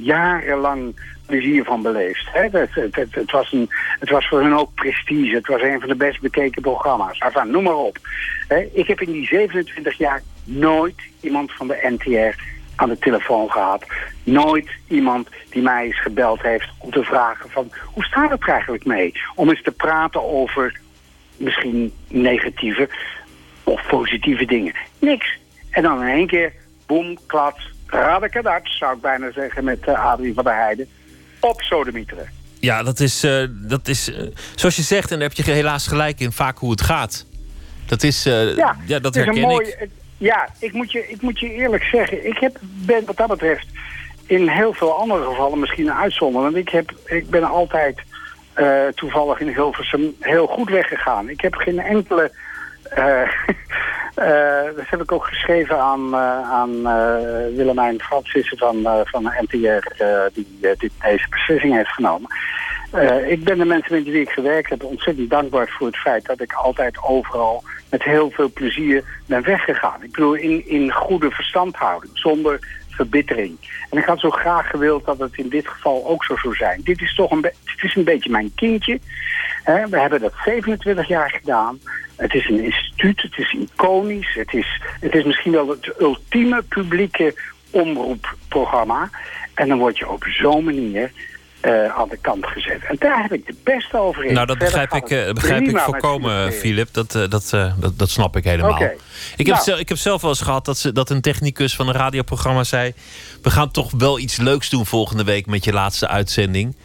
jarenlang 0.02 0.94
plezier 1.26 1.64
van 1.64 1.82
beleefd. 1.82 2.28
Hè? 2.32 2.42
Het, 2.42 2.74
het, 2.74 3.14
het, 3.14 3.30
was 3.30 3.52
een, 3.52 3.68
het 3.98 4.10
was 4.10 4.28
voor 4.28 4.40
hun 4.40 4.56
ook 4.56 4.74
prestige. 4.74 5.34
Het 5.34 5.46
was 5.46 5.62
een 5.62 5.80
van 5.80 5.88
de 5.88 5.96
best 5.96 6.20
bekeken 6.20 6.62
programma's. 6.62 7.18
Enfin, 7.18 7.50
noem 7.50 7.62
maar 7.62 7.76
op. 7.76 7.98
Hè? 8.48 8.68
Ik 8.72 8.86
heb 8.86 9.00
in 9.00 9.12
die 9.12 9.26
27 9.26 9.98
jaar 9.98 10.22
nooit 10.44 11.02
iemand 11.20 11.52
van 11.52 11.66
de 11.66 11.96
NTR 11.98 12.40
aan 12.76 12.88
de 12.88 12.98
telefoon 12.98 13.50
gehad. 13.50 13.86
Nooit 14.24 14.70
iemand 14.88 15.28
die 15.50 15.62
mij 15.62 15.84
eens 15.84 16.00
gebeld 16.00 16.42
heeft 16.42 16.68
om 16.78 16.90
te 16.90 17.04
vragen 17.04 17.50
van... 17.50 17.70
hoe 17.84 18.04
staat 18.04 18.30
het 18.30 18.48
eigenlijk 18.48 18.84
mee? 18.84 19.12
Om 19.34 19.48
eens 19.48 19.62
te 19.62 19.72
praten 19.72 20.22
over 20.22 20.80
misschien 21.36 21.92
negatieve 22.08 22.88
of 23.64 23.86
positieve 23.86 24.44
dingen. 24.44 24.74
Niks. 24.98 25.38
En 25.70 25.82
dan 25.82 26.02
in 26.02 26.08
één 26.08 26.26
keer, 26.26 26.52
boem, 26.86 27.16
klats, 27.26 27.70
radekadat, 27.86 28.62
zou 28.64 28.94
ik 28.94 29.00
bijna 29.00 29.32
zeggen 29.32 29.64
met 29.64 29.88
uh, 29.88 30.04
Adrie 30.04 30.34
van 30.34 30.44
der 30.44 30.54
Heijden 30.54 30.88
op 31.48 31.62
sodemieteren. 31.62 32.28
Ja, 32.60 32.82
dat 32.82 33.00
is, 33.00 33.24
uh, 33.24 33.44
dat 33.50 33.88
is 33.88 34.08
uh, 34.08 34.16
zoals 34.54 34.76
je 34.76 34.82
zegt, 34.82 35.10
en 35.10 35.18
daar 35.18 35.28
heb 35.28 35.46
je 35.46 35.52
helaas 35.52 35.86
gelijk 35.86 36.20
in, 36.20 36.32
vaak 36.32 36.58
hoe 36.58 36.70
het 36.70 36.80
gaat. 36.80 37.26
Dat 37.86 38.02
is, 38.02 38.26
uh, 38.26 38.56
ja, 38.56 38.76
ja, 38.86 38.98
dat 38.98 39.14
herken 39.14 39.40
mooi, 39.40 39.66
ik. 39.66 39.88
Ja, 40.18 40.48
ik 40.58 40.72
moet, 40.72 40.92
je, 40.92 41.08
ik 41.08 41.22
moet 41.22 41.40
je 41.40 41.52
eerlijk 41.52 41.82
zeggen, 41.82 42.26
ik 42.26 42.38
heb, 42.38 42.58
ben 42.60 43.04
wat 43.04 43.16
dat 43.16 43.28
betreft 43.28 43.66
in 44.26 44.48
heel 44.48 44.72
veel 44.72 44.92
andere 44.92 45.24
gevallen 45.24 45.60
misschien 45.60 45.86
een 45.86 45.92
uitzondering. 45.92 46.52
Want 46.52 46.66
ik, 46.66 46.72
heb, 46.72 46.92
ik 47.04 47.30
ben 47.30 47.44
altijd 47.44 48.00
toevallig 48.94 49.40
in 49.40 49.48
Hilversum 49.48 50.14
heel 50.20 50.46
goed 50.46 50.68
weggegaan. 50.68 51.28
Ik 51.28 51.40
heb 51.40 51.54
geen 51.54 51.78
enkele... 51.78 52.32
Uh, 54.16 54.76
dat 54.76 54.88
heb 54.88 55.02
ik 55.02 55.12
ook 55.12 55.24
geschreven 55.24 55.80
aan, 55.80 56.06
uh, 56.06 56.50
aan 56.50 56.70
uh, 56.70 57.56
Willemijn 57.56 58.00
Francissen 58.00 58.58
van, 58.58 59.04
van 59.04 59.32
NTR, 59.40 60.04
die, 60.32 60.46
die 60.60 60.90
deze 61.02 61.26
beslissing 61.30 61.74
heeft 61.74 61.92
genomen. 61.92 62.30
ik 63.26 63.44
ben 63.44 63.58
de 63.58 63.64
mensen 63.64 63.94
met 63.94 64.04
wie 64.04 64.20
ik 64.20 64.30
gewerkt 64.30 64.70
heb 64.70 64.84
ontzettend 64.84 65.30
dankbaar 65.30 65.68
voor 65.68 65.86
het 65.86 65.96
feit 65.96 66.26
dat 66.26 66.40
ik 66.40 66.52
altijd 66.52 67.02
overal 67.02 67.62
met 67.90 68.02
heel 68.02 68.30
veel 68.30 68.50
plezier 68.52 69.04
ben 69.26 69.42
weggegaan. 69.42 70.02
Ik 70.02 70.12
bedoel, 70.12 70.34
in, 70.34 70.68
in 70.68 70.92
goede 70.92 71.30
verstandhouding, 71.30 72.12
zonder 72.14 72.84
verbittering. 72.96 73.56
En 73.90 73.98
ik 73.98 74.04
had 74.04 74.20
zo 74.20 74.30
graag 74.30 74.70
gewild 74.70 75.04
dat 75.04 75.18
het 75.18 75.36
in 75.36 75.48
dit 75.48 75.68
geval 75.68 76.06
ook 76.06 76.24
zo 76.24 76.36
zou 76.36 76.54
zijn. 76.54 76.80
Dit 76.84 77.00
is 77.00 77.14
toch 77.14 77.30
een, 77.30 77.50
is 77.82 77.94
een 77.94 78.04
beetje 78.04 78.30
mijn 78.30 78.52
kindje. 78.54 79.00
we 79.64 79.98
hebben 80.00 80.20
dat 80.20 80.32
27 80.44 81.08
jaar 81.08 81.30
gedaan. 81.30 81.78
Het 82.16 82.34
is 82.34 82.48
een 82.48 82.64
instituut, 82.64 83.22
het 83.22 83.38
is 83.38 83.52
iconisch. 83.52 84.34
Het 84.34 84.54
is, 84.54 84.82
het 85.00 85.14
is 85.14 85.24
misschien 85.24 85.52
wel 85.52 85.68
het 85.68 85.94
ultieme 86.00 86.62
publieke 86.62 87.34
omroepprogramma. 87.70 89.10
En 89.54 89.68
dan 89.68 89.78
word 89.78 89.98
je 89.98 90.08
op 90.08 90.24
zo'n 90.24 90.64
manier 90.64 91.12
uh, 91.66 91.98
aan 91.98 92.08
de 92.08 92.18
kant 92.20 92.46
gezet. 92.46 92.84
En 92.88 92.96
daar 92.98 93.22
heb 93.22 93.32
ik 93.32 93.46
de 93.46 93.54
beste 93.62 93.98
over 93.98 94.24
in. 94.24 94.34
Nou, 94.34 94.46
dat 94.46 94.58
begrijp 94.58 94.92
ik, 94.92 95.34
begrijp 95.34 95.62
ik 95.62 95.78
voorkomen, 95.78 96.52
Filip. 96.52 96.88
Dat, 96.92 97.14
uh, 97.14 97.28
dat, 97.28 97.50
dat, 97.78 97.98
dat 97.98 98.10
snap 98.10 98.36
ik 98.36 98.44
helemaal. 98.44 98.70
Okay. 98.70 98.96
Ik, 99.36 99.46
heb 99.46 99.54
nou. 99.54 99.62
zelf, 99.62 99.78
ik 99.78 99.88
heb 99.88 99.98
zelf 99.98 100.20
wel 100.20 100.30
eens 100.30 100.40
gehad 100.40 100.64
dat, 100.64 100.78
ze, 100.78 100.92
dat 100.92 101.10
een 101.10 101.20
technicus 101.20 101.76
van 101.76 101.88
een 101.88 101.94
radioprogramma 101.94 102.64
zei... 102.64 102.94
we 103.42 103.50
gaan 103.50 103.70
toch 103.70 103.90
wel 103.98 104.18
iets 104.18 104.36
leuks 104.36 104.70
doen 104.70 104.86
volgende 104.86 105.24
week 105.24 105.46
met 105.46 105.64
je 105.64 105.72
laatste 105.72 106.08
uitzending. 106.08 106.76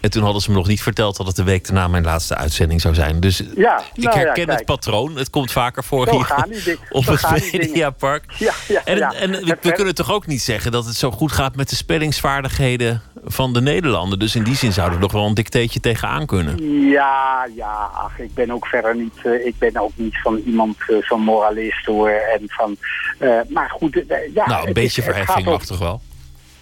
En 0.00 0.10
toen 0.10 0.22
hadden 0.22 0.42
ze 0.42 0.50
me 0.50 0.56
nog 0.56 0.66
niet 0.66 0.82
verteld 0.82 1.16
dat 1.16 1.26
het 1.26 1.36
de 1.36 1.42
week 1.42 1.66
daarna 1.66 1.88
mijn 1.88 2.04
laatste 2.04 2.36
uitzending 2.36 2.80
zou 2.80 2.94
zijn. 2.94 3.20
Dus 3.20 3.42
ja, 3.56 3.82
ik 3.94 4.02
nou 4.02 4.18
herken 4.18 4.50
het 4.50 4.64
patroon. 4.64 5.16
Het 5.16 5.30
komt 5.30 5.52
vaker 5.52 5.84
voor 5.84 6.10
hier 6.10 6.78
op 6.90 7.06
het 7.06 7.52
Mediapark. 7.52 8.24
Ja, 8.38 8.52
ja, 8.68 8.84
en, 8.84 9.00
en 9.00 9.30
we, 9.30 9.56
we 9.60 9.72
kunnen 9.72 9.94
toch 9.94 10.12
ook 10.12 10.26
niet 10.26 10.42
zeggen 10.42 10.72
dat 10.72 10.86
het 10.86 10.96
zo 10.96 11.10
goed 11.10 11.32
gaat 11.32 11.56
met 11.56 11.68
de 11.68 11.76
spellingsvaardigheden 11.76 13.02
van 13.24 13.52
de 13.52 13.60
Nederlander. 13.60 14.18
Dus 14.18 14.34
in 14.34 14.42
die 14.42 14.56
zin 14.56 14.72
zouden 14.72 14.96
we 14.96 15.02
nog 15.02 15.12
wel 15.12 15.26
een 15.26 15.34
dicteetje 15.34 15.80
tegenaan 15.80 16.26
kunnen. 16.26 16.88
Ja, 16.88 17.48
ja, 17.56 17.90
ach, 17.94 18.18
ik 18.18 18.34
ben 18.34 18.50
ook 18.50 18.66
verder 18.66 18.96
niet, 18.96 19.14
uh, 19.22 19.46
ik 19.46 19.54
ben 19.58 19.76
ook 19.76 19.92
niet 19.94 20.20
van 20.22 20.36
iemand 20.36 20.76
uh, 20.88 20.96
van 21.00 21.20
moralist 21.20 21.86
hoor. 21.86 22.10
En 22.10 22.40
van, 22.46 22.76
uh, 23.18 23.40
maar 23.48 23.70
goed, 23.70 24.04
ja. 24.34 24.46
Nou, 24.46 24.66
een 24.66 24.72
beetje 24.72 25.02
verheffing 25.02 25.44
mag 25.44 25.64
toch 25.64 25.78
wel? 25.78 26.00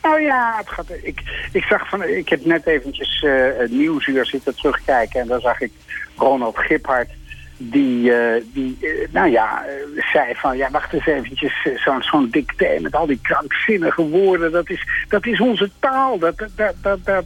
Nou 0.08 0.20
ja, 0.20 0.54
het 0.56 0.68
gaat, 0.68 0.90
ik, 1.02 1.48
ik 1.52 1.62
zag 1.62 1.88
van, 1.88 2.02
ik 2.02 2.28
heb 2.28 2.44
net 2.44 2.66
eventjes 2.66 3.22
eh 3.22 3.58
het 3.58 3.70
nieuwsuur 3.70 4.26
zitten 4.26 4.54
terugkijken 4.54 5.20
en 5.20 5.26
daar 5.26 5.40
zag 5.40 5.60
ik 5.60 5.72
Ronald 6.16 6.58
Giphart 6.58 7.10
die, 7.56 8.12
eh, 8.12 8.42
die 8.52 8.76
eh, 8.80 9.08
nou 9.10 9.30
ja, 9.30 9.64
zei 10.12 10.34
van, 10.34 10.56
ja, 10.56 10.70
wacht 10.70 10.92
eens 10.92 11.06
eventjes, 11.06 11.66
zo'n 11.84 12.02
zo'n 12.02 12.28
dicté 12.30 12.78
met 12.80 12.94
al 12.94 13.06
die 13.06 13.18
krankzinnige 13.22 14.02
woorden, 14.02 14.52
dat 14.52 14.70
is, 14.70 14.86
dat 15.08 15.26
is 15.26 15.40
onze 15.40 15.70
taal, 15.78 16.18
dat, 16.18 16.38
dat, 16.56 16.74
dat, 16.82 17.04
dat, 17.04 17.24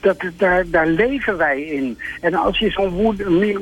dat, 0.00 0.16
daar, 0.36 0.70
daar 0.70 0.86
leven 0.86 1.36
wij 1.36 1.62
in. 1.62 1.98
En 2.20 2.34
als 2.34 2.58
je 2.58 2.70
zo'n 2.70 2.92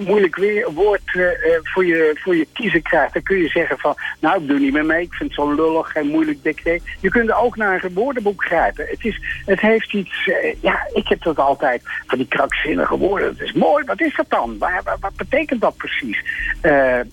moeilijk 0.07 0.37
weer, 0.37 0.73
woord 0.73 1.01
eh, 1.15 1.31
eh, 1.31 1.61
voor, 1.63 1.85
je, 1.87 2.19
voor 2.23 2.37
je 2.37 2.47
kiezen 2.53 2.83
krijgt, 2.83 3.13
dan 3.13 3.23
kun 3.23 3.37
je 3.39 3.49
zeggen 3.49 3.79
van, 3.79 3.95
nou, 4.21 4.43
ik 4.43 4.49
doe 4.49 4.59
niet 4.59 4.73
meer 4.73 4.87
mee, 4.87 5.03
ik 5.03 5.13
vind 5.13 5.31
het 5.37 5.41
zo 5.41 5.55
lullig, 5.55 5.89
geen 5.93 6.07
moeilijk 6.07 6.43
dicté. 6.43 6.79
Je 7.01 7.09
kunt 7.09 7.33
ook 7.33 7.57
naar 7.57 7.85
een 7.85 7.95
woordenboek 7.95 8.45
grijpen. 8.45 8.87
Het, 8.89 9.05
is, 9.05 9.21
het 9.47 9.61
heeft 9.61 9.95
iets, 9.95 10.29
eh, 10.29 10.55
ja, 10.61 10.87
ik 10.93 11.09
heb 11.09 11.23
dat 11.23 11.39
altijd, 11.39 11.83
van 12.07 12.19
die 12.19 12.29
krankzinnige 12.29 12.97
woorden, 12.97 13.37
dat 13.37 13.47
is 13.47 13.53
mooi, 13.53 13.85
wat 13.85 14.01
is 14.01 14.17
dat 14.17 14.31
dan? 14.31 14.59
Waar, 14.59 14.81
waar- 14.85 14.97
wat 15.01 15.17
betekent 15.17 15.61
dat 15.61 15.77
precies? 15.77 16.25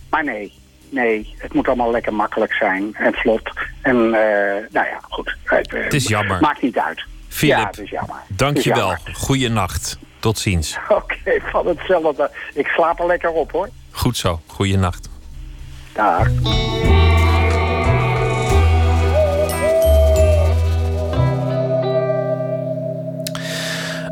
Maar 0.09 0.23
nee, 0.23 0.53
nee, 0.89 1.33
het 1.37 1.53
moet 1.53 1.67
allemaal 1.67 1.91
lekker 1.91 2.13
makkelijk 2.13 2.53
zijn 2.53 2.95
en 2.95 3.13
vlot. 3.13 3.49
En 3.81 4.09
nou 4.09 4.69
ja, 4.71 4.99
goed. 5.01 5.37
Het, 5.43 5.71
Het 5.71 5.93
is 5.93 6.07
jammer. 6.07 6.39
Maakt 6.41 6.61
niet 6.61 6.77
uit. 6.77 7.05
Philip, 7.35 7.75
ja, 7.75 7.83
is 7.83 7.89
jammer. 7.89 8.15
Dank 8.27 8.55
Het 8.55 8.63
je 8.63 8.69
is 8.69 8.75
wel. 8.77 8.87
jammer. 8.89 9.15
Goeienacht. 9.15 9.97
Tot 10.19 10.37
ziens. 10.39 10.77
Oké, 10.89 11.39
van 11.51 11.67
hetzelfde. 11.67 12.31
Ik 12.53 12.67
slaap 12.67 12.99
er 12.99 13.05
lekker 13.05 13.29
op 13.31 13.51
hoor. 13.51 13.69
Goed 13.91 14.17
zo. 14.17 14.41
Goeienacht. 14.47 15.09
Dag. 15.93 16.27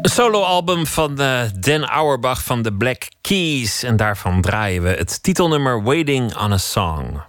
Een 0.01 0.09
soloalbum 0.09 0.85
van 0.87 1.19
eh, 1.19 1.41
Dan 1.59 1.85
Auerbach 1.85 2.43
van 2.43 2.61
de 2.61 2.73
Black 2.73 3.03
Keys. 3.21 3.83
En 3.83 3.95
daarvan 3.95 4.41
draaien 4.41 4.83
we 4.83 4.89
het 4.89 5.23
titelnummer 5.23 5.83
Waiting 5.83 6.37
on 6.37 6.51
a 6.51 6.57
Song. 6.57 7.21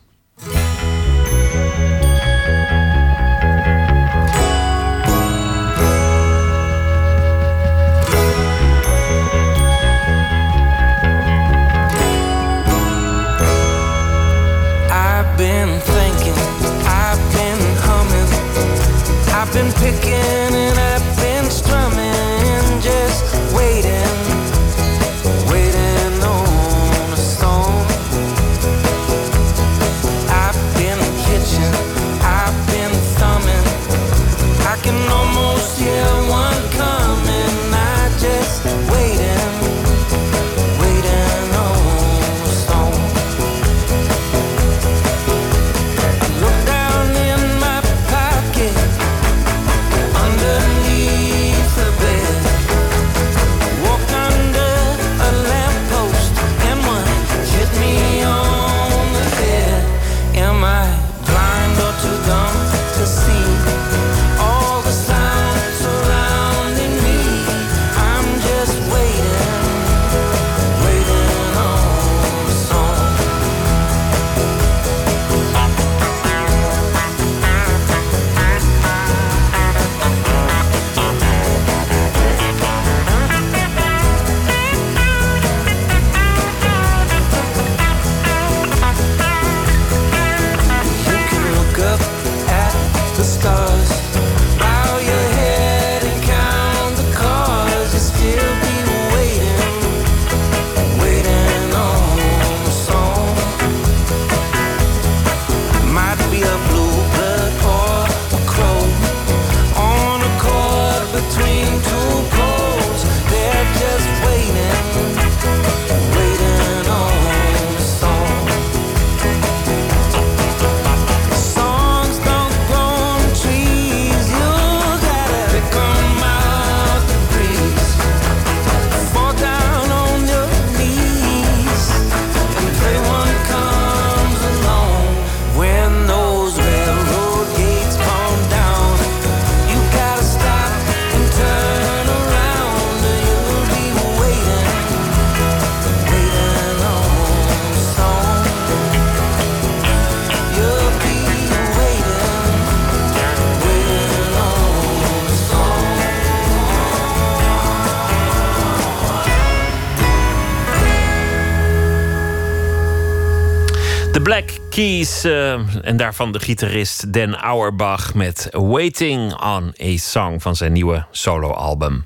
Black 164.34 164.58
Keys 164.70 165.24
eh, 165.24 165.52
en 165.82 165.96
daarvan 165.96 166.32
de 166.32 166.40
gitarist 166.40 167.12
Dan 167.12 167.36
Auerbach 167.36 168.14
met 168.14 168.48
Waiting 168.50 169.42
on 169.42 169.74
a 169.82 169.96
Song 169.96 170.40
van 170.40 170.56
zijn 170.56 170.72
nieuwe 170.72 171.06
soloalbum. 171.10 172.04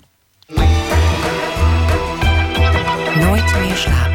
Nooit 3.15 3.59
meer 3.61 3.77
slapen. 3.77 4.08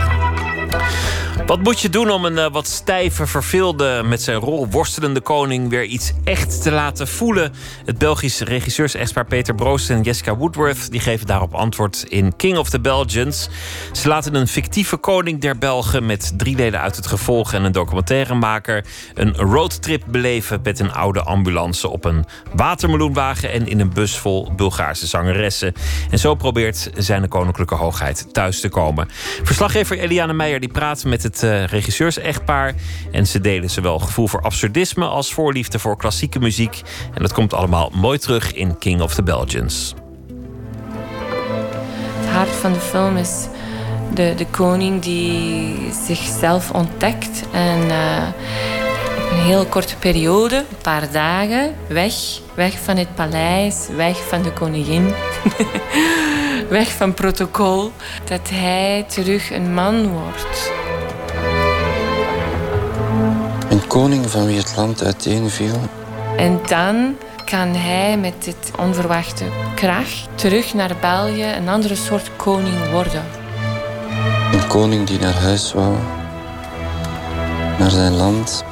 Wat 1.45 1.64
moet 1.64 1.80
je 1.80 1.90
doen 1.90 2.10
om 2.10 2.26
een 2.26 2.38
eh, 2.38 2.52
wat 2.52 2.68
stijve, 2.68 3.28
verveelde, 3.28 4.02
met 4.06 4.22
zijn 4.22 4.38
rol 4.38 4.68
worstelende 4.68 5.22
koning 5.22 5.70
weer 5.70 5.84
iets 5.84 6.14
echt 6.24 6.61
te 6.61 6.72
laten 6.72 7.07
voelen? 7.07 7.53
Het 7.86 7.98
Belgische 7.98 8.45
regisseurs-echtpaar 8.45 9.26
Peter 9.26 9.56
Broost 9.56 9.90
en 9.90 10.02
Jessica 10.02 10.36
Woodworth 10.36 10.91
die 10.91 10.99
geven 10.99 11.28
daarop 11.28 11.53
antwoord 11.53 12.06
in 12.07 12.36
King 12.36 12.57
of 12.57 12.70
the 12.70 12.80
Belgians. 12.80 13.49
Ze 13.91 14.07
laten 14.07 14.36
een 14.36 14.48
fictieve 14.48 14.98
koning 14.98 15.41
der 15.41 15.57
Belgen 15.57 16.06
met 16.06 16.34
drie 16.38 16.56
leden 16.56 16.80
uit 16.80 16.95
het 16.95 17.07
gevolg 17.07 17.53
en 17.53 17.64
een 17.64 17.72
documentairemaker 17.72 18.86
een 19.14 19.36
roadtrip 19.36 20.03
beleven 20.07 20.60
met 20.64 20.80
een 20.80 20.94
oude 20.94 21.22
ambulance 21.22 21.90
op 21.90 22.06
een 22.06 22.26
watermeloenwagen 22.56 23.52
en 23.52 23.68
in 23.68 23.80
een 23.80 23.94
bus 23.94 24.18
vol 24.18 24.52
Bulgaarse 24.56 25.07
zangeressen. 25.07 25.74
En 26.10 26.20
zo 26.20 26.36
probeert 26.36 26.90
zijn 26.98 27.28
koninklijke 27.28 27.76
hoogheid 27.76 28.34
thuis 28.34 28.60
te 28.60 28.70
komen. 28.70 29.07
Verslaggever 29.44 29.99
Eliane 29.99 30.34
Meijer 30.34 30.60
die 30.60 30.72
praat 30.72 31.03
met 31.03 31.24
het 31.24 31.32
eh, 31.41 31.65
regisseurs-echtpaar. 31.65 32.73
En 33.11 33.27
ze 33.27 33.41
delen 33.41 33.69
zowel 33.69 33.99
gevoel 33.99 34.27
voor 34.27 34.41
absurdisme 34.41 35.05
als 35.05 35.34
voorliefde 35.34 35.80
voor 35.80 35.97
klassieke 35.97 36.39
muziek. 36.39 36.81
En 37.14 37.22
dat 37.22 37.34
komt 37.34 37.53
allemaal 37.53 37.91
mooi 37.93 38.18
terug 38.18 38.53
in 38.53 38.77
King 38.77 39.01
of 39.01 39.14
the 39.14 39.23
Belgians. 39.23 39.93
Het 42.19 42.30
hart 42.30 42.49
van 42.49 42.73
de 42.73 42.80
film 42.80 43.18
is 43.18 43.47
de, 44.14 44.34
de 44.38 44.45
koning 44.45 45.01
die 45.01 45.76
zichzelf 46.05 46.72
ontdekt 46.72 47.43
en 47.51 47.89
eh, 47.89 48.27
Een 49.31 49.39
heel 49.39 49.65
korte 49.65 49.95
periode, 49.95 50.55
een 50.55 50.81
paar 50.81 51.11
dagen, 51.11 51.76
weg. 51.88 52.14
Weg 52.55 52.80
van 52.84 52.97
het 52.97 53.15
paleis, 53.15 53.88
weg 53.95 54.18
van 54.27 54.41
de 54.41 54.51
koningin. 54.51 55.14
weg 56.69 56.91
van 56.91 57.14
protocol. 57.14 57.91
Dat 58.26 58.49
hij 58.49 59.05
terug 59.07 59.51
een 59.51 59.73
man 59.73 60.07
wordt. 60.07 60.72
Koning 63.94 64.30
van 64.30 64.45
wie 64.45 64.57
het 64.57 64.74
land 64.76 65.03
uiteenviel. 65.03 65.76
En 66.38 66.60
dan 66.68 67.15
kan 67.45 67.68
hij 67.76 68.18
met 68.18 68.44
dit 68.44 68.72
onverwachte 68.80 69.45
kracht 69.76 70.28
terug 70.36 70.74
naar 70.74 70.95
België 71.02 71.44
een 71.44 71.70
andere 71.70 71.95
soort 71.95 72.36
koning 72.36 72.90
worden. 72.91 73.24
Een 74.53 74.68
koning 74.68 75.07
die 75.07 75.20
naar 75.20 75.34
huis 75.34 75.74
wou. 75.74 75.95
Naar 77.80 77.90
zijn 77.90 78.14
land. 78.14 78.64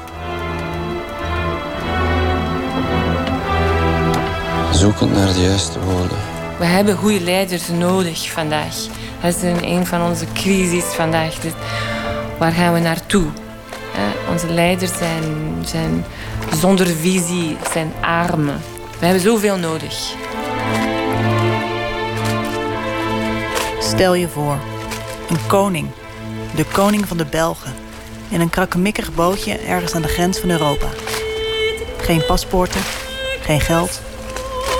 Zoekend 4.71 5.11
naar 5.13 5.33
de 5.33 5.41
juiste 5.41 5.79
woorden. 5.79 6.17
We 6.57 6.65
hebben 6.65 6.95
goede 6.95 7.21
leiders 7.21 7.67
nodig 7.67 8.31
vandaag. 8.31 8.75
Dat 9.21 9.35
is 9.35 9.41
een, 9.41 9.63
een 9.63 9.85
van 9.85 10.01
onze 10.01 10.25
crisis 10.33 10.83
vandaag. 10.83 11.35
Dus 11.35 11.53
waar 12.37 12.51
gaan 12.51 12.73
we 12.73 12.79
naartoe? 12.79 13.25
Onze 14.29 14.49
leiders 14.49 14.97
zijn, 14.97 15.55
zijn 15.65 16.05
zonder 16.59 16.87
visie, 16.87 17.57
zijn 17.73 17.93
armen. 18.01 18.61
We 18.99 19.05
hebben 19.05 19.23
zoveel 19.23 19.57
nodig. 19.57 19.93
Stel 23.79 24.13
je 24.13 24.27
voor, 24.27 24.57
een 25.29 25.47
koning. 25.47 25.87
De 26.55 26.65
koning 26.65 27.07
van 27.07 27.17
de 27.17 27.25
Belgen. 27.25 27.73
In 28.29 28.41
een 28.41 28.49
krakkemikkig 28.49 29.13
bootje 29.13 29.57
ergens 29.57 29.93
aan 29.93 30.01
de 30.01 30.07
grens 30.07 30.39
van 30.39 30.49
Europa. 30.49 30.87
Geen 31.97 32.25
paspoorten, 32.25 32.81
geen 33.41 33.61
geld. 33.61 34.01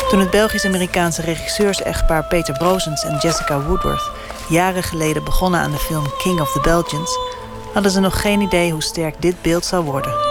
Toen 0.09 0.19
het 0.19 0.29
Belgisch-Amerikaanse 0.29 1.21
regisseurs-echtpaar 1.21 2.25
Peter 2.25 2.57
Brozens 2.57 3.03
en 3.03 3.17
Jessica 3.21 3.61
Woodworth 3.61 4.11
jaren 4.51 4.83
geleden 4.83 5.23
begonnen 5.23 5.59
aan 5.59 5.71
de 5.71 5.77
film 5.77 6.03
King 6.17 6.41
of 6.41 6.51
the 6.51 6.59
Belgians, 6.59 7.17
hadden 7.73 7.91
ze 7.91 7.99
nog 7.99 8.21
geen 8.21 8.41
idee 8.41 8.71
hoe 8.71 8.83
sterk 8.83 9.15
dit 9.21 9.41
beeld 9.41 9.65
zou 9.65 9.83
worden. 9.83 10.29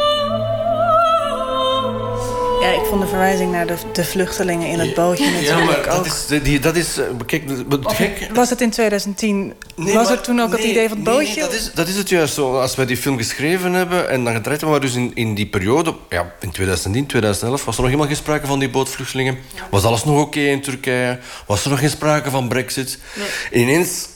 Ja, 2.61 2.69
ik 2.69 2.85
vond 2.89 3.01
de 3.01 3.07
verwijzing 3.09 3.51
naar 3.53 3.67
de, 3.67 3.75
de 3.93 4.05
vluchtelingen 4.05 4.69
in 4.69 4.79
het 4.79 4.95
bootje 4.95 5.25
Ja, 5.25 5.31
natuurlijk 5.31 5.67
maar 5.87 5.97
dat 5.97 6.07
is, 6.07 6.27
die, 6.43 6.59
dat 6.59 6.77
is... 6.77 6.99
eh, 6.99 7.05
Kijk, 7.27 7.43
gek... 7.83 8.29
Was 8.35 8.51
het 8.51 8.61
in 8.61 8.71
2010? 8.71 9.53
Nee, 9.77 9.95
was 9.95 10.09
maar- 10.09 10.17
er 10.17 10.21
toen 10.23 10.41
ook 10.41 10.51
het 10.53 10.61
idee 10.65 10.89
van 10.89 10.97
het 10.97 11.07
bootje? 11.07 11.35
nee, 11.35 11.41
dat, 11.45 11.53
is, 11.53 11.71
dat 11.75 11.89
is 11.89 11.97
het 11.97 12.09
juist 12.09 12.35
zo. 12.35 12.61
Als 12.61 12.75
wij 12.75 12.87
die 12.87 12.97
film 12.97 13.17
geschreven 13.17 13.73
hebben 13.73 14.09
en 14.11 14.25
dan 14.25 14.35
gedraaid 14.35 14.61
hebben, 14.61 14.71
maar 14.81 14.81
dus 14.89 14.95
in, 14.97 15.11
in 15.15 15.35
die 15.35 15.47
periode, 15.47 15.95
ja, 16.09 16.33
in 16.41 16.51
2010, 16.51 17.07
2011, 17.07 17.65
was 17.65 17.75
er 17.75 17.81
nog 17.81 17.91
helemaal 17.91 18.11
geen 18.12 18.23
sprake 18.23 18.47
van 18.47 18.59
die 18.59 18.71
bootvluchtelingen. 18.71 19.39
Was 19.71 19.85
alles 19.85 20.05
nog 20.05 20.21
oké 20.21 20.41
in 20.41 20.61
Turkije? 20.62 21.19
Was 21.47 21.65
er 21.65 21.71
nog 21.71 21.79
geen 21.79 21.91
sprake 21.91 22.31
van 22.31 22.49
Brexit? 22.49 22.99
Ineens 23.53 24.09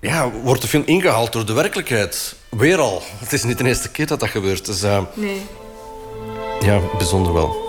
ja, 0.00 0.30
wordt 0.42 0.62
de 0.62 0.68
film 0.68 0.82
ingehaald 0.86 1.32
door 1.32 1.46
de 1.46 1.52
werkelijkheid. 1.52 2.34
Weer 2.56 2.78
al. 2.78 3.02
Het 3.18 3.32
is 3.32 3.42
niet 3.42 3.58
de 3.58 3.64
eerste 3.64 3.90
keer 3.90 4.06
dat 4.06 4.20
dat 4.20 4.28
gebeurt. 4.28 4.66
Dus 4.66 4.82
eh, 4.82 5.02
Nee. 5.14 5.46
ja, 6.60 6.80
bijzonder 6.98 7.32
wel. 7.32 7.62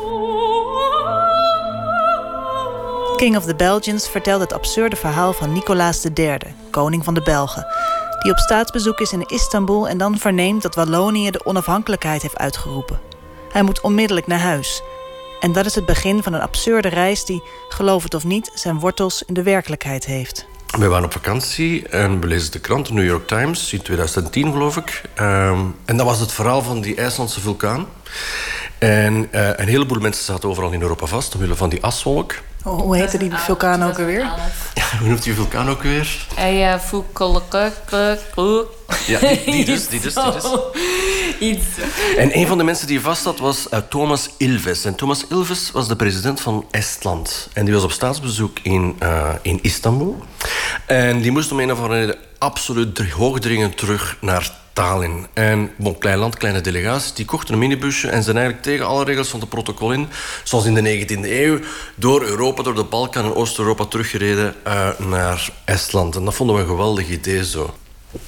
King 3.15 3.37
of 3.37 3.45
the 3.45 3.55
Belgians 3.55 4.09
vertelt 4.09 4.41
het 4.41 4.53
absurde 4.53 4.95
verhaal 4.95 5.33
van 5.33 5.53
Nicolaas 5.53 6.05
III, 6.13 6.37
koning 6.69 7.03
van 7.03 7.13
de 7.13 7.21
Belgen. 7.21 7.67
Die 8.21 8.31
op 8.31 8.37
staatsbezoek 8.37 8.99
is 8.99 9.11
in 9.11 9.25
Istanbul 9.27 9.87
en 9.87 9.97
dan 9.97 10.17
verneemt 10.17 10.61
dat 10.61 10.75
Wallonië 10.75 11.31
de 11.31 11.45
onafhankelijkheid 11.45 12.21
heeft 12.21 12.37
uitgeroepen. 12.37 12.99
Hij 13.51 13.61
moet 13.61 13.81
onmiddellijk 13.81 14.27
naar 14.27 14.39
huis. 14.39 14.81
En 15.39 15.51
dat 15.51 15.65
is 15.65 15.75
het 15.75 15.85
begin 15.85 16.23
van 16.23 16.33
een 16.33 16.41
absurde 16.41 16.87
reis 16.87 17.25
die, 17.25 17.43
geloof 17.69 18.03
het 18.03 18.13
of 18.13 18.23
niet, 18.23 18.51
zijn 18.53 18.79
wortels 18.79 19.23
in 19.25 19.33
de 19.33 19.43
werkelijkheid 19.43 20.05
heeft. 20.05 20.45
We 20.75 20.87
waren 20.87 21.05
op 21.05 21.11
vakantie 21.11 21.87
en 21.87 22.21
we 22.21 22.27
lezen 22.27 22.51
de 22.51 22.59
krant, 22.59 22.87
de 22.87 22.93
New 22.93 23.05
York 23.05 23.27
Times, 23.27 23.73
in 23.73 23.81
2010 23.81 24.51
geloof 24.51 24.77
ik. 24.77 25.01
Ehm, 25.13 25.59
en 25.85 25.97
dat 25.97 26.05
was 26.05 26.19
het 26.19 26.31
verhaal 26.31 26.61
van 26.61 26.81
die 26.81 26.95
IJslandse 26.95 27.39
vulkaan. 27.39 27.85
En 28.85 29.27
eh, 29.31 29.49
een 29.55 29.67
heleboel 29.67 29.99
mensen 29.99 30.23
zaten 30.23 30.49
overal 30.49 30.71
in 30.71 30.81
Europa 30.81 31.05
vast, 31.05 31.33
omwille 31.33 31.55
van 31.55 31.69
die 31.69 31.83
aswolk. 31.83 32.35
Oh, 32.63 32.81
hoe 32.81 32.97
heette 32.97 33.17
die 33.17 33.31
vulkaan 33.33 33.83
ook 33.83 33.99
alweer? 33.99 34.27
Hoe 34.99 35.07
noemt 35.07 35.23
die 35.23 35.33
vulkaan 35.33 35.69
ook 35.69 35.83
weer? 35.83 36.27
Ja, 36.37 36.79
voekelke, 36.79 37.71
Ja, 39.05 39.19
die, 39.19 39.43
die 39.45 39.65
dus, 39.75 39.87
die 39.87 39.99
dus, 39.99 40.13
die 40.13 40.31
dus. 40.31 40.59
Iets. 41.39 41.65
En 42.17 42.37
een 42.37 42.47
van 42.47 42.57
de 42.57 42.63
mensen 42.63 42.87
die 42.87 43.01
vast 43.01 43.23
zat 43.23 43.39
was 43.39 43.69
eh, 43.69 43.79
Thomas 43.89 44.29
Ilves. 44.37 44.85
En 44.85 44.95
Thomas 44.95 45.25
Ilves 45.29 45.71
was 45.71 45.87
de 45.87 45.95
president 45.95 46.41
van 46.41 46.65
Estland. 46.71 47.49
En 47.53 47.65
die 47.65 47.73
was 47.73 47.83
op 47.83 47.91
staatsbezoek 47.91 48.57
in, 48.63 48.95
eh, 48.99 49.29
in 49.41 49.59
Istanbul. 49.61 50.23
En 50.85 51.21
die 51.21 51.31
moest 51.31 51.51
om 51.51 51.59
een 51.59 51.71
of 51.71 51.79
andere 51.79 51.99
reden 51.99 52.15
absoluut 52.37 52.95
dr- 52.95 53.11
hoogdringend 53.11 53.77
terug 53.77 54.17
naar 54.21 54.51
Tallinn. 54.75 55.27
En 55.33 55.71
bon, 55.75 55.97
klein 55.97 56.17
land, 56.17 56.37
kleine 56.37 56.61
delegatie, 56.61 57.13
die 57.13 57.25
kochten 57.25 57.53
een 57.53 57.59
minibusje 57.59 58.07
en 58.07 58.23
zijn 58.23 58.35
eigenlijk 58.35 58.65
tegen 58.65 58.87
alle 58.87 59.03
regels 59.03 59.27
van 59.27 59.39
het 59.39 59.49
protocol 59.49 59.91
in, 59.91 60.07
zoals 60.43 60.65
in 60.65 60.73
de 60.73 61.05
19e 61.07 61.19
eeuw, 61.23 61.59
door 61.95 62.23
Europa, 62.23 62.63
door 62.63 62.75
de 62.75 62.83
Balkan 62.83 63.25
en 63.25 63.35
Oost-Europa 63.35 63.85
teruggereden 63.85 64.55
eh, 64.63 64.89
naar 64.99 65.49
Estland. 65.65 66.15
En 66.15 66.25
dat 66.25 66.33
vonden 66.33 66.55
we 66.55 66.61
een 66.61 66.67
geweldig 66.67 67.09
idee 67.09 67.45
zo. 67.45 67.73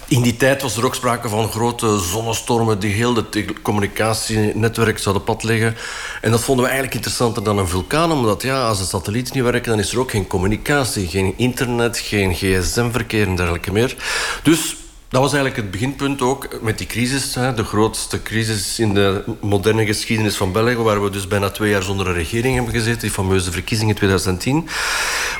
In 0.07 0.21
die 0.21 0.37
tijd 0.37 0.61
was 0.61 0.77
er 0.77 0.85
ook 0.85 0.95
sprake 0.95 1.29
van 1.29 1.49
grote 1.49 1.99
zonnestormen 1.99 2.79
die 2.79 2.93
heel 2.93 3.13
de 3.13 3.29
te- 3.29 3.53
communicatienetwerk 3.61 4.97
zouden 4.99 5.23
pad 5.23 5.43
leggen. 5.43 5.75
En 6.21 6.31
dat 6.31 6.41
vonden 6.41 6.63
we 6.65 6.69
eigenlijk 6.71 6.95
interessanter 6.95 7.43
dan 7.43 7.57
een 7.57 7.67
vulkaan, 7.67 8.11
omdat 8.11 8.41
ja, 8.41 8.67
als 8.67 8.77
de 8.77 8.85
satellieten 8.85 9.35
niet 9.35 9.43
werken, 9.43 9.69
dan 9.71 9.79
is 9.79 9.91
er 9.91 9.99
ook 9.99 10.11
geen 10.11 10.27
communicatie, 10.27 11.07
geen 11.07 11.33
internet, 11.37 11.97
geen 11.97 12.33
gsm-verkeer 12.33 13.27
en 13.27 13.35
dergelijke 13.35 13.71
meer. 13.71 13.95
Dus 14.43 14.75
dat 15.09 15.21
was 15.21 15.33
eigenlijk 15.33 15.61
het 15.61 15.71
beginpunt 15.71 16.21
ook 16.21 16.61
met 16.61 16.77
die 16.77 16.87
crisis. 16.87 17.35
Hè, 17.35 17.53
de 17.53 17.63
grootste 17.63 18.21
crisis 18.21 18.79
in 18.79 18.93
de 18.93 19.23
moderne 19.41 19.85
geschiedenis 19.85 20.35
van 20.35 20.51
België, 20.51 20.75
waar 20.75 21.03
we 21.03 21.09
dus 21.09 21.27
bijna 21.27 21.49
twee 21.49 21.69
jaar 21.69 21.83
zonder 21.83 22.07
een 22.07 22.13
regering 22.13 22.55
hebben 22.55 22.73
gezeten, 22.73 23.01
die 23.01 23.11
fameuze 23.11 23.51
verkiezingen 23.51 23.93
in 23.93 23.97
2010. 23.99 24.67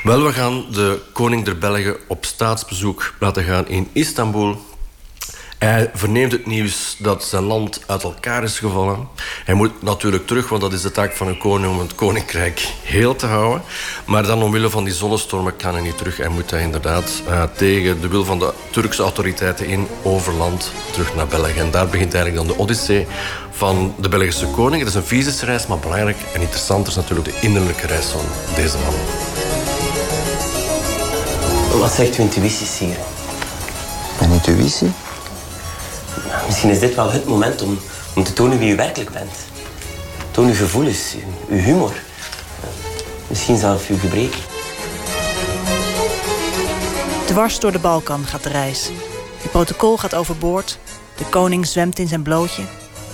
Wel, 0.02 0.22
we 0.22 0.32
gaan 0.32 0.64
de 0.70 1.00
koning 1.12 1.44
der 1.44 1.58
Belgen 1.58 1.96
op 2.06 2.24
staatsbezoek 2.24 3.14
laten 3.20 3.44
gaan 3.44 3.68
in 3.68 3.88
Istanbul. 3.92 4.56
Hij 5.58 5.90
verneemt 5.94 6.32
het 6.32 6.46
nieuws 6.46 6.96
dat 6.98 7.24
zijn 7.24 7.42
land 7.42 7.80
uit 7.86 8.02
elkaar 8.02 8.42
is 8.42 8.58
gevallen. 8.58 9.08
Hij 9.44 9.54
moet 9.54 9.82
natuurlijk 9.82 10.26
terug, 10.26 10.48
want 10.48 10.62
dat 10.62 10.72
is 10.72 10.82
de 10.82 10.90
taak 10.90 11.12
van 11.12 11.28
een 11.28 11.38
koning 11.38 11.72
om 11.72 11.78
het 11.78 11.94
koninkrijk 11.94 12.68
heel 12.82 13.16
te 13.16 13.26
houden. 13.26 13.62
Maar 14.06 14.22
dan 14.22 14.42
omwille 14.42 14.70
van 14.70 14.84
die 14.84 14.92
zonnestormen 14.92 15.56
kan 15.56 15.72
hij 15.72 15.82
niet 15.82 15.98
terug. 15.98 16.16
Hij 16.16 16.28
moet 16.28 16.50
hij 16.50 16.62
inderdaad 16.62 17.22
eh, 17.28 17.42
tegen 17.56 18.00
de 18.00 18.08
wil 18.08 18.24
van 18.24 18.38
de 18.38 18.52
Turkse 18.70 19.02
autoriteiten 19.02 19.66
in 19.66 19.86
overland 20.02 20.72
terug 20.90 21.14
naar 21.14 21.26
België. 21.26 21.58
En 21.58 21.70
daar 21.70 21.88
begint 21.88 22.14
eigenlijk 22.14 22.46
dan 22.46 22.56
de 22.56 22.62
odyssee 22.62 23.06
van 23.50 23.94
de 23.98 24.08
Belgische 24.08 24.46
koning. 24.46 24.80
Het 24.80 24.90
is 24.90 24.96
een 24.96 25.02
fysische 25.02 25.44
reis, 25.44 25.66
maar 25.66 25.78
belangrijk 25.78 26.18
en 26.34 26.40
interessant 26.40 26.86
is 26.86 26.94
natuurlijk 26.94 27.28
de 27.28 27.38
innerlijke 27.40 27.86
reis 27.86 28.06
van 28.06 28.24
deze 28.54 28.76
man. 28.78 28.94
Wat 31.80 31.92
zegt 31.92 32.16
uw 32.16 32.24
intuïtie, 32.24 32.66
Sier? 32.66 32.96
Mijn 34.18 34.32
intuïtie? 34.32 34.92
Misschien 36.48 36.70
is 36.70 36.78
dit 36.78 36.94
wel 36.94 37.12
het 37.12 37.26
moment 37.26 37.62
om, 37.62 37.78
om 38.14 38.24
te 38.24 38.32
tonen 38.32 38.58
wie 38.58 38.72
u 38.72 38.76
werkelijk 38.76 39.10
bent. 39.10 39.32
Toon 40.30 40.46
uw 40.46 40.54
gevoelens, 40.54 41.14
uw, 41.14 41.56
uw 41.56 41.62
humor. 41.62 41.92
Misschien 43.26 43.56
zelfs 43.56 43.88
uw 43.88 43.98
gebreken. 43.98 44.40
Dwars 47.26 47.60
door 47.60 47.72
de 47.72 47.78
Balkan 47.78 48.26
gaat 48.26 48.42
de 48.42 48.48
reis. 48.48 48.88
Het 49.42 49.50
protocol 49.50 49.96
gaat 49.96 50.14
overboord. 50.14 50.78
De 51.16 51.24
koning 51.24 51.66
zwemt 51.66 51.98
in 51.98 52.08
zijn 52.08 52.22
blootje, 52.22 52.62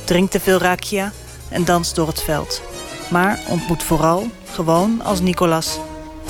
drinkt 0.05 0.31
te 0.31 0.41
veel 0.41 0.59
rakia 0.59 1.13
en 1.49 1.65
danst 1.65 1.95
door 1.95 2.07
het 2.07 2.23
veld. 2.23 2.63
Maar 3.11 3.39
ontmoet 3.49 3.83
vooral, 3.83 4.27
gewoon 4.53 5.03
als 5.03 5.21
Nicolas, 5.21 5.79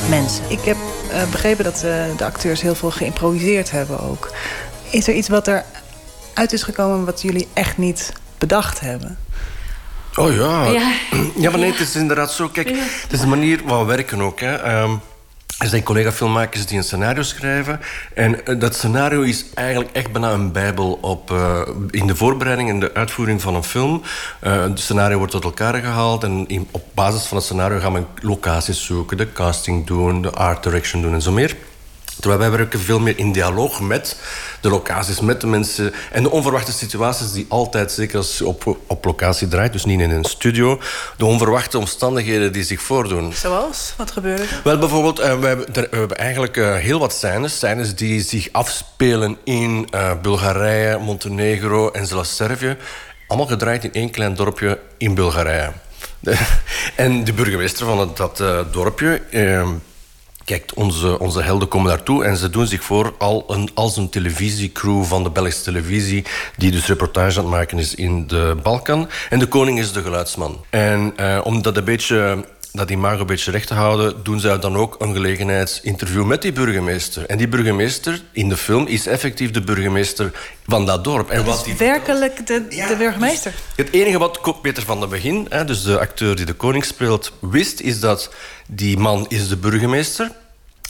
mensen. 0.08 0.44
Ik 0.48 0.60
heb 0.60 0.76
eh, 1.10 1.30
begrepen 1.30 1.64
dat 1.64 1.74
eh, 1.74 2.04
de 2.16 2.24
acteurs 2.24 2.60
heel 2.60 2.74
veel 2.74 2.90
geïmproviseerd 2.90 3.70
hebben 3.70 4.00
ook. 4.00 4.32
Is 4.90 5.08
er 5.08 5.14
iets 5.14 5.28
wat 5.28 5.46
er 5.46 5.64
uit 6.34 6.52
is 6.52 6.62
gekomen 6.62 7.04
wat 7.04 7.22
jullie 7.22 7.48
echt 7.52 7.78
niet 7.78 8.12
bedacht 8.38 8.80
hebben? 8.80 9.18
Oh 10.16 10.34
ja. 10.34 10.64
Ja. 10.66 10.92
Ja, 11.36 11.50
maar 11.50 11.58
nee, 11.60 11.70
het 11.70 11.80
is 11.80 11.96
inderdaad 11.96 12.32
zo. 12.32 12.48
Kijk, 12.48 12.68
het 13.02 13.12
is 13.12 13.20
de 13.20 13.26
manier 13.26 13.60
van 13.66 13.86
werken 13.86 14.22
ook. 14.22 14.40
Hè. 14.40 14.54
Ehm, 14.54 14.90
er 15.58 15.68
zijn 15.68 15.82
collega-filmmakers 15.82 16.66
die 16.66 16.78
een 16.78 16.84
scenario 16.84 17.22
schrijven. 17.22 17.80
En 18.14 18.46
eh, 18.46 18.58
dat 18.60 18.74
scenario 18.76 19.20
is 19.20 19.44
eigenlijk 19.54 19.90
echt 19.92 20.12
bijna 20.12 20.30
een 20.32 20.52
bijbel 20.52 20.98
op, 21.00 21.30
eh, 21.30 21.60
in 21.90 22.06
de 22.06 22.16
voorbereiding 22.16 22.68
en 22.70 22.80
de 22.80 22.94
uitvoering 22.94 23.42
van 23.42 23.54
een 23.54 23.64
film. 23.64 24.02
Eh, 24.40 24.62
het 24.62 24.80
scenario 24.80 25.16
wordt 25.16 25.32
tot 25.32 25.44
elkaar 25.44 25.74
gehaald. 25.74 26.24
En 26.24 26.44
in- 26.48 26.68
op 26.70 26.84
basis 26.94 27.22
van 27.22 27.36
het 27.36 27.46
scenario 27.46 27.78
gaan 27.80 27.92
we 27.92 28.02
locaties 28.20 28.84
zoeken, 28.84 29.16
de 29.16 29.32
casting 29.32 29.86
doen, 29.86 30.22
de 30.22 30.30
art 30.30 30.62
direction 30.62 31.02
doen 31.02 31.14
en 31.14 31.22
zo 31.22 31.32
meer. 31.32 31.56
Terwijl 32.20 32.40
wij 32.40 32.50
werken 32.50 32.80
veel 32.80 33.00
meer 33.00 33.18
in 33.18 33.32
dialoog 33.32 33.80
met 33.80 34.16
de 34.60 34.68
locaties, 34.68 35.20
met 35.20 35.40
de 35.40 35.46
mensen. 35.46 35.92
En 36.12 36.22
de 36.22 36.30
onverwachte 36.30 36.72
situaties 36.72 37.32
die 37.32 37.46
altijd, 37.48 37.92
zeker 37.92 38.16
als 38.16 38.38
je 38.38 38.46
op, 38.46 38.76
op 38.86 39.04
locatie 39.04 39.48
draait, 39.48 39.72
dus 39.72 39.84
niet 39.84 40.00
in 40.00 40.10
een 40.10 40.24
studio, 40.24 40.80
de 41.16 41.24
onverwachte 41.24 41.78
omstandigheden 41.78 42.52
die 42.52 42.64
zich 42.64 42.82
voordoen. 42.82 43.32
Zoals? 43.32 43.94
Wat 43.96 44.10
gebeurde 44.10 44.42
er? 44.42 44.60
Wel, 44.64 44.78
bijvoorbeeld, 44.78 45.18
eh, 45.18 45.38
we, 45.38 45.46
hebben, 45.46 45.74
er- 45.74 45.88
we 45.90 45.96
hebben 45.96 46.16
eigenlijk 46.18 46.56
eh, 46.56 46.74
heel 46.74 46.98
wat 46.98 47.12
scènes. 47.12 47.54
Scènes 47.54 47.94
die 47.94 48.22
zich 48.22 48.48
afspelen 48.52 49.36
in 49.44 49.88
eh, 49.90 50.10
Bulgarije, 50.22 50.98
Montenegro 50.98 51.90
en 51.90 52.06
zelfs 52.06 52.36
Servië. 52.36 52.76
Allemaal 53.26 53.48
gedraaid 53.48 53.84
in 53.84 53.92
één 53.92 54.10
klein 54.10 54.34
dorpje 54.34 54.78
in 54.98 55.14
Bulgarije. 55.14 55.72
En 56.96 57.24
de 57.24 57.32
burgemeester 57.32 57.86
van 57.86 58.12
dat 58.14 58.42
dorpje... 58.72 59.22
Kijk, 60.44 60.72
onze, 60.74 61.18
onze 61.18 61.42
helden 61.42 61.68
komen 61.68 61.88
daartoe 61.88 62.24
en 62.24 62.36
ze 62.36 62.50
doen 62.50 62.66
zich 62.66 62.84
voor 62.84 63.14
al 63.18 63.44
een, 63.48 63.70
als 63.74 63.96
een 63.96 64.08
televisiecrew 64.08 65.02
van 65.02 65.22
de 65.22 65.30
Belgische 65.30 65.62
televisie, 65.62 66.24
die 66.56 66.70
dus 66.70 66.86
reportage 66.86 67.38
aan 67.38 67.44
het 67.44 67.54
maken 67.54 67.78
is 67.78 67.94
in 67.94 68.26
de 68.26 68.56
Balkan. 68.62 69.08
En 69.30 69.38
de 69.38 69.46
koning 69.46 69.78
is 69.78 69.92
de 69.92 70.02
geluidsman. 70.02 70.64
En 70.70 71.12
eh, 71.16 71.40
om 71.44 71.62
dat 71.62 71.76
een 71.76 71.84
beetje 71.84 72.44
dat 72.74 72.90
imago 72.90 73.20
een 73.20 73.26
beetje 73.26 73.50
recht 73.50 73.66
te 73.66 73.74
houden, 73.74 74.22
doen 74.22 74.40
zij 74.40 74.58
dan 74.58 74.76
ook 74.76 74.96
een 74.98 75.12
gelegenheidsinterview 75.12 76.24
met 76.24 76.42
die 76.42 76.52
burgemeester. 76.52 77.26
En 77.26 77.36
die 77.38 77.48
burgemeester 77.48 78.22
in 78.32 78.48
de 78.48 78.56
film 78.56 78.86
is 78.86 79.06
effectief 79.06 79.50
de 79.50 79.60
burgemeester 79.60 80.32
van 80.66 80.86
dat 80.86 81.04
dorp. 81.04 81.30
En 81.30 81.44
wat 81.44 81.64
die 81.64 81.76
Werkelijk 81.76 82.46
de, 82.46 82.66
de 82.68 82.94
burgemeester. 82.98 83.54
het 83.76 83.92
enige 83.92 84.18
wat 84.18 84.60
Peter 84.62 84.82
van 84.82 85.00
der 85.00 85.08
Begin, 85.08 85.46
hè, 85.48 85.64
dus 85.64 85.82
de 85.82 85.98
acteur 85.98 86.36
die 86.36 86.46
de 86.46 86.52
koning 86.52 86.84
speelt, 86.84 87.32
wist, 87.40 87.80
is 87.80 88.00
dat 88.00 88.30
die 88.66 88.98
man 88.98 89.26
is 89.28 89.48
de 89.48 89.56
burgemeester. 89.56 90.30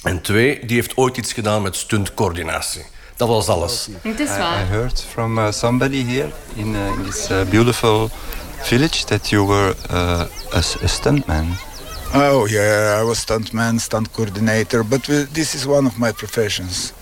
En 0.02 0.20
twee, 0.20 0.66
die 0.66 0.76
heeft 0.76 0.96
ooit 0.96 1.16
iets 1.16 1.32
gedaan 1.32 1.62
met 1.62 1.76
stuntcoördinatie. 1.76 2.84
Dat 3.16 3.28
was 3.28 3.48
alles. 3.48 3.88
Het 4.02 4.20
is 4.20 4.28
waar. 4.28 4.60
I 4.60 4.64
heard 4.64 5.04
from 5.12 5.38
uh, 5.38 5.50
somebody 5.50 6.04
here 6.04 6.28
in, 6.54 6.74
uh, 6.74 6.86
in 6.86 7.04
this 7.10 7.30
uh, 7.30 7.42
beautiful 7.50 8.10
village 8.62 9.04
that 9.04 9.28
you 9.28 9.46
were 9.46 9.74
uh, 9.90 10.20
a, 10.52 10.62
a 10.82 10.86
stuntman. 10.86 11.56
Oh 12.16 12.46
yeah, 12.46 13.00
I 13.00 13.04
was 13.04 13.18
stuntman, 13.18 13.80
stunt 13.80 14.12
coordinator, 14.12 14.84
but 14.84 15.08
uh, 15.08 15.26
this 15.32 15.54
is 15.54 15.66
one 15.66 15.84
of 15.86 15.98
my 15.98 16.12
professions. 16.12 16.92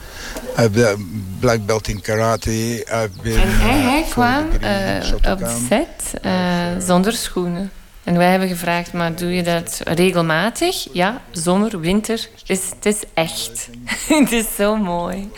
I've 0.57 0.77
a 0.79 0.97
black 1.41 1.67
belt 1.67 1.89
in 1.89 2.01
karate. 2.01 2.83
I've 2.89 3.23
been. 3.23 3.41
En 3.41 3.59
hij, 3.61 3.79
uh, 3.79 3.89
hij 3.89 4.07
kwam 4.11 4.51
eh, 4.61 5.03
Shotokan. 5.03 5.51
op 5.51 5.57
set 5.69 6.21
eh, 6.23 6.33
zonder 6.79 7.13
schoenen. 7.13 7.71
En 8.05 8.17
wij 8.17 8.31
hebben 8.31 8.49
gevraagd, 8.49 8.93
maar 8.93 9.15
doe 9.15 9.35
je 9.35 9.43
dat 9.43 9.81
regelmatig? 9.85 10.89
Ja, 10.93 11.23
zomer, 11.31 11.81
winter. 11.81 12.29
Het 12.39 12.51
is, 12.51 12.71
het 12.75 12.87
is 12.87 13.03
echt. 13.15 13.69
het 14.21 14.33
is 14.33 14.47
zo 14.57 14.77
mooi. 14.77 15.31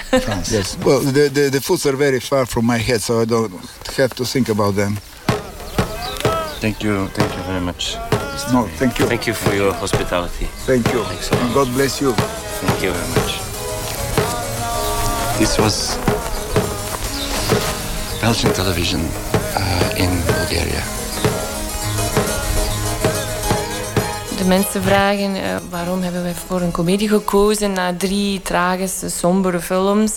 Yes. 0.44 0.76
Well, 0.84 1.12
the, 1.12 1.30
the 1.32 1.48
the 1.51 1.60
foods 1.60 1.86
are 1.86 1.96
very 1.96 2.20
far 2.20 2.46
from 2.46 2.66
my 2.66 2.78
head, 2.78 3.02
so 3.02 3.20
I 3.20 3.26
don't 3.26 3.52
have 3.96 4.14
to 4.14 4.24
think 4.24 4.48
about 4.48 4.74
them. 4.74 4.96
Thank 6.60 6.82
you, 6.82 7.09
thank 7.12 7.32
you 7.32 7.42
very 7.44 7.60
much. 7.60 7.96
No, 8.52 8.66
thank 8.78 8.98
you. 8.98 9.06
Thank 9.06 9.27
you 9.27 9.35
for 9.35 9.55
your 9.55 9.73
hospitality. 9.73 10.47
Thank 10.66 10.93
you. 10.93 11.05
And 11.39 11.55
God 11.55 11.69
bless 11.74 12.01
you. 12.01 12.12
Thank 12.12 12.82
you 12.82 12.93
very 12.93 13.09
much. 13.15 13.39
This 15.39 15.56
was 15.59 15.97
Belgian 18.20 18.52
television 18.52 19.01
uh, 19.01 19.98
in 19.98 20.11
Bulgaria. 20.27 20.82
De 24.39 24.44
mensen 24.44 24.82
vragen 24.82 25.35
eh, 25.35 25.56
waarom 25.70 26.02
hebben 26.02 26.23
wij 26.23 26.35
voor 26.35 26.61
een 26.61 26.70
komedie 26.70 27.09
gekozen 27.09 27.73
na 27.73 27.94
drie 27.97 28.43
tragische, 28.43 29.11
sombere 29.11 29.61
films. 29.61 30.16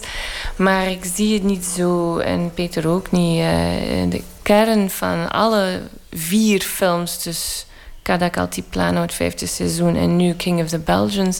Maar 0.55 0.89
ik 0.89 1.05
zie 1.15 1.33
het 1.33 1.43
niet 1.43 1.65
zo 1.65 2.17
en 2.17 2.51
Peter 2.53 2.87
ook 2.87 3.11
niet. 3.11 3.39
Eh, 3.39 4.09
de 4.09 4.21
kern 4.41 4.89
van 4.89 5.31
alle 5.31 5.81
vier 6.11 6.61
films, 6.61 7.23
dus 7.23 7.66
Kadak 8.07 8.37
Altiplano, 8.37 9.01
het 9.01 9.13
vijfde 9.13 9.45
seizoen 9.47 9.95
en 9.95 10.15
nu 10.15 10.33
King 10.33 10.61
of 10.61 10.69
the 10.69 10.79
Belgians. 10.79 11.39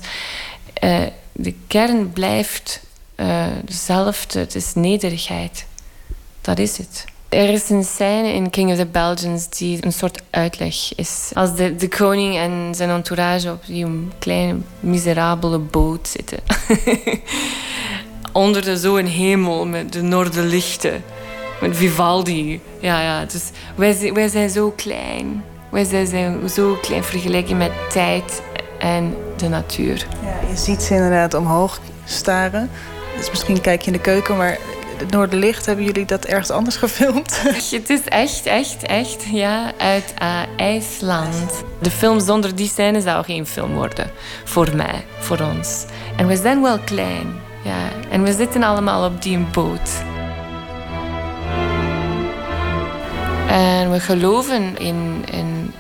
eh, 0.74 0.98
de 1.32 1.54
kern 1.68 2.12
blijft 2.12 2.82
eh, 3.16 3.46
dezelfde. 3.66 4.40
Het 4.40 4.56
is 4.56 4.74
nederigheid. 4.74 5.66
Dat 6.42 6.60
is 6.60 6.78
het. 6.78 7.06
Er 7.30 7.50
is 7.50 7.70
een 7.70 7.84
scène 7.84 8.34
in 8.34 8.50
King 8.50 8.72
of 8.72 8.78
the 8.78 8.86
Belgians 8.86 9.50
die 9.50 9.86
een 9.86 9.92
soort 9.94 10.22
uitleg 10.30 10.96
is. 10.96 11.32
Als 11.34 11.56
de, 11.56 11.76
de 11.76 11.88
koning 11.88 12.38
en 12.38 12.76
zijn 12.76 12.90
entourage 12.90 13.52
op 13.52 13.66
die 13.66 13.86
kleine, 14.20 14.56
miserabele 14.80 15.58
boot 15.58 16.08
zitten. 16.08 16.40
Onder 18.32 18.64
de 18.64 18.78
zo'n 18.78 19.06
hemel 19.06 19.66
met 19.66 19.94
de 19.94 20.02
noorderlichten. 20.02 21.04
Met 21.62 21.78
Vivaldi. 21.78 22.62
Ja, 22.80 23.02
ja. 23.02 23.26
Dus 23.26 23.50
wij, 23.76 24.14
wij 24.14 24.28
zijn 24.28 24.50
zo 24.50 24.72
klein. 24.76 25.44
Wij 25.70 25.84
zijn- 25.84 26.08
zijn 26.08 26.50
zo 26.50 26.78
klein 26.82 27.04
vergeleken 27.04 27.58
met 27.58 27.72
tijd 27.92 28.42
en 28.80 29.16
de 29.38 29.48
natuur. 29.48 30.06
Ja, 30.24 30.50
je 30.50 30.58
ziet 30.58 30.82
ze 30.82 30.94
inderdaad 30.94 31.34
omhoog 31.34 31.80
staren. 32.06 32.70
Dus 33.18 33.30
misschien 33.30 33.62
kijk 33.62 33.82
je 33.82 33.88
in 33.88 33.94
de 33.94 34.00
keuken, 34.04 34.38
maar 34.38 34.58
het 34.98 35.12
Noorderlicht, 35.12 35.66
hebben 35.66 35.86
jullie 35.86 36.06
dat 36.06 36.26
ergens 36.26 36.50
anders 36.50 36.76
gefilmd? 36.76 37.42
Het 37.72 37.90
is 37.90 38.04
echt, 38.04 38.46
echt, 38.46 38.84
echt, 38.84 39.24
ja, 39.32 39.72
uit 39.78 40.14
eh, 40.18 40.40
IJsland. 40.58 41.64
De 41.82 41.92
film 41.92 42.20
zonder 42.20 42.56
die 42.56 42.68
scène 42.68 43.02
zou 43.02 43.24
geen 43.24 43.46
film 43.48 43.74
worden. 43.74 44.12
Voor 44.44 44.76
mij, 44.76 45.06
voor 45.20 45.40
ons. 45.40 45.86
En 46.18 46.28
we 46.28 46.36
zijn 46.36 46.62
wel 46.62 46.80
klein, 46.80 47.36
ja. 47.64 48.10
En 48.10 48.24
we 48.24 48.34
zitten 48.34 48.64
allemaal 48.64 49.06
op 49.06 49.22
die 49.22 49.38
boot. 49.40 49.90
En 53.48 53.92
we 53.92 54.00
geloven 54.00 54.78
in, 54.78 55.26
in 55.32 55.74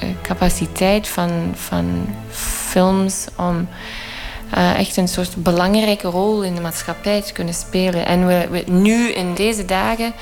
de 0.00 0.14
capaciteit 0.22 1.08
van, 1.08 1.52
van 1.54 2.14
films 2.30 3.26
om 3.36 3.68
eh, 4.50 4.78
echt 4.78 4.96
een 4.96 5.08
soort 5.08 5.36
belangrijke 5.36 6.08
rol 6.08 6.42
in 6.42 6.54
de 6.54 6.60
maatschappij 6.60 7.22
te 7.22 7.32
kunnen 7.32 7.54
spelen. 7.54 8.06
En 8.06 8.26
we, 8.26 8.64
nu 8.66 9.08
in 9.08 9.34
deze 9.34 9.64
dagen 9.64 10.12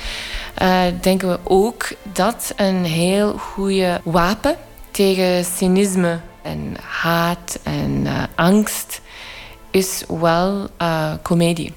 eh, 0.53 0.81
denken 1.01 1.29
we 1.29 1.39
ook 1.43 1.89
dat 2.13 2.53
een 2.55 2.83
heel 2.85 3.37
goede 3.37 4.01
wapen 4.03 4.55
tegen 4.91 5.45
cynisme 5.45 6.19
en 6.41 6.75
haat 6.81 7.59
en 7.63 8.01
eh, 8.05 8.23
angst 8.35 9.01
is 9.71 10.03
wel 10.07 10.67
eh 10.77 11.13
comedie. 11.21 11.73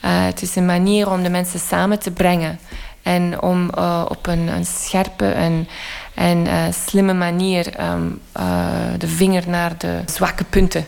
Eh, 0.00 0.24
het 0.24 0.42
is 0.42 0.56
een 0.56 0.66
manier 0.66 1.10
om 1.10 1.22
de 1.22 1.30
mensen 1.30 1.60
samen 1.60 1.98
te 1.98 2.10
brengen 2.10 2.58
en 3.06 3.42
om 3.42 3.70
eh, 3.70 4.04
op 4.08 4.26
een, 4.26 4.48
een 4.48 4.66
scherpe 4.66 5.26
en, 5.26 5.68
en 6.14 6.46
eh, 6.46 6.64
slimme 6.86 7.12
manier 7.12 7.74
ehm, 7.74 8.08
eh, 8.32 8.66
de 8.98 9.08
vinger 9.08 9.48
naar 9.48 9.78
de 9.78 10.02
zwakke 10.06 10.44
punten 10.44 10.86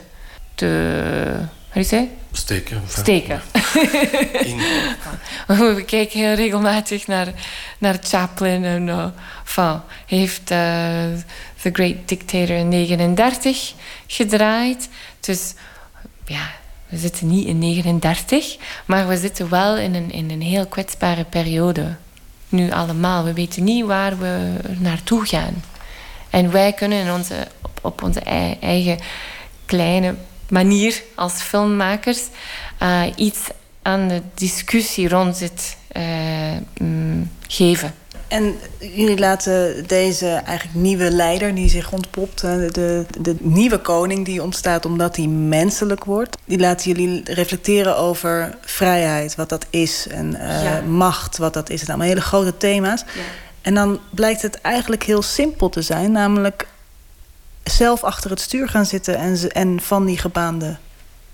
te 0.55 0.67
hoe 1.73 1.83
je? 1.91 2.09
Steken. 2.33 2.83
Steken. 2.89 3.43
We 5.47 5.83
kijken 5.87 6.21
heel 6.21 6.35
regelmatig 6.35 7.07
naar, 7.07 7.33
naar 7.79 7.99
Chaplin. 8.03 8.65
En, 8.65 9.15
hij 9.55 9.81
heeft 10.07 10.47
The 10.47 11.71
Great 11.73 11.97
Dictator 12.05 12.57
in 12.57 12.69
39 12.69 13.73
gedraaid. 14.07 14.89
Dus 15.21 15.55
ja, 16.25 16.51
we 16.89 16.97
zitten 16.97 17.29
niet 17.29 17.47
in 17.47 17.59
39, 17.59 18.57
maar 18.85 19.09
we 19.09 19.17
zitten 19.17 19.49
wel 19.49 19.77
in 19.77 19.95
een, 19.95 20.11
in 20.11 20.31
een 20.31 20.43
heel 20.43 20.67
kwetsbare 20.67 21.25
periode. 21.25 21.97
Nu 22.49 22.71
allemaal. 22.71 23.25
We 23.25 23.33
weten 23.33 23.65
niet 23.65 23.85
waar 23.85 24.19
we 24.19 24.55
naartoe 24.79 25.27
gaan. 25.27 25.65
En 26.31 26.51
wij 26.51 26.73
kunnen 26.73 26.99
in 27.05 27.13
onze, 27.13 27.49
op, 27.83 28.03
onze 28.03 28.21
ei- 28.21 28.57
eigen 28.61 28.99
kleine 29.67 30.15
manier 30.49 31.03
als 31.15 31.33
filmmakers 31.33 32.21
eh, 32.79 33.03
iets 33.17 33.39
aan 33.83 34.09
de 34.09 34.23
discussie 34.35 35.09
rond 35.09 35.41
het 35.41 35.77
eh, 35.89 36.03
mm, 36.81 37.31
geven. 37.49 37.95
En 38.29 38.59
jullie 38.79 39.19
laten 39.19 39.87
deze 39.87 40.27
eigenlijk 40.29 40.79
nieuwe 40.79 41.11
leider 41.11 41.55
die 41.55 41.69
zich 41.69 41.93
ontpopt, 41.93 42.41
de, 42.41 42.69
de, 42.73 43.07
de 43.21 43.37
nieuwe 43.39 43.79
koning 43.79 44.25
die 44.25 44.43
ontstaat 44.43 44.85
omdat 44.87 45.17
hij 45.17 45.27
menselijk 45.27 46.05
wordt, 46.05 46.37
die 46.45 46.59
laten 46.59 46.91
jullie 46.93 47.23
reflecteren 47.25 47.97
over 47.97 48.57
vrijheid, 48.61 49.35
wat 49.35 49.49
dat 49.49 49.67
is, 49.71 50.07
en 50.11 50.35
eh, 50.35 50.63
Ja. 50.63 50.81
macht, 50.81 51.37
wat 51.39 51.53
dat 51.55 51.71
is. 51.71 51.81
Het 51.81 51.87
zijn 51.87 51.91
allemaal 51.99 52.15
hele 52.17 52.27
grote 52.29 52.57
thema's. 52.57 53.05
En 53.63 53.75
dan 53.75 53.99
blijkt 54.11 54.43
het 54.43 54.61
eigenlijk 54.61 55.03
heel 55.03 55.23
simpel 55.23 55.69
te 55.69 55.83
zijn, 55.83 56.13
namelijk 56.13 56.67
zelf 57.63 58.05
achter 58.05 58.31
het 58.31 58.41
stuur 58.41 58.69
gaan 58.69 58.87
zitten 58.87 59.17
en, 59.17 59.51
en 59.53 59.81
van 59.81 60.07
die 60.07 60.19
gebaande 60.19 60.77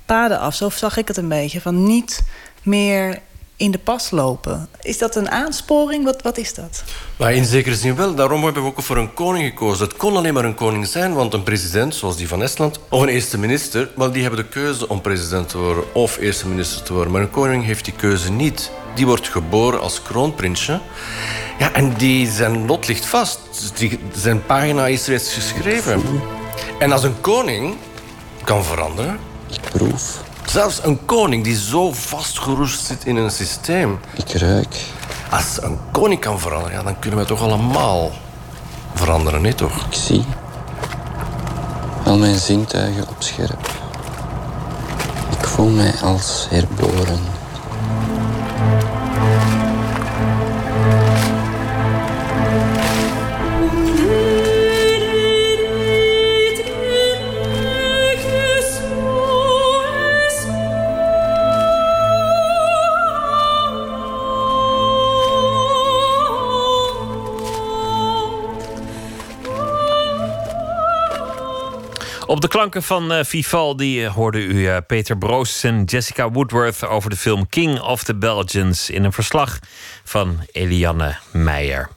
paden 0.06 0.38
af. 0.38 0.54
Zo 0.54 0.70
zag 0.70 0.96
ik 0.96 1.08
het 1.08 1.16
een 1.16 1.28
beetje. 1.28 1.60
Van 1.60 1.84
niet 1.86 2.22
meer 2.62 3.18
in 3.56 3.70
de 3.70 3.78
pas 3.78 4.10
lopen. 4.10 4.68
Is 4.82 4.98
dat 4.98 5.16
een 5.16 5.31
aansporing? 5.31 6.05
Wat, 6.05 6.22
wat 6.22 6.39
is 6.39 6.55
dat? 6.55 6.85
Maar 7.16 7.32
in 7.35 7.44
zekere 7.44 7.74
zin 7.74 7.97
wel. 7.97 8.14
Daarom 8.14 8.44
hebben 8.44 8.62
we 8.62 8.68
ook 8.68 8.82
voor 8.82 8.97
een 8.97 9.14
koning 9.14 9.48
gekozen. 9.48 9.86
Het 9.86 9.97
kon 9.97 10.16
alleen 10.16 10.35
maar 10.35 10.44
een 10.44 10.55
koning 10.55 10.86
zijn, 10.86 11.14
want 11.14 11.35
een 11.35 11.43
president, 11.43 11.94
zoals 11.94 12.16
die 12.16 12.28
van 12.28 12.43
Estland, 12.43 12.81
of 12.89 13.02
een 13.02 13.09
eerste 13.09 13.39
minister, 13.39 13.90
wel, 13.97 14.12
die 14.12 14.22
hebben 14.22 14.40
de 14.40 14.48
keuze 14.48 14.89
om 14.89 15.01
president 15.01 15.48
te 15.48 15.59
worden 15.59 15.94
of 15.94 16.18
eerste 16.18 16.48
minister 16.48 16.82
te 16.82 16.93
worden. 16.93 17.12
Maar 17.12 17.22
een 17.22 17.31
koning 17.31 17.64
heeft 17.64 17.85
die 17.85 17.94
keuze 17.94 18.32
niet. 18.32 18.70
Die 18.94 19.06
wordt 19.06 19.28
geboren 19.28 19.81
als 19.81 20.02
kroonprinsje. 20.02 20.81
Ja, 21.59 21.72
en 21.72 21.94
die, 21.94 22.31
zijn 22.31 22.66
lot 22.66 22.89
ligt 22.89 23.06
vast. 23.06 23.39
Die, 23.74 23.98
zijn 24.12 24.47
pagina 24.47 24.86
is 24.86 25.06
reeds 25.06 25.35
geschreven. 25.35 26.02
En 26.78 26.93
als 26.93 27.02
een 27.02 27.20
koning 27.20 27.76
kan 28.44 28.64
veranderen... 28.64 29.18
Ik 29.51 29.60
proef. 29.70 30.22
Zelfs 30.44 30.80
een 30.84 31.04
koning 31.04 31.44
die 31.44 31.56
zo 31.56 31.92
vastgeroest 31.92 32.84
zit 32.84 33.04
in 33.04 33.16
een 33.16 33.30
systeem. 33.30 33.98
Ik 34.14 34.32
ruik. 34.32 34.76
Als 35.30 35.62
een 35.62 35.78
koning 35.92 36.20
kan 36.20 36.40
veranderen, 36.40 36.76
ja, 36.76 36.82
dan 36.82 36.98
kunnen 36.98 37.18
we 37.18 37.24
toch 37.26 37.40
allemaal 37.40 38.12
veranderen, 38.94 39.42
nee 39.42 39.54
toch? 39.54 39.86
Ik 39.86 39.94
zie. 39.94 40.24
Al 42.04 42.18
mijn 42.18 42.38
zintuigen 42.38 43.08
op 43.08 43.16
scherp. 43.18 43.70
Ik 45.38 45.46
voel 45.46 45.68
mij 45.68 45.94
als 46.02 46.46
herboren. 46.50 47.20
Op 72.35 72.40
de 72.40 72.48
klanken 72.48 72.82
van 72.82 73.12
eh, 73.12 73.24
Vivaldi 73.24 74.05
eh, 74.05 74.15
hoorde 74.15 74.39
u 74.39 74.69
eh, 74.69 74.77
Peter 74.86 75.19
Broos 75.19 75.65
en 75.65 75.85
Jessica 75.85 76.31
Woodworth 76.31 76.86
over 76.86 77.11
de 77.11 77.16
film 77.16 77.48
King 77.48 77.81
of 77.81 78.05
the 78.05 78.15
Belgians 78.15 78.90
in 78.90 79.05
een 79.05 79.12
verslag 79.12 79.59
van 80.05 80.39
Eliane 80.52 81.16
Meijer. 81.32 81.89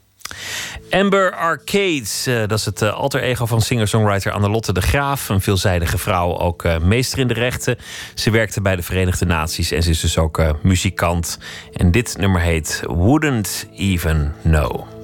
Amber 0.89 1.35
Arcades, 1.35 2.23
dat 2.23 2.51
is 2.51 2.65
het 2.65 2.81
alter 2.81 3.21
ego 3.21 3.45
van 3.45 3.61
singer-songwriter 3.61 4.31
Annelotte 4.31 4.73
de 4.73 4.81
Graaf. 4.81 5.29
Een 5.29 5.41
veelzijdige 5.41 5.97
vrouw, 5.97 6.37
ook 6.37 6.79
meester 6.81 7.19
in 7.19 7.27
de 7.27 7.33
rechten. 7.33 7.77
Ze 8.13 8.31
werkte 8.31 8.61
bij 8.61 8.75
de 8.75 8.83
Verenigde 8.83 9.25
Naties 9.25 9.71
en 9.71 9.83
ze 9.83 9.89
is 9.89 9.99
dus 9.99 10.17
ook 10.17 10.41
muzikant. 10.61 11.39
En 11.73 11.91
dit 11.91 12.17
nummer 12.17 12.41
heet 12.41 12.83
Wouldn't 12.85 13.67
Even 13.75 14.35
Know. 14.43 14.96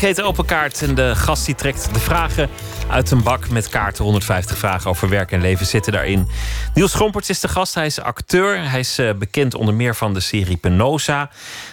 Rubriek 0.00 0.18
heet 0.18 0.26
Open 0.26 0.44
Kaart 0.44 0.82
en 0.82 0.94
de 0.94 1.14
gast 1.14 1.46
die 1.46 1.54
trekt 1.54 1.94
de 1.94 2.00
vragen 2.00 2.48
uit 2.88 3.10
een 3.10 3.22
bak 3.22 3.48
met 3.48 3.68
kaarten. 3.68 4.04
150 4.04 4.58
vragen 4.58 4.90
over 4.90 5.08
werk 5.08 5.32
en 5.32 5.40
leven 5.40 5.66
zitten 5.66 5.92
daarin. 5.92 6.28
Niels 6.74 6.90
Schomperts 6.90 7.28
is 7.28 7.40
de 7.40 7.48
gast. 7.48 7.74
Hij 7.74 7.86
is 7.86 8.00
acteur. 8.00 8.70
Hij 8.70 8.80
is 8.80 8.98
eh, 8.98 9.12
bekend 9.12 9.54
onder 9.54 9.74
meer 9.74 9.94
van 9.94 10.14
de 10.14 10.20
serie 10.20 10.56
Penosa. 10.56 11.30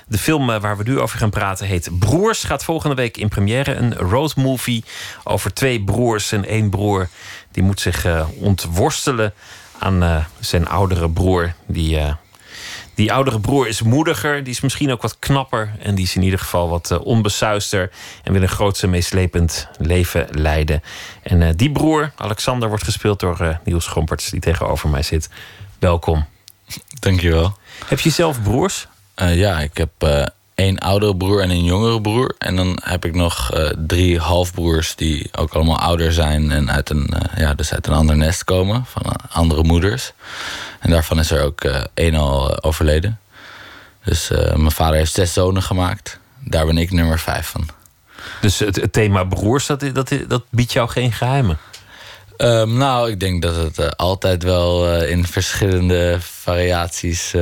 De 0.08 0.18
film 0.18 0.50
eh, 0.50 0.62
waar 0.62 0.78
we 0.78 0.84
nu 0.84 1.00
over 1.00 1.20
gaan 1.20 1.30
praten 1.30 1.68
heet 1.68 2.00
Broers. 2.00 2.44
Gaat 2.44 2.64
volgende 2.64 2.96
week 2.96 3.18
in 3.18 3.30
première. 3.30 3.76
Een 3.76 3.96
roadmovie 3.96 4.84
over 5.24 5.54
twee 5.54 5.84
broers 5.84 6.32
en 6.32 6.46
één 6.46 6.70
broer. 6.70 7.08
Die 7.52 7.64
moet 7.64 7.80
zich 7.80 8.06
eh, 8.06 8.28
ontworstelen 8.40 9.34
aan 9.80 10.26
zijn 10.40 10.68
oudere 10.68 11.10
broer. 11.10 11.54
Die 11.68 12.00
die 12.98 13.14
oudere 13.14 13.40
broer 13.40 13.68
is 13.68 13.82
moediger, 13.82 14.44
die 14.44 14.54
is 14.54 14.62
misschien 14.62 14.92
ook 14.92 15.02
wat 15.02 15.20
knapper. 15.20 15.72
En 15.80 15.96
die 15.96 16.06
is 16.06 16.16
in 16.16 16.22
ieder 16.22 16.40
geval 16.40 16.70
wat 16.70 16.92
uh, 16.92 17.06
onbesuister. 17.06 17.92
En 18.24 18.34
wil 18.34 18.42
een 18.42 18.48
grootse, 18.48 18.88
meeslepend 18.88 19.68
leven 19.80 20.28
leiden. 20.32 20.84
En 21.22 21.42
uh, 21.42 21.50
die 21.56 21.72
broer, 21.72 22.12
Alexander, 22.16 22.70
wordt 22.70 22.84
gespeeld 22.84 23.20
door 23.20 23.38
uh, 23.42 23.56
Niels 23.64 23.84
Schomperts, 23.84 24.30
die 24.30 24.40
tegenover 24.40 24.90
mij 24.90 25.04
zit. 25.04 25.30
Welkom. 25.80 26.26
Dankjewel. 27.00 27.58
Heb 27.86 28.00
je 28.00 28.10
zelf 28.10 28.42
broers? 28.42 28.88
ja, 29.16 29.60
ik 29.60 29.78
heb 29.78 29.92
één 30.58 30.78
oudere 30.78 31.16
broer 31.18 31.42
en 31.42 31.50
een 31.50 31.64
jongere 31.64 32.02
broer. 32.02 32.36
En 32.38 32.56
dan 32.56 32.80
heb 32.84 33.06
ik 33.06 33.16
nog 33.16 33.52
drie 33.88 34.20
halfbroers 34.20 34.96
die 34.96 35.30
ook 35.32 35.54
allemaal 35.54 35.80
ouder 35.80 36.14
zijn. 36.14 36.52
En 36.52 36.72
uit 36.72 36.90
een, 36.90 37.14
ja, 37.36 37.54
dus 37.54 37.74
uit 37.74 37.88
een 37.88 37.94
ander 37.94 38.18
nest 38.18 38.44
komen, 38.44 38.86
van 38.86 39.04
andere 39.30 39.64
moeders. 39.64 40.12
En 40.80 40.90
daarvan 40.90 41.20
is 41.20 41.32
er 41.32 41.44
ook 41.44 41.62
één 41.94 42.16
al 42.16 42.64
overleden. 42.64 43.20
Dus 44.04 44.30
mijn 44.30 44.72
vader 44.72 44.98
heeft 44.98 45.14
zes 45.14 45.34
zonen 45.34 45.64
gemaakt. 45.64 46.20
Daar 46.40 46.66
ben 46.66 46.78
ik 46.78 46.92
nummer 46.92 47.20
vijf 47.20 47.48
van. 47.48 47.68
Dus 48.42 48.60
het, 48.60 48.76
het 48.76 48.94
thema 48.94 49.24
broers, 49.24 49.66
dat, 49.66 49.84
dat, 49.94 50.12
dat 50.28 50.44
biedt 50.50 50.74
jou 50.74 50.90
geen 50.90 51.12
geheimen? 51.12 51.58
Um, 52.38 52.74
nou, 52.74 53.10
ik 53.12 53.20
denk 53.20 53.42
dat 53.42 53.56
het 53.56 53.98
altijd 53.98 54.44
wel 54.44 55.02
in 55.04 55.28
verschillende 55.28 56.18
variaties 56.20 57.34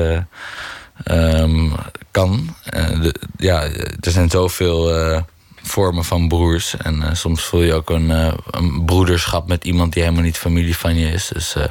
um, 1.04 1.72
kan. 2.12 2.56
De, 2.72 3.16
ja, 3.38 3.64
er 4.00 4.12
zijn 4.12 4.30
zoveel 4.30 5.24
vormen 5.68 6.04
van 6.04 6.28
broers. 6.28 6.78
En 6.78 7.18
soms 7.18 7.44
voel 7.44 7.62
je 7.62 7.74
ook 7.74 7.90
een, 7.90 8.10
een, 8.10 8.86
broederschap 8.86 9.48
met 9.48 9.66
iemand 9.66 9.94
die 9.94 10.04
helemaal 10.04 10.24
niet 10.24 10.38
familie 10.38 10.78
van 10.78 10.96
je 10.96 11.12
is. 11.12 11.28
Dus 11.28 11.56
uh, 11.56 11.64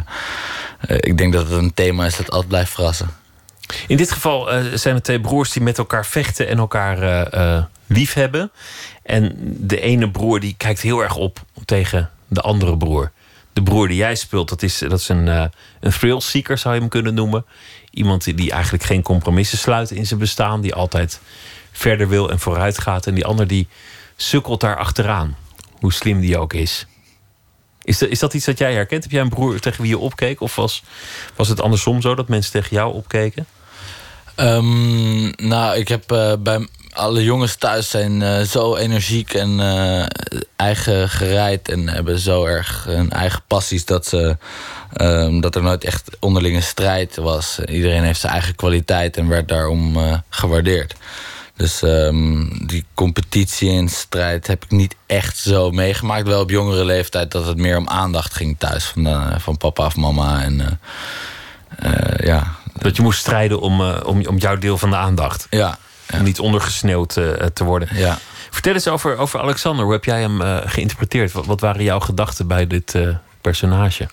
ik 1.00 1.18
denk 1.18 1.32
dat 1.32 1.48
het 1.48 1.58
een 1.58 1.74
thema 1.74 2.06
is 2.06 2.16
dat 2.16 2.30
altijd 2.30 2.48
blijft 2.48 2.72
verrassen. 2.72 3.08
In 3.86 3.96
dit 3.96 4.12
geval 4.12 4.54
uh, 4.54 4.72
zijn 4.74 4.94
het 4.94 5.04
twee 5.04 5.20
broers 5.20 5.52
die 5.52 5.62
met 5.62 5.78
elkaar 5.78 6.06
vechten 6.06 6.48
en 6.48 6.58
elkaar 6.58 7.02
uh, 7.34 7.64
lief 7.86 8.12
hebben. 8.12 8.50
En 9.02 9.34
de 9.58 9.80
ene 9.80 10.10
broer 10.10 10.40
die 10.40 10.54
kijkt 10.56 10.80
heel 10.80 11.02
erg 11.02 11.16
op 11.16 11.42
tegen 11.64 12.10
de 12.28 12.40
andere 12.40 12.76
broer. 12.76 13.12
De 13.52 13.62
broer 13.62 13.88
die 13.88 13.96
jij 13.96 14.14
speelt, 14.14 14.48
dat 14.48 14.62
is, 14.62 14.78
dat 14.78 15.00
is 15.00 15.08
een, 15.08 15.26
een 15.26 15.90
thrill-seeker, 15.90 16.58
zou 16.58 16.74
je 16.74 16.80
hem 16.80 16.88
kunnen 16.88 17.14
noemen. 17.14 17.44
Iemand 17.94 18.36
die, 18.36 18.50
eigenlijk 18.50 18.84
geen 18.84 19.02
compromissen 19.02 19.58
sluit 19.58 19.90
in 19.90 20.06
zijn 20.06 20.20
bestaan. 20.20 20.60
Die 20.60 20.74
altijd 20.74 21.20
verder 21.72 22.08
wil 22.08 22.30
en 22.30 22.38
vooruit 22.38 22.78
gaat. 22.78 23.06
En 23.06 23.14
die 23.14 23.24
ander 23.24 23.46
die 23.46 23.68
sukkelt 24.16 24.60
daar 24.60 24.76
achteraan. 24.76 25.36
Hoe 25.80 25.92
slim 25.92 26.20
die 26.20 26.38
ook 26.38 26.52
is. 26.52 26.86
Is, 27.82 28.02
is 28.02 28.18
dat 28.18 28.34
iets 28.34 28.44
dat 28.44 28.58
jij 28.58 28.72
herkent? 28.72 29.02
Heb 29.02 29.12
jij 29.12 29.20
een 29.20 29.28
broer 29.28 29.60
tegen 29.60 29.82
wie 29.82 29.90
je 29.90 29.98
opkeek? 29.98 30.40
Of 30.40 30.56
was, 30.56 30.82
was 31.36 31.48
het 31.48 31.60
andersom 31.60 32.00
zo 32.00 32.14
dat 32.14 32.28
mensen 32.28 32.52
tegen 32.52 32.76
jou 32.76 32.94
opkeken? 32.94 33.46
Um, 34.36 35.32
nou, 35.36 35.76
ik 35.76 35.88
heb 35.88 36.12
uh, 36.12 36.32
bij 36.38 36.68
alle 36.94 37.24
jongens 37.24 37.54
thuis 37.54 37.90
zijn 37.90 38.20
uh, 38.20 38.40
zo 38.40 38.76
energiek 38.76 39.34
en 39.34 39.58
uh, 39.58 40.06
eigen 40.56 41.08
gereid 41.08 41.68
en 41.68 41.88
hebben 41.88 42.18
zo 42.18 42.44
erg 42.44 42.84
hun 42.84 43.10
eigen 43.10 43.42
passies 43.46 43.84
dat 43.84 44.06
ze 44.06 44.36
um, 45.00 45.40
dat 45.40 45.54
er 45.54 45.62
nooit 45.62 45.84
echt 45.84 46.16
onderlinge 46.20 46.60
strijd 46.60 47.16
was. 47.16 47.58
Iedereen 47.58 48.02
heeft 48.02 48.20
zijn 48.20 48.32
eigen 48.32 48.54
kwaliteit 48.54 49.16
en 49.16 49.28
werd 49.28 49.48
daarom 49.48 49.96
gewaardeerd. 50.28 50.94
Dus 51.56 51.82
um, 51.82 52.66
die 52.66 52.84
competitie 52.94 53.70
en 53.70 53.88
strijd 53.88 54.46
heb 54.46 54.64
ik 54.64 54.70
niet 54.70 54.96
echt 55.06 55.38
zo 55.38 55.70
meegemaakt. 55.70 56.26
Wel 56.26 56.40
op 56.40 56.50
jongere 56.50 56.84
leeftijd 56.84 57.30
dat 57.30 57.46
het 57.46 57.56
meer 57.56 57.76
om 57.76 57.88
aandacht 57.88 58.34
ging 58.34 58.58
thuis 58.58 58.84
van, 58.84 59.34
van 59.40 59.56
papa 59.56 59.86
of 59.86 59.96
mama. 59.96 60.42
En, 60.42 60.80
ja. 62.16 62.54
Dat 62.72 62.96
je 62.96 63.02
moest 63.02 63.18
strijden 63.18 63.60
om, 63.60 63.80
om, 63.80 64.26
om 64.26 64.36
jouw 64.36 64.56
deel 64.56 64.78
van 64.78 64.90
de 64.90 64.96
aandacht. 64.96 65.46
Ja. 65.50 65.78
Om 66.18 66.22
niet 66.24 66.40
ondergesneeuwd 66.40 67.12
te 67.52 67.64
worden. 67.64 67.88
Ja. 67.92 68.18
Vertel 68.50 68.72
eens 68.72 68.88
over, 68.88 69.16
over 69.16 69.40
Alexander. 69.40 69.84
Hoe 69.84 69.92
heb 69.92 70.04
jij 70.04 70.20
hem 70.20 70.40
geïnterpreteerd? 70.66 71.32
Wat, 71.32 71.46
wat, 71.46 71.60
waren 71.60 71.82
jouw 71.82 72.00
gedachten 72.00 72.46
bij 72.46 72.66
dit 72.66 72.94
personage? 73.40 74.08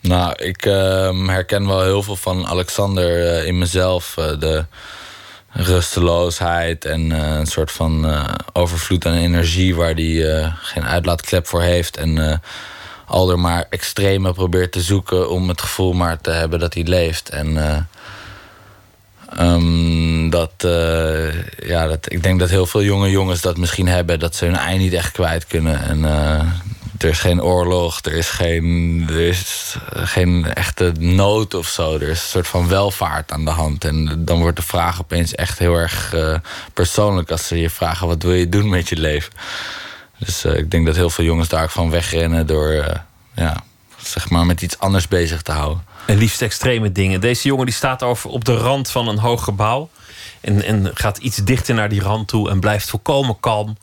Nou, 0.00 0.32
ik 0.36 0.66
ehm, 0.66 1.28
herken 1.28 1.66
wel 1.66 1.82
heel 1.82 2.02
veel 2.02 2.16
van 2.16 2.46
Alexander 2.46 3.44
in 3.46 3.58
mezelf. 3.58 4.14
de 4.38 4.64
rusteloosheid 5.50 6.84
en 6.84 7.10
een 7.10 7.46
soort 7.46 7.72
van 7.72 8.24
overvloed 8.52 9.06
aan 9.06 9.14
energie 9.14 9.74
waar 9.74 9.94
hij 9.94 10.52
geen 10.62 10.84
uitlaatklep 10.84 11.46
voor 11.46 11.62
heeft. 11.62 11.96
En 11.96 12.40
al 13.08 13.30
er 13.30 13.38
maar 13.38 13.66
extreme 13.70 14.32
probeert 14.32 14.72
te 14.72 14.80
zoeken 14.80 15.30
om 15.30 15.48
het 15.48 15.60
gevoel 15.60 15.92
maar 15.92 16.20
te 16.20 16.30
hebben 16.30 16.58
dat 16.58 16.74
hij 16.74 16.82
leeft. 16.82 17.28
En 17.28 17.56
um, 19.40 20.30
dat, 20.30 20.52
ja, 21.58 21.86
dat, 21.86 22.12
ik 22.12 22.22
denk 22.22 22.38
dat 22.38 22.50
heel 22.50 22.66
veel 22.66 22.82
jonge 22.82 23.10
jongens 23.10 23.40
dat 23.40 23.56
misschien 23.56 23.88
hebben, 23.88 24.18
dat 24.18 24.34
ze 24.34 24.44
hun 24.44 24.56
ei 24.56 24.78
niet 24.78 24.92
echt 24.92 25.12
kwijt 25.12 25.46
kunnen. 25.46 25.82
En 25.82 26.04
er 26.98 27.08
is 27.08 27.18
geen 27.18 27.42
oorlog, 27.42 28.00
er 28.02 28.12
is 28.12 28.28
geen, 28.28 29.04
er 29.08 29.20
is 29.20 29.76
geen 29.92 30.54
echte 30.54 30.92
nood 30.98 31.54
of 31.54 31.68
zo. 31.68 31.94
Er 31.94 32.02
is 32.02 32.08
een 32.22 32.28
soort 32.28 32.48
van 32.48 32.68
welvaart 32.68 33.32
aan 33.32 33.44
de 33.44 33.50
hand. 33.50 33.84
En 33.84 34.24
dan 34.24 34.38
wordt 34.38 34.56
de 34.56 34.62
vraag 34.62 35.00
opeens 35.00 35.34
echt 35.34 35.58
heel 35.58 35.74
erg 35.74 36.14
uh, 36.14 36.34
persoonlijk 36.72 37.30
als 37.30 37.46
ze 37.46 37.60
je 37.60 37.70
vragen: 37.70 38.06
wat 38.06 38.22
wil 38.22 38.32
je 38.32 38.48
doen 38.48 38.68
met 38.68 38.88
je 38.88 38.96
leven? 38.96 39.32
Dus 40.18 40.44
ik 40.44 40.70
denk 40.70 40.86
dat 40.86 40.96
heel 40.96 41.10
veel 41.10 41.24
jongens 41.24 41.48
daar 41.48 41.62
ook 41.62 41.70
van 41.70 41.90
wegrennen 41.90 42.46
door 42.46 43.02
ja, 43.34 43.62
zeg 43.96 44.30
maar 44.30 44.46
met 44.46 44.62
iets 44.62 44.78
anders 44.78 45.08
bezig 45.08 45.42
te 45.42 45.52
houden. 45.52 45.84
En 46.08 46.18
liefst 46.18 46.42
extreme 46.42 46.92
dingen. 46.92 47.20
Deze 47.20 47.48
jongen 47.48 47.66
die 47.66 47.74
staat 47.74 48.02
over 48.02 48.30
op 48.30 48.44
de 48.44 48.56
rand 48.56 48.90
van 48.90 49.08
een 49.08 49.18
hoog 49.18 49.44
gebouw. 49.44 49.88
En, 50.40 50.62
en 50.62 50.90
gaat 50.94 51.18
iets 51.18 51.36
dichter 51.36 51.74
naar 51.74 51.88
die 51.88 52.00
rand 52.00 52.28
toe 52.28 52.50
en 52.50 52.60
blijft 52.60 52.90
volkomen 52.90 53.40
kalm. 53.40 53.76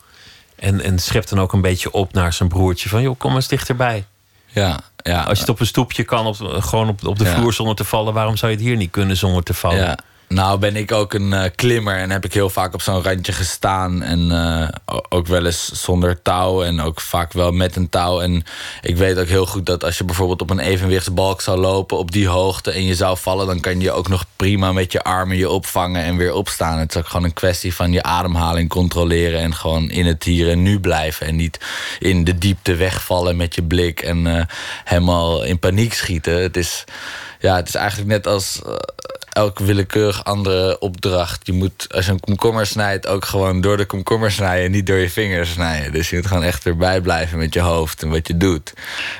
En, 0.56 0.82
en 0.82 1.00
schept 1.00 1.30
dan 1.30 1.40
ook 1.40 1.54
een 1.54 1.62
beetje 1.62 1.92
op 1.92 2.14
naar 2.14 2.34
zijn 2.34 2.50
broertje. 2.50 2.90
Van 2.90 3.02
joh, 3.02 3.18
kom 3.18 3.36
eens 3.36 3.48
dichterbij. 3.48 4.06
Ja, 4.48 4.80
ja. 4.98 5.24
Als 5.24 5.34
je 5.34 5.40
het 5.40 5.50
op 5.50 5.60
een 5.60 5.66
stoepje 5.66 6.04
kan, 6.04 6.26
op, 6.26 6.36
gewoon 6.40 6.90
op, 6.90 7.06
op 7.06 7.20
de 7.20 7.26
vloer 7.26 7.54
zonder 7.54 7.76
te 7.76 7.84
vallen, 7.84 8.14
waarom 8.14 8.38
zou 8.38 8.52
je 8.52 8.58
het 8.58 8.66
hier 8.66 8.78
niet 8.78 8.92
kunnen 8.92 9.18
zonder 9.18 9.44
te 9.44 9.54
vallen? 9.54 9.78
Ja. 9.78 9.98
Nou, 10.28 10.60
ben 10.60 10.76
ik 10.76 10.92
ook 10.92 11.14
een 11.14 11.32
uh, 11.32 11.44
klimmer 11.56 11.98
en 11.98 12.12
heb 12.12 12.26
ik 12.26 12.34
heel 12.34 12.50
vaak 12.50 12.74
op 12.74 12.82
zo'n 12.82 13.04
randje 13.04 13.32
gestaan. 13.32 14.04
En 14.04 14.20
uh, 14.20 14.68
ook 15.10 15.28
wel 15.28 15.46
eens 15.46 15.72
zonder 15.72 16.22
touw 16.22 16.64
en 16.64 16.82
ook 16.82 17.02
vaak 17.02 17.34
wel 17.34 17.52
met 17.52 17.76
een 17.76 17.90
touw. 17.90 18.22
En 18.22 18.44
ik 18.82 18.98
weet 18.98 19.18
ook 19.18 19.28
heel 19.28 19.46
goed 19.46 19.66
dat 19.66 19.84
als 19.84 19.98
je 19.98 20.04
bijvoorbeeld 20.04 20.42
op 20.42 20.50
een 20.50 20.60
evenwichtsbalk 20.60 21.42
zou 21.42 21.60
lopen 21.60 21.98
op 21.98 22.12
die 22.12 22.28
hoogte 22.28 22.72
en 22.72 22.84
je 22.84 22.96
zou 22.96 23.18
vallen, 23.18 23.48
dan 23.48 23.60
kan 23.60 23.80
je 23.80 23.92
ook 23.92 24.08
nog 24.08 24.26
prima 24.36 24.72
met 24.72 24.92
je 24.92 25.04
armen 25.04 25.38
je 25.38 25.50
opvangen 25.50 26.04
en 26.04 26.18
weer 26.18 26.34
opstaan. 26.34 26.80
Het 26.80 26.96
is 26.96 27.02
ook 27.02 27.08
gewoon 27.08 27.26
een 27.26 27.34
kwestie 27.34 27.76
van 27.76 27.92
je 27.92 28.04
ademhaling 28.04 28.70
controleren 28.70 29.40
en 29.40 29.56
gewoon 29.56 29.90
in 29.90 30.06
het 30.06 30.24
hier 30.24 30.50
en 30.50 30.62
nu 30.62 30.80
blijven. 30.80 31.28
En 31.28 31.36
niet 31.36 31.60
in 32.00 32.24
de 32.24 32.38
diepte 32.38 32.76
wegvallen 32.76 33.36
met 33.38 33.56
je 33.56 33.64
blik 33.64 34.02
en 34.02 34.26
uh, 34.26 34.42
helemaal 34.84 35.44
in 35.44 35.60
paniek 35.60 35.94
schieten. 35.94 36.42
Het 36.42 36.58
is, 36.58 36.84
ja, 37.40 37.56
het 37.56 37.68
is 37.68 37.76
eigenlijk 37.76 38.10
net 38.10 38.28
als 38.28 38.62
elke 39.36 39.64
willekeurig 39.64 40.24
andere 40.24 40.80
opdracht. 40.80 41.48
Je 41.48 41.54
moet, 41.54 41.88
als 41.90 42.06
je 42.06 42.12
een 42.12 42.20
komkommer 42.20 42.66
snijdt, 42.66 43.08
ook 43.08 43.26
gewoon 43.26 43.62
door 43.62 43.78
de 43.78 43.86
komkommer 43.86 44.32
snijden, 44.32 44.72
niet 44.72 44.88
door 44.88 44.98
je 44.98 45.10
vingers 45.10 45.52
snijden. 45.52 45.92
Dus 45.92 46.10
je 46.10 46.16
moet 46.16 46.28
gewoon 46.28 46.44
echt 46.44 46.66
erbij 46.66 47.02
blijven 47.02 47.38
met 47.38 47.54
je 47.54 47.60
hoofd 47.60 48.02
en 48.02 48.10
wat 48.10 48.28
je 48.28 48.38
doet. 48.38 48.74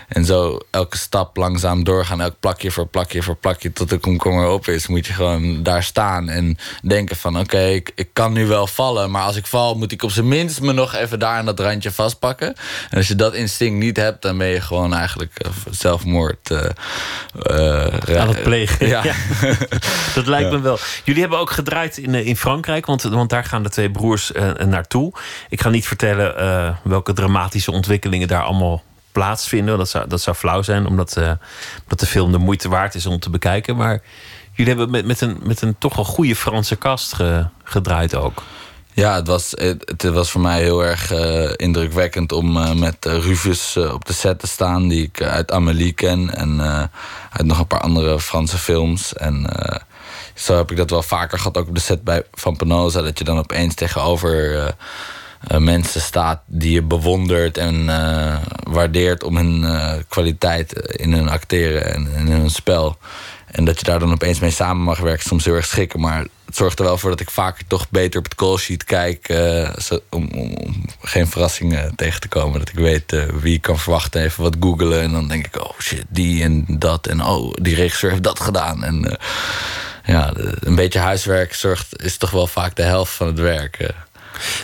En 0.08 0.26
zo 0.26 0.60
elke 0.72 0.98
stap 0.98 1.38
langzaam 1.38 1.84
doorgaan, 1.84 2.22
elk 2.22 2.36
plakje 2.40 2.72
voor 2.72 2.88
plakje 2.88 3.24
voor 3.24 3.36
plakje 3.36 3.74
tot 3.74 3.90
de 3.90 3.98
komkommer 3.98 4.50
op 4.50 4.68
is, 4.68 4.88
moet 4.88 5.06
je 5.06 5.14
gewoon 5.14 5.64
daar 5.64 5.84
staan 5.84 6.30
en 6.30 6.58
denken 6.82 7.16
van 7.16 7.34
oké, 7.34 7.44
okay, 7.44 7.74
ik, 7.74 7.92
ik 7.96 8.10
kan 8.14 8.34
nu 8.34 8.48
wel 8.48 8.68
vallen, 8.68 9.12
maar 9.12 9.24
als 9.24 9.36
ik 9.36 9.46
val, 9.46 9.76
moet 9.76 9.92
ik 9.92 10.04
op 10.04 10.12
zijn 10.12 10.28
minst 10.28 10.62
me 10.62 10.74
nog 10.74 10.94
even 10.94 11.20
daar 11.20 11.38
aan 11.38 11.46
dat 11.46 11.60
randje 11.60 11.92
vastpakken. 11.92 12.56
En 12.90 12.98
als 12.98 13.08
je 13.08 13.16
dat 13.16 13.34
instinct 13.34 13.80
niet 13.80 13.98
hebt, 13.98 14.22
dan 14.22 14.38
ben 14.38 14.48
je 14.48 14.62
gewoon 14.62 14.94
eigenlijk 14.94 15.38
zelfmoord 15.70 16.50
uh, 16.50 16.60
uh, 17.52 18.20
aan 18.20 18.28
het 18.28 18.44
plegen. 18.44 18.88
Ja. 18.88 19.04
ja. 19.04 19.14
Dat 20.14 20.28
lijkt 20.28 20.52
ja. 20.52 20.58
me 20.58 20.64
wel. 20.64 20.78
Jullie 21.04 21.22
hebben 21.22 21.40
ook 21.40 21.52
gedraaid 21.52 21.98
in, 21.98 22.14
in 22.16 22.38
Frankrijk, 22.38 22.86
want, 22.86 23.04
want 23.04 23.30
daar 23.30 23.44
gaan 23.44 23.64
de 23.64 23.70
twee 23.70 23.92
broers 23.92 24.32
uh, 24.32 24.52
naartoe. 24.54 25.14
Ik 25.50 25.62
ga 25.62 25.70
niet 25.70 25.88
vertellen 25.88 26.44
uh, 26.44 26.76
welke 26.84 27.14
dramatische 27.14 27.72
ontwikkelingen 27.72 28.28
daar 28.28 28.44
allemaal 28.44 28.84
plaatsvinden. 29.12 29.78
Dat 29.78 29.90
zou, 29.90 30.08
dat 30.08 30.22
zou 30.22 30.36
flauw 30.36 30.62
zijn, 30.62 30.88
omdat, 30.88 31.16
uh, 31.18 31.32
omdat 31.84 32.00
de 32.00 32.06
film 32.06 32.32
de 32.32 32.38
moeite 32.38 32.70
waard 32.70 32.96
is 32.96 33.06
om 33.06 33.20
te 33.20 33.30
bekijken. 33.30 33.76
Maar 33.76 34.02
jullie 34.52 34.74
hebben 34.74 34.92
met, 34.92 35.06
met, 35.06 35.22
een, 35.22 35.40
met 35.44 35.62
een 35.62 35.76
toch 35.78 35.96
wel 35.96 36.06
goede 36.06 36.36
Franse 36.36 36.76
kast 36.76 37.14
ge, 37.14 37.46
gedraaid 37.64 38.16
ook. 38.16 38.44
Ja, 38.94 39.16
het 39.16 39.28
was, 39.28 39.52
het, 39.52 40.04
was 40.04 40.32
voor 40.32 40.42
mij 40.42 40.62
heel 40.62 40.86
erg 40.86 41.12
eh, 41.12 41.52
indrukwekkend 41.56 42.32
om 42.32 42.58
eh, 42.58 42.74
met 42.74 43.06
eh, 43.06 43.18
Rufus 43.18 43.76
eh, 43.76 43.94
op 43.94 44.06
de 44.06 44.14
set 44.14 44.40
te 44.40 44.48
staan, 44.48 44.88
die 44.88 45.04
ik 45.04 45.20
eh, 45.20 45.28
uit 45.28 45.52
Amélie 45.52 45.94
ken 45.94 46.36
en 46.36 46.60
eh, 46.60 46.84
uit 47.30 47.46
nog 47.46 47.60
een 47.60 47.68
paar 47.68 47.80
andere 47.80 48.20
Franse 48.20 48.58
films. 48.58 49.14
En 49.14 49.50
eh, 49.50 49.80
zo 50.36 50.58
heb 50.58 50.72
ik 50.72 50.78
dat 50.78 50.90
wel 50.90 51.04
vaker 51.04 51.38
gehad, 51.38 51.58
ook 51.58 51.68
op 51.68 51.76
de 51.76 51.82
set 51.82 52.04
bij 52.04 52.24
Van 52.32 52.56
Penosa, 52.56 53.02
dat 53.02 53.18
je 53.18 53.24
dan 53.24 53.38
opeens 53.38 53.74
tegenover 53.74 54.60
eh, 54.60 54.68
eh, 55.48 55.58
mensen 55.58 56.02
staat 56.02 56.42
die 56.46 56.72
je 56.72 56.82
bewondert 56.82 57.58
en 57.58 57.90
eh, 57.90 58.38
waardeert 58.64 59.24
om 59.24 59.38
hun 59.38 59.66
kwaliteit 60.08 60.74
in 60.74 61.14
hun 61.14 61.30
acteren 61.30 61.94
en 61.94 62.08
in 62.16 62.28
hun 62.28 62.50
spel. 62.50 62.98
En 63.46 63.66
dat 63.66 63.80
je 63.80 63.86
daar 63.86 64.00
dan 64.00 64.12
opeens 64.12 64.40
mee 64.40 64.52
samen 64.52 64.84
mag 64.84 65.00
werken, 65.00 65.26
soms 65.26 65.46
heel 65.46 65.54
erg 65.54 65.66
schrikken. 65.66 66.00
Maar 66.00 66.20
het 66.46 66.56
zorgt 66.56 66.80
er 66.80 66.86
wel 66.86 66.98
voor 66.98 67.10
dat 67.10 67.20
ik 67.20 67.30
vaker 67.30 67.68
toch 67.68 67.90
beter 67.90 68.20
op 68.20 68.26
het 68.26 68.36
call 68.36 68.58
sheet 68.58 68.84
kijk. 68.84 69.34
om, 70.10 70.30
om, 70.34 70.54
om 70.54 70.86
geen 71.02 71.28
verrassingen 71.28 71.96
tegen 71.96 72.22
te 72.22 72.28
komen. 72.28 72.60
Dat 72.60 72.70
ik 72.70 72.76
weet 72.76 73.26
wie 73.42 73.54
ik 73.54 73.62
kan 73.62 73.80
verwachten. 73.80 74.22
Even 74.22 74.44
wat 74.44 74.56
googelen. 74.60 75.02
En 75.02 75.12
dan 75.12 75.28
denk 75.28 75.46
ik, 75.46 75.64
oh 75.64 75.80
shit, 75.80 76.06
die 76.10 76.44
en 76.44 76.66
dat. 76.68 77.08
En 77.08 77.24
oh, 77.24 77.54
die 77.54 77.76
regisseur 77.76 78.10
heeft 78.10 78.24
dat 78.24 78.40
gedaan. 78.40 78.84
En 78.84 79.18
ja, 80.06 80.32
een 80.60 80.76
beetje 80.76 81.00
huiswerk 81.00 81.54
zorgt, 81.54 82.04
is 82.04 82.18
toch 82.18 82.32
wel 82.32 82.48
vaak 82.48 82.76
de 82.76 82.84
helft 82.84 83.14
van 83.14 83.28
het 83.28 83.40
werk. 83.40 83.80
eh. 83.80 83.90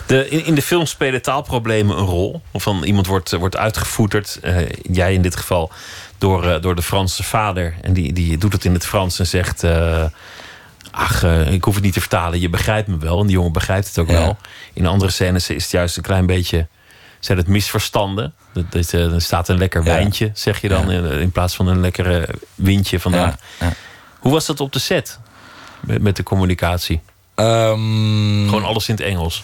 De, 0.06 0.28
in, 0.28 0.44
in 0.44 0.54
de 0.54 0.62
film 0.62 0.86
spelen 0.86 1.22
taalproblemen 1.22 1.98
een 1.98 2.04
rol. 2.04 2.42
Van 2.52 2.84
iemand 2.84 3.06
wordt, 3.06 3.30
wordt 3.32 3.56
uitgevoeterd. 3.56 4.38
eh, 4.42 4.56
jij 4.82 5.14
in 5.14 5.22
dit 5.22 5.36
geval 5.36 5.70
door, 6.18 6.46
eh, 6.50 6.62
door 6.62 6.74
de 6.74 6.82
Franse 6.82 7.22
vader. 7.22 7.74
En 7.82 7.92
die, 7.92 8.12
die 8.12 8.38
doet 8.38 8.52
het 8.52 8.64
in 8.64 8.72
het 8.72 8.86
Frans 8.86 9.18
en 9.18 9.26
zegt... 9.26 9.64
eh, 9.64 10.04
ach, 10.90 11.22
eh, 11.22 11.52
ik 11.52 11.64
hoef 11.64 11.74
het 11.74 11.84
niet 11.84 11.92
te 11.92 12.00
vertalen. 12.00 12.40
Je 12.40 12.48
begrijpt 12.48 12.88
me 12.88 12.98
wel. 12.98 13.20
En 13.20 13.26
die 13.26 13.36
jongen 13.36 13.52
begrijpt 13.52 13.86
het 13.86 13.98
ook 13.98 14.08
Ja. 14.08 14.12
wel. 14.18 14.36
In 14.72 14.86
andere 14.86 15.10
scènes 15.10 15.50
is 15.50 15.62
het 15.62 15.72
juist 15.72 15.96
een 15.96 16.02
klein 16.02 16.26
beetje... 16.26 16.66
zijn 17.20 17.38
het 17.38 17.46
misverstanden. 17.46 18.34
Eh, 18.72 19.12
er 19.14 19.22
staat 19.22 19.48
een 19.48 19.58
lekker 19.58 19.80
Ja. 19.84 19.88
wijntje, 19.88 20.30
zeg 20.34 20.60
je 20.60 20.68
dan. 20.68 20.90
In, 20.90 21.04
in 21.04 21.30
plaats 21.32 21.54
van 21.56 21.66
een 21.66 21.80
lekkere 21.80 22.28
windje 22.54 23.00
vandaag. 23.00 23.34
Hoe 24.18 24.32
was 24.32 24.46
dat 24.46 24.60
op 24.60 24.72
de 24.72 24.78
set? 24.78 25.18
Met, 25.86 26.02
met 26.02 26.16
de 26.16 26.22
communicatie? 26.22 27.00
Gewoon 27.34 28.64
alles 28.64 28.88
in 28.88 28.94
het 28.94 29.04
Engels. 29.04 29.42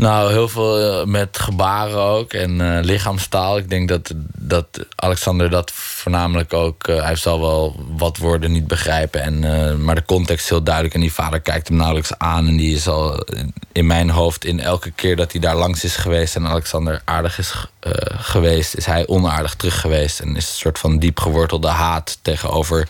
Nou, 0.00 0.32
heel 0.32 0.48
veel 0.48 1.00
eh, 1.00 1.06
met 1.06 1.38
gebaren 1.38 1.98
ook 1.98 2.32
en 2.32 2.60
eh, 2.60 2.84
lichaamstaal. 2.84 3.58
Ik 3.58 3.70
denk 3.70 3.88
dat, 3.88 4.12
dat 4.38 4.66
Alexander 4.96 5.50
dat 5.50 5.70
voornamelijk 5.72 6.52
ook... 6.52 6.88
eh, 6.88 7.02
hij 7.02 7.16
zal 7.16 7.40
wel 7.40 7.86
wat 7.96 8.16
woorden 8.16 8.52
niet 8.52 8.66
begrijpen. 8.66 9.22
En, 9.22 9.84
maar 9.84 9.94
de 9.94 10.04
context 10.04 10.44
is 10.44 10.50
heel 10.50 10.62
duidelijk. 10.62 10.94
En 10.94 11.00
die 11.00 11.12
vader 11.12 11.40
kijkt 11.40 11.68
hem 11.68 11.76
nauwelijks 11.76 12.18
aan. 12.18 12.46
En 12.46 12.56
die 12.56 12.74
is 12.74 12.88
al 12.88 13.26
in 13.72 13.86
mijn 13.86 14.10
hoofd... 14.10 14.44
in 14.44 14.60
elke 14.60 14.90
keer 14.90 15.16
dat 15.16 15.32
hij 15.32 15.40
daar 15.40 15.56
langs 15.56 15.84
is 15.84 15.96
geweest... 15.96 16.36
en 16.36 16.46
Alexander 16.46 17.02
aardig 17.04 17.38
is 17.38 17.54
geweest... 18.16 18.74
is 18.74 18.86
hij 18.86 19.06
onaardig 19.06 19.54
terug 19.54 19.80
geweest. 19.80 20.20
En 20.20 20.36
is 20.36 20.48
een 20.48 20.54
soort 20.54 20.78
van 20.78 20.98
diep 20.98 21.20
gewortelde 21.20 21.68
haat... 21.68 22.18
tegenover 22.22 22.88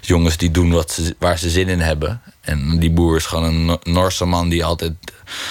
jongens 0.00 0.36
die 0.36 0.50
doen 0.50 0.72
wat 0.72 0.90
ze, 0.90 1.16
waar 1.18 1.38
ze 1.38 1.50
zin 1.50 1.68
in 1.68 1.80
hebben. 1.80 2.22
En 2.48 2.78
die 2.78 2.90
boer 2.90 3.16
is 3.16 3.26
gewoon 3.26 3.44
een 3.44 3.64
No- 3.64 3.80
Noorse 3.82 4.24
man... 4.24 4.48
die 4.48 4.64
altijd 4.64 4.92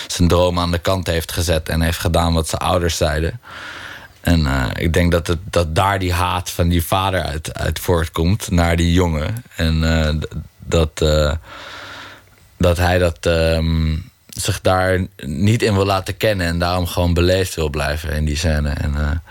zijn 0.07 0.27
droom 0.27 0.59
aan 0.59 0.71
de 0.71 0.79
kant 0.79 1.07
heeft 1.07 1.31
gezet... 1.31 1.69
en 1.69 1.81
heeft 1.81 1.99
gedaan 1.99 2.33
wat 2.33 2.47
zijn 2.47 2.61
ouders 2.61 2.97
zeiden. 2.97 3.39
En 4.21 4.45
eh, 4.45 4.65
ik 4.73 4.93
denk 4.93 5.11
dat, 5.11 5.27
het, 5.27 5.39
dat 5.43 5.75
daar 5.75 5.99
die 5.99 6.13
haat 6.13 6.49
van 6.49 6.67
die 6.67 6.83
vader 6.83 7.21
uit, 7.21 7.53
uit 7.53 7.79
voortkomt 7.79 8.51
naar 8.51 8.75
die 8.75 8.93
jongen. 8.93 9.43
En 9.55 9.83
eh, 9.83 10.15
dat, 10.59 11.01
eh, 11.01 11.33
dat 12.57 12.77
hij 12.77 12.97
dat, 12.97 13.25
ehm, 13.25 13.95
zich 14.27 14.61
daar 14.61 15.05
niet 15.25 15.61
in 15.61 15.73
wil 15.73 15.85
laten 15.85 16.17
kennen 16.17 16.47
en 16.47 16.59
daarom 16.59 16.85
gewoon 16.85 17.13
beleefd 17.13 17.55
wil 17.55 17.69
blijven 17.69 18.11
in 18.11 18.25
die 18.25 18.37
scène. 18.37 18.69
En, 18.69 19.23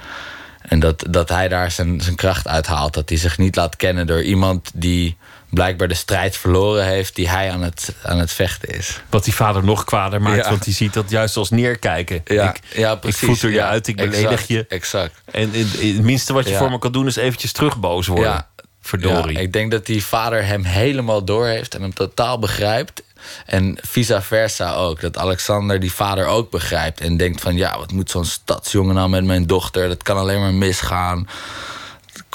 en 0.63 0.81
dat, 0.81 1.05
dat 1.11 1.29
hij 1.29 1.49
daar 1.49 1.71
zijn, 1.71 2.01
zijn 2.01 2.17
kracht 2.17 2.49
uithaalt. 2.49 2.95
Dat 2.95 3.09
hij 3.09 3.19
zich 3.19 3.39
niet 3.39 3.57
laat 3.57 3.77
kennen 3.77 4.07
door 4.07 4.23
iemand 4.23 4.71
die 4.75 5.17
blijkbaar 5.51 5.89
de 5.89 5.95
strijd 5.95 6.37
verloren 6.37 6.85
heeft, 6.85 7.15
die 7.15 7.29
hij 7.29 7.51
aan 7.51 7.63
het, 7.63 7.95
aan 8.03 8.19
het 8.19 8.33
vechten 8.33 8.69
is. 8.69 9.01
Wat 9.11 9.25
die 9.25 9.35
vader 9.35 9.65
nog 9.65 9.85
kwader 9.85 10.23
maakt, 10.23 10.45
Ja. 10.45 10.51
want 10.51 10.65
die 10.65 10.75
ziet 10.75 10.93
dat 10.93 11.11
juist 11.11 11.37
als 11.37 11.51
neerkijken. 11.51 12.21
Ja, 12.25 12.49
ik, 12.55 12.61
ja, 12.75 12.93
ik 12.93 13.01
precies. 13.01 13.27
voeter 13.29 13.49
je 13.49 13.55
Ja, 13.55 13.69
uit, 13.69 13.87
ik 13.87 13.97
beledig 13.97 14.21
exact, 14.31 14.49
je. 14.49 14.67
Exact. 14.69 15.21
En 15.33 15.51
het, 15.53 15.73
het 15.81 16.03
minste 16.03 16.33
wat 16.33 16.49
je 16.49 16.55
voor 16.57 16.71
me 16.71 16.79
kan 16.79 16.93
doen 16.93 17.07
is 17.07 17.17
eventjes 17.17 17.53
terugboos 17.53 18.07
worden. 18.07 18.31
Ja. 18.31 18.49
Verdorie. 18.81 19.37
Ja, 19.37 19.41
ik 19.41 19.53
denk 19.53 19.71
dat 19.71 19.87
die 19.87 20.05
vader 20.05 20.45
hem 20.45 20.65
helemaal 20.65 21.25
doorheeft 21.25 21.75
en 21.75 21.83
hem 21.83 21.95
totaal 21.95 22.39
begrijpt. 22.39 23.03
En 23.47 23.79
vice 23.83 24.21
versa 24.23 24.75
ook. 24.75 25.01
Dat 25.01 25.19
Alexander 25.19 25.81
die 25.81 25.93
vader 25.93 26.27
ook 26.27 26.51
begrijpt. 26.51 27.01
En 27.01 27.17
denkt 27.17 27.41
van 27.41 27.57
ja, 27.57 27.79
wat 27.79 27.93
moet 27.93 28.11
zo'n 28.11 28.25
stadsjongen 28.25 28.95
nou 28.95 29.09
met 29.09 29.25
mijn 29.25 29.47
dochter? 29.47 29.89
Dat 29.89 30.03
kan 30.03 30.17
alleen 30.17 30.41
maar 30.41 30.55
misgaan. 30.55 31.29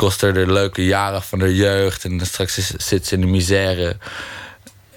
Kost 0.01 0.21
haar 0.21 0.33
de 0.33 0.51
leuke 0.51 0.85
jaren 0.85 1.21
van 1.21 1.39
haar 1.39 1.51
jeugd. 1.51 2.05
En 2.05 2.25
straks 2.25 2.73
zit 2.77 3.07
ze 3.07 3.15
in 3.15 3.21
de 3.21 3.27
misère. 3.27 3.97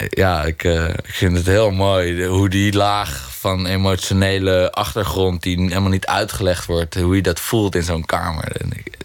Ja, 0.08 0.44
ik, 0.44 0.64
eh, 0.64 0.88
ik 0.88 1.14
vind 1.14 1.36
het 1.36 1.46
heel 1.46 1.70
mooi 1.70 2.26
hoe 2.26 2.48
die 2.48 2.72
laag 2.72 3.28
van 3.30 3.66
emotionele 3.66 4.72
achtergrond, 4.72 5.42
die 5.42 5.60
helemaal 5.60 5.88
niet 5.88 6.06
uitgelegd 6.06 6.66
wordt, 6.66 6.94
hoe 6.94 7.16
je 7.16 7.22
dat 7.22 7.40
voelt 7.40 7.74
in 7.74 7.82
zo'n 7.82 8.04
kamer. 8.04 8.52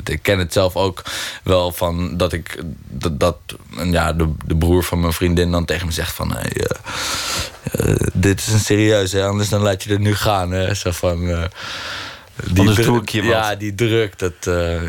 Ik, 0.03 0.21
ken 0.21 0.39
het 0.39 0.53
zelf 0.53 0.75
ook 0.75 1.03
wel 1.43 1.71
van 1.71 2.17
dat 2.17 2.33
ik 2.33 2.63
dat, 2.91 3.37
ja, 3.83 4.13
de, 4.13 4.31
de 4.45 4.55
broer 4.55 4.83
van 4.83 4.99
mijn 4.99 5.13
vriendin 5.13 5.51
dan 5.51 5.65
tegen 5.65 5.85
me 5.85 5.91
zegt 5.91 6.15
van 6.15 6.33
hey, 6.33 6.51
eh, 6.51 6.69
eh, 7.71 7.95
dit 8.13 8.39
is 8.39 8.47
een 8.47 8.59
serieus, 8.59 9.11
hè, 9.11 9.25
anders 9.25 9.49
dan 9.49 9.61
laat 9.61 9.83
je 9.83 9.91
het 9.91 9.99
nu 9.99 10.15
gaan. 10.15 10.51
Hè. 10.51 10.73
Zo 10.73 10.91
van, 10.91 11.49
Anders 12.47 12.75
druk- 12.75 12.87
doe 12.87 13.01
ik 13.01 13.09
je 13.09 13.21
wat. 13.21 13.31
Ja, 13.31 13.55
die 13.55 13.75
druk. 13.75 14.19
Dat, 14.19 14.33
eh, 14.47 14.81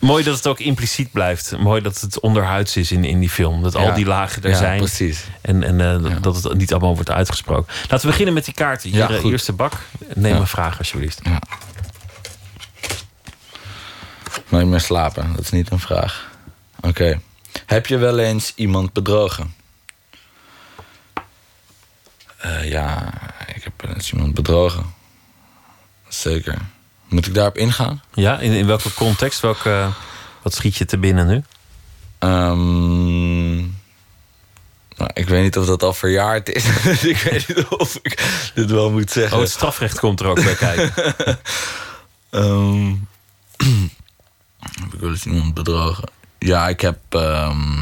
Mooi 0.00 0.24
dat 0.24 0.36
het 0.36 0.46
ook 0.46 0.58
impliciet 0.60 1.12
blijft. 1.12 1.56
Mooi 1.58 1.82
dat 1.82 2.00
het 2.00 2.20
onderhuids 2.20 2.76
is 2.76 2.92
in, 2.92 3.04
in 3.04 3.20
die 3.20 3.30
film. 3.30 3.62
Dat 3.62 3.74
al 3.74 3.82
Ja. 3.86 3.94
die 3.94 4.04
lagen 4.06 4.42
er 4.42 4.50
Ja, 4.50 4.56
zijn. 4.56 4.78
precies. 4.78 5.24
En, 5.40 5.62
en 5.62 5.80
eh, 6.04 6.16
dat 6.20 6.42
het 6.42 6.54
niet 6.56 6.70
allemaal 6.72 6.94
wordt 6.94 7.10
uitgesproken. 7.10 7.72
Laten 7.80 8.00
we 8.00 8.06
beginnen 8.06 8.34
met 8.34 8.44
die 8.44 8.54
kaarten. 8.54 8.90
Hier, 8.90 8.98
Ja, 8.98 9.08
eh, 9.10 9.24
eerste 9.24 9.52
bak. 9.52 9.72
Neem 10.14 10.34
Ja. 10.34 10.40
een 10.40 10.46
vraag 10.46 10.78
alsjeblieft. 10.78 11.20
Nooit 14.48 14.66
meer 14.66 14.80
slapen, 14.80 15.32
dat 15.34 15.44
is 15.44 15.50
niet 15.50 15.70
een 15.70 15.78
vraag. 15.80 16.30
Oké. 16.80 17.20
Heb 17.66 17.86
je 17.86 17.96
wel 17.96 18.18
eens 18.18 18.52
iemand 18.54 18.92
bedrogen? 18.92 19.54
Eh, 22.36 22.70
ja, 22.70 23.12
ik 23.54 23.64
heb 23.64 23.72
wel 23.76 23.94
eens 23.94 24.12
iemand 24.12 24.34
bedrogen. 24.34 24.94
Zeker. 26.08 26.58
Moet 27.08 27.26
ik 27.26 27.34
daarop 27.34 27.56
ingaan? 27.58 28.02
Ja, 28.12 28.38
in, 28.38 28.52
in 28.52 28.66
welke 28.66 28.94
context? 28.94 29.40
Welke, 29.40 29.88
wat 30.42 30.54
schiet 30.54 30.76
je 30.76 30.84
te 30.84 30.98
binnen 30.98 31.26
nu? 31.26 31.42
Ehm, 32.18 33.56
nou, 34.96 35.10
ik 35.14 35.28
weet 35.28 35.42
niet 35.42 35.56
of 35.58 35.66
dat 35.66 35.82
al 35.82 35.92
verjaard 35.94 36.48
is. 36.48 36.64
dus 36.82 37.04
ik 37.04 37.16
weet 37.16 37.48
niet 37.48 37.66
of 37.68 37.98
ik 38.02 38.50
dit 38.54 38.70
wel 38.70 38.90
moet 38.90 39.10
zeggen. 39.10 39.36
Oh, 39.36 39.42
het 39.42 39.52
strafrecht 39.52 39.98
komt 39.98 40.20
er 40.20 40.26
ook 40.26 40.42
bij 40.44 40.54
kijken. 40.54 40.92
Ehm, 42.30 42.94
heb 44.80 44.92
ik 44.94 45.00
wel 45.00 45.10
eens 45.10 45.24
iemand 45.26 45.54
bedrogen? 45.54 46.08
Ja, 46.38 46.68
ik 46.68 46.80
heb. 46.80 46.98
ehm, 47.08 47.80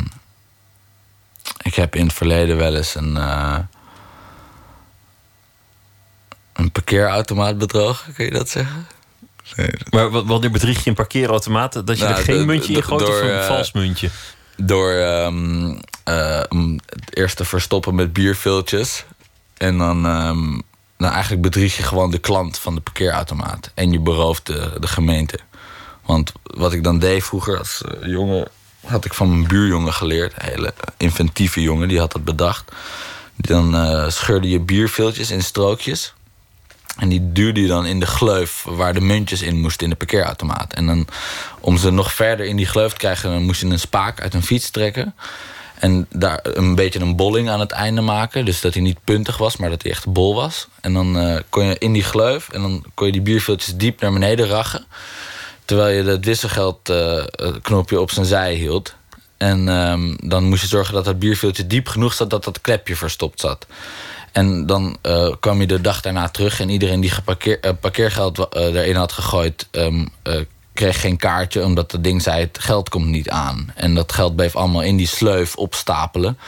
ik 1.63 1.75
heb 1.75 1.97
in 1.97 2.07
het 2.07 2.15
verleden 2.15 2.57
wel 2.57 2.77
eens 2.77 2.95
een. 2.95 3.17
eh, 3.17 3.59
een 6.53 6.71
parkeerautomaat 6.73 7.59
bedrogen, 7.59 8.13
kun 8.13 8.25
je 8.25 8.31
dat 8.31 8.49
zeggen? 8.49 8.87
Maar 9.91 10.11
wat- 10.11 10.25
wanneer 10.27 10.51
bedrieg 10.51 10.85
je 10.85 10.91
een 10.91 10.97
parkeerautomaat? 10.97 11.73
Dat 11.87 11.99
je 11.99 12.05
Nou, 12.05 12.17
er 12.17 12.23
geen 12.25 12.39
de- 12.39 12.45
muntje 12.45 12.73
in 12.73 12.83
gooit 12.83 13.09
of 13.09 13.21
een 13.21 13.43
vals 13.45 13.73
muntje? 13.73 14.11
Door 14.57 14.91
ehm, 14.91 15.75
eh, 16.05 16.39
het 16.87 17.17
eerst 17.17 17.37
te 17.37 17.45
verstoppen 17.45 17.95
met 17.95 18.13
bierviltjes. 18.13 19.05
En 19.57 19.79
dan. 19.79 20.07
ehm, 20.07 20.51
nou, 20.99 21.13
eigenlijk 21.13 21.43
bedrieg 21.43 21.77
je 21.77 21.83
gewoon 21.83 22.11
de 22.11 22.19
klant 22.19 22.59
van 22.59 22.75
de 22.75 22.81
parkeerautomaat. 22.81 23.71
En 23.75 23.93
je 23.93 24.01
berooft 24.01 24.47
de, 24.47 24.71
de 24.81 24.87
gemeente. 24.87 25.39
Want 26.07 26.33
wat 26.43 26.73
ik 26.73 26.85
dan 26.85 26.99
deed 26.99 27.25
vroeger 27.25 27.59
als 27.59 27.83
eh, 27.83 28.09
jongen. 28.09 28.49
had 28.87 29.05
ik 29.05 29.15
van 29.15 29.29
mijn 29.29 29.49
buurjongen 29.49 29.93
geleerd. 29.93 30.33
Een 30.37 30.49
hele 30.49 30.75
inventieve 30.97 31.63
jongen, 31.63 31.89
die 31.89 31.99
had 31.99 32.13
dat 32.13 32.25
bedacht. 32.25 32.73
Dan 33.37 33.75
eh, 33.75 34.09
scheurde 34.09 34.49
je 34.49 34.61
bierviltjes 34.61 35.31
in 35.31 35.43
strookjes. 35.43 36.15
En 36.97 37.09
die 37.09 37.33
duwde 37.33 37.61
je 37.61 37.69
dan 37.69 37.87
in 37.87 38.01
de 38.01 38.07
gleuf 38.07 38.65
waar 38.69 38.95
de 38.95 39.01
muntjes 39.01 39.43
in 39.43 39.61
moesten 39.61 39.85
in 39.85 39.91
de 39.91 39.97
parkeerautomaat. 39.97 40.73
En 40.73 40.87
dan, 40.87 41.07
om 41.61 41.77
ze 41.77 41.91
nog 41.91 42.13
verder 42.13 42.47
in 42.47 42.57
die 42.57 42.67
gleuf 42.67 42.91
te 42.91 42.99
krijgen, 42.99 43.43
moest 43.43 43.61
je 43.61 43.67
een 43.67 43.79
spaak 43.79 44.21
uit 44.21 44.35
een 44.35 44.43
fiets 44.43 44.71
trekken. 44.71 45.15
En 45.75 46.07
daar 46.11 46.41
een 46.43 46.75
beetje 46.75 47.01
een 47.01 47.17
bolling 47.17 47.51
aan 47.51 47.61
het 47.61 47.71
einde 47.71 48.01
maken. 48.01 48.45
Dus 48.45 48.61
dat 48.61 48.75
hij 48.75 48.83
niet 48.83 49.05
puntig 49.05 49.37
was, 49.37 49.57
maar 49.57 49.71
dat 49.71 49.83
hij 49.83 49.91
echt 49.91 50.13
bol 50.13 50.35
was. 50.35 50.69
En 50.81 50.93
dan 50.93 51.19
eh, 51.19 51.41
kon 51.49 51.65
je 51.65 51.79
in 51.79 51.93
die 51.93 52.03
gleuf 52.03 52.49
en 52.49 52.63
dan 52.63 52.85
kon 52.95 53.07
je 53.07 53.13
die 53.13 53.23
bierviltjes 53.23 53.77
diep 53.77 54.01
naar 54.01 54.13
beneden 54.13 54.47
rachen. 54.47 54.85
Terwijl 55.65 55.97
je 55.97 56.11
het 56.11 56.25
wisselgeldknopje 56.25 58.01
op 58.01 58.11
zijn 58.11 58.27
zij 58.27 58.55
hield. 58.55 58.95
En 59.37 59.69
ehm, 59.69 60.15
dan 60.17 60.45
moest 60.45 60.63
je 60.63 60.69
zorgen 60.69 60.95
dat 60.95 61.05
dat 61.05 61.19
bierviltje 61.19 61.67
diep 61.67 61.89
genoeg 61.89 62.15
zat 62.15 62.31
dat 62.31 62.45
dat 62.45 62.61
klepje 62.61 62.97
verstopt 62.97 63.41
zat. 63.41 63.67
En 64.33 64.67
dan 64.67 64.97
eh, 65.03 65.33
kwam 65.41 65.61
je 65.61 65.67
de 65.67 65.81
dag 65.81 66.01
daarna 66.01 66.29
terug 66.29 66.61
en 66.61 66.69
iedereen 66.69 67.01
die 67.01 67.11
geparkeer, 67.11 67.61
eh, 67.61 67.71
parkeergeld 67.81 68.49
eh, 68.49 68.75
erin 68.75 68.97
had 68.97 69.13
gegooid, 69.13 69.69
ehm, 69.71 70.07
eh, 70.23 70.41
kreeg 70.73 71.01
geen 71.01 71.17
kaartje, 71.17 71.65
omdat 71.65 71.91
dat 71.91 72.05
ding 72.05 72.23
zei: 72.23 72.41
het 72.41 72.59
geld 72.59 72.89
komt 72.89 73.07
niet 73.07 73.31
aan. 73.31 73.73
En 73.75 73.95
dat 73.95 74.13
geld 74.13 74.37
bleef 74.37 74.57
allemaal 74.57 74.83
in 74.83 74.97
die 74.97 75.07
sleuf 75.07 75.57
opstapelen, 75.57 76.39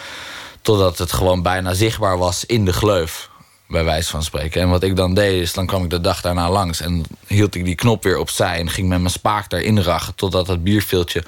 totdat 0.63 0.99
het 0.99 1.13
gewoon 1.13 1.43
bijna 1.43 1.75
zichtbaar 1.75 2.19
was 2.19 2.45
in 2.45 2.65
de 2.65 2.73
gleuf. 2.73 3.33
Bij 3.69 3.85
wijze 3.85 4.11
van 4.11 4.23
spreken. 4.23 4.61
En 4.61 4.69
wat 4.69 4.83
ik 4.83 4.97
dan 4.97 5.15
deed, 5.15 5.43
is 5.43 5.53
dan 5.53 5.67
kwam 5.67 5.85
ik 5.85 5.91
de 5.91 6.01
dag 6.01 6.21
daarna 6.21 6.51
langs. 6.51 6.81
En 6.81 7.03
hield 7.27 7.55
ik 7.55 7.65
die 7.65 7.75
knop 7.75 8.03
weer 8.03 8.19
opzij. 8.19 8.59
En 8.59 8.71
ging 8.71 8.89
met 8.89 8.99
mijn 8.99 9.11
spaak 9.11 9.51
daarin 9.51 9.81
rachen. 9.81 10.15
Totdat 10.15 10.47
het 10.47 10.65
bierveeltje 10.65 11.25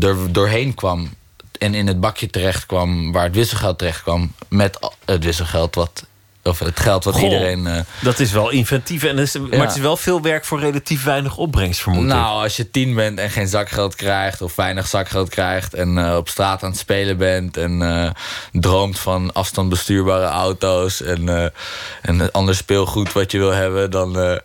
er 0.00 0.32
doorheen 0.32 0.74
kwam. 0.74 1.10
En 1.62 1.74
in 1.74 1.86
het 1.86 2.00
bakje 2.00 2.30
terecht 2.30 2.66
kwam. 2.66 3.12
Waar 3.12 3.24
het 3.24 3.34
wisselgeld 3.34 3.78
terecht 3.78 4.02
kwam. 4.02 4.32
Met 4.48 4.78
het 5.04 5.24
wisselgeld 5.24 5.74
wat. 5.74 6.06
Of 6.44 6.58
het 6.58 6.80
geld 6.80 7.04
wat 7.04 7.14
Goh, 7.14 7.22
iedereen. 7.22 7.66
eh, 7.66 7.80
Dat 8.00 8.18
is 8.18 8.32
wel 8.32 8.50
inventief. 8.50 9.02
En 9.04 9.18
is, 9.18 9.36
Maar 9.38 9.60
het 9.60 9.74
is 9.76 9.80
wel 9.80 9.96
veel 9.96 10.20
werk 10.22 10.44
voor 10.44 10.60
relatief 10.60 11.04
weinig 11.04 11.36
opbrengst, 11.36 11.80
vermoed 11.80 12.04
nou, 12.04 12.42
als 12.42 12.56
je 12.56 12.70
tien 12.70 12.94
bent 12.94 13.18
en 13.18 13.30
geen 13.30 13.48
zakgeld 13.48 13.94
krijgt, 13.94 14.42
of 14.42 14.56
weinig 14.56 14.86
zakgeld 14.86 15.28
krijgt, 15.28 15.74
en 15.74 15.98
eh, 15.98 16.16
op 16.16 16.28
straat 16.28 16.62
aan 16.62 16.70
het 16.70 16.78
spelen 16.78 17.16
bent, 17.16 17.56
en 17.56 17.82
eh, 17.82 18.10
droomt 18.52 18.98
van 18.98 19.32
afstandbestuurbare 19.32 20.26
auto's 20.26 21.02
en, 21.02 21.52
en 22.02 22.30
ander 22.32 22.54
speelgoed 22.54 23.12
wat 23.12 23.30
je 23.30 23.38
wil 23.38 23.50
hebben, 23.52 23.90
dan. 23.90 24.40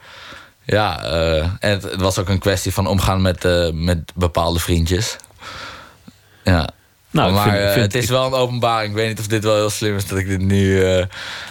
ja, 0.66 1.04
en 1.60 1.72
het, 1.72 1.84
het 1.84 2.02
was 2.02 2.18
ook 2.20 2.30
een 2.30 2.40
kwestie 2.40 2.74
van 2.74 2.88
omgaan 2.88 3.22
met, 3.22 3.48
met 3.74 4.12
bepaalde 4.16 4.60
vriendjes. 4.60 5.16
Ja. 6.44 6.70
Nou, 7.18 7.30
ik 7.30 7.36
maar 7.36 7.44
vind- 7.44 7.64
eh, 7.64 7.72
vind- 7.74 7.94
het 7.94 8.04
is 8.04 8.10
wel 8.10 8.26
een 8.26 8.34
openbaring. 8.34 8.90
Ik 8.90 8.96
weet 8.96 9.08
niet 9.08 9.20
of 9.20 9.28
dit 9.28 9.44
wel 9.44 9.56
heel 9.56 9.70
slim 9.70 9.96
is 9.96 10.08
dat 10.08 10.18
ik 10.18 10.28
dit 10.28 10.42
nu, 10.42 10.84
eh, 10.84 11.06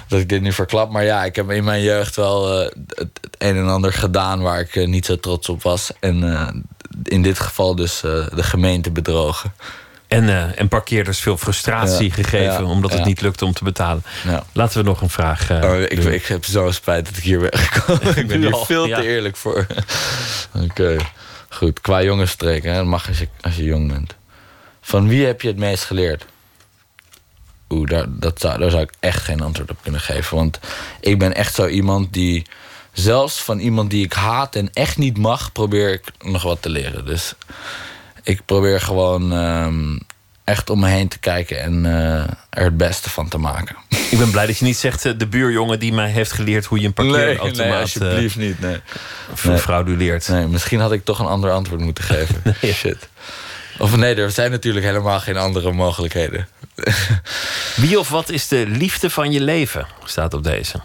dat 0.09 0.21
ik 0.21 0.29
dit 0.29 0.41
nu 0.43 0.53
verklap. 0.53 0.91
Maar 0.91 1.05
ja, 1.05 1.25
ik 1.25 1.37
heb 1.37 1.51
in 1.51 1.65
mijn 1.65 1.83
jeugd 1.83 2.17
wel 2.17 2.61
eh, 2.63 2.71
het, 2.89 3.07
het 3.21 3.37
een 3.39 3.57
en 3.57 3.69
ander 3.69 3.93
gedaan 3.93 4.41
waar 4.41 4.61
ik 4.61 4.87
niet 4.87 5.07
zo 5.07 5.17
trots 5.17 5.49
op 5.49 5.63
was. 5.63 5.91
En 6.01 6.65
in 7.03 7.23
dit 7.23 7.39
geval 7.39 7.75
dus 7.75 8.01
de 8.01 8.43
gemeente 8.43 8.91
bedrogen. 8.91 9.53
En, 10.09 10.57
en 10.57 10.69
parkeerders 10.69 11.19
veel 11.21 11.37
frustratie 11.37 12.09
Ja, 12.09 12.15
gegeven 12.15 12.43
ja, 12.65 12.71
omdat 12.71 12.93
het 12.93 13.05
niet 13.05 13.21
lukte 13.21 13.45
om 13.45 13.53
te 13.53 13.65
betalen. 13.65 14.03
Ja. 14.25 14.45
Laten 14.53 14.79
we 14.79 14.85
nog 14.85 15.01
een 15.01 15.11
vraag. 15.11 15.51
Oh, 15.51 15.81
ik, 15.81 15.91
ik 16.05 16.27
heb 16.27 16.45
zo 16.45 16.71
spijt 16.71 17.07
dat 17.09 17.17
ik 17.17 17.23
hier 17.23 17.39
ben 17.41 17.59
gekomen. 17.59 18.17
ik 18.23 18.27
ben 18.27 18.41
hier 18.41 18.57
veel 18.57 18.85
te 18.85 19.07
eerlijk 19.09 19.37
voor. 19.37 19.67
Oké, 20.71 20.97
goed. 21.49 21.81
Qua 21.81 22.03
jongensstreken, 22.03 22.71
hè, 22.71 22.77
dat 22.77 22.87
mag 22.87 23.09
als 23.09 23.19
je, 23.19 23.29
als 23.41 23.57
je 23.57 23.65
jong 23.65 23.93
bent. 23.93 24.15
Van 24.87 25.09
wie 25.09 25.27
heb 25.27 25.41
je 25.43 25.49
het 25.49 25.57
meest 25.57 25.85
geleerd? 25.85 26.25
Oeh, 27.69 27.89
daar, 27.89 28.05
dat 28.09 28.41
zou, 28.41 28.59
daar 28.59 28.71
zou 28.71 28.83
ik 28.83 28.93
echt 29.01 29.23
geen 29.23 29.41
antwoord 29.41 29.71
op 29.71 29.79
kunnen 29.83 30.01
geven. 30.01 30.37
Want 30.37 30.59
ik 31.01 31.19
ben 31.19 31.35
echt 31.35 31.55
zo 31.55 31.67
iemand 31.67 32.13
die... 32.13 32.47
Zelfs 32.93 33.43
van 33.43 33.59
iemand 33.59 33.91
die 33.91 34.05
ik 34.05 34.13
haat 34.13 34.57
en 34.57 34.73
echt 34.73 34.97
niet 34.97 35.19
mag... 35.19 35.53
probeer 35.53 35.93
ik 35.93 36.03
nog 36.19 36.43
wat 36.43 36.63
te 36.63 36.69
leren. 36.69 37.07
Dus 37.07 37.35
ik 38.23 38.45
probeer 38.45 38.81
gewoon 38.81 39.33
ehm, 39.33 39.99
echt 40.45 40.71
om 40.71 40.81
me 40.81 40.89
heen 40.89 41.09
te 41.09 41.19
kijken... 41.19 41.61
en 41.61 41.87
eh, 41.87 42.31
er 42.51 42.65
het 42.65 42.77
beste 42.77 43.11
van 43.11 43.29
te 43.29 43.39
maken. 43.39 43.77
Ik 44.11 44.19
ben 44.19 44.31
blij 44.31 44.47
dat 44.47 44.59
je 44.59 44.65
niet 44.65 44.77
zegt 44.77 45.05
eh, 45.05 45.13
de 45.17 45.27
buurjongen 45.27 45.79
die 45.79 45.93
mij 45.93 46.11
heeft 46.11 46.33
geleerd 46.33 46.65
hoe 46.65 46.81
je 46.81 46.87
een 46.87 46.93
parkeerautomaat 46.93 47.57
nee, 47.57 47.73
alsjeblieft 47.73 48.37
eh, 48.37 48.43
niet. 48.43 48.61
Nee. 48.61 49.59
frauduleert. 49.59 50.29
Nee, 50.29 50.47
misschien 50.47 50.81
had 50.81 50.93
ik 50.93 51.05
toch 51.05 51.19
een 51.19 51.27
ander 51.27 51.51
antwoord 51.51 51.81
moeten 51.81 52.05
geven. 52.05 52.43
Shit. 52.75 53.09
Of 53.79 53.97
nee, 53.97 54.15
er 54.15 54.31
zijn 54.31 54.51
natuurlijk 54.51 54.87
helemaal 54.87 55.21
geen 55.21 55.37
andere 55.37 55.73
mogelijkheden. 55.73 56.49
Wie 57.77 57.99
of 57.99 58.09
wat 58.09 58.31
is 58.31 58.49
de 58.49 58.65
liefde 58.67 59.11
van 59.11 59.33
je 59.33 59.41
leven? 59.41 59.87
Staat 60.05 60.35
op 60.35 60.45
deze. 60.45 60.81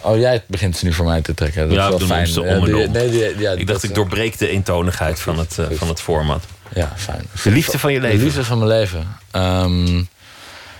Oh, 0.00 0.18
jij 0.18 0.42
begint 0.46 0.76
ze 0.76 0.84
nu 0.84 0.92
voor 0.92 1.04
mij 1.04 1.20
te 1.20 1.34
trekken. 1.34 1.68
Dat 1.68 1.76
ja, 1.76 1.84
is 1.84 1.88
wel 1.88 2.06
fijn. 2.06 2.38
om 2.38 2.46
en 2.46 2.74
om. 2.74 2.92
nee, 2.92 3.10
die- 3.10 3.38
ja, 3.38 3.50
ik 3.52 3.66
dacht, 3.66 3.82
ik 3.82 3.94
doorbreek 3.94 4.38
de 4.38 4.48
eentonigheid 4.48 5.20
van 5.20 5.38
het, 5.38 5.58
eh, 5.58 5.66
van 5.70 5.88
het 5.88 6.00
format. 6.00 6.44
Ja, 6.74 6.92
fijn. 6.96 7.26
De 7.42 7.50
liefde 7.50 7.78
van 7.78 7.92
je 7.92 8.00
leven. 8.00 8.18
De 8.18 8.24
liefde 8.24 8.44
van 8.44 8.58
mijn 8.58 8.70
leven. 8.70 9.16
Ehm, 9.30 10.02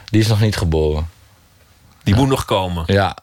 die 0.05 0.21
is 0.21 0.27
nog 0.27 0.41
niet 0.41 0.57
geboren. 0.57 1.09
Die 2.03 2.15
moet 2.15 2.29
nog 2.29 2.45
komen. 2.45 2.85
Ja. 2.87 3.17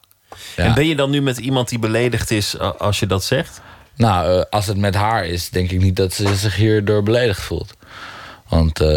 ja. 0.55 0.63
En 0.63 0.73
ben 0.73 0.87
je 0.87 0.95
dan 0.95 1.09
nu 1.09 1.21
met 1.21 1.37
iemand 1.37 1.69
die 1.69 1.79
beledigd 1.79 2.31
is 2.31 2.59
als 2.59 2.99
je 2.99 3.05
dat 3.05 3.23
zegt? 3.23 3.61
Nou, 3.95 4.39
eh, 4.39 4.45
als 4.49 4.65
het 4.65 4.77
met 4.77 4.95
haar 4.95 5.25
is, 5.25 5.49
denk 5.49 5.71
ik 5.71 5.81
niet 5.81 5.95
dat 5.95 6.13
ze 6.13 6.35
zich 6.35 6.55
hierdoor 6.55 7.03
beledigd 7.03 7.41
voelt. 7.41 7.76
Want 8.49 8.79
eh, 8.79 8.87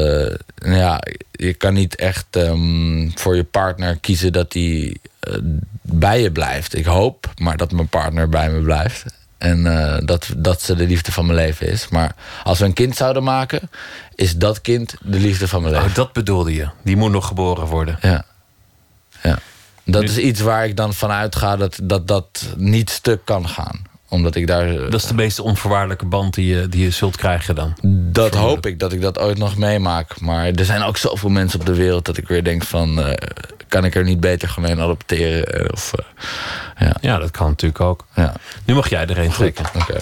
nou 0.57 0.77
ja, 0.77 1.01
je 1.31 1.55
kan 1.55 1.75
niet 1.75 1.97
echt 1.97 2.27
ehm, 2.31 3.11
voor 3.15 3.37
je 3.37 3.45
partner 3.45 3.97
kiezen 3.97 4.33
dat 4.33 4.53
hij 4.53 4.97
eh, 5.21 5.35
bij 5.83 6.23
je 6.23 6.33
blijft. 6.33 6.77
Ik 6.77 6.85
hoop 6.85 7.33
maar 7.37 7.57
dat 7.57 7.73
mijn 7.73 7.89
partner 7.89 8.29
bij 8.29 8.51
me 8.51 8.61
blijft. 8.61 9.05
En 9.39 9.67
eh, 9.67 9.99
dat, 10.05 10.29
dat 10.37 10.63
ze 10.63 10.75
de 10.75 10.87
liefde 10.87 11.13
van 11.13 11.27
mijn 11.27 11.39
leven 11.39 11.67
is. 11.67 11.89
Maar 11.89 12.15
als 12.45 12.59
we 12.59 12.65
een 12.65 12.73
kind 12.73 12.97
zouden 12.97 13.23
maken, 13.23 13.71
is 14.15 14.37
dat 14.37 14.61
kind 14.61 14.95
de 15.03 15.19
liefde 15.19 15.49
van 15.49 15.63
mijn 15.63 15.75
leven. 15.75 15.89
Oh, 15.89 15.95
dat 15.95 16.13
bedoelde 16.13 16.55
je. 16.55 16.69
Die 16.83 16.97
moet 16.97 17.11
nog 17.11 17.27
geboren 17.27 17.67
worden. 17.67 17.99
Ja. 18.01 18.25
ja. 19.23 19.39
Dat 19.85 20.03
is 20.03 20.19
iets 20.19 20.41
waar 20.41 20.65
ik 20.65 20.77
dan 20.77 20.95
vanuit 20.95 21.37
ga 21.37 21.57
dat, 21.57 21.79
dat 21.83 22.09
dat 22.09 22.55
niet 22.57 22.91
stuk 22.91 23.25
kan 23.25 23.49
gaan. 23.49 23.89
Omdat 24.11 24.35
ik 24.35 24.47
daar. 24.47 24.75
Dat 24.75 24.95
is 24.95 25.05
de 25.07 25.15
meest 25.15 25.39
onvoorwaardelijke 25.41 26.05
band 26.07 26.35
die 26.35 26.55
je, 26.55 26.69
die 26.69 26.83
je 26.85 26.91
zult 26.91 27.17
krijgen 27.17 27.55
dan. 27.55 27.75
Dat 28.13 28.35
hoop 28.35 28.67
ik, 28.67 28.79
dat 28.79 28.93
ik 28.93 29.01
dat 29.01 29.19
ooit 29.19 29.39
nog 29.39 29.57
meemaak. 29.57 30.21
Maar 30.21 30.47
er 30.47 30.65
zijn 30.65 30.83
ook 30.83 30.97
zoveel 30.97 31.29
mensen 31.31 31.61
op 31.61 31.67
de 31.67 31.75
wereld 31.75 32.05
dat 32.05 32.17
ik 32.17 32.29
weer 32.29 32.45
denk 32.45 32.65
van... 32.65 33.03
eh, 33.03 33.29
kan 33.69 33.85
ik 33.85 33.95
er 33.95 34.05
niet 34.05 34.21
beter 34.21 34.49
gewoon 34.49 34.71
een 34.71 34.81
adopteren? 34.81 35.47
Eh, 35.47 35.69
Of, 35.73 35.93
eh, 35.95 36.87
ja. 36.87 36.97
Ja, 37.01 37.19
dat 37.19 37.31
kan 37.31 37.47
natuurlijk 37.49 37.81
ook. 37.81 38.05
Ja. 38.15 38.35
Nu 38.65 38.75
mag 38.75 38.89
jij 38.89 39.07
er 39.07 39.19
een 39.19 39.31
trekken. 39.31 39.65
Oké. 39.75 39.97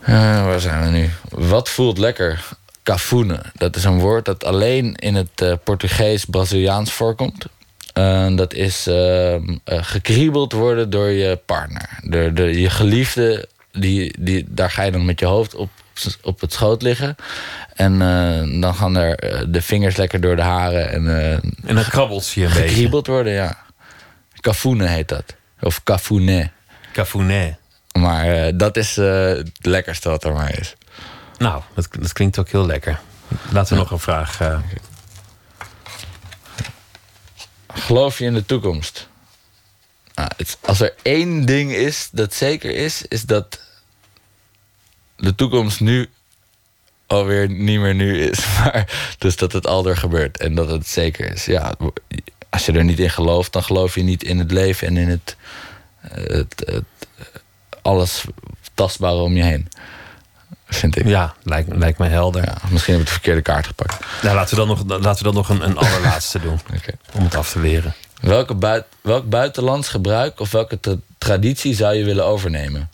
Eh, 0.00 0.44
waar 0.44 0.60
zijn 0.60 0.82
we 0.84 0.88
nu? 0.98 1.10
Wat 1.28 1.68
voelt 1.68 1.98
lekker? 1.98 2.44
Cafune. 2.82 3.40
Dat 3.54 3.76
is 3.76 3.84
een 3.84 3.98
woord 3.98 4.24
dat 4.24 4.44
alleen 4.44 4.94
in 4.94 5.14
het 5.14 5.40
eh, 5.40 5.52
Portugees-Braziliaans 5.64 6.92
voorkomt. 6.92 7.46
Eh, 7.94 8.36
dat 8.36 8.54
is 8.54 8.86
eh, 8.86 9.34
eh, 9.34 9.40
gekriebeld 9.64 10.52
worden 10.52 10.90
door 10.90 11.08
je 11.08 11.36
partner. 11.46 11.88
De, 12.02 12.30
de, 12.32 12.60
je 12.60 12.70
geliefde, 12.70 13.48
die, 13.72 14.14
die, 14.20 14.44
daar 14.48 14.70
ga 14.70 14.82
je 14.82 14.90
dan 14.90 15.04
met 15.04 15.20
je 15.20 15.26
hoofd 15.26 15.54
op, 15.54 15.70
op 16.22 16.40
het 16.40 16.52
schoot 16.52 16.82
liggen. 16.82 17.16
En 17.74 17.92
eh, 18.02 18.60
dan 18.60 18.74
gaan 18.74 18.96
er 18.96 19.16
de 19.52 19.62
vingers 19.62 19.96
lekker 19.96 20.20
door 20.20 20.36
de 20.36 20.42
haren. 20.42 20.90
En, 20.90 21.06
En 21.66 21.74
dan 21.74 21.84
krabbelt 21.84 22.28
je 22.30 22.44
een 22.44 22.52
beetje. 22.52 22.68
gekriebeld 22.68 23.06
worden, 23.06 23.32
ja. 23.32 23.58
Cafune 24.40 24.86
heet 24.86 25.08
dat. 25.08 25.34
Of 25.60 25.82
cafune. 25.82 26.50
Cafounet. 26.92 27.56
Maar 27.98 28.56
dat 28.56 28.76
is 28.76 28.96
het 28.96 29.50
lekkerste 29.60 30.08
wat 30.08 30.24
er 30.24 30.32
maar 30.32 30.58
is. 30.58 30.76
Nou, 31.38 31.62
dat, 31.74 31.88
dat 31.98 32.12
klinkt 32.12 32.38
ook 32.38 32.48
heel 32.48 32.66
lekker. 32.66 33.00
Laten 33.52 33.74
we 33.74 33.82
nog 33.82 33.90
een 33.90 33.98
vraag. 33.98 34.38
Geloof 37.74 38.18
je 38.18 38.24
in 38.24 38.34
de 38.34 38.46
toekomst? 38.46 39.08
Nou, 40.14 40.30
het- 40.36 40.58
als 40.60 40.80
er 40.80 40.94
één 41.02 41.44
ding 41.46 41.72
is 41.72 42.08
dat 42.12 42.34
zeker 42.34 42.70
is, 42.74 43.02
is 43.08 43.22
dat 43.22 43.60
de 45.16 45.34
toekomst 45.34 45.80
nu 45.80 46.08
alweer 47.06 47.48
niet 47.50 47.80
meer 47.80 47.94
nu 47.94 48.22
is. 48.22 48.46
Maar 48.58 49.14
dus 49.18 49.36
dat 49.36 49.52
het 49.52 49.66
al 49.66 49.86
er 49.86 49.96
gebeurt 49.96 50.38
en 50.38 50.54
dat 50.54 50.68
het 50.70 50.86
zeker 50.86 51.32
is. 51.32 51.44
Ja, 51.44 51.74
als 52.50 52.66
je 52.66 52.72
er 52.72 52.84
niet 52.84 52.98
in 53.00 53.10
gelooft, 53.10 53.52
dan 53.52 53.62
geloof 53.64 53.94
je 53.94 54.02
niet 54.02 54.22
in 54.22 54.38
het 54.38 54.50
leven 54.50 54.86
en 54.86 54.96
in 54.96 55.08
het, 55.08 55.36
eh, 56.00 56.10
het, 56.36 56.62
het 56.66 56.84
alles 57.82 58.24
tastbare 58.74 59.16
om 59.20 59.36
je 59.36 59.42
heen. 59.42 59.68
Vind 60.68 60.96
ik. 60.98 61.06
Ja, 61.06 61.34
lijkt, 61.42 61.76
lijkt 61.76 61.98
me 61.98 62.08
helder. 62.08 62.44
Ja, 62.44 62.56
misschien 62.70 62.92
heb 62.92 63.02
ik 63.02 63.08
de 63.08 63.12
verkeerde 63.14 63.42
kaart 63.42 63.66
gepakt. 63.66 64.04
Nou, 64.22 64.34
laten 64.34 64.50
we 64.58 64.66
dan 64.66 64.68
nog, 64.68 65.00
laten 65.02 65.16
we 65.18 65.32
dan 65.32 65.34
nog 65.34 65.48
een, 65.48 65.64
een 65.64 65.76
allerlaatste 65.76 66.40
doen. 66.40 66.60
Om 67.16 67.24
het 67.24 67.34
af 67.34 67.50
te 67.50 67.60
leren. 67.60 67.94
Welke 68.20 68.54
buit, 68.54 68.84
welk 69.00 69.28
buitenlands 69.28 69.88
gebruik 69.88 70.40
of 70.40 70.50
welke 70.50 70.80
tra- 70.80 70.96
traditie 71.18 71.74
zou 71.74 71.94
je 71.94 72.04
willen 72.04 72.24
overnemen? 72.24 72.90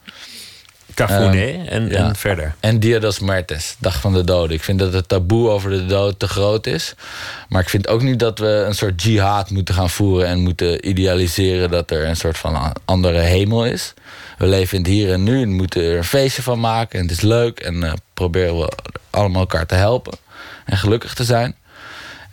Cafounet 0.94 1.55
Ehm, 1.56 1.66
en, 1.66 1.88
ja. 1.88 1.97
en 1.97 2.16
verder. 2.16 2.55
En 2.60 2.80
Dia 2.80 2.98
dos 2.98 3.18
Muertos, 3.18 3.76
Dag 3.78 4.01
van 4.01 4.12
de 4.12 4.24
Doden. 4.24 4.56
Ik 4.56 4.62
vind 4.62 4.78
dat 4.78 4.92
het 4.92 5.09
taboe 5.09 5.48
over 5.48 5.70
de 5.70 5.86
dood 5.86 6.18
te 6.18 6.28
groot 6.28 6.66
is. 6.66 6.94
Maar 7.48 7.62
ik 7.62 7.68
vind 7.68 7.88
ook 7.88 8.02
niet 8.02 8.18
dat 8.18 8.38
we 8.38 8.47
een 8.66 8.74
soort 8.74 9.02
jihad 9.02 9.51
moeten 9.51 9.74
gaan 9.74 9.90
voeren... 9.90 10.26
en 10.28 10.38
moeten 10.38 10.88
idealiseren 10.88 11.70
dat 11.70 11.90
er 11.90 12.06
een 12.06 12.16
soort 12.16 12.38
van 12.38 12.72
andere 12.84 13.18
hemel 13.18 13.64
is 13.66 13.94
we 14.40 14.46
leven 14.46 14.76
in 14.76 14.82
het 14.82 14.92
hier 14.92 15.12
en 15.12 15.22
nu 15.22 15.42
en 15.42 15.52
moeten 15.52 15.82
er 15.82 15.96
een 15.96 16.04
feestje 16.04 16.42
van 16.42 16.60
maken. 16.60 16.98
En 16.98 17.04
het 17.04 17.14
is 17.14 17.20
leuk 17.20 17.60
en 17.60 17.74
uh, 17.74 17.92
proberen 18.14 18.58
we 18.58 18.72
allemaal 19.10 19.40
elkaar 19.40 19.66
te 19.66 19.74
helpen 19.74 20.18
en 20.64 20.76
gelukkig 20.76 21.14
te 21.14 21.24
zijn. 21.24 21.56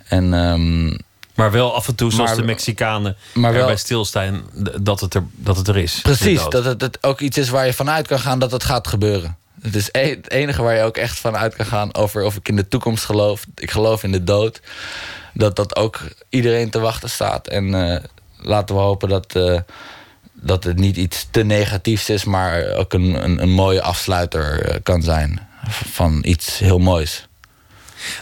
En, 0.07 0.33
ehm, 0.33 0.87
maar 1.35 1.51
wel 1.51 1.75
af 1.75 1.87
en 1.87 1.95
toe, 1.95 2.11
zoals 2.11 2.35
de 2.35 2.43
Mexicanen 2.43 3.17
maar 3.33 3.53
wel, 3.53 3.65
bij 3.65 3.75
stilstaan, 3.75 4.41
dat 4.81 4.99
het 4.99 5.13
er, 5.13 5.23
dat 5.31 5.57
het 5.57 5.67
er 5.67 5.77
is. 5.77 5.99
Precies, 6.01 6.45
dat 6.49 6.81
het, 6.81 7.03
ook 7.03 7.19
iets 7.19 7.37
is 7.37 7.49
waar 7.49 7.65
je 7.65 7.73
vanuit 7.73 8.07
kan 8.07 8.19
gaan 8.19 8.39
dat 8.39 8.51
het 8.51 8.63
gaat 8.63 8.87
gebeuren. 8.87 9.37
Het 9.61 9.75
is 9.75 9.89
e- 9.91 10.09
het 10.09 10.29
enige 10.29 10.61
waar 10.61 10.75
je 10.75 10.83
ook 10.83 10.97
echt 10.97 11.19
vanuit 11.19 11.55
kan 11.55 11.65
gaan 11.65 11.95
over 11.95 12.23
of 12.23 12.35
ik 12.35 12.47
in 12.47 12.55
de 12.55 12.67
toekomst 12.67 13.05
geloof. 13.05 13.45
Ik 13.55 13.71
geloof 13.71 14.03
in 14.03 14.11
de 14.11 14.23
dood. 14.23 14.61
Dat 15.33 15.55
dat 15.55 15.75
ook 15.75 15.99
iedereen 16.29 16.69
te 16.69 16.79
wachten 16.79 17.09
staat. 17.09 17.47
En 17.47 17.91
eh, 17.91 18.03
laten 18.37 18.75
we 18.75 18.81
hopen 18.81 19.09
dat, 19.09 19.35
eh, 19.35 19.59
dat 20.41 20.63
het 20.63 20.77
niet 20.77 20.97
iets 20.97 21.27
te 21.31 21.43
negatiefs 21.43 22.09
is, 22.09 22.23
maar 22.23 22.73
ook 22.73 22.93
een, 22.93 23.23
een, 23.23 23.41
een 23.41 23.49
mooie 23.49 23.81
afsluiter 23.81 24.61
eh, 24.61 24.79
kan 24.83 25.01
zijn 25.01 25.47
van 25.69 26.19
iets 26.25 26.59
heel 26.59 26.79
moois. 26.79 27.27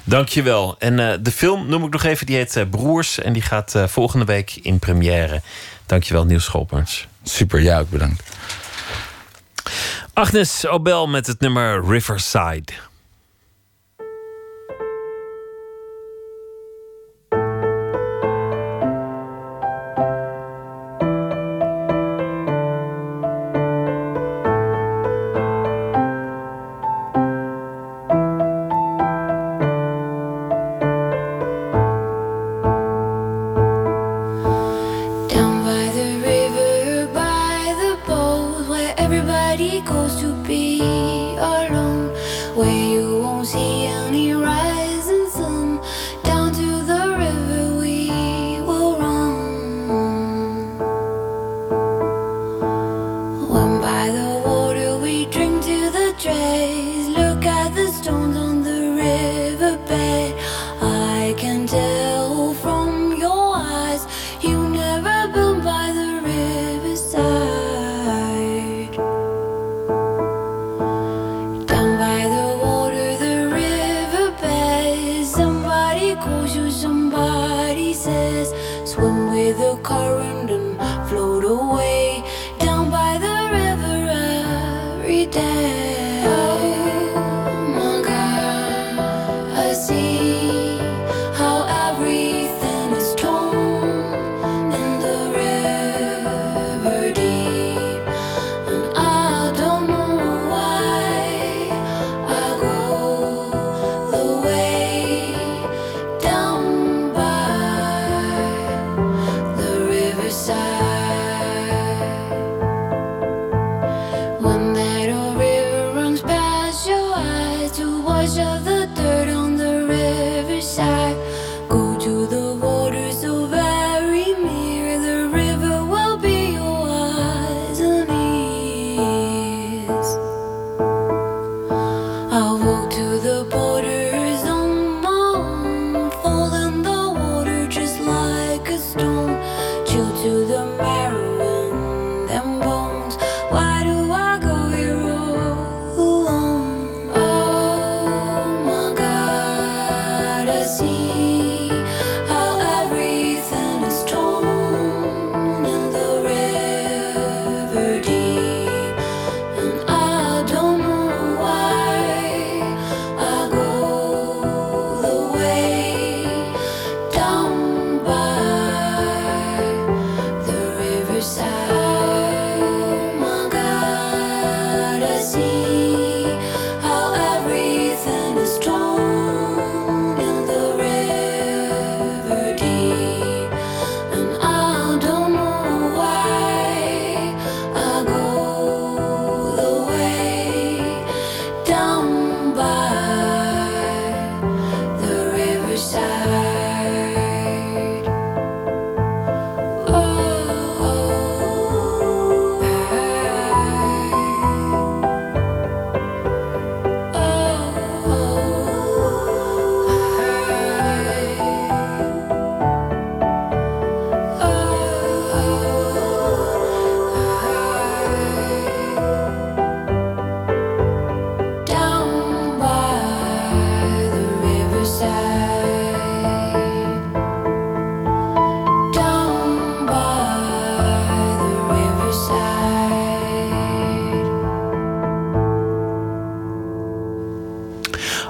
Dankjewel. 0.03 0.75
En 0.79 0.99
eh, 0.99 1.17
de 1.21 1.31
film 1.31 1.67
noem 1.67 1.83
ik 1.83 1.91
nog 1.91 2.03
even, 2.03 2.25
die 2.25 2.35
heet 2.35 2.55
eh, 2.55 2.69
Broers. 2.69 3.19
En 3.19 3.33
die 3.33 3.41
gaat 3.41 3.73
volgende 3.85 4.25
week 4.25 4.55
in 4.61 4.79
première. 4.79 5.41
Dankjewel, 5.85 6.25
Niels 6.25 6.43
Schopers. 6.43 7.07
Super, 7.23 7.61
ja, 7.61 7.79
ook 7.79 7.89
bedankt. 7.89 8.23
Agnes 10.13 10.67
Obel 10.67 11.07
met 11.07 11.27
het 11.27 11.39
nummer 11.39 11.85
Riverside. 11.87 12.73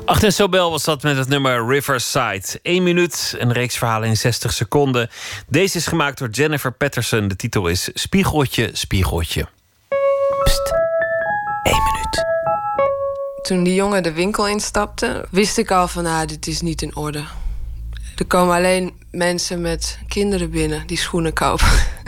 Achter 0.06 0.32
Sobel 0.32 0.72
was 0.72 0.84
dat 0.84 1.03
met 1.03 1.18
het 1.18 1.27
nummer 1.27 1.68
Riverside. 1.68 2.60
1 2.61 2.84
minuut, 2.84 3.36
een 3.38 3.52
reeks 3.52 3.77
verhalen 3.77 4.10
in 4.10 4.18
60 4.18 4.53
seconden. 4.53 5.10
Deze 5.48 5.77
is 5.77 5.88
gemaakt 5.88 6.18
door 6.18 6.30
Jennifer 6.30 6.72
Patterson. 6.72 7.27
De 7.27 7.36
titel 7.36 7.68
is 7.68 7.90
Spiegeltje, 7.94 8.69
Spiegeltje. 8.73 9.48
Pst, 10.44 10.73
1 11.64 11.84
minuut. 11.84 12.26
Toen 13.41 13.64
die 13.64 13.73
jongen 13.73 14.03
de 14.03 14.11
winkel 14.11 14.48
instapte, 14.48 15.26
wist 15.32 15.57
ik 15.57 15.72
al 15.72 15.88
van... 15.88 16.06
Ah, 16.06 16.27
dit 16.27 16.48
is 16.48 16.61
niet 16.61 16.82
in 16.82 16.95
orde. 16.95 17.23
Er 18.18 18.26
komen 18.26 18.56
alleen 18.56 18.94
mensen 19.11 19.61
met 19.61 19.99
kinderen 20.07 20.49
binnen 20.49 20.88
die 20.88 20.98
schoenen 20.98 21.34
kopen. 21.34 21.68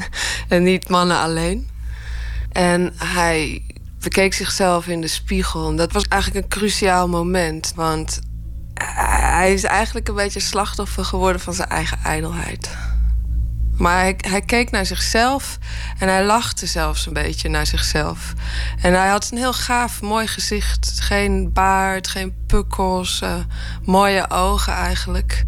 en 0.49 0.63
niet 0.63 0.89
mannen 0.89 1.17
alleen. 1.17 1.69
En 2.51 2.93
hij 2.95 3.61
bekeek 3.99 4.33
zichzelf 4.33 4.87
in 4.87 5.01
de 5.01 5.07
spiegel. 5.07 5.69
En 5.69 5.75
dat 5.75 5.91
was 5.91 6.03
eigenlijk 6.03 6.43
een 6.43 6.59
cruciaal 6.59 7.07
moment. 7.07 7.71
Want 7.75 8.19
hij 8.83 9.53
is 9.53 9.63
eigenlijk 9.63 10.07
een 10.07 10.15
beetje 10.15 10.39
slachtoffer 10.39 11.05
geworden 11.05 11.41
van 11.41 11.53
zijn 11.53 11.69
eigen 11.69 11.97
ijdelheid. 12.03 12.77
Maar 13.77 13.99
hij, 13.99 14.15
hij, 14.17 14.41
keek 14.41 14.71
naar 14.71 14.85
zichzelf 14.85 15.57
en 15.97 16.07
hij 16.07 16.25
lachte 16.25 16.65
zelfs 16.65 17.05
een 17.05 17.13
beetje 17.13 17.49
naar 17.49 17.65
zichzelf. 17.65 18.33
En 18.81 18.93
hij 18.93 19.07
had 19.07 19.29
een 19.31 19.37
heel 19.37 19.53
gaaf, 19.53 20.01
mooi 20.01 20.27
gezicht. 20.27 20.99
Geen 20.99 21.53
baard, 21.53 22.07
geen 22.07 22.35
pukkels, 22.47 23.21
eh, 23.21 23.35
mooie 23.83 24.29
ogen 24.29 24.73
eigenlijk. 24.73 25.43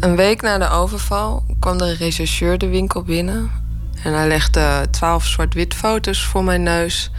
Een 0.00 0.16
week 0.16 0.42
na 0.42 0.58
de 0.58 0.68
overval 0.68 1.44
kwam 1.58 1.78
de 1.78 1.94
rechercheur 1.94 2.58
de 2.58 2.68
winkel 2.68 3.02
binnen. 3.02 3.59
En 4.02 4.12
hij 4.12 4.28
legde 4.28 4.86
twaalf 4.90 5.26
zwart-wit 5.26 5.74
foto's 5.74 6.24
voor 6.24 6.44
mijn 6.44 6.62
neus... 6.62 7.10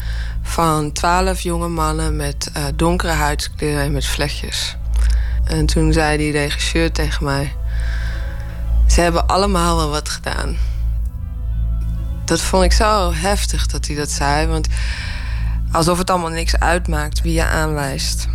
van 0.42 0.92
twaalf 0.92 1.42
jonge 1.42 1.68
mannen 1.68 2.16
met 2.16 2.50
eh, 2.54 2.64
donkere 2.76 3.12
huidskleur 3.12 3.80
en 3.80 3.92
met 3.92 4.06
vlechtjes. 4.06 4.76
En 5.44 5.66
toen 5.66 5.94
zei 5.94 6.18
die 6.18 6.32
regisseur 6.32 6.92
tegen 6.92 7.24
mij... 7.24 7.56
Ze 8.88 9.02
hebben 9.02 9.28
allemaal 9.28 9.76
wel 9.78 9.90
wat 9.90 10.10
gedaan. 10.10 10.58
Dat 12.26 12.42
vond 12.42 12.64
ik 12.64 12.72
zo 12.72 13.14
heftig 13.14 13.66
dat 13.68 13.88
hij 13.88 13.96
dat 13.96 14.10
zei. 14.10 14.48
Want 14.48 14.68
alsof 15.72 15.98
het 15.98 16.10
allemaal 16.10 16.30
niks 16.30 16.60
uitmaakt 16.60 17.22
wie 17.22 17.34
je 17.34 17.46
aanwijst. 17.46 18.28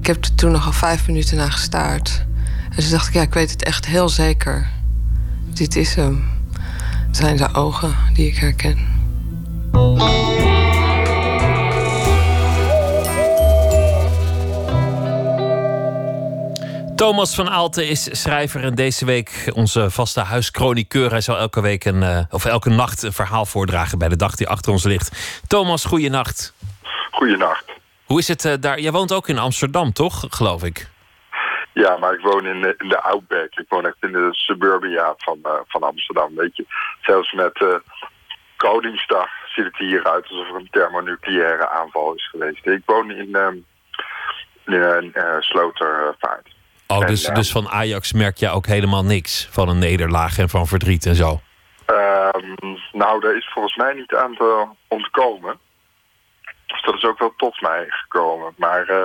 Ik 0.00 0.06
heb 0.06 0.24
er 0.24 0.34
toen 0.34 0.52
nog 0.52 0.66
al 0.66 0.72
vijf 0.72 1.06
minuten 1.06 1.36
naar 1.36 1.52
gestaard. 1.52 2.24
En 2.70 2.82
toen 2.82 2.90
dacht 2.90 3.08
ik, 3.08 3.14
ja, 3.14 3.22
ik 3.22 3.34
weet 3.34 3.50
het 3.50 3.64
echt 3.64 3.86
heel 3.86 4.08
zeker. 4.08 4.70
Dit 5.44 5.76
is 5.76 5.94
hem. 5.94 6.30
Het 7.12 7.20
zijn 7.20 7.38
zijn 7.38 7.54
ogen 7.54 7.96
die 8.12 8.26
ik 8.26 8.36
herken. 8.36 8.78
Thomas 16.96 17.34
van 17.34 17.50
Aalten 17.50 17.88
is 17.88 18.20
schrijver 18.20 18.64
en 18.64 18.74
deze 18.74 19.04
week 19.04 19.50
onze 19.54 19.90
vaste 19.90 20.20
huischroniqueur. 20.20 21.10
Hij 21.10 21.20
zal 21.20 21.38
elke 21.38 21.60
week 21.60 21.84
een, 21.84 22.02
eh, 22.02 22.18
of 22.30 22.44
elke 22.44 22.70
nacht 22.70 23.02
een 23.02 23.12
verhaal 23.12 23.46
voordragen 23.46 23.98
bij 23.98 24.08
de 24.08 24.16
dag 24.16 24.34
die 24.34 24.48
achter 24.48 24.72
ons 24.72 24.84
ligt. 24.84 25.40
Thomas, 25.46 25.84
goeienacht. 25.84 26.54
Goeienacht. 27.10 27.64
Hoe 28.04 28.18
is 28.18 28.28
het 28.28 28.44
eh, 28.44 28.52
daar? 28.60 28.80
Jij 28.80 28.92
woont 28.92 29.12
ook 29.12 29.28
in 29.28 29.38
Amsterdam, 29.38 29.92
toch? 29.92 30.24
Geloof 30.28 30.64
ik. 30.64 30.90
Ja, 31.72 31.96
maar 31.96 32.14
ik 32.14 32.20
woon 32.20 32.46
in 32.46 32.60
de, 32.60 32.74
in 32.78 32.88
de 32.88 33.00
Outback. 33.00 33.54
Ik 33.54 33.68
woon 33.68 33.86
echt 33.86 33.96
in 34.00 34.12
de 34.12 34.28
suburbia 34.30 35.14
van, 35.16 35.38
eh, 35.42 35.52
van 35.66 35.82
Amsterdam, 35.82 36.34
weet 36.34 36.56
je. 36.56 36.66
Zelfs 37.00 37.32
met 37.32 37.60
eh, 37.60 37.74
Koningsdag 38.56 39.28
ziet 39.46 39.64
het 39.64 39.76
hier 39.76 40.04
uit 40.04 40.28
alsof 40.28 40.48
er 40.48 40.54
een 40.54 40.68
thermonucleaire 40.70 41.68
aanval 41.68 42.14
is 42.14 42.28
geweest. 42.28 42.66
Ik 42.66 42.82
woon 42.86 43.10
in, 43.10 43.34
ehm 43.34 43.56
in 44.64 45.14
eh, 45.14 45.40
Slotervaart. 45.40 46.48
Oh, 46.86 47.06
dus, 47.06 47.24
eh, 47.24 47.34
dus 47.34 47.52
van 47.52 47.68
Ajax 47.68 48.12
merk 48.12 48.36
je 48.36 48.48
ook 48.48 48.66
helemaal 48.66 49.04
niks 49.04 49.48
van 49.50 49.68
een 49.68 49.78
nederlaag 49.78 50.38
en 50.38 50.48
van 50.48 50.66
verdriet 50.66 51.06
en 51.06 51.14
zo. 51.14 51.40
Ehm, 51.86 52.76
nou, 52.92 53.20
daar 53.20 53.36
is 53.36 53.50
volgens 53.52 53.76
mij 53.76 53.92
niet 53.94 54.14
aan 54.14 54.34
te 54.34 54.66
ontkomen. 54.88 55.58
Dus 56.66 56.82
dat 56.82 56.94
is 56.94 57.04
ook 57.04 57.18
wel 57.18 57.34
tot 57.36 57.60
mij 57.60 57.86
gekomen. 57.88 58.54
Maar 58.56 58.88
eh, 58.88 59.04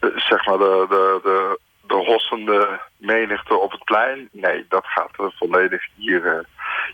eh, 0.00 0.16
zeg 0.16 0.46
maar 0.46 0.58
de, 0.58 0.86
de, 0.88 1.20
de, 1.22 1.58
de 1.88 2.04
hossende 2.06 2.80
menigte 2.96 3.56
op 3.56 3.70
het 3.70 3.84
plein... 3.84 4.28
nee, 4.32 4.66
dat 4.68 4.84
gaat 4.86 5.10
eh, 5.16 5.26
volledig 5.38 5.86
hier, 5.94 6.26
eh, 6.26 6.44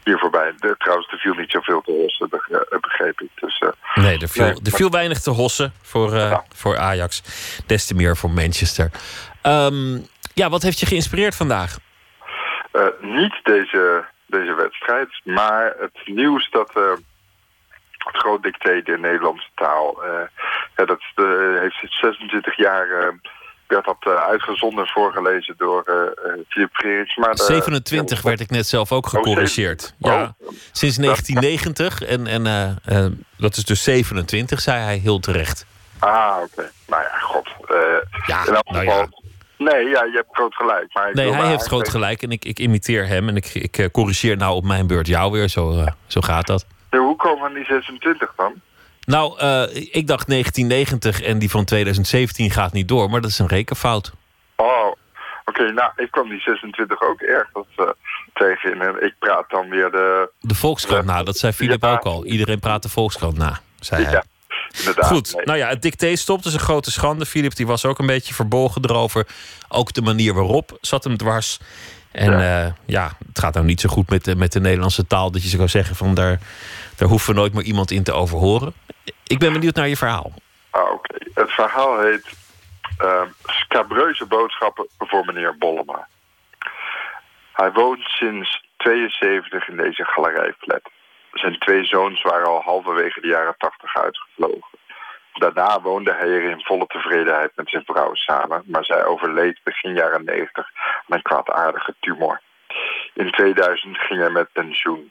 hier 0.05 0.19
voorbij. 0.19 0.53
De, 0.57 0.75
trouwens, 0.79 1.13
er 1.13 1.19
viel 1.19 1.35
niet 1.35 1.51
zoveel 1.51 1.81
te 1.81 1.91
hossen, 1.91 2.29
eh, 2.31 2.79
begreep 2.81 3.21
ik. 3.21 3.29
Dus, 3.35 3.59
eh, 3.59 4.05
Nee, 4.05 4.19
er 4.19 4.29
viel, 4.29 4.45
nee, 4.45 4.55
er 4.65 4.73
viel 4.73 4.91
weinig 4.91 5.21
te 5.21 5.31
hossen 5.31 5.73
voor, 5.83 6.43
voor 6.55 6.79
Ajax. 6.79 7.23
Des 7.67 7.87
te 7.87 7.95
meer 7.95 8.17
voor 8.17 8.31
Manchester. 8.31 8.91
Ehm, 9.43 9.99
ja, 10.35 10.49
wat 10.49 10.63
heeft 10.63 10.81
je 10.81 10.87
geïnspireerd 10.87 11.37
vandaag? 11.37 11.77
Niet 13.01 13.35
deze, 13.43 14.05
deze 14.27 14.55
wedstrijd, 14.55 15.21
maar 15.25 15.75
het 15.79 16.01
nieuws 16.05 16.51
dat 16.51 16.75
het 16.75 18.17
groot 18.17 18.43
dicté 18.43 18.83
de 18.83 18.99
Nederlandse 18.99 19.49
taal, 19.55 20.03
ja, 20.77 20.85
dat 20.85 21.01
heeft 21.61 21.75
sinds 21.75 21.99
26 21.99 22.57
jaar 22.57 23.15
werd 23.75 23.85
dat 23.85 24.15
eh, 24.17 24.25
uitgezonden 24.27 24.85
en 24.85 24.91
voorgelezen 24.91 25.55
door 25.59 25.83
eh 25.83 25.95
eh, 26.33 26.41
Philip 26.49 26.71
Gerits. 26.73 27.17
Maar 27.17 27.35
de- 27.35 27.43
27 27.43 28.23
werd 28.23 28.41
ik 28.41 28.51
net 28.51 28.67
zelf 28.67 28.93
ook 28.93 29.07
gecorrigeerd. 29.07 29.95
Ja, 29.99 30.35
sinds 30.73 30.97
1990 30.97 32.03
en, 32.03 32.27
en 32.27 33.25
dat 33.37 33.57
is 33.57 33.65
dus 33.65 33.83
27, 33.83 34.61
zei 34.61 34.81
hij 34.83 34.97
heel 34.97 35.19
terecht. 35.19 35.67
Ah, 35.99 36.37
oké. 36.43 36.71
Nou 36.87 37.03
ja, 37.03 37.19
god. 37.19 37.49
ja, 38.27 38.47
in 38.47 38.55
elk 38.55 38.71
nou 38.71 38.85
geval- 38.85 38.99
ja. 38.99 39.09
Nee, 39.57 39.85
ja, 39.89 40.05
je 40.05 40.13
hebt 40.15 40.29
groot 40.33 40.55
gelijk. 40.55 40.87
Maar 40.93 41.11
Nee, 41.15 41.29
hij 41.29 41.39
maar 41.39 41.49
heeft 41.49 41.67
groot 41.67 41.89
gelijk 41.89 42.23
en 42.23 42.31
ik, 42.31 42.45
ik 42.45 42.59
imiteer 42.59 43.07
hem 43.07 43.29
en 43.29 43.37
ik, 43.37 43.55
ik 43.55 43.89
corrigeer 43.93 44.37
nou 44.37 44.55
op 44.55 44.65
mijn 44.65 44.87
beurt 44.87 45.07
jou 45.07 45.33
weer. 45.33 45.49
Zo, 45.49 45.85
zo 46.07 46.21
gaat 46.21 46.47
dat. 46.47 46.67
Ja, 46.91 46.99
hoe 46.99 47.17
komen 47.17 47.39
we 47.43 47.49
aan 47.49 47.55
die 47.55 47.65
26 47.65 48.33
dan? 48.37 48.53
Nou, 49.05 49.39
eh, 49.39 49.63
ik 49.75 50.07
dacht 50.07 50.27
1990 50.29 51.23
en 51.23 51.39
die 51.39 51.51
van 51.51 51.65
2017 51.65 52.51
gaat 52.51 52.73
niet 52.73 52.89
door, 52.89 53.11
maar 53.11 53.21
dat 53.21 53.31
is 53.31 53.39
een 53.39 53.47
rekenfout. 53.47 54.13
Oh, 54.57 54.93
oké. 55.45 55.73
nou, 55.73 55.91
ik 55.97 56.11
kwam 56.11 56.29
die 56.29 56.41
26 56.41 57.01
ook 57.03 57.21
erg 57.21 57.49
dat, 57.53 57.67
eh, 57.77 57.85
tegen 58.35 58.73
in. 58.73 58.81
En 58.81 59.05
ik 59.05 59.15
praat 59.19 59.45
dan 59.51 59.69
weer 59.69 59.91
de... 59.91 60.31
De 60.41 60.55
Volkskrant 60.55 61.05
na, 61.05 61.23
dat 61.23 61.39
zei 61.39 61.53
Filip 61.53 61.85
ook 61.85 62.03
al. 62.03 62.25
Iedereen 62.25 62.61
praat 62.61 62.83
de 62.83 62.89
Volkskrant 62.89 63.37
na, 63.37 63.61
zei 63.81 64.05
hij. 64.05 64.23
inderdaad. 64.79 65.07
Goed, 65.07 65.35
Nee. 65.35 65.45
nou 65.45 65.59
ja, 65.59 65.69
het 65.69 65.83
dicté 65.83 66.17
stopt, 66.17 66.45
is 66.45 66.55
een 66.55 66.61
grote 66.61 66.91
schande. 66.91 67.27
Filip 67.27 67.55
die 67.57 67.67
was 67.67 67.85
ook 67.87 67.99
een 67.99 68.07
beetje 68.07 68.35
verbolgen 68.35 68.85
erover. 68.85 69.27
Ook 69.69 69.93
de 69.93 70.03
manier 70.03 70.35
waarop 70.35 70.79
zat 70.81 71.05
hem 71.05 71.17
dwars. 71.17 71.59
En 72.13 72.31
ja, 72.31 72.75
ja 72.87 73.13
het 73.27 73.39
gaat 73.39 73.55
nou 73.55 73.67
niet 73.67 73.81
zo 73.81 73.89
goed 73.89 74.11
met 74.11 74.25
de, 74.25 74.37
met 74.37 74.53
de 74.53 74.61
Nederlandse 74.61 75.07
taal... 75.07 75.31
dat 75.31 75.43
je 75.43 75.49
zou 75.49 75.69
zeggen 75.69 75.97
van 75.97 76.15
daar, 76.15 76.39
daar 76.97 77.09
hoeven 77.09 77.35
we 77.35 77.41
nooit 77.41 77.55
meer 77.55 77.65
iemand 77.65 77.91
in 77.91 78.03
te 78.03 78.13
overhoren. 78.13 78.75
Ik 79.27 79.39
ben 79.39 79.53
benieuwd 79.53 79.75
naar 79.75 79.89
je 79.89 79.97
verhaal. 79.97 80.33
Ah, 80.71 80.93
oké. 80.93 81.17
Het 81.35 81.51
verhaal 81.51 82.01
heet 82.01 82.27
eh, 82.99 83.23
Scabreuze 83.45 84.27
boodschappen 84.27 84.89
voor 84.99 85.25
meneer 85.25 85.59
Bollema. 85.59 86.09
Hij 87.53 87.73
woont 87.73 88.01
sinds 88.01 88.65
72 88.77 89.69
in 89.69 89.77
deze 89.77 90.05
galerijflat. 90.05 90.91
Zijn 91.33 91.59
twee 91.59 91.85
zoons 91.85 92.23
waren 92.23 92.47
al 92.47 92.61
halverwege 92.61 93.21
de 93.21 93.27
jaren 93.27 93.55
80 93.59 93.97
uitgevlogen. 93.97 94.79
Daarna 95.33 95.81
woonde 95.81 96.13
hij 96.13 96.29
er 96.29 96.51
in 96.51 96.61
volle 96.61 96.87
tevredenheid 96.87 97.53
met 97.55 97.69
zijn 97.69 97.85
vrouw 97.85 98.15
samen, 98.15 98.63
maar 98.67 98.85
zij 98.85 99.05
overleed 99.05 99.61
begin 99.63 99.95
jaren 99.95 100.25
90 100.25 100.67
aan 100.75 101.17
een 101.17 101.23
kwaadaardige 101.23 101.95
tumor. 102.01 102.41
In 103.15 103.31
2000 103.31 103.99
ging 103.99 104.21
hij 104.21 104.31
met 104.31 104.53
pensioen. 104.53 105.11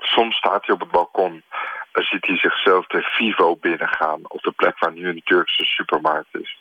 Soms 0.00 0.36
staat 0.36 0.66
hij 0.66 0.74
op 0.74 0.80
het 0.80 0.90
balkon 0.90 1.42
en 1.92 2.02
ziet 2.02 2.26
hij 2.26 2.36
zichzelf 2.36 2.86
de 2.86 3.02
Vivo 3.02 3.56
binnengaan 3.56 4.20
op 4.28 4.42
de 4.42 4.50
plek 4.50 4.78
waar 4.78 4.92
nu 4.92 5.08
een 5.08 5.22
Turkse 5.24 5.64
supermarkt 5.64 6.34
is. 6.34 6.58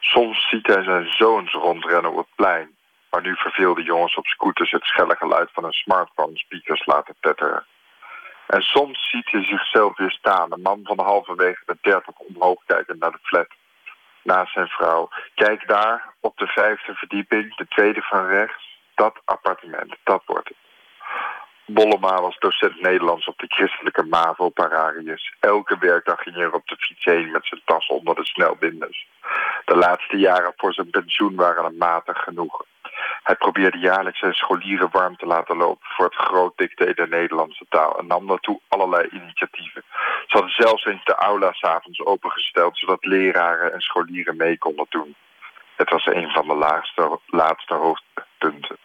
Soms 0.00 0.48
ziet 0.48 0.66
hij 0.66 0.82
zijn 0.82 1.08
zoons 1.08 1.52
rondrennen 1.52 2.10
op 2.10 2.16
het 2.16 2.34
plein, 2.34 2.76
waar 3.10 3.22
nu 3.22 3.36
verveelde 3.36 3.82
jongens 3.82 4.14
op 4.14 4.26
scooters 4.26 4.70
het 4.70 4.84
schelle 4.84 5.16
geluid 5.16 5.50
van 5.52 5.64
een 5.64 5.72
smartphone 5.72 6.36
speakers 6.38 6.86
laten 6.86 7.16
tetteren. 7.20 7.66
En 8.46 8.62
soms 8.62 9.08
ziet 9.10 9.30
hij 9.30 9.44
zichzelf 9.44 9.96
weer 9.96 10.10
staan, 10.10 10.52
een 10.52 10.62
man 10.62 10.80
van 10.82 11.00
halverwege 11.00 11.62
de 11.66 11.76
dertig 11.80 12.14
omhoog 12.16 12.62
kijkend 12.66 13.00
naar 13.00 13.10
de 13.10 13.18
flat. 13.22 13.48
Naast 14.22 14.52
zijn 14.52 14.68
vrouw. 14.68 15.08
Kijk 15.34 15.68
daar, 15.68 16.14
op 16.20 16.36
de 16.36 16.46
vijfde 16.46 16.94
verdieping, 16.94 17.56
de 17.56 17.66
tweede 17.68 18.02
van 18.02 18.26
rechts. 18.26 18.78
Dat 18.94 19.20
appartement, 19.24 19.96
dat 20.04 20.22
wordt 20.26 20.48
het. 20.48 20.65
Bollema 21.66 22.20
was 22.20 22.38
docent 22.38 22.80
Nederlands 22.80 23.26
op 23.26 23.38
de 23.38 23.46
christelijke 23.48 24.04
MAVO 24.04 24.48
Pararius. 24.48 25.34
Elke 25.40 25.76
werkdag 25.78 26.22
ging 26.22 26.34
hij 26.34 26.44
er 26.44 26.52
op 26.52 26.66
de 26.66 26.76
fiets 26.76 27.04
heen 27.04 27.30
met 27.30 27.46
zijn 27.46 27.60
tas 27.64 27.86
onder 27.86 28.14
de 28.14 28.24
snelbinders. 28.24 29.06
De 29.64 29.76
laatste 29.76 30.16
jaren 30.16 30.52
voor 30.56 30.72
zijn 30.72 30.90
pensioen 30.90 31.34
waren 31.34 31.64
hem 31.64 31.76
matig 31.76 32.18
genoeg. 32.18 32.64
Hij 33.22 33.34
probeerde 33.34 33.78
jaarlijks 33.78 34.18
zijn 34.18 34.34
scholieren 34.34 34.88
warm 34.92 35.16
te 35.16 35.26
laten 35.26 35.56
lopen 35.56 35.86
voor 35.88 36.04
het 36.04 36.14
groot 36.14 36.52
dicté 36.56 36.94
der 36.94 37.08
Nederlandse 37.08 37.66
taal 37.68 37.98
en 37.98 38.06
nam 38.06 38.26
daartoe 38.26 38.60
allerlei 38.68 39.08
initiatieven. 39.12 39.82
Ze 40.26 40.36
hadden 40.36 40.50
zelfs 40.50 40.84
eens 40.84 41.04
de 41.04 41.14
aula 41.14 41.52
s'avonds 41.52 42.04
opengesteld 42.04 42.78
zodat 42.78 43.04
leraren 43.04 43.72
en 43.72 43.80
scholieren 43.80 44.36
mee 44.36 44.58
konden 44.58 44.86
doen. 44.88 45.14
Het 45.76 45.90
was 45.90 46.06
een 46.06 46.30
van 46.30 46.46
de 46.48 46.54
laatste 47.26 47.74
hoofdpunten. 47.74 48.76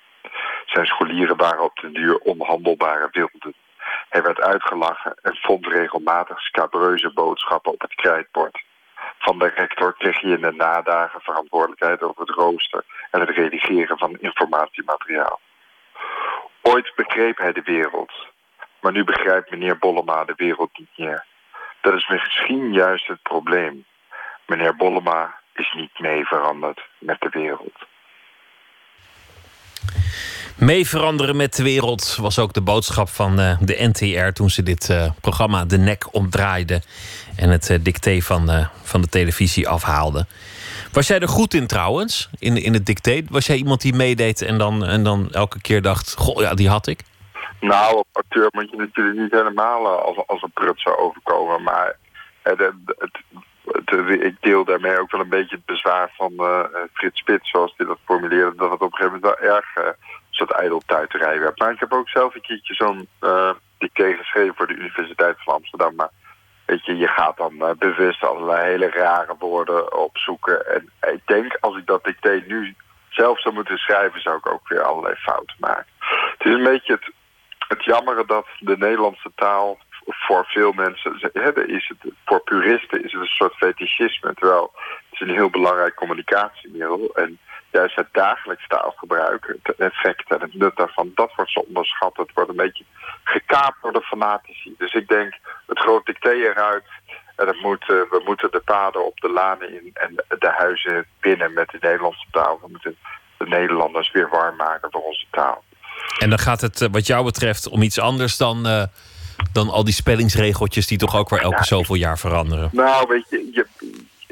Zijn 0.65 0.85
scholieren 0.85 1.38
waren 1.38 1.63
op 1.63 1.79
den 1.79 1.93
duur 1.93 2.17
onhandelbare 2.17 3.07
wilden. 3.11 3.53
Hij 4.09 4.21
werd 4.21 4.41
uitgelachen 4.41 5.15
en 5.21 5.35
vond 5.35 5.67
regelmatig 5.67 6.41
scabreuze 6.41 7.11
boodschappen 7.13 7.71
op 7.71 7.81
het 7.81 7.95
krijtbord. 7.95 8.63
Van 9.19 9.39
de 9.39 9.51
rector 9.55 9.93
kreeg 9.97 10.21
hij 10.21 10.31
in 10.31 10.41
de 10.41 10.51
nadagen 10.51 11.21
verantwoordelijkheid 11.21 12.01
over 12.01 12.21
het 12.21 12.29
rooster 12.29 12.83
en 13.11 13.19
het 13.19 13.29
redigeren 13.29 13.97
van 13.97 14.17
informatiemateriaal. 14.19 15.39
Ooit 16.61 16.91
begreep 16.95 17.38
hij 17.38 17.51
de 17.51 17.61
wereld, 17.61 18.11
maar 18.79 18.91
nu 18.91 19.03
begrijpt 19.03 19.51
meneer 19.51 19.77
Bollema 19.77 20.25
de 20.25 20.33
wereld 20.35 20.77
niet 20.77 20.97
meer. 20.97 21.25
Dat 21.81 21.93
is 21.93 22.07
misschien 22.07 22.73
juist 22.73 23.07
het 23.07 23.21
probleem. 23.21 23.85
Meneer 24.45 24.75
Bollema 24.75 25.39
is 25.53 25.73
niet 25.73 25.99
mee 25.99 26.25
veranderd 26.25 26.88
met 26.97 27.21
de 27.21 27.29
wereld. 27.29 27.89
Mee 30.61 30.88
veranderen 30.88 31.35
met 31.35 31.55
de 31.55 31.63
wereld 31.63 32.15
was 32.15 32.39
ook 32.39 32.53
de 32.53 32.61
boodschap 32.61 33.09
van 33.09 33.39
eh, 33.39 33.57
de 33.61 33.89
NTR 33.91 34.31
toen 34.33 34.49
ze 34.49 34.63
dit 34.63 34.89
eh, 34.89 35.11
programma 35.21 35.65
de 35.65 35.77
nek 35.77 36.13
omdraaide 36.13 36.81
en 37.35 37.49
het 37.49 37.69
uh, 37.69 37.77
dicté 37.81 38.19
van, 38.19 38.49
van 38.83 39.01
de 39.01 39.07
televisie 39.07 39.67
afhaalde. 39.67 40.25
Was 40.91 41.07
jij 41.07 41.19
er 41.19 41.27
goed 41.27 41.53
in 41.53 41.67
trouwens, 41.67 42.29
in, 42.39 42.57
in 42.57 42.73
het 42.73 42.85
dicté? 42.85 43.21
Was 43.29 43.45
jij 43.45 43.55
iemand 43.55 43.81
die 43.81 43.93
meedeed 43.93 44.41
en 44.41 44.57
dan, 44.57 44.85
en 44.85 45.03
dan 45.03 45.29
elke 45.31 45.61
keer 45.61 45.81
dacht: 45.81 46.15
Goh, 46.17 46.41
ja, 46.41 46.53
die 46.53 46.69
had 46.69 46.88
ik? 46.88 47.03
Nou, 47.59 47.95
op 47.95 48.07
acteur 48.11 48.47
moet 48.51 48.69
je 48.69 48.77
natuurlijk 48.77 49.17
niet 49.19 49.31
helemaal 49.31 49.88
als, 49.88 50.27
als 50.27 50.41
een 50.41 50.51
prut 50.53 50.81
zou 50.81 50.97
overkomen. 50.97 51.63
Maar 51.63 51.95
het, 52.41 52.57
het- 52.59 53.19
ik 54.21 54.35
deel 54.39 54.65
daarmee 54.65 54.99
ook 54.99 55.11
wel 55.11 55.21
een 55.21 55.29
beetje 55.29 55.55
het 55.55 55.65
bezwaar 55.65 56.11
van 56.17 56.33
Frits 56.93 57.19
Spits, 57.19 57.49
zoals 57.49 57.73
hij 57.77 57.85
dat 57.85 57.97
formuleerde, 58.05 58.55
dat 58.55 58.71
het 58.71 58.81
op 58.81 58.91
een 58.91 58.97
gegeven 58.97 59.19
moment 59.21 59.39
wel 59.39 59.51
erg 59.55 59.95
soort 60.35 60.51
ijdeltuiterij 60.51 61.39
werd. 61.39 61.59
Maar 61.59 61.71
ik 61.71 61.79
heb 61.79 61.93
ook 61.93 62.09
zelf 62.09 62.35
een 62.35 62.41
keertje 62.41 62.73
zo'n 62.73 63.07
eh 63.19 63.51
dicté 63.81 64.13
geschreven 64.13 64.55
voor 64.55 64.67
de 64.67 64.73
Universiteit 64.73 65.35
van 65.43 65.53
Amsterdam. 65.53 65.95
Maar 65.95 66.09
weet 66.65 66.85
je, 66.85 66.97
je 66.97 67.07
gaat 67.07 67.37
dan 67.37 67.61
eh, 67.61 67.75
bewust 67.77 68.23
allerlei 68.23 68.69
hele 68.69 68.89
rare 68.89 69.35
woorden 69.39 69.97
opzoeken. 69.97 70.67
En 70.75 70.89
ik 71.13 71.21
denk, 71.25 71.57
als 71.59 71.77
ik 71.77 71.85
dat 71.85 72.03
dicté 72.03 72.43
nu 72.47 72.75
zelf 73.09 73.41
zou 73.41 73.53
moeten 73.53 73.77
schrijven, 73.77 74.21
zou 74.21 74.37
ik 74.37 74.51
ook 74.51 74.67
weer 74.67 74.81
allerlei 74.83 75.15
fouten 75.15 75.55
maken. 75.59 75.85
Het 76.37 76.47
is 76.47 76.53
een 76.53 76.63
beetje 76.63 76.93
het, 76.93 77.11
het 77.67 77.83
jammere 77.83 78.25
dat 78.25 78.45
de 78.59 78.77
Nederlandse 78.77 79.31
taal 79.35 79.79
voor 80.05 80.45
veel 80.45 80.71
mensen, 80.71 81.31
hè, 81.33 81.65
is 81.65 81.87
het, 81.87 82.13
voor 82.25 82.39
puristen 82.39 83.03
is 83.03 83.11
het 83.11 83.21
een 83.21 83.27
soort 83.27 83.55
fetischisme, 83.55 84.33
terwijl 84.33 84.71
het 84.73 85.11
is 85.11 85.19
een 85.19 85.35
heel 85.35 85.49
belangrijk 85.49 85.95
communicatiemiddel. 85.95 87.11
En 87.13 87.39
juist 87.72 87.95
het 87.95 88.07
dagelijks 88.11 88.68
taalgebruik, 88.68 89.57
het 89.64 89.76
effect 89.77 90.31
en 90.31 90.41
het 90.41 90.53
nut 90.53 90.76
daarvan, 90.76 91.11
dat 91.15 91.31
wordt 91.35 91.52
zo 91.52 91.60
onderschat. 91.60 92.18
Het 92.18 92.31
wordt 92.34 92.49
een 92.49 92.56
beetje 92.56 92.84
gekaapt 93.23 93.81
door 93.81 93.93
de 93.93 94.02
fanatici. 94.02 94.76
Dus 94.77 94.93
ik 94.93 95.07
denk, 95.07 95.34
het 95.68 95.80
groot 95.80 96.06
dicté 96.06 96.31
eruit. 96.31 96.84
En 97.35 97.48
het 97.48 97.61
moet, 97.61 97.81
eh, 97.81 97.88
we 97.88 98.22
moeten 98.26 98.52
de 98.52 98.61
paden 98.65 99.06
op 99.06 99.19
de 99.19 99.30
lanen 99.30 99.69
in 99.69 99.91
en 99.93 100.15
de, 100.39 100.53
huizen 100.57 101.06
binnen 101.19 101.53
met 101.53 101.69
de 101.69 101.77
Nederlandse 101.81 102.26
taal. 102.31 102.60
We 102.61 102.68
moeten 102.69 102.98
de 103.38 103.48
Nederlanders 103.48 104.11
weer 104.11 104.30
warm 104.30 104.56
maken 104.56 104.91
voor 104.91 105.02
onze 105.02 105.26
taal. 105.31 105.64
En 106.19 106.30
dan 106.30 106.39
gaat 106.39 106.61
het, 106.61 106.81
eh, 106.81 106.88
wat 106.91 107.07
jou 107.07 107.26
betreft, 107.26 107.68
om 107.69 107.81
iets 107.81 107.99
anders 107.99 108.38
dan, 108.38 108.68
eh, 108.68 108.84
dan 109.52 109.69
al 109.69 109.84
die 109.84 109.93
spellingsregeltjes 109.93 110.88
die 110.88 110.98
toch 110.98 111.15
ook 111.15 111.30
weer 111.30 111.41
elke 111.41 111.64
zoveel 111.64 111.95
jaar 111.95 112.19
veranderen. 112.19 112.69
Nou, 112.72 113.07
weet 113.07 113.26
je, 113.30 113.49
je 113.53 113.65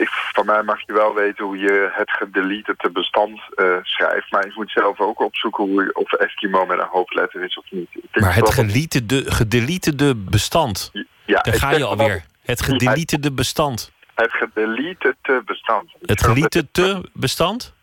ik, 0.03 0.09
van 0.33 0.45
mij 0.45 0.63
mag 0.63 0.79
je 0.85 0.93
wel 0.93 1.13
weten 1.13 1.45
hoe 1.45 1.57
je 1.57 1.89
het 1.93 2.11
gedeletede 2.11 2.89
bestand 2.91 3.39
eh, 3.55 3.65
schrijft. 3.81 4.31
Maar 4.31 4.45
je 4.45 4.51
moet 4.55 4.71
zelf 4.71 4.99
ook 4.99 5.19
opzoeken 5.19 5.63
hoe, 5.63 5.83
je- 5.83 5.95
of 5.95 6.13
Eskimo 6.13 6.65
met 6.65 6.79
een 6.79 6.87
hoofdletter 6.91 7.43
is 7.43 7.57
of 7.57 7.65
niet. 7.69 7.89
Ik 8.11 8.21
Maar 8.21 8.35
het 8.35 8.49
gedeletede, 8.53 9.31
gedeletede 9.31 10.15
bestand, 10.15 10.89
ja, 11.25 11.41
daar 11.41 11.53
ik 11.53 11.59
ga 11.59 11.71
je 11.71 11.77
wel- 11.79 11.89
alweer. 11.89 12.23
Het 12.41 12.61
gedeletede 12.61 13.31
bestand. 13.31 13.91
Het 14.15 14.31
gedeletede 14.33 15.41
bestand. 15.45 15.91
Het 16.01 16.23
gedeletede 16.23 17.03
bestand? 17.13 17.73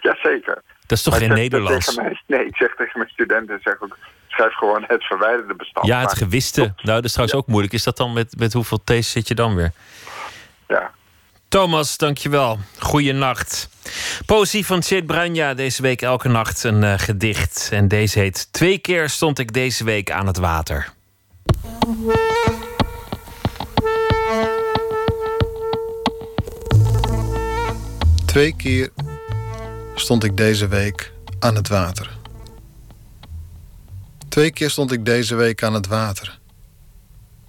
Jazeker. 0.00 0.62
Dat 0.86 0.98
is 0.98 1.02
toch 1.02 1.16
geen 1.18 1.30
ik 1.30 1.36
Nederlands? 1.36 1.98
nee, 2.26 2.46
ik 2.46 2.56
zeg 2.56 2.74
tegen 2.74 2.98
mijn 2.98 3.10
studenten, 3.10 3.58
zeg 3.62 3.80
ook, 3.80 3.96
schrijf 4.28 4.54
gewoon 4.54 4.84
het 4.86 5.04
verwijderde 5.04 5.54
bestand. 5.54 5.86
Ja, 5.86 6.00
het 6.00 6.12
gewiste. 6.18 6.60
Nou, 6.60 6.74
dat 6.82 7.04
is 7.04 7.12
trouwens 7.12 7.38
ook 7.38 7.46
moeilijk. 7.46 7.72
Is 7.72 7.82
dat 7.84 7.96
dan 7.96 8.12
met, 8.12 8.38
met 8.38 8.52
hoeveel 8.52 8.80
T's 8.84 9.10
zit 9.10 9.28
je 9.28 9.34
dan 9.34 9.54
weer? 9.54 9.72
Ja. 10.68 10.90
Thomas, 11.54 11.96
dankjewel. 11.96 12.58
Goeienacht. 12.78 13.68
Poëzie 14.26 14.66
van 14.66 14.82
Chet 14.82 15.06
Branja. 15.06 15.54
Deze 15.54 15.82
week 15.82 16.02
elke 16.02 16.28
nacht 16.28 16.64
een 16.64 16.84
eh, 16.84 16.98
gedicht. 16.98 17.68
En 17.72 17.88
deze 17.88 18.18
heet 18.18 18.48
Twee 18.52 18.78
keer 18.78 19.08
stond 19.08 19.38
ik 19.38 19.52
deze 19.52 19.84
week 19.84 20.10
aan 20.10 20.26
het 20.26 20.36
water. 20.36 20.92
Twee 28.24 28.56
keer 28.56 28.90
stond 29.94 30.24
ik 30.24 30.36
deze 30.36 30.66
week 30.66 31.12
aan 31.38 31.54
het 31.54 31.68
water. 31.68 32.10
Twee 34.28 34.50
keer 34.50 34.70
stond 34.70 34.92
ik 34.92 35.04
deze 35.04 35.34
week 35.34 35.62
aan 35.62 35.74
het 35.74 35.86
water. 35.86 36.38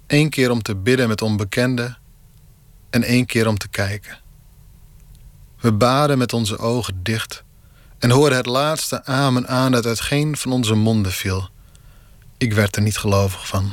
Eén 0.06 0.30
keer 0.30 0.50
om 0.50 0.62
te 0.62 0.76
bidden 0.76 1.08
met 1.08 1.22
onbekenden 1.22 1.98
en 2.96 3.02
één 3.02 3.26
keer 3.26 3.48
om 3.48 3.58
te 3.58 3.68
kijken. 3.68 4.18
We 5.60 5.72
baden 5.72 6.18
met 6.18 6.32
onze 6.32 6.58
ogen 6.58 7.02
dicht 7.02 7.44
en 7.98 8.10
hoorden 8.10 8.38
het 8.38 8.46
laatste 8.46 9.04
amen 9.04 9.48
aan 9.48 9.72
dat 9.72 9.86
uit 9.86 10.00
geen 10.00 10.36
van 10.36 10.52
onze 10.52 10.74
monden 10.74 11.12
viel. 11.12 11.48
Ik 12.38 12.52
werd 12.52 12.76
er 12.76 12.82
niet 12.82 12.98
gelovig 12.98 13.46
van. 13.46 13.72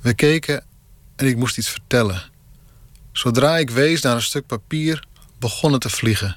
We 0.00 0.14
keken 0.14 0.64
en 1.16 1.26
ik 1.26 1.36
moest 1.36 1.58
iets 1.58 1.68
vertellen. 1.68 2.22
Zodra 3.12 3.56
ik 3.56 3.70
wees 3.70 4.00
naar 4.00 4.14
een 4.14 4.22
stuk 4.22 4.46
papier, 4.46 5.04
begon 5.38 5.72
het 5.72 5.80
te 5.80 5.90
vliegen. 5.90 6.36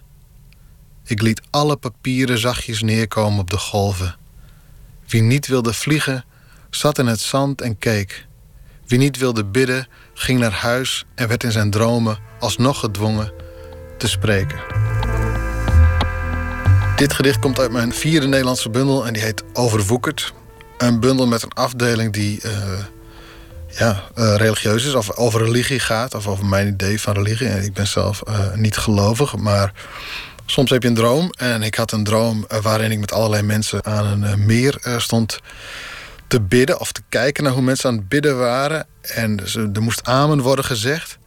Ik 1.04 1.22
liet 1.22 1.42
alle 1.50 1.76
papieren 1.76 2.38
zachtjes 2.38 2.82
neerkomen 2.82 3.40
op 3.40 3.50
de 3.50 3.58
golven. 3.58 4.16
Wie 5.08 5.22
niet 5.22 5.48
wilde 5.48 5.74
vliegen, 5.74 6.26
zat 6.70 7.00
in 7.00 7.08
het 7.08 7.20
zand 7.20 7.62
en 7.62 7.78
keek. 7.78 8.28
Wie 8.86 9.00
niet 9.00 9.18
wilde 9.18 9.46
bidden, 9.46 9.88
ging 10.20 10.40
naar 10.40 10.52
huis 10.52 11.06
en 11.16 11.28
werd 11.28 11.44
in 11.44 11.52
zijn 11.52 11.72
dromen 11.72 12.18
alsnog 12.40 12.80
gedwongen 12.80 13.32
te 13.98 14.08
spreken. 14.08 14.60
Dit 16.96 17.14
gedicht 17.14 17.40
komt 17.40 17.60
uit 17.60 17.72
mijn 17.72 17.94
vierde 17.94 18.28
Nederlandse 18.28 18.70
bundel 18.70 19.06
en 19.06 19.14
die 19.14 19.22
heet 19.22 19.44
Overwoekerd. 19.54 20.34
Een 20.78 21.00
bundel 21.00 21.28
met 21.28 21.44
een 21.44 21.54
afdeling 21.54 22.14
die 22.14 22.42
eh, 22.42 22.52
ja, 23.68 24.04
eh, 24.16 24.36
religieus 24.36 24.86
is, 24.86 24.94
of 24.94 25.16
over 25.16 25.44
religie 25.44 25.80
gaat, 25.80 26.16
of 26.16 26.28
over 26.28 26.46
mijn 26.46 26.68
idee 26.68 27.02
van 27.02 27.14
religie. 27.14 27.48
En 27.48 27.64
ik 27.64 27.74
ben 27.74 27.88
zelf 27.88 28.22
eh, 28.22 28.54
niet 28.54 28.78
gelovig, 28.78 29.36
maar 29.36 29.74
soms 30.46 30.70
heb 30.70 30.82
je 30.82 30.88
een 30.88 30.96
droom. 30.96 31.32
En 31.38 31.62
ik 31.64 31.76
had 31.76 31.92
een 31.92 32.04
droom 32.04 32.46
waarin 32.62 32.92
ik 32.92 33.00
met 33.00 33.12
allerlei 33.12 33.44
mensen 33.44 33.86
aan 33.86 34.24
een 34.24 34.46
meer 34.46 34.96
stond 34.98 35.40
te 36.30 36.42
bidden 36.42 36.80
of 36.80 36.92
te 36.92 37.02
kijken 37.10 37.44
naar 37.44 37.54
hoe 37.54 37.62
mensen 37.62 37.90
aan 37.90 37.96
het 37.96 38.10
bidden 38.10 38.38
waren. 38.38 38.88
En 39.02 39.40
er 39.74 39.82
moest 39.82 40.04
amen 40.04 40.42
worden 40.42 40.66
gezegd. 40.66 41.18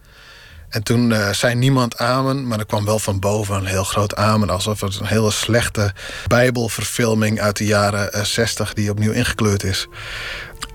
En 0.69 0.83
toen 0.83 1.12
eh, 1.12 1.33
zei 1.33 1.55
niemand 1.55 1.99
amen, 1.99 2.47
maar 2.47 2.59
er 2.59 2.66
kwam 2.66 2.85
wel 2.85 2.99
van 2.99 3.20
boven 3.20 3.55
een 3.55 3.66
heel 3.66 3.85
groot 3.85 4.16
amen. 4.16 4.51
Alsof 4.51 4.81
het 4.81 4.99
een 5.01 5.07
hele 5.07 5.31
slechte 5.31 5.93
bijbelverfilming 6.27 7.41
uit 7.41 7.57
de 7.57 7.65
jaren 7.65 8.12
eh, 8.12 8.24
60 8.24 8.73
die 8.73 8.91
opnieuw 8.91 9.12
ingekleurd 9.12 9.62
is. 9.62 9.87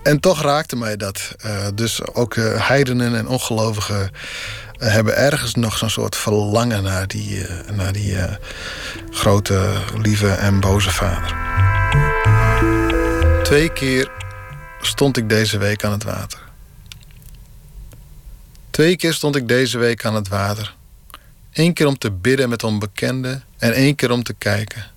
En 0.04 0.20
toch 0.20 0.42
raakte 0.42 0.76
mij 0.76 0.98
dat. 0.98 1.36
Eh, 1.38 1.68
dus 1.74 2.06
ook 2.14 2.36
heidenen 2.58 3.16
en 3.16 3.28
ongelovigen 3.28 4.12
hebben 4.78 5.18
ergens 5.18 5.56
nog 5.56 5.78
zo'n 5.78 5.90
soort 5.90 6.16
verlangen 6.16 6.84
naar 6.84 7.08
die, 7.08 7.46
naar 7.72 7.92
die 7.92 8.18
grote, 9.12 9.72
lieve 9.96 10.30
en 10.30 10.60
boze 10.60 10.92
vader. 10.92 11.36
Twee 13.48 13.74
keer 13.74 14.12
stond 14.82 15.18
ik 15.18 15.30
deze 15.30 15.58
week 15.58 15.84
aan 15.84 15.92
het 15.92 16.04
water. 16.04 16.40
Twee 18.70 18.96
keer 18.96 19.14
stond 19.14 19.36
ik 19.36 19.48
deze 19.48 19.78
week 19.78 20.06
aan 20.06 20.16
het 20.16 20.28
water. 20.28 20.76
Eén 21.54 21.74
keer 21.74 21.88
om 21.88 21.98
te 21.98 22.12
bidden 22.12 22.50
met 22.50 22.64
onbekenden 22.64 23.44
en 23.58 23.74
één 23.74 23.96
keer 23.96 24.12
om 24.12 24.24
te 24.24 24.34
kijken. 24.34 24.92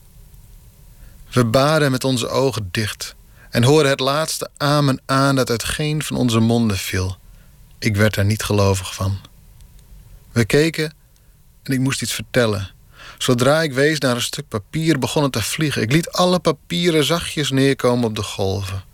We 1.31 1.45
baden 1.45 1.91
met 1.91 2.05
onze 2.05 2.29
ogen 2.29 2.69
dicht 2.71 3.15
en 3.51 3.63
hoorden 3.63 3.91
het 3.91 4.01
laatste 4.01 4.51
amen 4.57 5.01
aan 5.07 5.37
dat 5.37 5.51
uit 5.51 5.65
geen 5.65 6.03
van 6.03 6.17
onze 6.17 6.41
monden 6.41 6.77
viel. 6.77 7.19
Ik 7.79 7.97
werd 7.97 8.17
er 8.17 8.25
niet 8.25 8.43
gelovig 8.43 8.95
van. 8.95 9.21
We 10.33 10.45
keken 10.45 10.95
en 11.63 11.73
ik 11.73 11.81
moest 11.81 12.03
iets 12.03 12.15
vertellen. 12.15 12.71
Zodra 13.23 13.63
ik 13.63 13.73
wees 13.73 13.99
naar 13.99 14.15
een 14.15 14.23
stuk 14.23 14.49
papier, 14.49 14.99
begon 14.99 15.23
het 15.23 15.33
te 15.33 15.43
vliegen. 15.43 15.83
Ik 15.83 15.93
liet 15.93 16.11
alle 16.11 16.39
papieren 16.39 17.05
zachtjes 17.05 17.51
neerkomen 17.51 18.05
op 18.05 18.17
de 18.17 18.23
golven. 18.23 18.85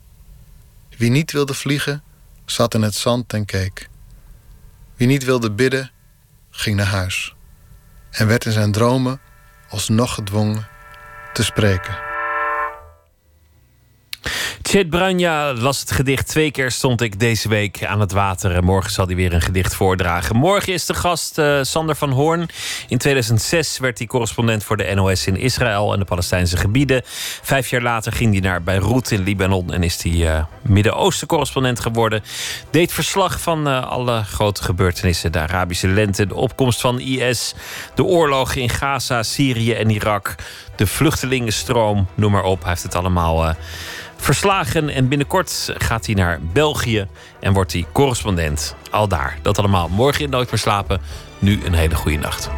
Wie 0.96 1.10
niet 1.10 1.32
wilde 1.32 1.54
vliegen, 1.54 2.02
zat 2.44 2.74
in 2.74 2.82
het 2.82 2.94
zand 2.94 3.32
en 3.32 3.44
keek. 3.44 3.88
Wie 4.96 5.06
niet 5.06 5.24
wilde 5.24 5.50
bidden, 5.50 5.90
ging 6.50 6.76
naar 6.76 6.86
huis. 6.86 7.34
En 8.10 8.26
werd 8.26 8.44
in 8.44 8.52
zijn 8.52 8.72
dromen 8.72 9.20
alsnog 9.68 10.14
gedwongen 10.14 10.68
te 11.32 11.44
spreken. 11.44 12.05
Chet 14.62 14.90
Bruinja 14.90 15.52
las 15.52 15.80
het 15.80 15.90
gedicht. 15.90 16.28
Twee 16.28 16.50
keer 16.50 16.70
stond 16.70 17.00
ik 17.00 17.20
deze 17.20 17.48
week 17.48 17.84
aan 17.84 18.00
het 18.00 18.12
water. 18.12 18.54
En 18.54 18.64
morgen 18.64 18.90
zal 18.90 19.06
hij 19.06 19.14
weer 19.14 19.32
een 19.32 19.40
gedicht 19.40 19.74
voordragen. 19.74 20.36
Morgen 20.36 20.72
is 20.72 20.86
de 20.86 20.94
gast 20.94 21.38
eh, 21.38 21.58
Sander 21.62 21.96
van 21.96 22.10
Hoorn. 22.10 22.48
In 22.88 22.98
2006 22.98 23.78
werd 23.78 23.98
hij 23.98 24.06
correspondent 24.06 24.64
voor 24.64 24.76
de 24.76 24.94
NOS 24.94 25.26
in 25.26 25.36
Israël 25.36 25.92
en 25.92 25.98
de 25.98 26.04
Palestijnse 26.04 26.56
gebieden. 26.56 27.02
Vijf 27.42 27.70
jaar 27.70 27.82
later 27.82 28.12
ging 28.12 28.32
hij 28.32 28.40
naar 28.40 28.62
Beirut 28.62 29.10
in 29.10 29.22
Libanon 29.22 29.72
en 29.72 29.82
is 29.82 30.02
hij 30.02 30.34
eh, 30.34 30.44
Midden-Oosten 30.62 31.26
correspondent 31.26 31.80
geworden. 31.80 32.22
Deed 32.70 32.92
verslag 32.92 33.40
van 33.40 33.68
eh, 33.68 33.90
alle 33.90 34.22
grote 34.22 34.62
gebeurtenissen. 34.62 35.32
De 35.32 35.38
Arabische 35.38 35.88
lente, 35.88 36.26
de 36.26 36.34
opkomst 36.34 36.80
van 36.80 37.00
IS, 37.00 37.54
de 37.94 38.04
oorlogen 38.04 38.60
in 38.60 38.68
Gaza, 38.70 39.22
Syrië 39.22 39.72
en 39.72 39.90
Irak. 39.90 40.34
De 40.76 40.86
vluchtelingenstroom, 40.86 42.06
noem 42.14 42.32
maar 42.32 42.44
op. 42.44 42.60
Hij 42.60 42.70
heeft 42.70 42.82
het 42.82 42.94
allemaal 42.94 43.46
eh, 43.46 43.54
verslagen. 44.16 44.88
En 44.88 45.08
binnenkort 45.08 45.72
gaat 45.76 46.06
hij 46.06 46.14
naar 46.14 46.40
België 46.52 47.06
en 47.40 47.52
wordt 47.52 47.72
hij 47.72 47.86
correspondent. 47.92 48.74
Al 48.90 49.08
daar. 49.08 49.38
Dat 49.42 49.58
allemaal 49.58 49.88
morgen 49.88 50.24
in 50.24 50.30
Nooit 50.30 50.50
meer 50.50 50.60
slapen. 50.60 51.00
Nu 51.38 51.64
een 51.64 51.74
hele 51.74 51.94
goede 51.94 52.18
nacht. 52.18 52.50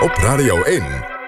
Op 0.00 0.16
Radio 0.16 0.62
1. 0.62 1.03